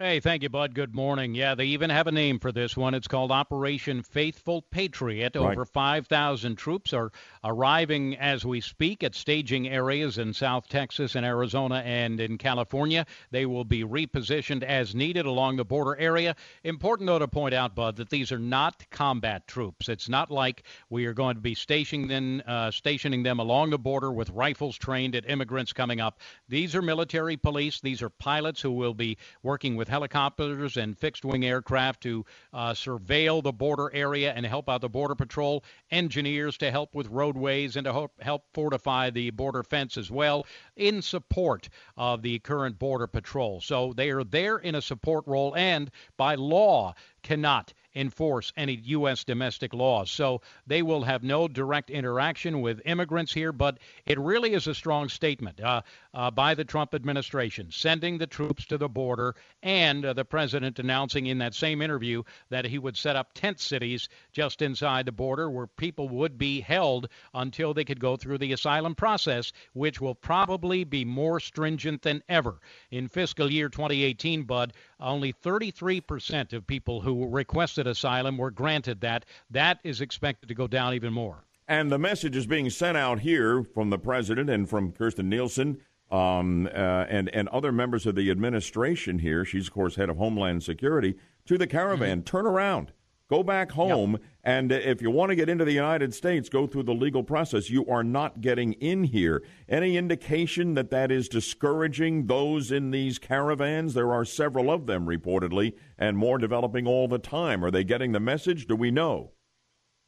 Hey, 0.00 0.20
thank 0.20 0.44
you, 0.44 0.48
Bud. 0.48 0.76
Good 0.76 0.94
morning. 0.94 1.34
Yeah, 1.34 1.56
they 1.56 1.64
even 1.64 1.90
have 1.90 2.06
a 2.06 2.12
name 2.12 2.38
for 2.38 2.52
this 2.52 2.76
one. 2.76 2.94
It's 2.94 3.08
called 3.08 3.32
Operation 3.32 4.04
Faithful 4.04 4.62
Patriot. 4.62 5.34
Right. 5.34 5.50
Over 5.50 5.64
5,000 5.64 6.54
troops 6.54 6.92
are 6.92 7.10
arriving 7.42 8.16
as 8.16 8.46
we 8.46 8.60
speak 8.60 9.02
at 9.02 9.16
staging 9.16 9.66
areas 9.66 10.16
in 10.16 10.34
South 10.34 10.68
Texas 10.68 11.16
and 11.16 11.26
Arizona 11.26 11.82
and 11.84 12.20
in 12.20 12.38
California. 12.38 13.06
They 13.32 13.44
will 13.44 13.64
be 13.64 13.82
repositioned 13.82 14.62
as 14.62 14.94
needed 14.94 15.26
along 15.26 15.56
the 15.56 15.64
border 15.64 15.96
area. 15.96 16.36
Important, 16.62 17.08
though, 17.08 17.18
to 17.18 17.26
point 17.26 17.52
out, 17.52 17.74
Bud, 17.74 17.96
that 17.96 18.08
these 18.08 18.30
are 18.30 18.38
not 18.38 18.88
combat 18.90 19.48
troops. 19.48 19.88
It's 19.88 20.08
not 20.08 20.30
like 20.30 20.62
we 20.90 21.06
are 21.06 21.12
going 21.12 21.34
to 21.34 21.42
be 21.42 21.56
stationing 21.56 22.06
them, 22.06 22.40
uh, 22.46 22.70
stationing 22.70 23.24
them 23.24 23.40
along 23.40 23.70
the 23.70 23.78
border 23.80 24.12
with 24.12 24.30
rifles 24.30 24.78
trained 24.78 25.16
at 25.16 25.28
immigrants 25.28 25.72
coming 25.72 26.00
up. 26.00 26.20
These 26.48 26.76
are 26.76 26.82
military 26.82 27.36
police. 27.36 27.80
These 27.80 28.00
are 28.00 28.10
pilots 28.10 28.62
who 28.62 28.70
will 28.70 28.94
be 28.94 29.18
working 29.42 29.74
with 29.74 29.87
helicopters 29.88 30.76
and 30.76 30.96
fixed 30.96 31.24
wing 31.24 31.44
aircraft 31.44 32.02
to 32.02 32.24
uh, 32.52 32.72
surveil 32.72 33.42
the 33.42 33.52
border 33.52 33.90
area 33.94 34.32
and 34.32 34.46
help 34.46 34.68
out 34.68 34.80
the 34.80 34.88
Border 34.88 35.14
Patrol, 35.14 35.64
engineers 35.90 36.56
to 36.58 36.70
help 36.70 36.94
with 36.94 37.08
roadways 37.08 37.76
and 37.76 37.84
to 37.84 37.92
help, 37.92 38.12
help 38.20 38.44
fortify 38.54 39.10
the 39.10 39.30
border 39.30 39.62
fence 39.62 39.96
as 39.96 40.10
well 40.10 40.46
in 40.76 41.02
support 41.02 41.68
of 41.96 42.22
the 42.22 42.38
current 42.40 42.78
Border 42.78 43.06
Patrol. 43.06 43.60
So 43.60 43.92
they 43.92 44.10
are 44.10 44.24
there 44.24 44.58
in 44.58 44.74
a 44.74 44.82
support 44.82 45.26
role 45.26 45.54
and 45.56 45.90
by 46.16 46.34
law 46.34 46.94
cannot 47.22 47.72
enforce 47.98 48.52
any 48.56 48.74
U.S. 48.84 49.24
domestic 49.24 49.74
laws. 49.74 50.10
So 50.10 50.40
they 50.66 50.82
will 50.82 51.02
have 51.02 51.24
no 51.24 51.48
direct 51.48 51.90
interaction 51.90 52.60
with 52.60 52.80
immigrants 52.86 53.32
here, 53.32 53.52
but 53.52 53.78
it 54.06 54.18
really 54.20 54.54
is 54.54 54.68
a 54.68 54.74
strong 54.74 55.08
statement 55.08 55.60
uh, 55.60 55.82
uh, 56.14 56.30
by 56.30 56.54
the 56.54 56.64
Trump 56.64 56.94
administration, 56.94 57.68
sending 57.72 58.16
the 58.16 58.26
troops 58.26 58.66
to 58.66 58.78
the 58.78 58.88
border, 58.88 59.34
and 59.64 60.04
uh, 60.04 60.12
the 60.12 60.24
president 60.24 60.78
announcing 60.78 61.26
in 61.26 61.38
that 61.38 61.54
same 61.54 61.82
interview 61.82 62.22
that 62.50 62.64
he 62.64 62.78
would 62.78 62.96
set 62.96 63.16
up 63.16 63.32
tent 63.34 63.58
cities 63.58 64.08
just 64.32 64.62
inside 64.62 65.04
the 65.04 65.12
border 65.12 65.50
where 65.50 65.66
people 65.66 66.08
would 66.08 66.38
be 66.38 66.60
held 66.60 67.08
until 67.34 67.74
they 67.74 67.84
could 67.84 68.00
go 68.00 68.16
through 68.16 68.38
the 68.38 68.52
asylum 68.52 68.94
process, 68.94 69.52
which 69.72 70.00
will 70.00 70.14
probably 70.14 70.84
be 70.84 71.04
more 71.04 71.40
stringent 71.40 72.02
than 72.02 72.22
ever. 72.28 72.60
In 72.92 73.08
fiscal 73.08 73.50
year 73.50 73.68
2018, 73.68 74.44
Bud, 74.44 74.72
only 75.00 75.32
33% 75.32 76.52
of 76.52 76.66
people 76.66 77.00
who 77.00 77.26
requested 77.28 77.87
asylum 77.88 78.38
were 78.38 78.50
granted 78.50 79.00
that. 79.00 79.24
That 79.50 79.80
is 79.84 80.00
expected 80.00 80.48
to 80.48 80.54
go 80.54 80.66
down 80.66 80.94
even 80.94 81.12
more. 81.12 81.44
And 81.66 81.92
the 81.92 81.98
message 81.98 82.34
is 82.36 82.46
being 82.46 82.70
sent 82.70 82.96
out 82.96 83.20
here 83.20 83.62
from 83.62 83.90
the 83.90 83.98
president 83.98 84.48
and 84.48 84.68
from 84.68 84.92
Kirstjen 84.92 85.26
Nielsen 85.26 85.78
um, 86.10 86.66
uh, 86.66 87.04
and 87.08 87.28
and 87.34 87.48
other 87.48 87.72
members 87.72 88.06
of 88.06 88.14
the 88.14 88.30
administration 88.30 89.18
here. 89.18 89.44
She's 89.44 89.68
of 89.68 89.74
course 89.74 89.96
head 89.96 90.08
of 90.08 90.16
Homeland 90.16 90.62
Security 90.62 91.16
to 91.46 91.58
the 91.58 91.66
caravan. 91.66 92.18
Mm-hmm. 92.18 92.24
Turn 92.24 92.46
around. 92.46 92.92
Go 93.28 93.42
back 93.42 93.72
home, 93.72 94.12
yep. 94.12 94.20
and 94.42 94.72
if 94.72 95.02
you 95.02 95.10
want 95.10 95.28
to 95.28 95.36
get 95.36 95.50
into 95.50 95.66
the 95.66 95.72
United 95.72 96.14
States, 96.14 96.48
go 96.48 96.66
through 96.66 96.84
the 96.84 96.94
legal 96.94 97.22
process. 97.22 97.68
You 97.68 97.84
are 97.86 98.02
not 98.02 98.40
getting 98.40 98.72
in 98.74 99.04
here. 99.04 99.42
Any 99.68 99.98
indication 99.98 100.72
that 100.74 100.90
that 100.92 101.12
is 101.12 101.28
discouraging 101.28 102.26
those 102.26 102.72
in 102.72 102.90
these 102.90 103.18
caravans? 103.18 103.92
There 103.92 104.14
are 104.14 104.24
several 104.24 104.70
of 104.70 104.86
them 104.86 105.04
reportedly, 105.04 105.74
and 105.98 106.16
more 106.16 106.38
developing 106.38 106.86
all 106.86 107.06
the 107.06 107.18
time. 107.18 107.62
Are 107.62 107.70
they 107.70 107.84
getting 107.84 108.12
the 108.12 108.20
message? 108.20 108.66
Do 108.66 108.76
we 108.76 108.90
know? 108.90 109.32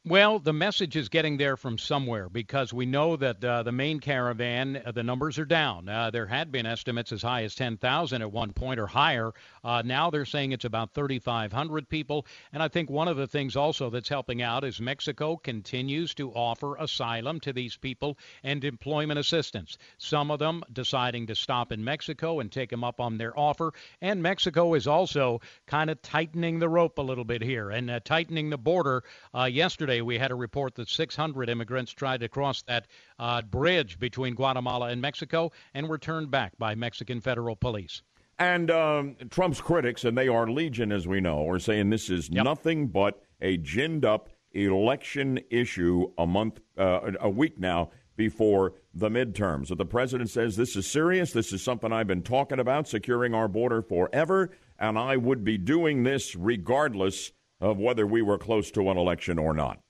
Well, 0.03 0.39
the 0.39 0.51
message 0.51 0.95
is 0.95 1.09
getting 1.09 1.37
there 1.37 1.55
from 1.55 1.77
somewhere 1.77 2.27
because 2.27 2.73
we 2.73 2.87
know 2.87 3.15
that 3.17 3.43
uh, 3.43 3.61
the 3.61 3.71
main 3.71 3.99
caravan, 3.99 4.81
uh, 4.83 4.91
the 4.91 5.03
numbers 5.03 5.37
are 5.37 5.45
down. 5.45 5.87
Uh, 5.87 6.09
there 6.09 6.25
had 6.25 6.51
been 6.51 6.65
estimates 6.65 7.11
as 7.11 7.21
high 7.21 7.43
as 7.43 7.53
10,000 7.53 8.23
at 8.23 8.31
one 8.31 8.51
point 8.51 8.79
or 8.79 8.87
higher. 8.87 9.31
Uh, 9.63 9.81
now 9.85 10.09
they're 10.09 10.25
saying 10.25 10.51
it's 10.51 10.65
about 10.65 10.93
3,500 10.93 11.87
people. 11.89 12.25
And 12.53 12.63
I 12.63 12.67
think 12.67 12.89
one 12.89 13.07
of 13.07 13.17
the 13.17 13.27
things 13.27 13.55
also 13.55 13.89
that's 13.89 14.09
helping 14.09 14.41
out 14.41 14.63
is 14.63 14.81
Mexico 14.81 15.37
continues 15.37 16.13
to 16.15 16.31
offer 16.31 16.75
asylum 16.77 17.39
to 17.41 17.53
these 17.53 17.77
people 17.77 18.17
and 18.43 18.63
employment 18.63 19.19
assistance. 19.19 19.77
Some 19.97 20.31
of 20.31 20.39
them 20.39 20.63
deciding 20.71 21.27
to 21.27 21.35
stop 21.35 21.71
in 21.71 21.83
Mexico 21.83 22.39
and 22.39 22.51
take 22.51 22.69
them 22.69 22.83
up 22.83 22.99
on 22.99 23.17
their 23.17 23.37
offer. 23.37 23.73
And 24.01 24.23
Mexico 24.23 24.73
is 24.73 24.87
also 24.87 25.41
kind 25.67 25.89
of 25.89 26.01
tightening 26.01 26.59
the 26.59 26.69
rope 26.69 26.97
a 26.97 27.03
little 27.03 27.25
bit 27.25 27.41
here 27.41 27.69
and 27.69 27.89
uh, 27.89 27.99
tightening 27.99 28.49
the 28.49 28.57
border. 28.57 29.03
Uh, 29.33 29.45
yesterday, 29.45 30.01
we 30.01 30.17
had 30.17 30.31
a 30.31 30.35
report 30.35 30.75
that 30.75 30.89
600 30.89 31.49
immigrants 31.49 31.91
tried 31.91 32.21
to 32.21 32.29
cross 32.29 32.61
that 32.63 32.87
uh, 33.19 33.41
bridge 33.41 33.99
between 33.99 34.35
Guatemala 34.35 34.87
and 34.87 35.01
Mexico 35.01 35.51
and 35.73 35.87
were 35.87 35.97
turned 35.97 36.31
back 36.31 36.57
by 36.57 36.75
Mexican 36.75 37.21
federal 37.21 37.55
police. 37.55 38.01
And 38.41 38.71
um, 38.71 39.17
Trump's 39.29 39.61
critics, 39.61 40.03
and 40.03 40.17
they 40.17 40.27
are 40.27 40.49
legion, 40.49 40.91
as 40.91 41.07
we 41.07 41.21
know, 41.21 41.47
are 41.47 41.59
saying 41.59 41.91
this 41.91 42.09
is 42.09 42.27
yep. 42.27 42.43
nothing 42.43 42.87
but 42.87 43.21
a 43.39 43.57
ginned 43.57 44.03
up 44.03 44.29
election 44.53 45.39
issue 45.51 46.11
a 46.17 46.25
month, 46.25 46.59
uh, 46.75 47.11
a 47.19 47.29
week 47.29 47.59
now 47.59 47.91
before 48.17 48.73
the 48.95 49.09
midterms. 49.09 49.67
So 49.67 49.75
the 49.75 49.85
president 49.85 50.31
says 50.31 50.55
this 50.55 50.75
is 50.75 50.87
serious. 50.87 51.33
This 51.33 51.53
is 51.53 51.61
something 51.61 51.93
I've 51.93 52.07
been 52.07 52.23
talking 52.23 52.59
about, 52.59 52.87
securing 52.87 53.35
our 53.35 53.47
border 53.47 53.83
forever, 53.83 54.49
and 54.79 54.97
I 54.97 55.17
would 55.17 55.43
be 55.43 55.59
doing 55.59 56.01
this 56.01 56.35
regardless 56.35 57.33
of 57.59 57.77
whether 57.77 58.07
we 58.07 58.23
were 58.23 58.39
close 58.39 58.71
to 58.71 58.89
an 58.89 58.97
election 58.97 59.37
or 59.37 59.53
not. 59.53 59.81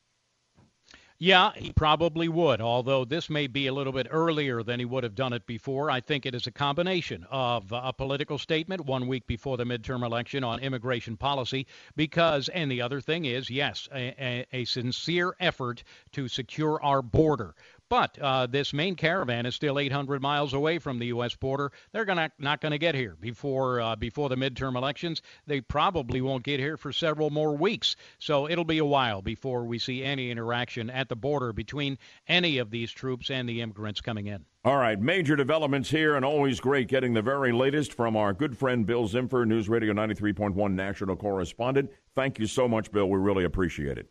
Yeah, 1.23 1.51
he 1.55 1.71
probably 1.71 2.29
would, 2.29 2.61
although 2.61 3.05
this 3.05 3.29
may 3.29 3.45
be 3.45 3.67
a 3.67 3.73
little 3.75 3.93
bit 3.93 4.07
earlier 4.09 4.63
than 4.63 4.79
he 4.79 4.85
would 4.85 5.03
have 5.03 5.13
done 5.13 5.33
it 5.33 5.45
before. 5.45 5.91
I 5.91 6.01
think 6.01 6.25
it 6.25 6.33
is 6.33 6.47
a 6.47 6.51
combination 6.51 7.27
of 7.29 7.71
a 7.71 7.93
political 7.93 8.39
statement 8.39 8.87
one 8.87 9.05
week 9.05 9.27
before 9.27 9.55
the 9.55 9.63
midterm 9.63 10.03
election 10.03 10.43
on 10.43 10.59
immigration 10.61 11.15
policy, 11.15 11.67
because, 11.95 12.49
and 12.49 12.71
the 12.71 12.81
other 12.81 13.01
thing 13.01 13.25
is, 13.25 13.51
yes, 13.51 13.87
a, 13.93 14.15
a, 14.19 14.47
a 14.51 14.65
sincere 14.65 15.35
effort 15.39 15.83
to 16.13 16.27
secure 16.27 16.81
our 16.81 17.03
border. 17.03 17.53
But 17.91 18.17
uh, 18.19 18.47
this 18.47 18.71
main 18.71 18.95
caravan 18.95 19.45
is 19.45 19.53
still 19.53 19.77
800 19.77 20.21
miles 20.21 20.53
away 20.53 20.79
from 20.79 20.97
the 20.97 21.07
U.S. 21.07 21.35
border. 21.35 21.73
They're 21.91 22.05
gonna, 22.05 22.31
not 22.39 22.61
going 22.61 22.71
to 22.71 22.77
get 22.77 22.95
here 22.95 23.17
before 23.19 23.81
uh, 23.81 23.97
before 23.97 24.29
the 24.29 24.37
midterm 24.37 24.77
elections. 24.77 25.21
They 25.45 25.59
probably 25.59 26.21
won't 26.21 26.45
get 26.45 26.61
here 26.61 26.77
for 26.77 26.93
several 26.93 27.31
more 27.31 27.53
weeks. 27.53 27.97
So 28.17 28.49
it'll 28.49 28.63
be 28.63 28.77
a 28.77 28.85
while 28.85 29.21
before 29.21 29.65
we 29.65 29.77
see 29.77 30.05
any 30.05 30.31
interaction 30.31 30.89
at 30.89 31.09
the 31.09 31.17
border 31.17 31.51
between 31.51 31.97
any 32.29 32.59
of 32.59 32.71
these 32.71 32.93
troops 32.93 33.29
and 33.29 33.49
the 33.49 33.59
immigrants 33.59 33.99
coming 33.99 34.27
in. 34.27 34.45
All 34.63 34.77
right, 34.77 34.97
major 34.97 35.35
developments 35.35 35.89
here, 35.89 36.15
and 36.15 36.23
always 36.23 36.61
great 36.61 36.87
getting 36.87 37.13
the 37.13 37.21
very 37.21 37.51
latest 37.51 37.93
from 37.93 38.15
our 38.15 38.31
good 38.31 38.57
friend 38.57 38.85
Bill 38.85 39.05
Zimfer, 39.05 39.45
News 39.45 39.67
Radio 39.67 39.91
93.1 39.91 40.71
national 40.71 41.17
correspondent. 41.17 41.91
Thank 42.15 42.39
you 42.39 42.47
so 42.47 42.69
much, 42.69 42.89
Bill. 42.89 43.09
We 43.09 43.19
really 43.19 43.43
appreciate 43.43 43.97
it. 43.97 44.09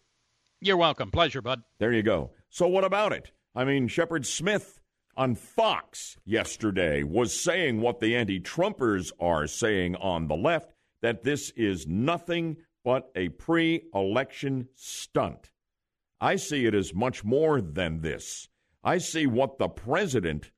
You're 0.61 0.77
welcome. 0.77 1.11
Pleasure, 1.11 1.41
bud. 1.41 1.63
There 1.79 1.95
you 1.95 2.03
go. 2.03 2.33
So, 2.51 2.69
what 2.69 2.85
about 2.85 3.15
it? 3.15 3.31
I 3.55 3.65
mean, 3.65 3.89
Shepard 3.89 4.27
Smith 4.27 4.81
on 5.17 5.35
Fox 5.35 6.17
yesterday 6.25 7.03
was 7.03 7.39
saying 7.39 7.81
what 7.81 8.01
the 8.01 8.15
anti 8.15 8.41
Trumpers 8.41 9.11
are 9.19 9.47
saying 9.47 9.97
on 9.97 10.29
the 10.29 10.37
left 10.37 10.73
that 11.03 11.25
this 11.25 11.51
is 11.57 11.87
nothing 11.87 12.57
but 12.85 13.11
a 13.17 13.29
pre 13.31 13.83
election 13.95 14.69
stunt. 14.75 15.51
I 16.21 16.37
see 16.37 16.67
it 16.67 16.75
as 16.75 16.95
much 16.95 17.25
more 17.25 17.61
than 17.61 18.01
this. 18.01 18.49
I 18.85 18.99
see 18.99 19.27
what 19.27 19.59
the 19.59 19.69
president 19.69 20.53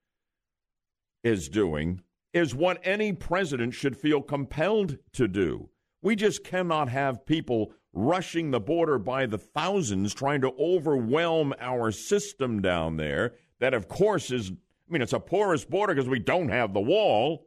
is 1.25 1.49
doing 1.49 2.03
is 2.33 2.55
what 2.55 2.81
any 2.85 3.13
president 3.13 3.75
should 3.75 3.97
feel 3.97 4.21
compelled 4.21 4.99
to 5.13 5.29
do. 5.29 5.69
We 6.03 6.17
just 6.17 6.45
cannot 6.45 6.89
have 6.89 7.27
people 7.27 7.73
rushing 7.93 8.51
the 8.51 8.61
border 8.61 8.99
by 8.99 9.27
the 9.27 9.39
thousands, 9.39 10.15
trying 10.15 10.41
to 10.41 10.55
overwhelm 10.59 11.55
our 11.61 11.91
system 11.91 12.63
down 12.63 12.97
there. 12.97 13.35
That, 13.61 13.75
of 13.75 13.89
course, 13.89 14.31
is, 14.31 14.51
I 14.51 14.93
mean, 14.93 15.03
it's 15.03 15.13
a 15.13 15.21
porous 15.21 15.65
border 15.65 15.95
because 15.95 16.09
we 16.09 16.19
don't 16.19 16.49
have 16.49 16.73
the 16.73 16.81
wall, 16.81 17.47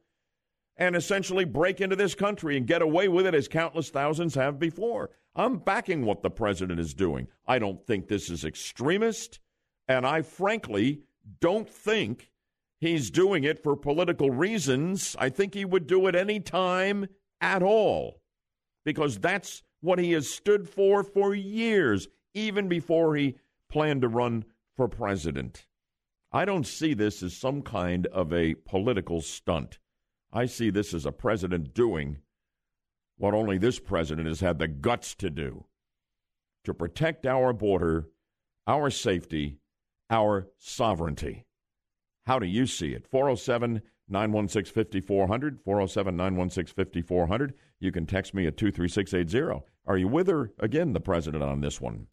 and 0.77 0.95
essentially 0.95 1.45
break 1.45 1.81
into 1.81 1.95
this 1.95 2.15
country 2.15 2.57
and 2.57 2.67
get 2.67 2.81
away 2.81 3.07
with 3.07 3.25
it 3.25 3.33
as 3.33 3.47
countless 3.47 3.89
thousands 3.89 4.35
have 4.35 4.59
before. 4.59 5.09
I'm 5.35 5.57
backing 5.57 6.05
what 6.05 6.21
the 6.21 6.29
president 6.29 6.79
is 6.79 6.93
doing. 6.93 7.27
I 7.47 7.59
don't 7.59 7.85
think 7.85 8.07
this 8.07 8.29
is 8.29 8.45
extremist, 8.45 9.39
and 9.87 10.05
I 10.05 10.21
frankly 10.21 11.01
don't 11.39 11.69
think 11.69 12.31
he's 12.79 13.09
doing 13.09 13.43
it 13.43 13.63
for 13.63 13.75
political 13.75 14.31
reasons. 14.31 15.15
I 15.19 15.29
think 15.29 15.53
he 15.53 15.65
would 15.65 15.87
do 15.87 16.07
it 16.07 16.15
any 16.15 16.39
time 16.39 17.07
at 17.41 17.63
all 17.63 18.21
because 18.85 19.17
that's 19.17 19.63
what 19.85 19.99
he 19.99 20.11
has 20.13 20.29
stood 20.29 20.67
for 20.67 21.03
for 21.03 21.35
years, 21.35 22.07
even 22.33 22.67
before 22.67 23.15
he 23.15 23.35
planned 23.69 24.01
to 24.01 24.07
run 24.07 24.43
for 24.75 24.87
president. 24.87 25.67
I 26.31 26.43
don't 26.43 26.67
see 26.67 26.93
this 26.93 27.23
as 27.23 27.37
some 27.37 27.61
kind 27.61 28.07
of 28.07 28.33
a 28.33 28.55
political 28.55 29.21
stunt. 29.21 29.79
I 30.33 30.47
see 30.47 30.69
this 30.69 30.93
as 30.93 31.05
a 31.05 31.11
president 31.11 31.73
doing 31.73 32.17
what 33.17 33.33
only 33.33 33.57
this 33.57 33.79
president 33.79 34.27
has 34.27 34.41
had 34.41 34.59
the 34.59 34.67
guts 34.67 35.15
to 35.15 35.29
do 35.29 35.65
to 36.65 36.73
protect 36.73 37.25
our 37.25 37.53
border, 37.53 38.09
our 38.67 38.89
safety, 38.89 39.59
our 40.09 40.47
sovereignty. 40.57 41.45
How 42.25 42.39
do 42.39 42.47
you 42.47 42.65
see 42.65 42.93
it? 42.93 43.07
407 43.07 43.81
916 44.09 44.73
5400, 44.73 45.61
407 45.61 46.15
916 46.17 46.73
5400. 46.75 47.53
You 47.79 47.91
can 47.91 48.05
text 48.05 48.33
me 48.33 48.47
at 48.47 48.57
23680. 48.57 49.63
Are 49.87 49.97
you 49.97 50.07
with 50.07 50.27
her? 50.27 50.51
again 50.59 50.93
the 50.93 50.99
president 50.99 51.43
on 51.43 51.61
this 51.61 51.79
one? 51.79 52.07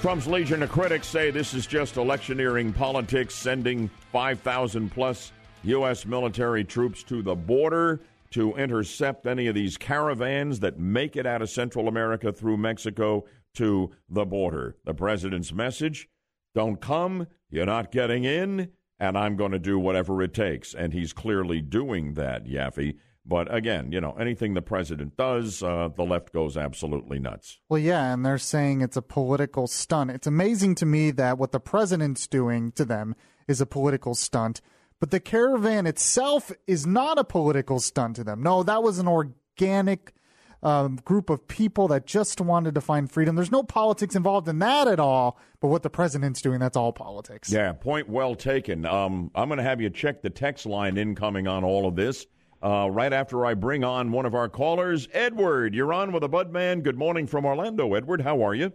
Trump's 0.00 0.26
legion 0.26 0.62
of 0.64 0.70
critics 0.70 1.06
say 1.06 1.30
this 1.30 1.54
is 1.54 1.64
just 1.64 1.96
electioneering 1.96 2.72
politics, 2.72 3.36
sending 3.36 3.88
5,000 4.10 4.90
plus 4.90 5.32
U.S. 5.62 6.04
military 6.04 6.64
troops 6.64 7.04
to 7.04 7.22
the 7.22 7.36
border 7.36 8.00
to 8.32 8.54
intercept 8.56 9.26
any 9.26 9.46
of 9.46 9.54
these 9.54 9.76
caravans 9.76 10.58
that 10.58 10.78
make 10.78 11.14
it 11.16 11.26
out 11.26 11.40
of 11.40 11.50
Central 11.50 11.86
America 11.86 12.32
through 12.32 12.56
Mexico 12.56 13.24
to 13.54 13.92
the 14.08 14.24
border. 14.24 14.74
The 14.84 14.94
president's 14.94 15.52
message 15.52 16.08
don't 16.54 16.80
come, 16.80 17.28
you're 17.48 17.66
not 17.66 17.92
getting 17.92 18.24
in, 18.24 18.70
and 18.98 19.16
I'm 19.16 19.36
going 19.36 19.52
to 19.52 19.58
do 19.58 19.78
whatever 19.78 20.20
it 20.22 20.34
takes. 20.34 20.74
And 20.74 20.92
he's 20.92 21.12
clearly 21.12 21.60
doing 21.60 22.14
that, 22.14 22.46
Yaffee. 22.46 22.96
But 23.24 23.54
again, 23.54 23.92
you 23.92 24.00
know, 24.00 24.12
anything 24.18 24.54
the 24.54 24.62
president 24.62 25.16
does, 25.16 25.62
uh, 25.62 25.90
the 25.94 26.02
left 26.02 26.32
goes 26.32 26.56
absolutely 26.56 27.20
nuts. 27.20 27.60
Well, 27.68 27.78
yeah, 27.78 28.12
and 28.12 28.26
they're 28.26 28.38
saying 28.38 28.80
it's 28.80 28.96
a 28.96 29.02
political 29.02 29.68
stunt. 29.68 30.10
It's 30.10 30.26
amazing 30.26 30.74
to 30.76 30.86
me 30.86 31.12
that 31.12 31.38
what 31.38 31.52
the 31.52 31.60
president's 31.60 32.26
doing 32.26 32.72
to 32.72 32.84
them 32.84 33.14
is 33.46 33.60
a 33.60 33.66
political 33.66 34.14
stunt, 34.14 34.60
but 34.98 35.10
the 35.10 35.20
caravan 35.20 35.86
itself 35.86 36.50
is 36.66 36.86
not 36.86 37.18
a 37.18 37.24
political 37.24 37.78
stunt 37.78 38.16
to 38.16 38.24
them. 38.24 38.42
No, 38.42 38.62
that 38.64 38.82
was 38.82 38.98
an 38.98 39.06
organic 39.06 40.14
um, 40.62 40.96
group 41.04 41.28
of 41.28 41.46
people 41.48 41.88
that 41.88 42.06
just 42.06 42.40
wanted 42.40 42.74
to 42.74 42.80
find 42.80 43.10
freedom. 43.10 43.34
There's 43.34 43.50
no 43.50 43.62
politics 43.62 44.14
involved 44.14 44.48
in 44.48 44.60
that 44.60 44.86
at 44.86 45.00
all. 45.00 45.38
But 45.60 45.68
what 45.68 45.82
the 45.82 45.90
president's 45.90 46.40
doing, 46.40 46.60
that's 46.60 46.76
all 46.76 46.92
politics. 46.92 47.52
Yeah, 47.52 47.72
point 47.72 48.08
well 48.08 48.34
taken. 48.34 48.86
Um, 48.86 49.30
I'm 49.34 49.48
going 49.48 49.58
to 49.58 49.64
have 49.64 49.80
you 49.80 49.90
check 49.90 50.22
the 50.22 50.30
text 50.30 50.66
line 50.66 50.96
incoming 50.96 51.48
on 51.48 51.64
all 51.64 51.86
of 51.86 51.96
this. 51.96 52.26
Uh, 52.62 52.88
right 52.92 53.12
after 53.12 53.44
I 53.44 53.54
bring 53.54 53.82
on 53.82 54.12
one 54.12 54.24
of 54.24 54.36
our 54.36 54.48
callers, 54.48 55.08
Edward. 55.12 55.74
You're 55.74 55.92
on 55.92 56.12
with 56.12 56.22
a 56.22 56.28
Budman. 56.28 56.84
Good 56.84 56.96
morning 56.96 57.26
from 57.26 57.44
Orlando, 57.44 57.94
Edward. 57.94 58.20
How 58.20 58.40
are 58.46 58.54
you? 58.54 58.72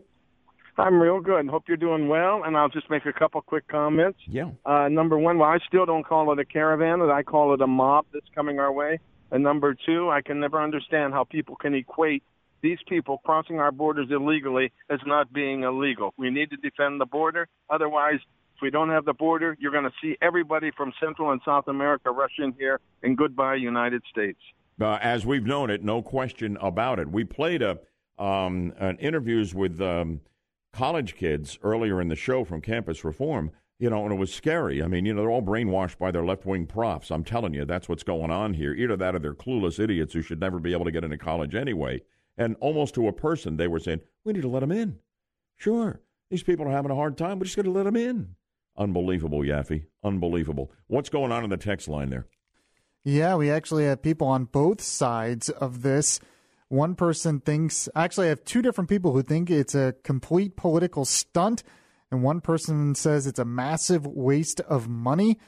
I'm 0.78 1.02
real 1.02 1.22
good. 1.22 1.48
Hope 1.48 1.64
you're 1.70 1.78
doing 1.78 2.10
well. 2.10 2.44
And 2.44 2.58
I'll 2.58 2.68
just 2.68 2.90
make 2.90 3.06
a 3.06 3.14
couple 3.14 3.42
quick 3.42 3.66
comments. 3.70 4.20
Yeah. 4.28 4.50
Uh, 4.66 4.90
number 4.90 5.18
one, 5.18 5.38
well, 5.38 5.50
I 5.50 5.60
still 5.66 5.86
don't 5.86 6.06
call 6.06 6.34
it 6.34 6.40
a 6.40 6.46
caravan, 6.46 7.02
I 7.02 7.24
call 7.24 7.54
it 7.54 7.62
a 7.62 7.68
mob 7.68 8.06
that's 8.14 8.28
coming 8.36 8.60
our 8.60 8.74
way. 8.74 9.00
And 9.32 9.42
number 9.42 9.74
two, 9.74 10.10
I 10.10 10.22
can 10.22 10.40
never 10.42 10.62
understand 10.62 11.14
how 11.14 11.24
people 11.24 11.56
can 11.56 11.74
equate 11.74 12.24
these 12.62 12.80
people 12.88 13.20
crossing 13.24 13.60
our 13.60 13.72
borders 13.72 14.08
illegally 14.12 14.74
as 14.90 15.00
not 15.06 15.32
being 15.32 15.64
illegal. 15.64 16.14
We 16.18 16.30
need 16.30 16.50
to 16.50 16.58
defend 16.58 17.00
the 17.00 17.06
border. 17.06 17.48
Otherwise, 17.70 18.20
if 18.58 18.62
we 18.62 18.72
don't 18.72 18.90
have 18.90 19.06
the 19.06 19.14
border, 19.14 19.56
you're 19.60 19.72
going 19.72 19.84
to 19.84 19.94
see 20.02 20.18
everybody 20.22 20.72
from 20.76 20.92
Central 21.00 21.32
and 21.32 21.40
South 21.46 21.68
America 21.68 22.10
rush 22.10 22.34
in 22.40 22.54
here, 22.54 22.80
and 23.04 23.16
goodbye, 23.16 23.56
United 23.56 24.02
States. 24.10 24.40
Uh, 24.82 24.98
as 25.02 25.26
we've 25.26 25.46
known 25.46 25.70
it, 25.70 25.84
no 25.84 26.02
question 26.02 26.58
about 26.60 27.00
it. 27.00 27.10
We 27.10 27.24
played 27.24 27.62
a 27.62 27.80
um, 28.18 28.74
an 28.80 28.98
interviews 28.98 29.54
with 29.54 29.80
um, 29.80 30.22
college 30.74 31.16
kids 31.16 31.60
earlier 31.62 32.02
in 32.02 32.08
the 32.08 32.16
show 32.16 32.44
from 32.44 32.62
Campus 32.62 33.06
Reform. 33.06 33.52
You 33.80 33.92
know, 33.92 34.06
and 34.06 34.12
it 34.12 34.18
was 34.18 34.34
scary. 34.34 34.82
I 34.82 34.88
mean, 34.88 35.06
you 35.06 35.14
know, 35.14 35.22
they're 35.22 35.30
all 35.30 35.44
brainwashed 35.44 36.00
by 36.00 36.10
their 36.10 36.26
left 36.26 36.48
wing 36.48 36.66
profs. 36.66 37.12
I'm 37.12 37.24
telling 37.24 37.54
you, 37.54 37.64
that's 37.64 37.88
what's 37.88 38.02
going 38.02 38.32
on 38.32 38.56
here. 38.56 38.74
Either 38.74 38.98
that 38.98 39.14
or 39.14 39.20
they're 39.20 39.36
clueless 39.36 39.80
idiots 39.80 40.16
who 40.16 40.24
should 40.24 40.40
never 40.40 40.58
be 40.58 40.74
able 40.74 40.86
to 40.86 40.92
get 40.92 41.04
into 41.04 41.20
college 41.20 41.54
anyway. 41.54 42.02
And 42.40 42.56
almost 42.60 42.96
to 42.96 43.08
a 43.08 43.14
person, 43.14 43.58
they 43.58 43.68
were 43.68 43.80
saying, 43.80 44.02
we 44.26 44.34
need 44.34 44.42
to 44.42 44.48
let 44.48 44.62
them 44.62 44.72
in. 44.72 44.98
Sure, 45.58 46.02
these 46.32 46.42
people 46.42 46.68
are 46.68 46.72
having 46.72 46.90
a 46.90 46.96
hard 46.96 47.18
time. 47.18 47.38
We're 47.38 47.46
just 47.46 47.56
going 47.56 47.66
to 47.66 47.72
let 47.72 47.84
them 47.84 47.96
in. 47.96 48.36
Unbelievable, 48.78 49.40
Yaffee. 49.40 49.86
Unbelievable. 50.04 50.72
What's 50.88 51.10
going 51.10 51.32
on 51.32 51.44
in 51.44 51.50
the 51.50 51.58
text 51.58 51.88
line 51.88 52.10
there? 52.10 52.28
Yeah, 53.04 53.36
we 53.36 53.50
actually 53.50 53.86
have 53.86 54.02
people 54.02 54.28
on 54.28 54.46
both 54.46 54.82
sides 54.82 55.50
of 55.50 55.82
this. 55.82 56.20
One 56.68 56.96
person 56.96 57.40
thinks, 57.40 57.88
actually, 57.96 58.28
I 58.28 58.30
have 58.30 58.44
two 58.44 58.62
different 58.62 58.90
people 58.90 59.14
who 59.14 59.24
think 59.24 59.50
it's 59.50 59.74
a 59.74 59.96
complete 60.04 60.58
political 60.58 61.06
stunt, 61.06 61.64
and 62.12 62.22
one 62.22 62.42
person 62.42 62.94
says 62.96 63.26
it's 63.26 63.40
a 63.40 63.46
massive 63.46 64.06
waste 64.06 64.60
of 64.62 64.90
money. 64.90 65.40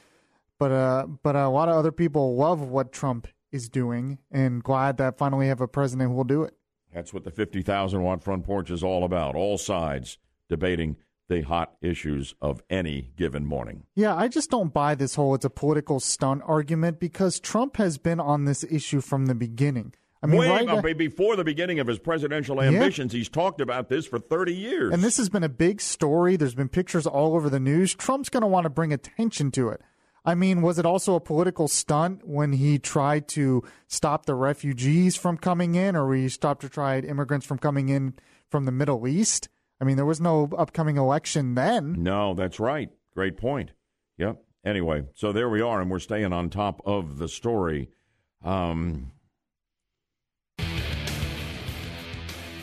But 0.58 0.72
uh, 0.72 1.06
but 1.22 1.36
a 1.36 1.48
lot 1.48 1.68
of 1.68 1.76
other 1.76 1.92
people 1.92 2.36
love 2.36 2.60
what 2.60 2.92
Trump 2.92 3.28
is 3.52 3.68
doing, 3.68 4.18
and 4.30 4.62
glad 4.62 4.96
that 4.96 5.18
finally 5.18 5.48
have 5.48 5.60
a 5.60 5.68
president 5.68 6.10
who 6.10 6.16
will 6.16 6.24
do 6.24 6.42
it. 6.42 6.54
That's 6.92 7.12
what 7.12 7.24
the 7.24 7.30
50,000 7.30 8.02
watt 8.02 8.22
front 8.22 8.44
porch 8.44 8.70
is 8.70 8.82
all 8.82 9.04
about. 9.04 9.36
All 9.36 9.58
sides 9.58 10.18
debating 10.48 10.96
the 11.30 11.42
hot 11.42 11.76
issues 11.80 12.34
of 12.42 12.62
any 12.68 13.12
given 13.16 13.46
morning. 13.46 13.84
Yeah, 13.94 14.14
I 14.14 14.28
just 14.28 14.50
don't 14.50 14.74
buy 14.74 14.94
this 14.94 15.14
whole 15.14 15.34
it's 15.34 15.44
a 15.46 15.50
political 15.50 16.00
stunt 16.00 16.42
argument 16.44 17.00
because 17.00 17.40
Trump 17.40 17.78
has 17.78 17.96
been 17.96 18.20
on 18.20 18.44
this 18.44 18.64
issue 18.64 19.00
from 19.00 19.26
the 19.26 19.34
beginning. 19.34 19.94
I 20.22 20.26
mean, 20.26 20.40
Way 20.40 20.48
right 20.50 20.68
uh, 20.68 20.94
before 20.94 21.36
the 21.36 21.44
beginning 21.44 21.78
of 21.78 21.86
his 21.86 21.98
presidential 21.98 22.60
ambitions, 22.60 23.14
he's 23.14 23.30
talked 23.30 23.62
about 23.62 23.88
this 23.88 24.04
for 24.04 24.18
30 24.18 24.54
years. 24.54 24.92
And 24.92 25.02
this 25.02 25.16
has 25.16 25.30
been 25.30 25.44
a 25.44 25.48
big 25.48 25.80
story. 25.80 26.36
There's 26.36 26.54
been 26.54 26.68
pictures 26.68 27.06
all 27.06 27.34
over 27.34 27.48
the 27.48 27.60
news. 27.60 27.94
Trump's 27.94 28.28
going 28.28 28.42
to 28.42 28.46
want 28.46 28.64
to 28.64 28.70
bring 28.70 28.92
attention 28.92 29.50
to 29.52 29.70
it. 29.70 29.80
I 30.22 30.34
mean, 30.34 30.60
was 30.60 30.78
it 30.78 30.84
also 30.84 31.14
a 31.14 31.20
political 31.20 31.68
stunt 31.68 32.26
when 32.28 32.52
he 32.52 32.78
tried 32.78 33.28
to 33.28 33.62
stop 33.86 34.26
the 34.26 34.34
refugees 34.34 35.16
from 35.16 35.38
coming 35.38 35.74
in, 35.74 35.96
or 35.96 36.12
he 36.14 36.28
stopped 36.28 36.64
or 36.64 36.68
tried 36.68 37.06
immigrants 37.06 37.46
from 37.46 37.56
coming 37.56 37.88
in 37.88 38.14
from 38.50 38.66
the 38.66 38.72
Middle 38.72 39.08
East? 39.08 39.48
I 39.80 39.84
mean, 39.84 39.96
there 39.96 40.06
was 40.06 40.20
no 40.20 40.48
upcoming 40.58 40.96
election 40.96 41.54
then. 41.54 42.02
No, 42.02 42.34
that's 42.34 42.60
right. 42.60 42.90
Great 43.14 43.36
point. 43.36 43.70
Yep. 44.18 44.42
Anyway, 44.64 45.04
so 45.14 45.32
there 45.32 45.48
we 45.48 45.62
are, 45.62 45.80
and 45.80 45.90
we're 45.90 45.98
staying 45.98 46.32
on 46.34 46.50
top 46.50 46.82
of 46.84 47.16
the 47.16 47.28
story. 47.28 47.88
Um, 48.44 49.12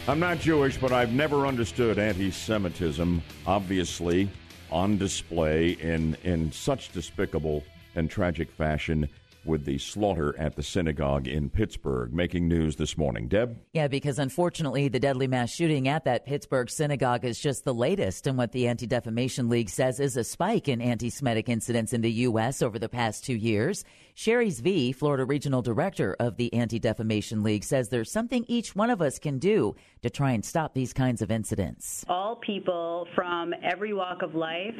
I'm 0.07 0.19
not 0.19 0.39
Jewish, 0.39 0.77
but 0.77 0.91
I've 0.91 1.11
never 1.11 1.48
understood 1.48 1.98
anti 1.98 2.30
Semitism, 2.30 3.22
obviously, 3.48 4.30
on 4.72 4.98
display 4.98 5.72
in, 5.72 6.15
in 6.23 6.52
such 6.52 6.91
despicable 6.91 7.64
and 7.95 8.10
tragic 8.10 8.52
fashion 8.52 9.10
with 9.48 9.65
the 9.65 9.78
slaughter 9.78 10.38
at 10.38 10.56
the 10.56 10.64
synagogue 10.64 11.28
in 11.28 11.49
Pittsburgh. 11.49 12.14
Making 12.14 12.48
news 12.48 12.76
this 12.76 12.98
morning. 12.98 13.28
Deb? 13.28 13.57
Yeah, 13.74 13.88
because 13.88 14.19
unfortunately, 14.19 14.88
the 14.88 14.99
deadly 14.99 15.28
mass 15.28 15.49
shooting 15.49 15.88
at 15.88 16.06
that 16.06 16.26
Pittsburgh 16.26 16.69
synagogue 16.69 17.26
is 17.26 17.40
just 17.40 17.64
the 17.64 17.74
latest 17.74 18.28
in 18.28 18.38
what 18.38 18.52
the 18.52 18.68
Anti 18.68 18.86
Defamation 18.86 19.49
League 19.49 19.69
says 19.69 19.99
is 19.99 20.18
a 20.18 20.24
spike 20.24 20.68
in 20.68 20.82
anti 20.82 21.10
Semitic 21.10 21.49
incidents 21.49 21.94
in 21.94 22.02
the 22.02 22.11
U.S. 22.11 22.61
over 22.61 22.78
the 22.78 22.90
past 22.90 23.24
two 23.24 23.36
years. 23.36 23.84
Sherry 24.14 24.49
Zvi, 24.49 24.95
Florida 24.95 25.26
Regional 25.26 25.61
Director 25.61 26.15
of 26.19 26.38
the 26.38 26.52
Anti 26.53 26.80
Defamation 26.80 27.44
League, 27.44 27.64
says 27.64 27.90
there's 27.90 28.11
something 28.11 28.45
each 28.48 28.76
one 28.76 28.90
of 28.90 29.02
us 29.02 29.19
can 29.19 29.38
do 29.38 29.76
to 30.02 30.10
try 30.10 30.32
and 30.32 30.44
stop 30.44 30.74
these 30.74 30.91
kinds 30.91 31.22
of 31.22 31.30
incidents. 31.30 32.03
All 32.10 32.36
people 32.36 33.07
from 33.14 33.53
every 33.64 33.94
walk 33.94 34.24
of 34.24 34.34
life 34.34 34.74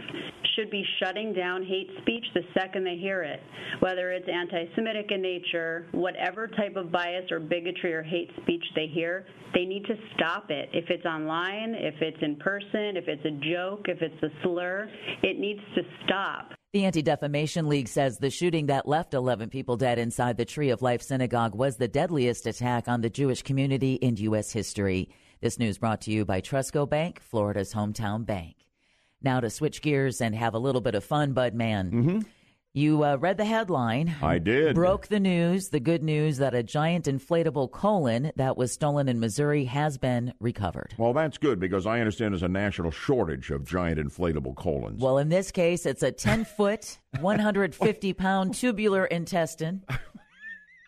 should 0.56 0.72
be 0.72 0.84
shutting 0.99 1.34
down 1.34 1.64
hate 1.64 1.89
speech 2.02 2.26
the 2.34 2.41
second 2.57 2.84
they 2.84 2.98
hear 2.98 3.22
it, 3.23 3.41
whether 3.80 4.11
it's 4.11 4.27
anti 4.27 4.56
Semitic 4.75 5.11
in 5.11 5.21
nature, 5.21 5.88
whatever 5.91 6.47
type 6.47 6.75
of 6.75 6.91
bias 6.91 7.31
or 7.31 7.39
bigotry 7.39 7.93
or 7.93 8.03
hate 8.03 8.29
speech 8.41 8.63
they 8.75 8.88
hear, 8.88 9.25
they 9.53 9.65
need 9.65 9.85
to 9.85 9.95
stop 10.15 10.49
it. 10.49 10.69
If 10.73 10.89
it's 10.89 11.05
online, 11.05 11.75
if 11.75 11.95
it's 12.01 12.17
in 12.21 12.35
person, 12.38 12.97
if 12.97 13.07
it's 13.07 13.25
a 13.25 13.31
joke, 13.51 13.85
if 13.88 14.01
it's 14.01 14.23
a 14.23 14.29
slur, 14.43 14.89
it 15.23 15.39
needs 15.39 15.61
to 15.75 15.81
stop. 16.05 16.51
The 16.73 16.85
Anti 16.85 17.01
Defamation 17.01 17.67
League 17.67 17.88
says 17.88 18.17
the 18.17 18.29
shooting 18.29 18.67
that 18.67 18.88
left 18.88 19.13
11 19.13 19.49
people 19.49 19.77
dead 19.77 19.99
inside 19.99 20.38
the 20.38 20.45
Tree 20.45 20.69
of 20.69 20.81
Life 20.81 21.01
Synagogue 21.01 21.55
was 21.55 21.77
the 21.77 21.88
deadliest 21.88 22.45
attack 22.45 22.88
on 22.88 23.01
the 23.01 23.09
Jewish 23.09 23.41
community 23.41 23.93
in 23.95 24.17
U.S. 24.17 24.51
history. 24.51 25.09
This 25.41 25.59
news 25.59 25.77
brought 25.77 26.01
to 26.01 26.11
you 26.11 26.25
by 26.25 26.41
Trustco 26.41 26.89
Bank, 26.89 27.21
Florida's 27.21 27.73
hometown 27.73 28.25
bank. 28.25 28.55
Now 29.21 29.39
to 29.39 29.49
switch 29.49 29.81
gears 29.81 30.21
and 30.21 30.35
have 30.35 30.53
a 30.53 30.59
little 30.59 30.81
bit 30.81 30.95
of 30.95 31.03
fun, 31.03 31.34
Bud 31.34 31.53
Man. 31.53 31.91
Mm-hmm. 31.91 32.19
You 32.77 33.03
uh, 33.03 33.15
read 33.15 33.37
the 33.37 33.45
headline. 33.45 34.15
I 34.21 34.37
did. 34.37 34.75
Broke 34.75 35.07
the 35.07 35.19
news, 35.19 35.69
the 35.69 35.79
good 35.79 36.03
news 36.03 36.37
that 36.37 36.53
a 36.53 36.61
giant 36.61 37.05
inflatable 37.05 37.71
colon 37.71 38.31
that 38.35 38.55
was 38.55 38.71
stolen 38.71 39.09
in 39.09 39.19
Missouri 39.19 39.65
has 39.65 39.97
been 39.97 40.31
recovered. 40.39 40.93
Well, 40.95 41.11
that's 41.11 41.39
good 41.39 41.59
because 41.59 41.87
I 41.87 41.99
understand 42.01 42.35
there's 42.35 42.43
a 42.43 42.47
national 42.47 42.91
shortage 42.91 43.49
of 43.49 43.65
giant 43.65 43.97
inflatable 43.97 44.57
colons. 44.57 45.01
Well, 45.01 45.17
in 45.17 45.29
this 45.29 45.49
case, 45.49 45.87
it's 45.87 46.03
a 46.03 46.11
10 46.11 46.45
foot, 46.57 46.99
150 47.19 48.13
pound 48.13 48.53
tubular 48.53 49.05
intestine 49.05 49.83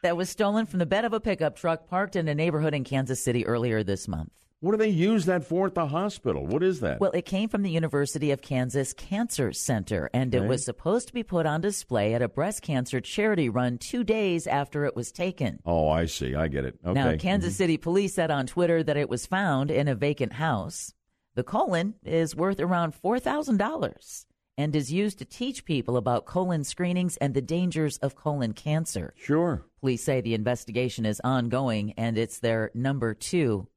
that 0.03 0.15
was 0.15 0.29
stolen 0.29 0.67
from 0.67 0.77
the 0.77 0.85
bed 0.85 1.05
of 1.05 1.13
a 1.13 1.19
pickup 1.19 1.55
truck 1.55 1.87
parked 1.87 2.15
in 2.15 2.27
a 2.27 2.35
neighborhood 2.35 2.75
in 2.75 2.83
Kansas 2.83 3.19
City 3.19 3.47
earlier 3.47 3.83
this 3.83 4.07
month. 4.07 4.31
What 4.61 4.71
do 4.71 4.77
they 4.77 4.89
use 4.89 5.25
that 5.25 5.45
for 5.45 5.67
at 5.67 5.73
the 5.75 5.87
hospital? 5.87 6.45
What 6.45 6.63
is 6.63 6.81
that? 6.81 6.99
Well, 6.99 7.11
it 7.11 7.25
came 7.25 7.47
from 7.47 7.61
the 7.61 7.69
University 7.69 8.31
of 8.31 8.41
Kansas 8.41 8.91
Cancer 8.91 9.53
Center, 9.53 10.09
and 10.13 10.35
Okay. 10.35 10.43
it 10.43 10.49
was 10.49 10.65
supposed 10.65 11.07
to 11.07 11.13
be 11.13 11.23
put 11.23 11.45
on 11.45 11.61
display 11.61 12.13
at 12.13 12.21
a 12.21 12.27
breast 12.27 12.61
cancer 12.61 12.99
charity 12.99 13.47
run 13.47 13.77
two 13.77 14.03
days 14.03 14.47
after 14.47 14.83
it 14.83 14.97
was 14.97 15.13
taken. 15.13 15.59
oh, 15.65 15.87
I 15.87 16.05
see. 16.05 16.35
I 16.35 16.49
get 16.49 16.65
it. 16.65 16.77
Okay. 16.85 16.93
Now, 16.93 17.15
Kansas 17.15 17.53
mm-hmm. 17.53 17.57
City 17.57 17.77
police 17.77 18.13
said 18.13 18.31
on 18.31 18.47
Twitter 18.47 18.83
that 18.83 18.97
it 18.97 19.09
was 19.09 19.25
found 19.25 19.71
in 19.71 19.87
a 19.87 19.95
vacant 19.95 20.33
house. 20.33 20.93
The 21.35 21.43
colon 21.43 21.93
is 22.03 22.35
worth 22.35 22.59
around 22.59 22.93
$4,000 23.01 24.25
and 24.57 24.75
is 24.75 24.91
used 24.91 25.19
to 25.19 25.25
teach 25.25 25.63
people 25.63 25.95
about 25.95 26.25
colon 26.25 26.65
screenings 26.65 27.15
and 27.17 27.33
the 27.33 27.41
dangers 27.41 27.97
of 27.99 28.15
colon 28.15 28.51
cancer. 28.51 29.13
Sure. 29.15 29.63
Police 29.79 30.03
say 30.03 30.19
the 30.19 30.33
investigation 30.33 31.05
is 31.05 31.21
ongoing 31.23 31.93
and 31.93 32.17
it's 32.17 32.39
their 32.39 32.71
number 32.73 33.13
two 33.13 33.69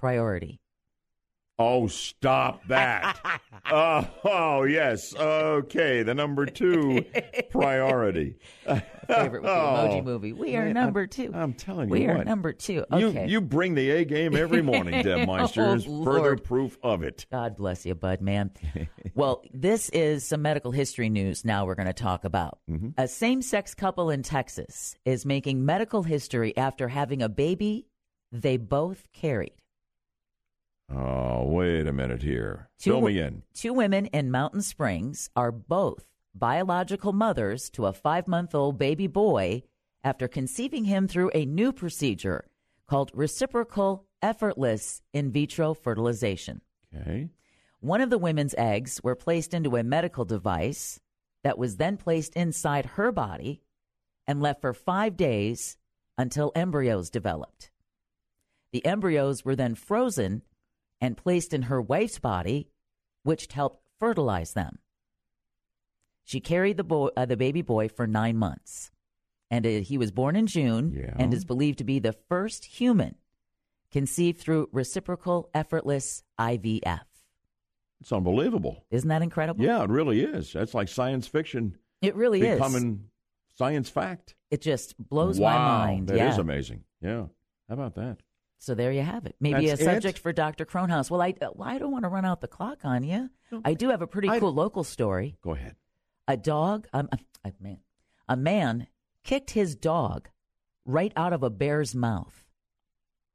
priority. 0.00 0.58
Oh, 1.62 1.88
stop 1.88 2.66
that. 2.68 3.18
oh, 3.70 4.08
oh, 4.24 4.62
yes. 4.62 5.14
Okay. 5.14 6.02
The 6.02 6.14
number 6.14 6.46
two 6.46 7.04
priority. 7.50 8.36
Favorite 8.64 9.42
with 9.42 9.42
the 9.42 9.48
emoji 9.50 10.02
movie. 10.12 10.32
We 10.32 10.56
are 10.56 10.64
Man, 10.64 10.72
number 10.72 11.00
I'm- 11.00 11.08
two. 11.10 11.30
I'm 11.34 11.52
telling 11.52 11.88
you 11.88 11.92
We 11.92 12.06
are 12.06 12.24
number 12.24 12.54
two. 12.54 12.86
You, 12.96 13.08
Okay. 13.08 13.26
you 13.28 13.42
bring 13.42 13.74
the 13.74 13.90
A 13.90 14.06
game 14.06 14.34
every 14.34 14.62
morning, 14.62 15.02
Deb 15.02 15.26
Maestro. 15.28 15.76
Oh, 15.86 16.02
further 16.04 16.36
proof 16.38 16.78
of 16.82 17.02
it. 17.02 17.26
God 17.30 17.56
bless 17.58 17.84
you, 17.84 17.94
bud, 17.94 18.22
man. 18.22 18.52
well, 19.14 19.42
this 19.52 19.90
is 19.90 20.24
some 20.24 20.40
medical 20.40 20.70
history 20.70 21.10
news 21.10 21.44
now 21.44 21.66
we're 21.66 21.74
going 21.74 21.84
to 21.88 21.92
talk 21.92 22.24
about. 22.24 22.58
Mm-hmm. 22.70 22.88
A 22.96 23.06
same 23.06 23.42
sex 23.42 23.74
couple 23.74 24.08
in 24.08 24.22
Texas 24.22 24.96
is 25.04 25.26
making 25.26 25.66
medical 25.66 26.04
history 26.04 26.56
after 26.56 26.88
having 26.88 27.20
a 27.20 27.28
baby 27.28 27.86
they 28.32 28.56
both 28.56 29.06
carried. 29.12 29.52
Oh, 30.92 31.44
wait 31.44 31.86
a 31.86 31.92
minute 31.92 32.22
here. 32.22 32.68
Two, 32.78 32.90
Fill 32.90 33.00
me 33.02 33.20
in. 33.20 33.42
Two 33.54 33.72
women 33.72 34.06
in 34.06 34.30
Mountain 34.30 34.62
Springs 34.62 35.30
are 35.36 35.52
both 35.52 36.04
biological 36.34 37.12
mothers 37.12 37.70
to 37.70 37.86
a 37.86 37.92
five 37.92 38.26
month 38.26 38.54
old 38.54 38.78
baby 38.78 39.06
boy 39.06 39.62
after 40.02 40.26
conceiving 40.26 40.84
him 40.84 41.06
through 41.06 41.30
a 41.34 41.44
new 41.44 41.72
procedure 41.72 42.48
called 42.88 43.10
reciprocal 43.14 44.06
effortless 44.22 45.02
in 45.12 45.30
vitro 45.30 45.74
fertilization. 45.74 46.60
Okay. 46.94 47.28
One 47.80 48.00
of 48.00 48.10
the 48.10 48.18
women's 48.18 48.54
eggs 48.58 49.00
were 49.02 49.14
placed 49.14 49.54
into 49.54 49.76
a 49.76 49.84
medical 49.84 50.24
device 50.24 51.00
that 51.44 51.56
was 51.56 51.76
then 51.76 51.96
placed 51.96 52.34
inside 52.34 52.84
her 52.84 53.12
body 53.12 53.62
and 54.26 54.42
left 54.42 54.60
for 54.60 54.74
five 54.74 55.16
days 55.16 55.76
until 56.18 56.52
embryos 56.54 57.10
developed. 57.10 57.70
The 58.72 58.84
embryos 58.84 59.44
were 59.44 59.56
then 59.56 59.74
frozen 59.74 60.42
and 61.00 61.16
placed 61.16 61.52
in 61.54 61.62
her 61.62 61.80
wife's 61.80 62.18
body, 62.18 62.68
which 63.22 63.48
helped 63.52 63.82
fertilize 63.98 64.52
them. 64.52 64.78
She 66.24 66.40
carried 66.40 66.76
the 66.76 66.84
boy, 66.84 67.08
uh, 67.16 67.26
the 67.26 67.36
baby 67.36 67.62
boy 67.62 67.88
for 67.88 68.06
nine 68.06 68.36
months, 68.36 68.90
and 69.50 69.66
uh, 69.66 69.70
he 69.80 69.98
was 69.98 70.12
born 70.12 70.36
in 70.36 70.46
June 70.46 70.92
Yeah. 70.96 71.14
and 71.18 71.34
is 71.34 71.44
believed 71.44 71.78
to 71.78 71.84
be 71.84 71.98
the 71.98 72.12
first 72.28 72.64
human 72.64 73.16
conceived 73.90 74.38
through 74.40 74.68
reciprocal 74.72 75.50
effortless 75.52 76.22
IVF. 76.38 77.00
It's 78.00 78.12
unbelievable. 78.12 78.84
Isn't 78.90 79.08
that 79.08 79.22
incredible? 79.22 79.64
Yeah, 79.64 79.82
it 79.82 79.90
really 79.90 80.20
is. 80.22 80.52
That's 80.52 80.72
like 80.74 80.88
science 80.88 81.26
fiction 81.26 81.76
It 82.00 82.14
really 82.14 82.40
is. 82.42 82.54
becoming 82.58 83.10
science 83.58 83.90
fact. 83.90 84.36
It 84.50 84.62
just 84.62 84.96
blows 84.98 85.38
wow, 85.38 85.58
my 85.58 85.86
mind. 85.86 86.08
That 86.08 86.14
is 86.28 86.36
yeah. 86.36 86.40
amazing. 86.40 86.84
Yeah. 87.02 87.26
How 87.68 87.74
about 87.74 87.96
that? 87.96 88.18
So 88.60 88.74
there 88.74 88.92
you 88.92 89.00
have 89.00 89.24
it. 89.24 89.36
Maybe 89.40 89.66
That's 89.66 89.80
a 89.80 89.84
it? 89.84 89.86
subject 89.86 90.18
for 90.18 90.32
Dr. 90.32 90.66
Kronhaus. 90.66 91.10
Well, 91.10 91.22
I, 91.22 91.34
well, 91.40 91.66
I 91.66 91.78
don't 91.78 91.90
want 91.90 92.04
to 92.04 92.10
run 92.10 92.26
out 92.26 92.42
the 92.42 92.46
clock 92.46 92.80
on 92.84 93.02
you. 93.02 93.30
I 93.64 93.72
do 93.72 93.88
have 93.88 94.02
a 94.02 94.06
pretty 94.06 94.28
cool 94.38 94.52
local 94.52 94.84
story. 94.84 95.38
Go 95.42 95.52
ahead. 95.52 95.76
A 96.28 96.36
dog, 96.36 96.86
um, 96.92 97.08
a 97.42 97.52
man, 97.58 97.78
a 98.28 98.36
man 98.36 98.86
kicked 99.24 99.50
his 99.50 99.74
dog 99.74 100.28
right 100.84 101.12
out 101.16 101.32
of 101.32 101.42
a 101.42 101.48
bear's 101.48 101.94
mouth. 101.94 102.44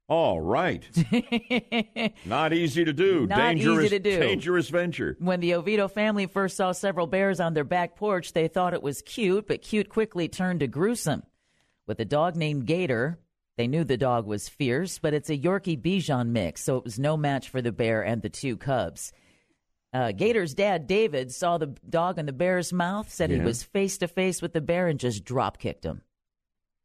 All 0.07 0.39
right. 0.39 0.88
Not 2.26 2.53
easy 2.53 2.85
to 2.85 2.93
do. 2.93 3.26
Not 3.26 3.38
dangerous, 3.38 3.85
easy 3.85 3.99
to 3.99 3.99
do. 3.99 4.19
Dangerous 4.19 4.69
venture. 4.69 5.18
When 5.19 5.39
the 5.39 5.56
Oviedo 5.56 5.88
family 5.88 6.27
first 6.27 6.56
saw 6.56 6.72
several 6.72 7.07
bears 7.07 7.39
on 7.39 7.56
their 7.56 7.64
back 7.64 7.95
porch, 7.95 8.31
they 8.34 8.47
thought 8.47 8.76
it 8.76 8.84
was 8.84 9.02
cute, 9.02 9.47
but 9.47 9.64
cute 9.64 9.89
quickly 9.89 10.27
turned 10.27 10.60
to 10.60 10.68
gruesome. 10.68 11.23
With 11.88 11.99
a 11.99 12.06
dog 12.06 12.35
named 12.35 12.68
Gator, 12.68 13.19
they 13.57 13.68
knew 13.68 13.84
the 13.84 13.98
dog 13.98 14.26
was 14.26 14.49
fierce, 14.49 14.99
but 14.99 15.14
it's 15.14 15.30
a 15.30 15.38
Yorkie 15.38 15.82
Bichon 15.82 16.30
mix, 16.30 16.61
so 16.64 16.77
it 16.77 16.84
was 16.84 16.99
no 16.99 17.15
match 17.15 17.49
for 17.49 17.61
the 17.61 17.72
bear 17.72 18.02
and 18.02 18.22
the 18.22 18.30
two 18.30 18.57
cubs. 18.57 19.14
Uh, 19.94 20.11
Gator's 20.11 20.53
dad, 20.53 20.88
David, 20.88 21.32
saw 21.32 21.57
the 21.57 21.73
dog 21.90 22.19
in 22.19 22.26
the 22.26 22.34
bear's 22.34 22.73
mouth, 22.73 23.10
said 23.10 23.30
he 23.30 23.40
was 23.40 23.64
face 23.64 23.98
to 23.99 24.10
face 24.10 24.41
with 24.41 24.52
the 24.52 24.60
bear, 24.60 24.88
and 24.88 24.99
just 24.99 25.23
drop 25.23 25.57
kicked 25.57 25.86
him. 25.86 26.02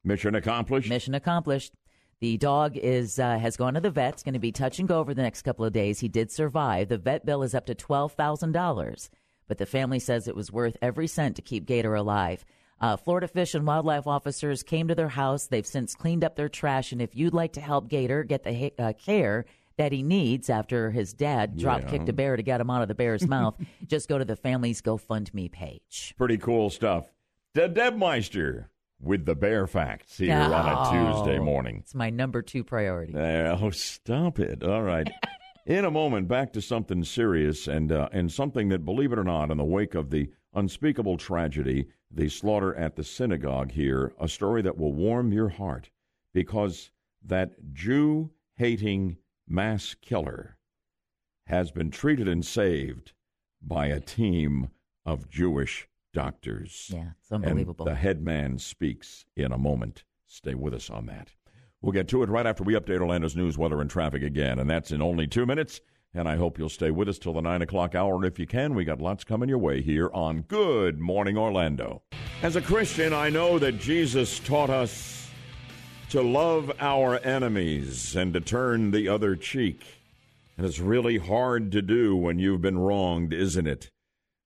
Mission 0.05 0.37
accomplished. 0.37 0.89
Mission 0.89 1.15
accomplished. 1.15 1.73
The 2.21 2.37
dog 2.37 2.77
is 2.77 3.19
uh, 3.19 3.39
has 3.39 3.57
gone 3.57 3.75
to 3.75 3.81
the 3.81 3.91
vet. 3.91 4.15
It's 4.15 4.23
going 4.23 4.35
to 4.35 4.39
be 4.39 4.53
touch 4.53 4.79
and 4.79 4.87
go 4.87 5.01
over 5.01 5.13
the 5.13 5.23
next 5.23 5.43
couple 5.43 5.65
of 5.65 5.73
days. 5.73 5.99
He 5.99 6.09
did 6.09 6.31
survive. 6.31 6.89
The 6.89 6.99
vet 6.99 7.27
bill 7.27 7.43
is 7.43 7.55
up 7.55 7.67
to 7.67 7.75
twelve 7.75 8.13
thousand 8.13 8.53
dollars, 8.53 9.11
but 9.49 9.59
the 9.59 9.67
family 9.67 9.99
says 9.99 10.29
it 10.29 10.37
was 10.37 10.53
worth 10.53 10.77
every 10.81 11.09
cent 11.09 11.35
to 11.37 11.43
keep 11.43 11.67
Gator 11.67 11.95
alive. 11.95 12.45
Uh, 12.81 12.97
Florida 12.97 13.29
Fish 13.29 13.55
and 13.55 13.67
Wildlife 13.67 14.07
officers 14.07 14.63
came 14.63 14.89
to 14.89 14.95
their 14.95 15.09
house. 15.09 15.47
They've 15.47 15.67
since 15.67 15.95
cleaned 15.95 16.25
up 16.25 16.37
their 16.37 16.49
trash, 16.49 16.93
and 16.93 17.03
if 17.03 17.15
you'd 17.15 17.35
like 17.35 17.53
to 17.55 17.61
help 17.61 17.89
Gator 17.89 18.25
get 18.25 18.43
the 18.45 18.73
uh, 18.79 18.93
care 18.95 19.45
that 19.77 19.93
he 19.93 20.03
needs 20.03 20.49
after 20.51 20.91
his 20.91 21.13
dad 21.13 21.57
drop 21.57 21.83
kicked 21.89 22.05
Yeah. 22.05 22.11
a 22.11 22.13
bear 22.15 22.37
to 22.37 22.43
get 22.43 22.61
him 22.61 22.71
out 22.71 22.83
of 22.83 22.89
the 22.89 22.95
bear's 22.95 23.27
mouth, 23.29 23.55
just 23.87 24.09
go 24.09 24.19
to 24.19 24.25
the 24.25 24.37
family's 24.37 24.81
GoFundMe 24.83 25.51
page. 25.53 26.15
Pretty 26.17 26.39
cool 26.39 26.71
stuff. 26.71 27.13
De 27.55 27.69
Deb 27.69 27.97
Maestro 27.97 28.65
with 29.03 29.25
the 29.27 29.35
bear 29.35 29.67
facts 29.67 30.19
here 30.19 30.35
on 30.35 30.51
a 30.53 30.75
Oh, 30.79 31.15
Tuesday 31.23 31.39
morning. 31.39 31.79
It's 31.81 31.95
my 31.95 32.11
number 32.11 32.43
two 32.43 32.63
priority. 32.65 33.15
Oh, 33.17 33.71
stop 33.71 34.39
it. 34.39 34.63
All 34.63 34.83
right. 34.83 35.11
In 35.67 35.85
a 35.85 35.91
moment, 35.91 36.29
back 36.29 36.53
to 36.55 36.63
something 36.63 37.05
serious 37.05 37.67
and, 37.69 37.93
uh, 37.93 38.09
and 38.13 38.31
something 38.33 38.69
that, 38.71 38.85
believe 38.85 39.13
it 39.13 39.19
or 39.19 39.25
not, 39.25 39.51
in 39.51 39.59
the 39.59 39.65
wake 39.65 39.95
of 39.95 40.11
the 40.11 40.31
unspeakable 40.55 41.17
tragedy, 41.17 41.87
the 42.11 42.29
slaughter 42.29 42.75
at 42.75 42.97
the 42.97 43.05
synagogue 43.05 43.73
here, 43.73 44.13
a 44.21 44.29
story 44.29 44.63
that 44.63 44.79
will 44.79 44.93
warm 44.93 45.33
your 45.33 45.49
heart 45.49 45.91
because 46.33 46.91
that 47.25 47.73
Jew 47.73 48.31
hating 48.57 49.17
mass 49.49 49.95
killer 50.01 50.57
has 51.47 51.71
been 51.71 51.91
treated 51.91 52.29
and 52.29 52.45
saved 52.45 53.13
by 53.63 53.87
a 53.87 54.01
team 54.01 54.71
of 55.05 55.29
Jewish 55.29 55.89
doctors. 56.13 56.91
Yeah, 56.93 57.11
it's 57.21 57.33
unbelievable. 57.33 57.87
And 57.87 57.95
the 57.95 58.01
head 58.01 58.23
man 58.23 58.59
speaks 58.59 59.25
in 59.37 59.53
a 59.53 59.59
moment. 59.59 60.05
Stay 60.27 60.55
with 60.55 60.75
us 60.75 60.91
on 60.91 61.07
that. 61.07 61.31
We'll 61.83 61.93
get 61.93 62.09
to 62.09 62.23
it 62.23 62.29
right 62.29 62.47
after 62.47 62.63
we 62.63 62.75
update 62.75 63.01
Orlando's 63.01 63.37
news, 63.37 63.57
weather, 63.57 63.81
and 63.81 63.91
traffic 63.91 64.23
again, 64.23 64.59
and 64.59 64.69
that's 64.69 64.93
in 64.93 65.01
only 65.01 65.27
two 65.27 65.47
minutes. 65.47 65.81
And 66.13 66.29
I 66.29 66.37
hope 66.37 66.59
you'll 66.59 66.69
stay 66.69 66.91
with 66.91 67.09
us 67.09 67.19
till 67.19 67.35
the 67.35 67.41
nine 67.41 67.63
o'clock 67.63 67.95
hour. 67.95 68.17
And 68.17 68.25
if 68.25 68.39
you 68.39 68.47
can, 68.47 68.75
we 68.75 68.85
got 68.85 69.01
lots 69.01 69.23
coming 69.23 69.49
your 69.49 69.59
way 69.59 69.81
here 69.81 70.11
on 70.13 70.43
Good 70.43 70.99
Morning 70.99 71.39
Orlando. 71.39 72.03
As 72.43 72.57
a 72.57 72.61
Christian, 72.61 73.13
I 73.13 73.31
know 73.31 73.61
that 73.61 73.79
Jesus 73.79 74.41
taught 74.41 74.71
us 74.71 75.31
to 76.09 76.21
love 76.21 76.73
our 76.81 77.21
enemies 77.21 78.17
and 78.17 78.35
to 78.35 78.41
turn 78.41 78.91
the 78.91 79.09
other 79.09 79.37
cheek. 79.37 79.83
And 80.57 80.67
it's 80.67 80.81
really 80.81 81.19
hard 81.19 81.71
to 81.73 81.81
do 81.81 82.17
when 82.17 82.41
you've 82.41 82.61
been 82.61 82.79
wronged, 82.79 83.33
isn't 83.33 83.69
it? 83.69 83.91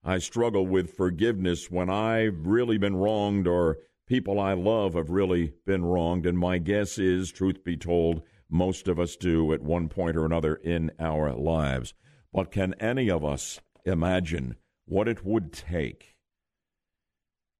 I 0.05 0.19
struggle 0.19 0.67
with 0.67 0.95
forgiveness 0.95 1.71
when 1.71 1.89
I've 1.89 2.47
really 2.47 2.77
been 2.77 2.95
wronged 2.95 3.47
or 3.47 3.79
people 4.07 4.39
I 4.39 4.53
love 4.53 4.93
have 4.95 5.09
really 5.09 5.55
been 5.65 5.83
wronged. 5.83 6.27
And 6.27 6.39
my 6.39 6.59
guess 6.59 6.99
is, 6.99 7.33
truth 7.33 7.65
be 7.65 7.79
told, 7.79 8.21
most 8.49 8.89
of 8.89 8.99
us 8.99 9.17
do 9.17 9.53
at 9.53 9.63
one 9.63 9.89
point 9.89 10.17
or 10.17 10.25
another 10.25 10.55
in 10.55 10.91
our 10.99 11.35
lives. 11.35 11.95
But 12.33 12.51
can 12.51 12.75
any 12.75 13.11
of 13.11 13.25
us 13.25 13.61
imagine 13.85 14.57
what 14.87 15.09
it 15.09 15.25
would 15.25 15.53
take, 15.53 16.17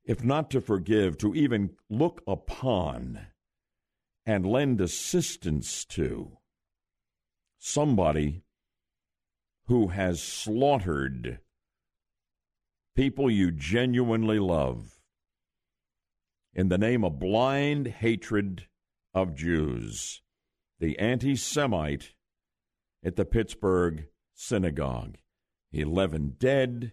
if 0.05 0.23
not 0.23 0.51
to 0.51 0.61
forgive, 0.61 1.17
to 1.19 1.35
even 1.35 1.71
look 1.89 2.23
upon 2.27 3.27
and 4.27 4.47
lend 4.47 4.81
assistance 4.81 5.85
to 5.85 6.39
somebody 7.59 8.43
who 9.67 9.89
has 9.89 10.23
slaughtered 10.23 11.41
people 12.95 13.31
you 13.31 13.51
genuinely 13.51 14.39
love 14.39 15.01
in 16.55 16.69
the 16.69 16.79
name 16.79 17.05
of 17.05 17.19
blind 17.19 17.87
hatred 17.87 18.67
of 19.13 19.35
Jews, 19.35 20.23
the 20.85 20.99
anti 20.99 21.35
Semite 21.35 22.13
at 23.03 23.17
the 23.17 23.25
Pittsburgh 23.25 24.07
synagogue. 24.35 25.17
11 25.73 26.35
dead, 26.39 26.93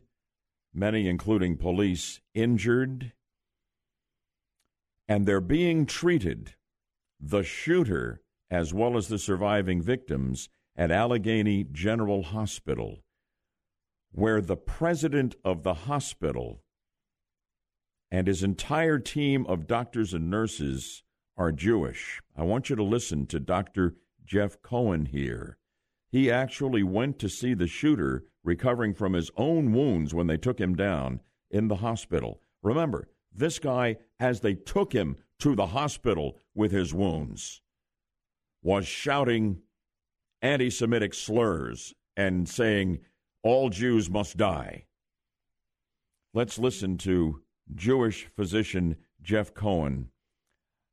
many, 0.74 1.10
including 1.10 1.58
police, 1.58 2.22
injured, 2.34 3.12
and 5.10 5.26
they're 5.26 5.42
being 5.42 5.86
treated, 5.86 6.56
the 7.20 7.44
shooter 7.44 8.22
as 8.50 8.74
well 8.74 8.96
as 8.96 9.10
the 9.10 9.20
surviving 9.20 9.82
victims, 9.82 10.48
at 10.78 10.90
Allegheny 10.90 11.66
General 11.70 12.24
Hospital 12.24 13.00
where 14.14 14.40
the 14.42 14.58
president 14.58 15.36
of 15.44 15.64
the 15.64 15.74
hospital 15.74 16.64
and 18.10 18.28
his 18.28 18.42
entire 18.42 19.00
team 19.00 19.46
of 19.48 19.68
doctors 19.68 20.14
and 20.14 20.30
nurses 20.30 21.04
are 21.42 21.52
Jewish. 21.52 22.22
I 22.38 22.44
want 22.44 22.70
you 22.70 22.76
to 22.76 22.84
listen 22.84 23.26
to 23.26 23.40
Dr. 23.40 23.96
Jeff 24.24 24.62
Cohen 24.62 25.08
here. 25.08 25.58
He 26.12 26.30
actually 26.30 26.84
went 26.84 27.18
to 27.18 27.30
see 27.30 27.56
the 27.56 27.66
shooter 27.66 28.26
recovering 28.44 28.94
from 28.94 29.14
his 29.14 29.32
own 29.38 29.74
wounds 29.74 30.14
when 30.14 30.28
they 30.28 30.38
took 30.38 30.60
him 30.60 30.76
down 30.76 31.20
in 31.50 31.68
the 31.68 31.78
hospital. 31.78 32.42
Remember, 32.62 33.08
this 33.34 33.58
guy, 33.58 33.98
as 34.20 34.42
they 34.42 34.54
took 34.54 34.94
him 34.94 35.18
to 35.40 35.56
the 35.56 35.66
hospital 35.66 36.38
with 36.54 36.72
his 36.72 36.94
wounds, 36.94 37.62
was 38.62 38.86
shouting 38.86 39.64
anti 40.44 40.70
Semitic 40.70 41.16
slurs 41.16 41.96
and 42.16 42.48
saying, 42.48 43.00
all 43.42 43.72
Jews 43.72 44.12
must 44.12 44.38
die. 44.38 44.86
Let's 46.36 46.60
listen 46.60 47.00
to 47.00 47.42
Jewish 47.74 48.28
physician 48.36 48.98
Jeff 49.24 49.56
Cohen. 49.56 50.11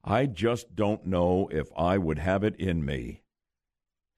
I 0.04 0.26
just 0.26 0.74
don't 0.74 1.06
know 1.06 1.48
if 1.52 1.68
I 1.76 1.98
would 1.98 2.18
have 2.18 2.44
it 2.44 2.56
in 2.56 2.84
me 2.84 3.22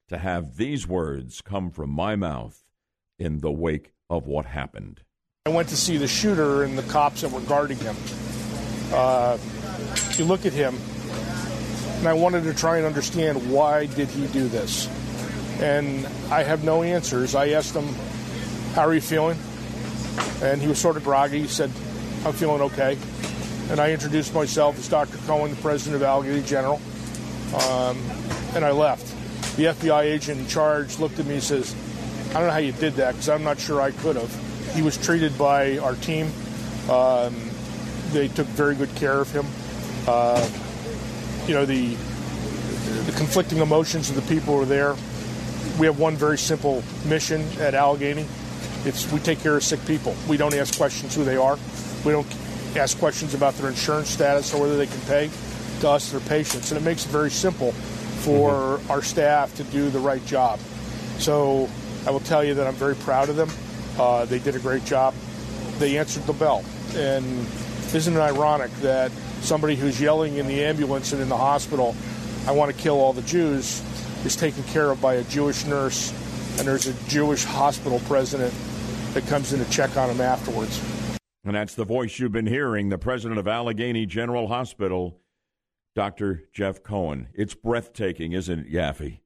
to 0.09 0.19
have 0.19 0.57
these 0.57 0.87
words 0.87 1.41
come 1.41 1.71
from 1.71 1.91
my 1.91 2.17
mouth 2.17 2.65
in 3.19 3.39
the 3.39 3.51
wake 3.51 3.93
of 4.09 4.27
what 4.27 4.45
happened. 4.45 5.03
I 5.47 5.51
went 5.51 5.69
to 5.69 5.77
see 5.77 5.97
the 5.97 6.09
shooter 6.09 6.65
and 6.65 6.77
the 6.77 6.83
cops 6.83 7.23
that 7.23 7.31
were 7.31 7.41
guarding 7.41 7.79
him. 7.79 7.97
Uh, 8.93 9.39
you 10.17 10.25
look 10.25 10.45
at 10.45 10.53
him, 10.53 10.77
and 11.99 12.09
I 12.09 12.13
wanted 12.13 12.45
to 12.45 12.55
try 12.55 12.77
and 12.77 12.87
understand 12.87 13.51
why 13.51 13.87
did 13.87 14.09
he 14.09 14.27
do 14.29 14.49
this. 14.49 14.89
And 15.61 16.07
I 16.31 16.43
have 16.43 16.65
no 16.65 16.83
answers. 16.83 17.35
I 17.35 17.51
asked 17.51 17.75
him, 17.75 17.87
"How 18.75 18.83
are 18.83 18.95
you 18.95 19.01
feeling?" 19.01 19.39
And 20.43 20.61
he 20.61 20.69
was 20.69 20.79
sort 20.79 20.97
of 20.97 21.05
groggy. 21.05 21.41
He 21.41 21.49
said, 21.49 21.71
"I'm 22.25 22.33
feeling 22.33 22.63
okay." 22.63 22.99
And 23.71 23.79
I 23.79 23.93
introduced 23.93 24.35
myself 24.35 24.77
as 24.79 24.89
Dr. 24.89 25.17
Cohen, 25.27 25.51
the 25.51 25.57
president 25.63 26.03
of 26.03 26.03
Allegheny 26.03 26.43
General. 26.43 26.81
Um, 27.55 27.99
and 28.55 28.65
I 28.65 28.73
left. 28.73 29.07
The 29.57 29.67
FBI 29.67 30.03
agent 30.03 30.41
in 30.41 30.47
charge 30.49 30.99
looked 30.99 31.21
at 31.21 31.27
me 31.27 31.35
and 31.35 31.43
says, 31.43 31.75
I 32.31 32.35
don't 32.35 32.47
know 32.47 32.51
how 32.51 32.59
you 32.59 32.73
did 32.73 32.95
that 32.95 33.13
because 33.13 33.29
I'm 33.29 33.45
not 33.45 33.61
sure 33.61 33.81
I 33.81 33.93
could 33.93 34.17
have. 34.17 34.75
He 34.75 34.83
was 34.83 34.97
treated 34.97 35.39
by 35.39 35.79
our 35.79 35.95
team. 35.95 36.33
Um, 36.91 37.35
they 38.11 38.27
took 38.27 38.47
very 38.49 38.75
good 38.75 38.93
care 38.97 39.21
of 39.21 39.31
him. 39.31 39.47
Uh, 40.09 40.49
you 41.47 41.55
know, 41.55 41.65
the, 41.65 41.95
the 41.95 43.13
conflicting 43.17 43.59
emotions 43.59 44.11
of 44.11 44.17
the 44.17 44.23
people 44.23 44.57
were 44.57 44.65
there. 44.65 44.97
We 45.79 45.87
have 45.87 45.99
one 45.99 46.17
very 46.17 46.39
simple 46.39 46.83
mission 47.05 47.47
at 47.61 47.75
Allegheny. 47.75 48.27
It's 48.85 49.11
we 49.13 49.21
take 49.21 49.41
care 49.41 49.57
of 49.57 49.63
sick 49.63 49.85
people. 49.87 50.17
We 50.29 50.37
don't 50.37 50.55
ask 50.55 50.77
questions 50.77 51.15
who 51.15 51.23
they 51.23 51.37
are. 51.37 51.59
We 52.05 52.13
don't 52.13 52.27
ask 52.77 52.99
questions 52.99 53.35
about 53.35 53.55
their 53.55 53.69
insurance 53.69 54.11
status 54.11 54.55
or 54.55 54.61
whether 54.61 54.77
they 54.77 54.87
can 54.87 55.01
pay. 55.03 55.31
To 55.81 55.89
us, 55.89 56.11
they're 56.11 56.21
patients, 56.21 56.71
and 56.71 56.81
it 56.81 56.85
makes 56.85 57.07
it 57.07 57.09
very 57.09 57.31
simple 57.31 57.73
for 57.73 58.51
mm-hmm. 58.51 58.91
our 58.91 59.03
staff 59.03 59.55
to 59.57 59.65
do 59.65 59.89
the 59.89 59.99
right 59.99 60.25
job. 60.27 60.61
So 61.19 61.69
I 62.07 62.11
will 62.11 62.21
tell 62.21 62.45
you 62.45 62.55
that 62.55 62.67
I'm 62.67 62.75
very 62.75 62.95
proud 62.95 63.29
of 63.29 63.37
them. 63.37 63.51
Uh, 63.99 64.27
they 64.27 64.39
did 64.39 64.57
a 64.57 64.59
great 64.59 64.85
job. 64.85 65.15
They 65.79 65.97
answered 65.97 66.25
the 66.25 66.35
bell, 66.35 66.65
and 66.95 67.25
isn't 67.95 68.15
it 68.15 68.21
ironic 68.21 68.71
that 68.83 69.11
somebody 69.41 69.75
who's 69.75 70.01
yelling 70.01 70.37
in 70.37 70.47
the 70.47 70.65
ambulance 70.65 71.13
and 71.13 71.23
in 71.23 71.31
the 71.31 71.37
hospital, 71.37 71.97
"I 72.47 72.53
want 72.53 72.75
to 72.75 72.83
kill 72.83 73.01
all 73.01 73.15
the 73.15 73.23
Jews," 73.23 73.81
is 74.25 74.37
taken 74.37 74.63
care 74.65 74.91
of 74.91 75.01
by 75.01 75.15
a 75.15 75.23
Jewish 75.25 75.65
nurse, 75.65 76.13
and 76.59 76.69
there's 76.69 76.87
a 76.87 76.93
Jewish 77.09 77.45
hospital 77.45 78.01
president 78.07 78.53
that 79.15 79.27
comes 79.27 79.55
in 79.55 79.65
to 79.65 79.71
check 79.71 79.97
on 79.97 80.11
him 80.11 80.21
afterwards. 80.21 80.79
And 81.51 81.57
that's 81.57 81.75
the 81.75 81.85
voice 81.85 82.21
you've 82.21 82.31
been 82.31 82.47
hearing, 82.47 82.91
the 82.91 82.97
president 82.97 83.41
of 83.41 83.49
Allegheny 83.49 84.07
General 84.07 84.47
Hospital, 84.47 85.19
Dr. 85.97 86.45
Jeff 86.53 86.85
Cohen. 86.85 87.27
It's 87.35 87.57
breathtaking, 87.57 88.31
isn't 88.31 88.67
it, 88.67 88.73
Yaffee? 88.73 89.19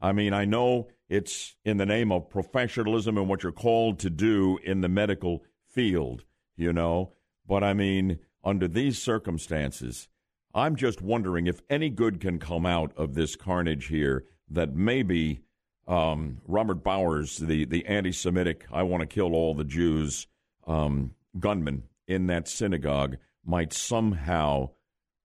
I 0.00 0.12
mean, 0.12 0.32
I 0.32 0.44
know 0.44 0.86
it's 1.08 1.56
in 1.64 1.78
the 1.78 1.84
name 1.84 2.12
of 2.12 2.30
professionalism 2.30 3.18
and 3.18 3.28
what 3.28 3.42
you're 3.42 3.50
called 3.50 3.98
to 3.98 4.10
do 4.10 4.60
in 4.62 4.80
the 4.80 4.88
medical 4.88 5.42
field, 5.66 6.22
you 6.56 6.72
know, 6.72 7.14
but 7.48 7.64
I 7.64 7.74
mean, 7.74 8.20
under 8.44 8.68
these 8.68 9.02
circumstances, 9.02 10.06
I'm 10.54 10.76
just 10.76 11.02
wondering 11.02 11.48
if 11.48 11.62
any 11.68 11.90
good 11.90 12.20
can 12.20 12.38
come 12.38 12.64
out 12.64 12.92
of 12.96 13.14
this 13.14 13.34
carnage 13.34 13.86
here 13.86 14.24
that 14.48 14.72
maybe 14.72 15.40
um, 15.88 16.42
Robert 16.46 16.84
Bowers, 16.84 17.38
the, 17.38 17.64
the 17.64 17.84
anti 17.86 18.12
Semitic, 18.12 18.66
I 18.70 18.84
want 18.84 19.00
to 19.00 19.06
kill 19.08 19.34
all 19.34 19.56
the 19.56 19.64
Jews 19.64 20.28
um, 20.64 21.16
gunman 21.38 21.84
in 22.06 22.26
that 22.26 22.48
synagogue, 22.48 23.16
might 23.44 23.72
somehow 23.72 24.70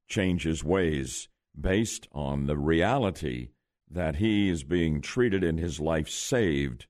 change 0.08 0.44
his 0.44 0.64
ways 0.64 1.28
based 1.60 2.08
on 2.12 2.46
the 2.46 2.58
reality 2.58 3.50
that 3.90 4.18
he 4.18 4.50
is 4.50 4.64
being 4.64 5.02
treated 5.02 5.44
and 5.44 5.60
his 5.60 5.80
life 5.80 6.10
saved 6.10 6.88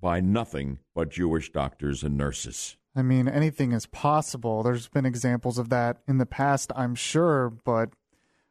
by 0.00 0.20
nothing 0.20 0.78
but 0.94 1.10
Jewish 1.10 1.50
doctors 1.50 2.02
and 2.02 2.16
nurses. 2.16 2.76
I 2.94 3.02
mean, 3.02 3.28
anything 3.28 3.72
is 3.72 3.86
possible. 3.86 4.62
There's 4.62 4.88
been 4.88 5.06
examples 5.06 5.58
of 5.58 5.68
that 5.70 5.98
in 6.06 6.18
the 6.18 6.26
past, 6.26 6.72
I'm 6.74 6.94
sure, 6.94 7.50
but 7.50 7.90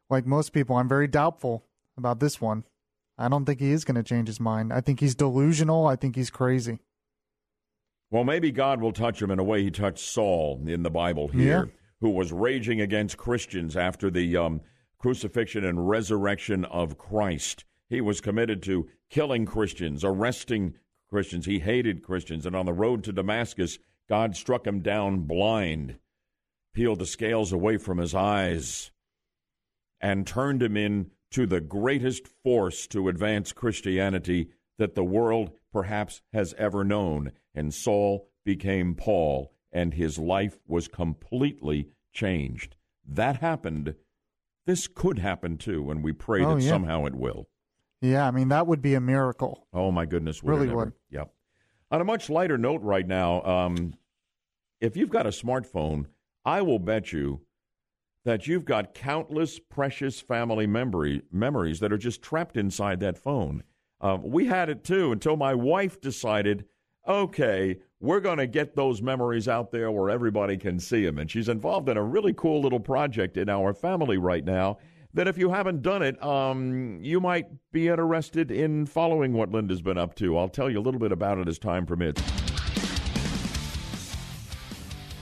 like 0.08 0.26
most 0.26 0.52
people, 0.52 0.76
I'm 0.76 0.88
very 0.88 1.08
doubtful 1.08 1.64
about 1.96 2.20
this 2.20 2.40
one. 2.40 2.64
I 3.18 3.28
don't 3.28 3.44
think 3.44 3.60
he 3.60 3.72
is 3.72 3.84
going 3.84 3.96
to 3.96 4.02
change 4.02 4.28
his 4.28 4.38
mind. 4.38 4.72
I 4.72 4.80
think 4.80 5.00
he's 5.00 5.14
delusional. 5.14 5.86
I 5.86 5.96
think 5.96 6.16
he's 6.16 6.30
crazy. 6.30 6.80
Well, 8.10 8.24
maybe 8.24 8.52
God 8.52 8.80
will 8.80 8.92
touch 8.92 9.20
him 9.20 9.30
in 9.30 9.38
a 9.38 9.44
way 9.44 9.62
he 9.62 9.70
touched 9.70 9.98
Saul 9.98 10.62
in 10.66 10.82
the 10.82 10.90
Bible 10.90 11.28
here, 11.28 11.64
yeah. 11.66 11.72
who 12.00 12.10
was 12.10 12.32
raging 12.32 12.80
against 12.80 13.16
Christians 13.16 13.76
after 13.76 14.10
the 14.10 14.36
um, 14.36 14.60
crucifixion 14.98 15.64
and 15.64 15.88
resurrection 15.88 16.64
of 16.66 16.98
Christ. 16.98 17.64
He 17.88 18.00
was 18.00 18.20
committed 18.20 18.62
to 18.64 18.88
killing 19.10 19.44
Christians, 19.44 20.04
arresting 20.04 20.74
Christians. 21.08 21.46
He 21.46 21.60
hated 21.60 22.02
Christians. 22.02 22.46
And 22.46 22.54
on 22.54 22.66
the 22.66 22.72
road 22.72 23.04
to 23.04 23.12
Damascus, 23.12 23.78
God 24.08 24.36
struck 24.36 24.66
him 24.66 24.80
down 24.80 25.20
blind, 25.20 25.98
peeled 26.72 27.00
the 27.00 27.06
scales 27.06 27.52
away 27.52 27.76
from 27.76 27.98
his 27.98 28.14
eyes, 28.14 28.90
and 30.00 30.26
turned 30.26 30.62
him 30.62 30.76
in 30.76 31.10
to 31.32 31.46
the 31.46 31.60
greatest 31.60 32.28
force 32.28 32.86
to 32.88 33.08
advance 33.08 33.52
Christianity 33.52 34.50
that 34.78 34.94
the 34.94 35.04
world 35.04 35.50
perhaps 35.72 36.22
has 36.32 36.54
ever 36.58 36.84
known. 36.84 37.32
And 37.56 37.74
Saul 37.74 38.28
became 38.44 38.94
Paul, 38.94 39.52
and 39.72 39.94
his 39.94 40.18
life 40.18 40.58
was 40.68 40.86
completely 40.86 41.88
changed. 42.12 42.76
That 43.04 43.38
happened. 43.38 43.94
This 44.66 44.86
could 44.86 45.18
happen 45.18 45.56
too, 45.56 45.90
and 45.90 46.04
we 46.04 46.12
pray 46.12 46.44
oh, 46.44 46.54
that 46.54 46.62
yeah. 46.62 46.70
somehow 46.70 47.06
it 47.06 47.14
will. 47.14 47.48
Yeah, 48.02 48.28
I 48.28 48.30
mean, 48.30 48.48
that 48.48 48.66
would 48.66 48.82
be 48.82 48.94
a 48.94 49.00
miracle. 49.00 49.66
Oh, 49.72 49.90
my 49.90 50.06
goodness. 50.06 50.42
Would 50.42 50.50
really 50.50 50.68
would. 50.68 50.92
Yep. 51.10 51.32
On 51.90 52.00
a 52.00 52.04
much 52.04 52.28
lighter 52.28 52.58
note 52.58 52.82
right 52.82 53.06
now, 53.06 53.42
um, 53.42 53.94
if 54.80 54.96
you've 54.96 55.10
got 55.10 55.26
a 55.26 55.30
smartphone, 55.30 56.06
I 56.44 56.62
will 56.62 56.78
bet 56.78 57.12
you 57.12 57.40
that 58.24 58.46
you've 58.46 58.64
got 58.64 58.92
countless 58.92 59.58
precious 59.58 60.20
family 60.20 60.66
memory, 60.66 61.22
memories 61.32 61.80
that 61.80 61.92
are 61.92 61.98
just 61.98 62.22
trapped 62.22 62.56
inside 62.56 63.00
that 63.00 63.16
phone. 63.16 63.62
Uh, 64.00 64.18
we 64.20 64.46
had 64.46 64.68
it 64.68 64.84
too 64.84 65.12
until 65.12 65.36
my 65.36 65.54
wife 65.54 66.00
decided, 66.00 66.66
okay, 67.06 67.78
we're 68.00 68.20
going 68.20 68.38
to 68.38 68.46
get 68.46 68.76
those 68.76 69.00
memories 69.00 69.48
out 69.48 69.70
there 69.70 69.90
where 69.90 70.10
everybody 70.10 70.56
can 70.56 70.78
see 70.78 71.04
them. 71.04 71.18
And 71.18 71.30
she's 71.30 71.48
involved 71.48 71.88
in 71.88 71.96
a 71.96 72.02
really 72.02 72.32
cool 72.34 72.60
little 72.60 72.80
project 72.80 73.36
in 73.36 73.48
our 73.48 73.72
family 73.72 74.18
right 74.18 74.44
now 74.44 74.78
that 75.14 75.26
if 75.26 75.38
you 75.38 75.50
haven't 75.50 75.80
done 75.80 76.02
it, 76.02 76.22
um, 76.22 76.98
you 77.00 77.20
might 77.20 77.46
be 77.72 77.88
interested 77.88 78.50
in 78.50 78.84
following 78.84 79.32
what 79.32 79.50
Linda's 79.50 79.80
been 79.80 79.96
up 79.96 80.14
to. 80.16 80.36
I'll 80.36 80.48
tell 80.48 80.68
you 80.68 80.78
a 80.78 80.82
little 80.82 81.00
bit 81.00 81.10
about 81.10 81.38
it 81.38 81.48
as 81.48 81.58
time 81.58 81.86
permits. 81.86 82.22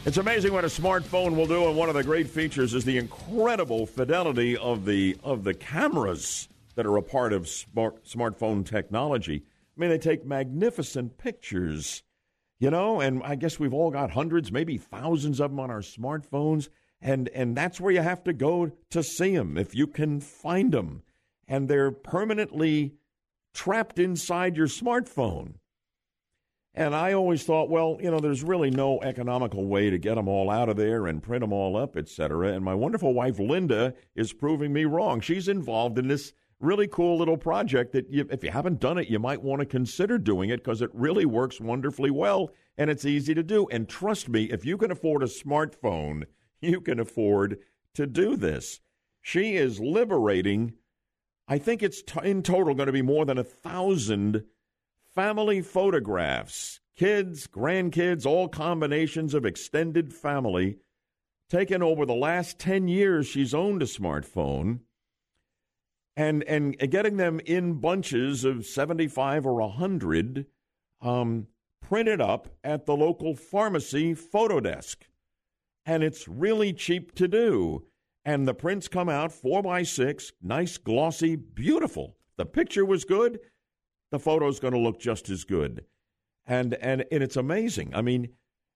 It's 0.05 0.19
amazing 0.19 0.53
what 0.53 0.65
a 0.65 0.69
smartphone 0.69 1.35
will 1.35 1.47
do, 1.47 1.67
and 1.67 1.77
one 1.77 1.89
of 1.89 1.95
the 1.95 2.03
great 2.03 2.29
features 2.29 2.75
is 2.75 2.85
the 2.85 2.99
incredible 2.99 3.87
fidelity 3.87 4.57
of 4.57 4.85
the 4.85 5.17
of 5.25 5.45
the 5.45 5.55
cameras 5.55 6.49
that 6.75 6.85
are 6.85 6.97
a 6.97 7.03
part 7.03 7.33
of 7.33 7.49
smart, 7.49 8.05
smartphone 8.05 8.67
technology. 8.67 9.45
I 9.77 9.81
mean, 9.81 9.91
they 9.91 9.99
take 9.99 10.25
magnificent 10.25 11.19
pictures, 11.19 12.03
you 12.59 12.71
know, 12.71 13.01
and 13.01 13.23
I 13.25 13.35
guess 13.35 13.59
we've 13.59 13.75
all 13.75 13.91
got 13.91 14.13
hundreds, 14.13 14.53
maybe 14.53 14.79
thousands 14.79 15.41
of 15.41 15.51
them 15.51 15.61
on 15.61 15.71
our 15.71 15.81
smartphones, 15.81 16.69
and 17.01 17.29
and 17.31 17.57
that's 17.57 17.81
where 17.81 17.93
you 17.93 18.01
have 18.01 18.23
to 18.25 18.33
go 18.33 18.71
to 18.91 19.03
see 19.03 19.35
them 19.35 19.59
if 19.59 19.75
you 19.75 19.87
can 19.87 20.21
find 20.21 20.73
them, 20.73 21.03
and 21.49 21.69
they're 21.69 21.91
permanently 21.91 22.95
trapped 23.53 23.99
inside 23.99 24.57
your 24.57 24.69
smartphone. 24.69 25.55
And 26.77 26.95
I 26.95 27.13
always 27.13 27.45
thought, 27.45 27.71
well, 27.71 27.99
you 28.01 28.11
know, 28.11 28.19
there's 28.19 28.43
really 28.43 28.71
no 28.71 29.01
economical 29.01 29.65
way 29.65 29.91
to 29.91 29.99
get 29.99 30.17
them 30.17 30.27
all 30.27 30.51
out 30.51 30.69
of 30.69 30.77
there 30.77 31.07
and 31.07 31.23
print 31.23 31.41
them 31.43 31.53
all 31.53 31.77
up, 31.77 31.97
et 31.97 32.09
cetera. 32.09 32.53
And 32.53 32.65
my 32.65 32.75
wonderful 32.75 33.15
wife, 33.15 33.39
Linda, 33.39 33.95
is 34.17 34.33
proving 34.33 34.73
me 34.73 34.85
wrong. 34.85 35.21
She's 35.21 35.47
involved 35.47 35.99
in 35.99 36.09
this 36.09 36.33
really 36.65 36.89
cool 36.89 37.19
little 37.19 37.37
project 37.37 37.93
that 37.93 38.11
you, 38.11 38.27
if 38.31 38.43
you 38.43 38.51
haven't 38.51 38.81
done 38.81 38.99
it, 38.99 39.09
you 39.09 39.19
might 39.19 39.43
want 39.43 39.61
to 39.61 39.67
consider 39.67 40.19
doing 40.19 40.51
it 40.51 40.65
because 40.65 40.83
it 40.83 40.91
really 40.93 41.27
works 41.27 41.61
wonderfully 41.61 42.11
well 42.11 42.51
and 42.77 42.91
it's 42.91 43.05
easy 43.05 43.35
to 43.35 43.43
do. 43.43 43.69
And 43.69 43.89
trust 43.89 44.29
me, 44.29 44.45
if 44.45 44.65
you 44.65 44.77
can 44.77 44.91
afford 44.91 45.23
a 45.23 45.27
smartphone, 45.27 46.25
you 46.61 46.81
can 46.81 46.99
afford 46.99 47.59
to 47.95 48.07
do 48.07 48.37
this. 48.37 48.81
She 49.21 49.57
is 49.57 49.79
liberating, 49.81 50.75
I 51.47 51.59
think 51.59 51.83
it's 51.83 52.03
t- 52.03 52.19
in 52.25 52.43
total 52.43 52.75
going 52.75 52.87
to 52.87 52.93
be 52.93 53.03
more 53.03 53.25
than 53.25 53.39
a 53.39 53.45
thousand 53.45 54.45
family 55.15 55.63
photographs, 55.63 56.81
kids, 56.97 57.47
grandkids, 57.47 58.27
all 58.27 58.49
combinations 58.49 59.35
of 59.35 59.47
extended 59.47 60.13
family, 60.13 60.79
taken 61.49 61.83
over 61.83 62.05
the 62.05 62.15
last 62.15 62.59
10 62.59 62.89
years 62.89 63.27
she's 63.27 63.55
owned 63.55 63.83
a 63.83 63.87
smartphone 63.87 64.81
and 66.17 66.43
and 66.45 66.79
getting 66.91 67.17
them 67.17 67.41
in 67.45 67.75
bunches 67.81 68.45
of 68.45 68.67
75 68.67 69.47
or 69.47 69.55
100 69.55 70.47
um, 71.01 71.47
printed 71.83 72.21
up 72.21 72.49
at 72.63 72.87
the 72.87 72.97
local 72.97 73.35
pharmacy 73.35 74.15
photo 74.15 74.61
desk 74.61 75.07
and 75.85 76.03
it's 76.03 76.29
really 76.29 76.73
cheap 76.73 77.15
to 77.15 77.29
do 77.29 77.85
and 78.25 78.49
the 78.49 78.55
prints 78.55 78.89
come 78.89 79.09
out 79.09 79.33
four 79.33 79.63
by 79.63 79.83
six 79.83 80.33
nice 80.43 80.79
glossy 80.79 81.37
beautiful 81.37 82.17
the 82.37 82.47
picture 82.47 82.85
was 82.85 83.05
good 83.05 83.39
the 84.15 84.21
photo's 84.21 84.61
going 84.61 84.73
to 84.73 84.79
look 84.79 85.01
just 85.01 85.29
as 85.29 85.43
good. 85.43 85.85
And, 86.47 86.75
and, 86.75 87.05
and 87.11 87.21
it's 87.21 87.37
amazing. 87.37 87.93
I 87.97 88.01
mean, 88.01 88.29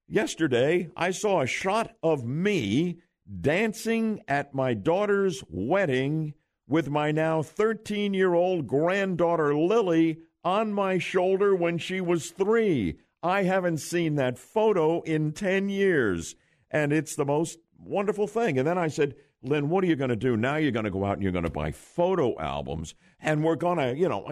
yesterday 0.09 0.90
I 0.97 1.12
saw 1.12 1.43
a 1.43 1.47
shot 1.47 1.94
of 2.02 2.24
me 2.24 2.98
dancing 3.40 4.20
at 4.27 4.52
my 4.52 4.74
daughter's 4.74 5.44
wedding 5.48 6.35
with 6.69 6.90
my 6.90 7.11
now 7.11 7.43
13 7.43 8.15
year 8.15 8.35
old 8.35 8.66
granddaughter 8.66 9.55
Lily 9.55 10.19
on 10.45 10.73
my 10.73 10.99
shoulder 10.99 11.55
when 11.55 11.78
she 11.78 12.01
was 12.01 12.31
three. 12.31 12.99
I 13.23 13.43
haven't 13.43 13.78
seen 13.78 14.15
that 14.15 14.39
photo 14.39 15.01
in 15.03 15.32
10 15.32 15.69
years. 15.69 16.36
And 16.70 16.93
it's 16.93 17.16
the 17.16 17.24
most 17.24 17.59
wonderful 17.78 18.27
thing. 18.27 18.59
And 18.59 18.69
then 18.69 18.78
I 18.78 18.89
said, 18.89 19.16
Lynn, 19.43 19.69
what 19.69 19.82
are 19.85 19.86
you 19.86 19.97
going 19.97 20.11
to 20.11 20.16
do? 20.16 20.36
Now 20.36 20.57
you're 20.57 20.70
going 20.73 20.85
to 20.85 20.90
go 20.90 21.05
out 21.05 21.15
and 21.15 21.23
you're 21.23 21.32
going 21.32 21.45
to 21.45 21.51
buy 21.51 21.70
photo 21.70 22.39
albums, 22.40 22.95
and 23.20 23.45
we're 23.45 23.57
going 23.57 23.78
to, 23.78 23.97
you 23.97 24.09
know, 24.09 24.24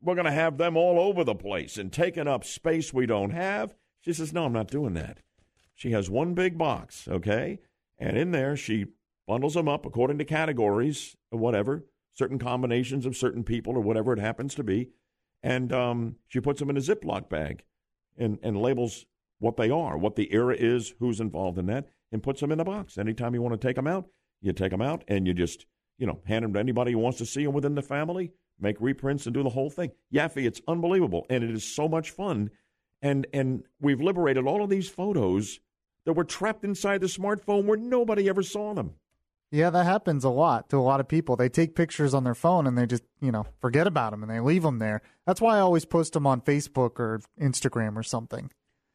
we're 0.00 0.14
going 0.14 0.24
to 0.24 0.32
have 0.32 0.56
them 0.56 0.76
all 0.76 0.98
over 0.98 1.22
the 1.22 1.34
place 1.34 1.76
and 1.76 1.92
taking 1.92 2.26
up 2.26 2.44
space 2.44 2.94
we 2.94 3.06
don't 3.06 3.30
have. 3.30 3.74
She 4.00 4.12
says, 4.12 4.32
No, 4.32 4.44
I'm 4.44 4.52
not 4.52 4.68
doing 4.68 4.94
that. 4.94 5.18
She 5.74 5.92
has 5.92 6.08
one 6.08 6.34
big 6.34 6.56
box, 6.56 7.06
okay? 7.08 7.58
And 7.98 8.16
in 8.16 8.30
there, 8.30 8.56
she 8.56 8.86
bundles 9.26 9.54
them 9.54 9.68
up 9.68 9.84
according 9.84 10.18
to 10.18 10.24
categories 10.24 11.16
or 11.30 11.38
whatever, 11.38 11.84
certain 12.14 12.38
combinations 12.38 13.06
of 13.06 13.16
certain 13.16 13.44
people 13.44 13.76
or 13.76 13.80
whatever 13.80 14.12
it 14.12 14.18
happens 14.18 14.54
to 14.54 14.64
be. 14.64 14.90
And 15.42 15.72
um, 15.72 16.16
she 16.28 16.40
puts 16.40 16.60
them 16.60 16.70
in 16.70 16.76
a 16.76 16.80
Ziploc 16.80 17.28
bag 17.28 17.64
and, 18.16 18.38
and 18.42 18.60
labels 18.60 19.04
what 19.38 19.56
they 19.56 19.70
are, 19.70 19.98
what 19.98 20.16
the 20.16 20.32
era 20.32 20.56
is, 20.58 20.94
who's 20.98 21.20
involved 21.20 21.58
in 21.58 21.66
that, 21.66 21.86
and 22.10 22.22
puts 22.22 22.40
them 22.40 22.52
in 22.52 22.60
a 22.60 22.64
box. 22.64 22.96
Anytime 22.98 23.34
you 23.34 23.42
want 23.42 23.60
to 23.60 23.66
take 23.66 23.76
them 23.76 23.86
out, 23.86 24.06
you 24.40 24.52
take 24.52 24.70
them 24.70 24.82
out 24.82 25.04
and 25.08 25.26
you 25.26 25.34
just, 25.34 25.66
you 25.98 26.06
know, 26.06 26.20
hand 26.26 26.44
them 26.44 26.54
to 26.54 26.60
anybody 26.60 26.92
who 26.92 26.98
wants 26.98 27.18
to 27.18 27.26
see 27.26 27.44
them 27.44 27.52
within 27.52 27.74
the 27.74 27.82
family, 27.82 28.32
make 28.58 28.76
reprints 28.80 29.26
and 29.26 29.34
do 29.34 29.42
the 29.42 29.50
whole 29.50 29.70
thing. 29.70 29.90
Yaffee, 30.12 30.46
it's 30.46 30.60
unbelievable. 30.66 31.26
And 31.28 31.44
it 31.44 31.50
is 31.50 31.64
so 31.64 31.88
much 31.88 32.10
fun. 32.10 32.50
And, 33.02 33.26
and 33.34 33.64
we've 33.80 34.00
liberated 34.00 34.46
all 34.46 34.64
of 34.64 34.70
these 34.70 34.88
photos 34.88 35.60
that 36.06 36.14
were 36.14 36.24
trapped 36.24 36.64
inside 36.64 37.02
the 37.02 37.08
smartphone 37.08 37.64
where 37.64 37.76
nobody 37.78 38.28
ever 38.28 38.42
saw 38.42 38.72
them. 38.72 38.92
Yeah, 39.50 39.70
that 39.70 39.84
happens 39.84 40.24
a 40.24 40.28
lot 40.28 40.68
to 40.70 40.76
a 40.76 40.82
lot 40.82 40.98
of 41.00 41.08
people. 41.08 41.36
They 41.36 41.48
take 41.48 41.74
pictures 41.76 42.14
on 42.14 42.24
their 42.24 42.34
phone 42.34 42.66
and 42.66 42.76
they 42.76 42.84
just, 42.86 43.04
you 43.20 43.30
know, 43.30 43.46
forget 43.60 43.86
about 43.86 44.10
them 44.10 44.22
and 44.22 44.30
they 44.30 44.40
leave 44.40 44.62
them 44.64 44.78
there. 44.80 45.02
That's 45.24 45.40
why 45.40 45.56
I 45.56 45.60
always 45.60 45.84
post 45.84 46.14
them 46.14 46.26
on 46.26 46.40
Facebook 46.40 46.98
or 46.98 47.20
Instagram 47.40 47.96
or 47.96 48.02
something. 48.02 48.50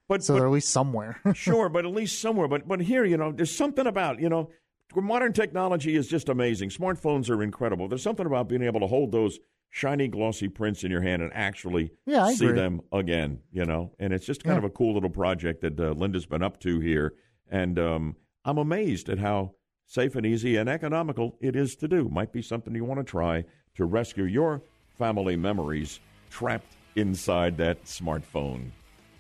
But 0.10 0.24
so 0.24 0.34
but, 0.34 0.40
they're 0.40 0.48
at 0.48 0.54
least 0.54 0.70
somewhere. 0.70 1.22
sure, 1.34 1.70
but 1.70 1.86
at 1.86 1.92
least 1.92 2.20
somewhere. 2.22 2.50
But 2.50 2.68
but 2.68 2.82
here, 2.82 3.06
you 3.06 3.16
know, 3.18 3.32
there's 3.32 3.56
something 3.56 3.88
about 3.88 4.20
you 4.20 4.28
know, 4.28 4.50
modern 4.94 5.32
technology 5.32 5.96
is 5.96 6.08
just 6.08 6.28
amazing. 6.28 6.70
Smartphones 6.70 7.30
are 7.30 7.42
incredible. 7.42 7.88
There's 7.88 8.04
something 8.04 8.26
about 8.26 8.50
being 8.50 8.62
able 8.62 8.82
to 8.82 8.88
hold 8.88 9.14
those 9.14 9.40
shiny, 9.70 10.10
glossy 10.10 10.50
prints 10.50 10.84
in 10.84 10.92
your 10.92 11.00
hand 11.02 11.22
and 11.22 11.32
actually 11.34 11.92
yeah, 12.06 12.30
see 12.32 12.44
agree. 12.48 12.60
them 12.60 12.82
again. 12.92 13.40
You 13.54 13.64
know, 13.64 13.94
and 14.00 14.12
it's 14.12 14.26
just 14.26 14.44
kind 14.44 14.56
Yeah. 14.56 14.58
of 14.60 14.64
a 14.66 14.70
cool 14.70 14.94
little 14.94 15.10
project 15.10 15.62
that 15.62 15.80
uh, 15.80 15.92
Linda's 15.92 16.26
been 16.26 16.44
up 16.44 16.60
to 16.60 16.82
here, 16.82 17.14
and 17.50 17.80
um, 17.80 18.16
I'm 18.44 18.58
amazed 18.58 19.08
at 19.08 19.18
how 19.20 19.54
safe 19.92 20.16
and 20.16 20.26
easy 20.26 20.56
and 20.56 20.70
economical 20.70 21.36
it 21.42 21.54
is 21.54 21.76
to 21.76 21.86
do. 21.86 22.08
Might 22.08 22.32
be 22.32 22.42
something 22.42 22.74
you 22.74 22.86
want 22.86 23.02
to 23.02 23.04
try 23.04 23.44
to 23.76 23.84
rescue 23.84 24.24
your 24.24 24.62
family 24.98 25.36
memories 25.36 26.00
trapped 26.30 26.78
inside 26.96 27.58
that 27.58 27.84
smartphone. 27.84 28.72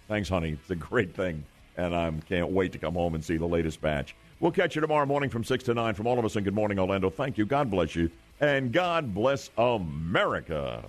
Thanks, 0.07 0.29
honey. 0.29 0.51
It's 0.51 0.69
a 0.69 0.75
great 0.75 1.13
thing, 1.13 1.43
and 1.75 1.93
I 1.93 2.09
can't 2.29 2.51
wait 2.51 2.71
to 2.71 2.77
come 2.77 2.93
home 2.93 3.15
and 3.15 3.23
see 3.23 3.35
the 3.35 3.45
latest 3.45 3.81
batch. 3.81 4.15
We'll 4.39 4.51
catch 4.53 4.75
you 4.75 4.81
tomorrow 4.81 5.05
morning 5.05 5.29
from 5.29 5.43
6 5.43 5.61
to 5.65 5.73
9. 5.73 5.93
From 5.93 6.07
all 6.07 6.17
of 6.17 6.23
us 6.23 6.37
in 6.37 6.45
Good 6.45 6.55
Morning 6.55 6.79
Orlando, 6.79 7.09
thank 7.09 7.37
you. 7.37 7.45
God 7.45 7.69
bless 7.69 7.93
you. 7.93 8.09
And 8.39 8.71
God 8.71 9.13
bless 9.13 9.49
America. 9.57 10.85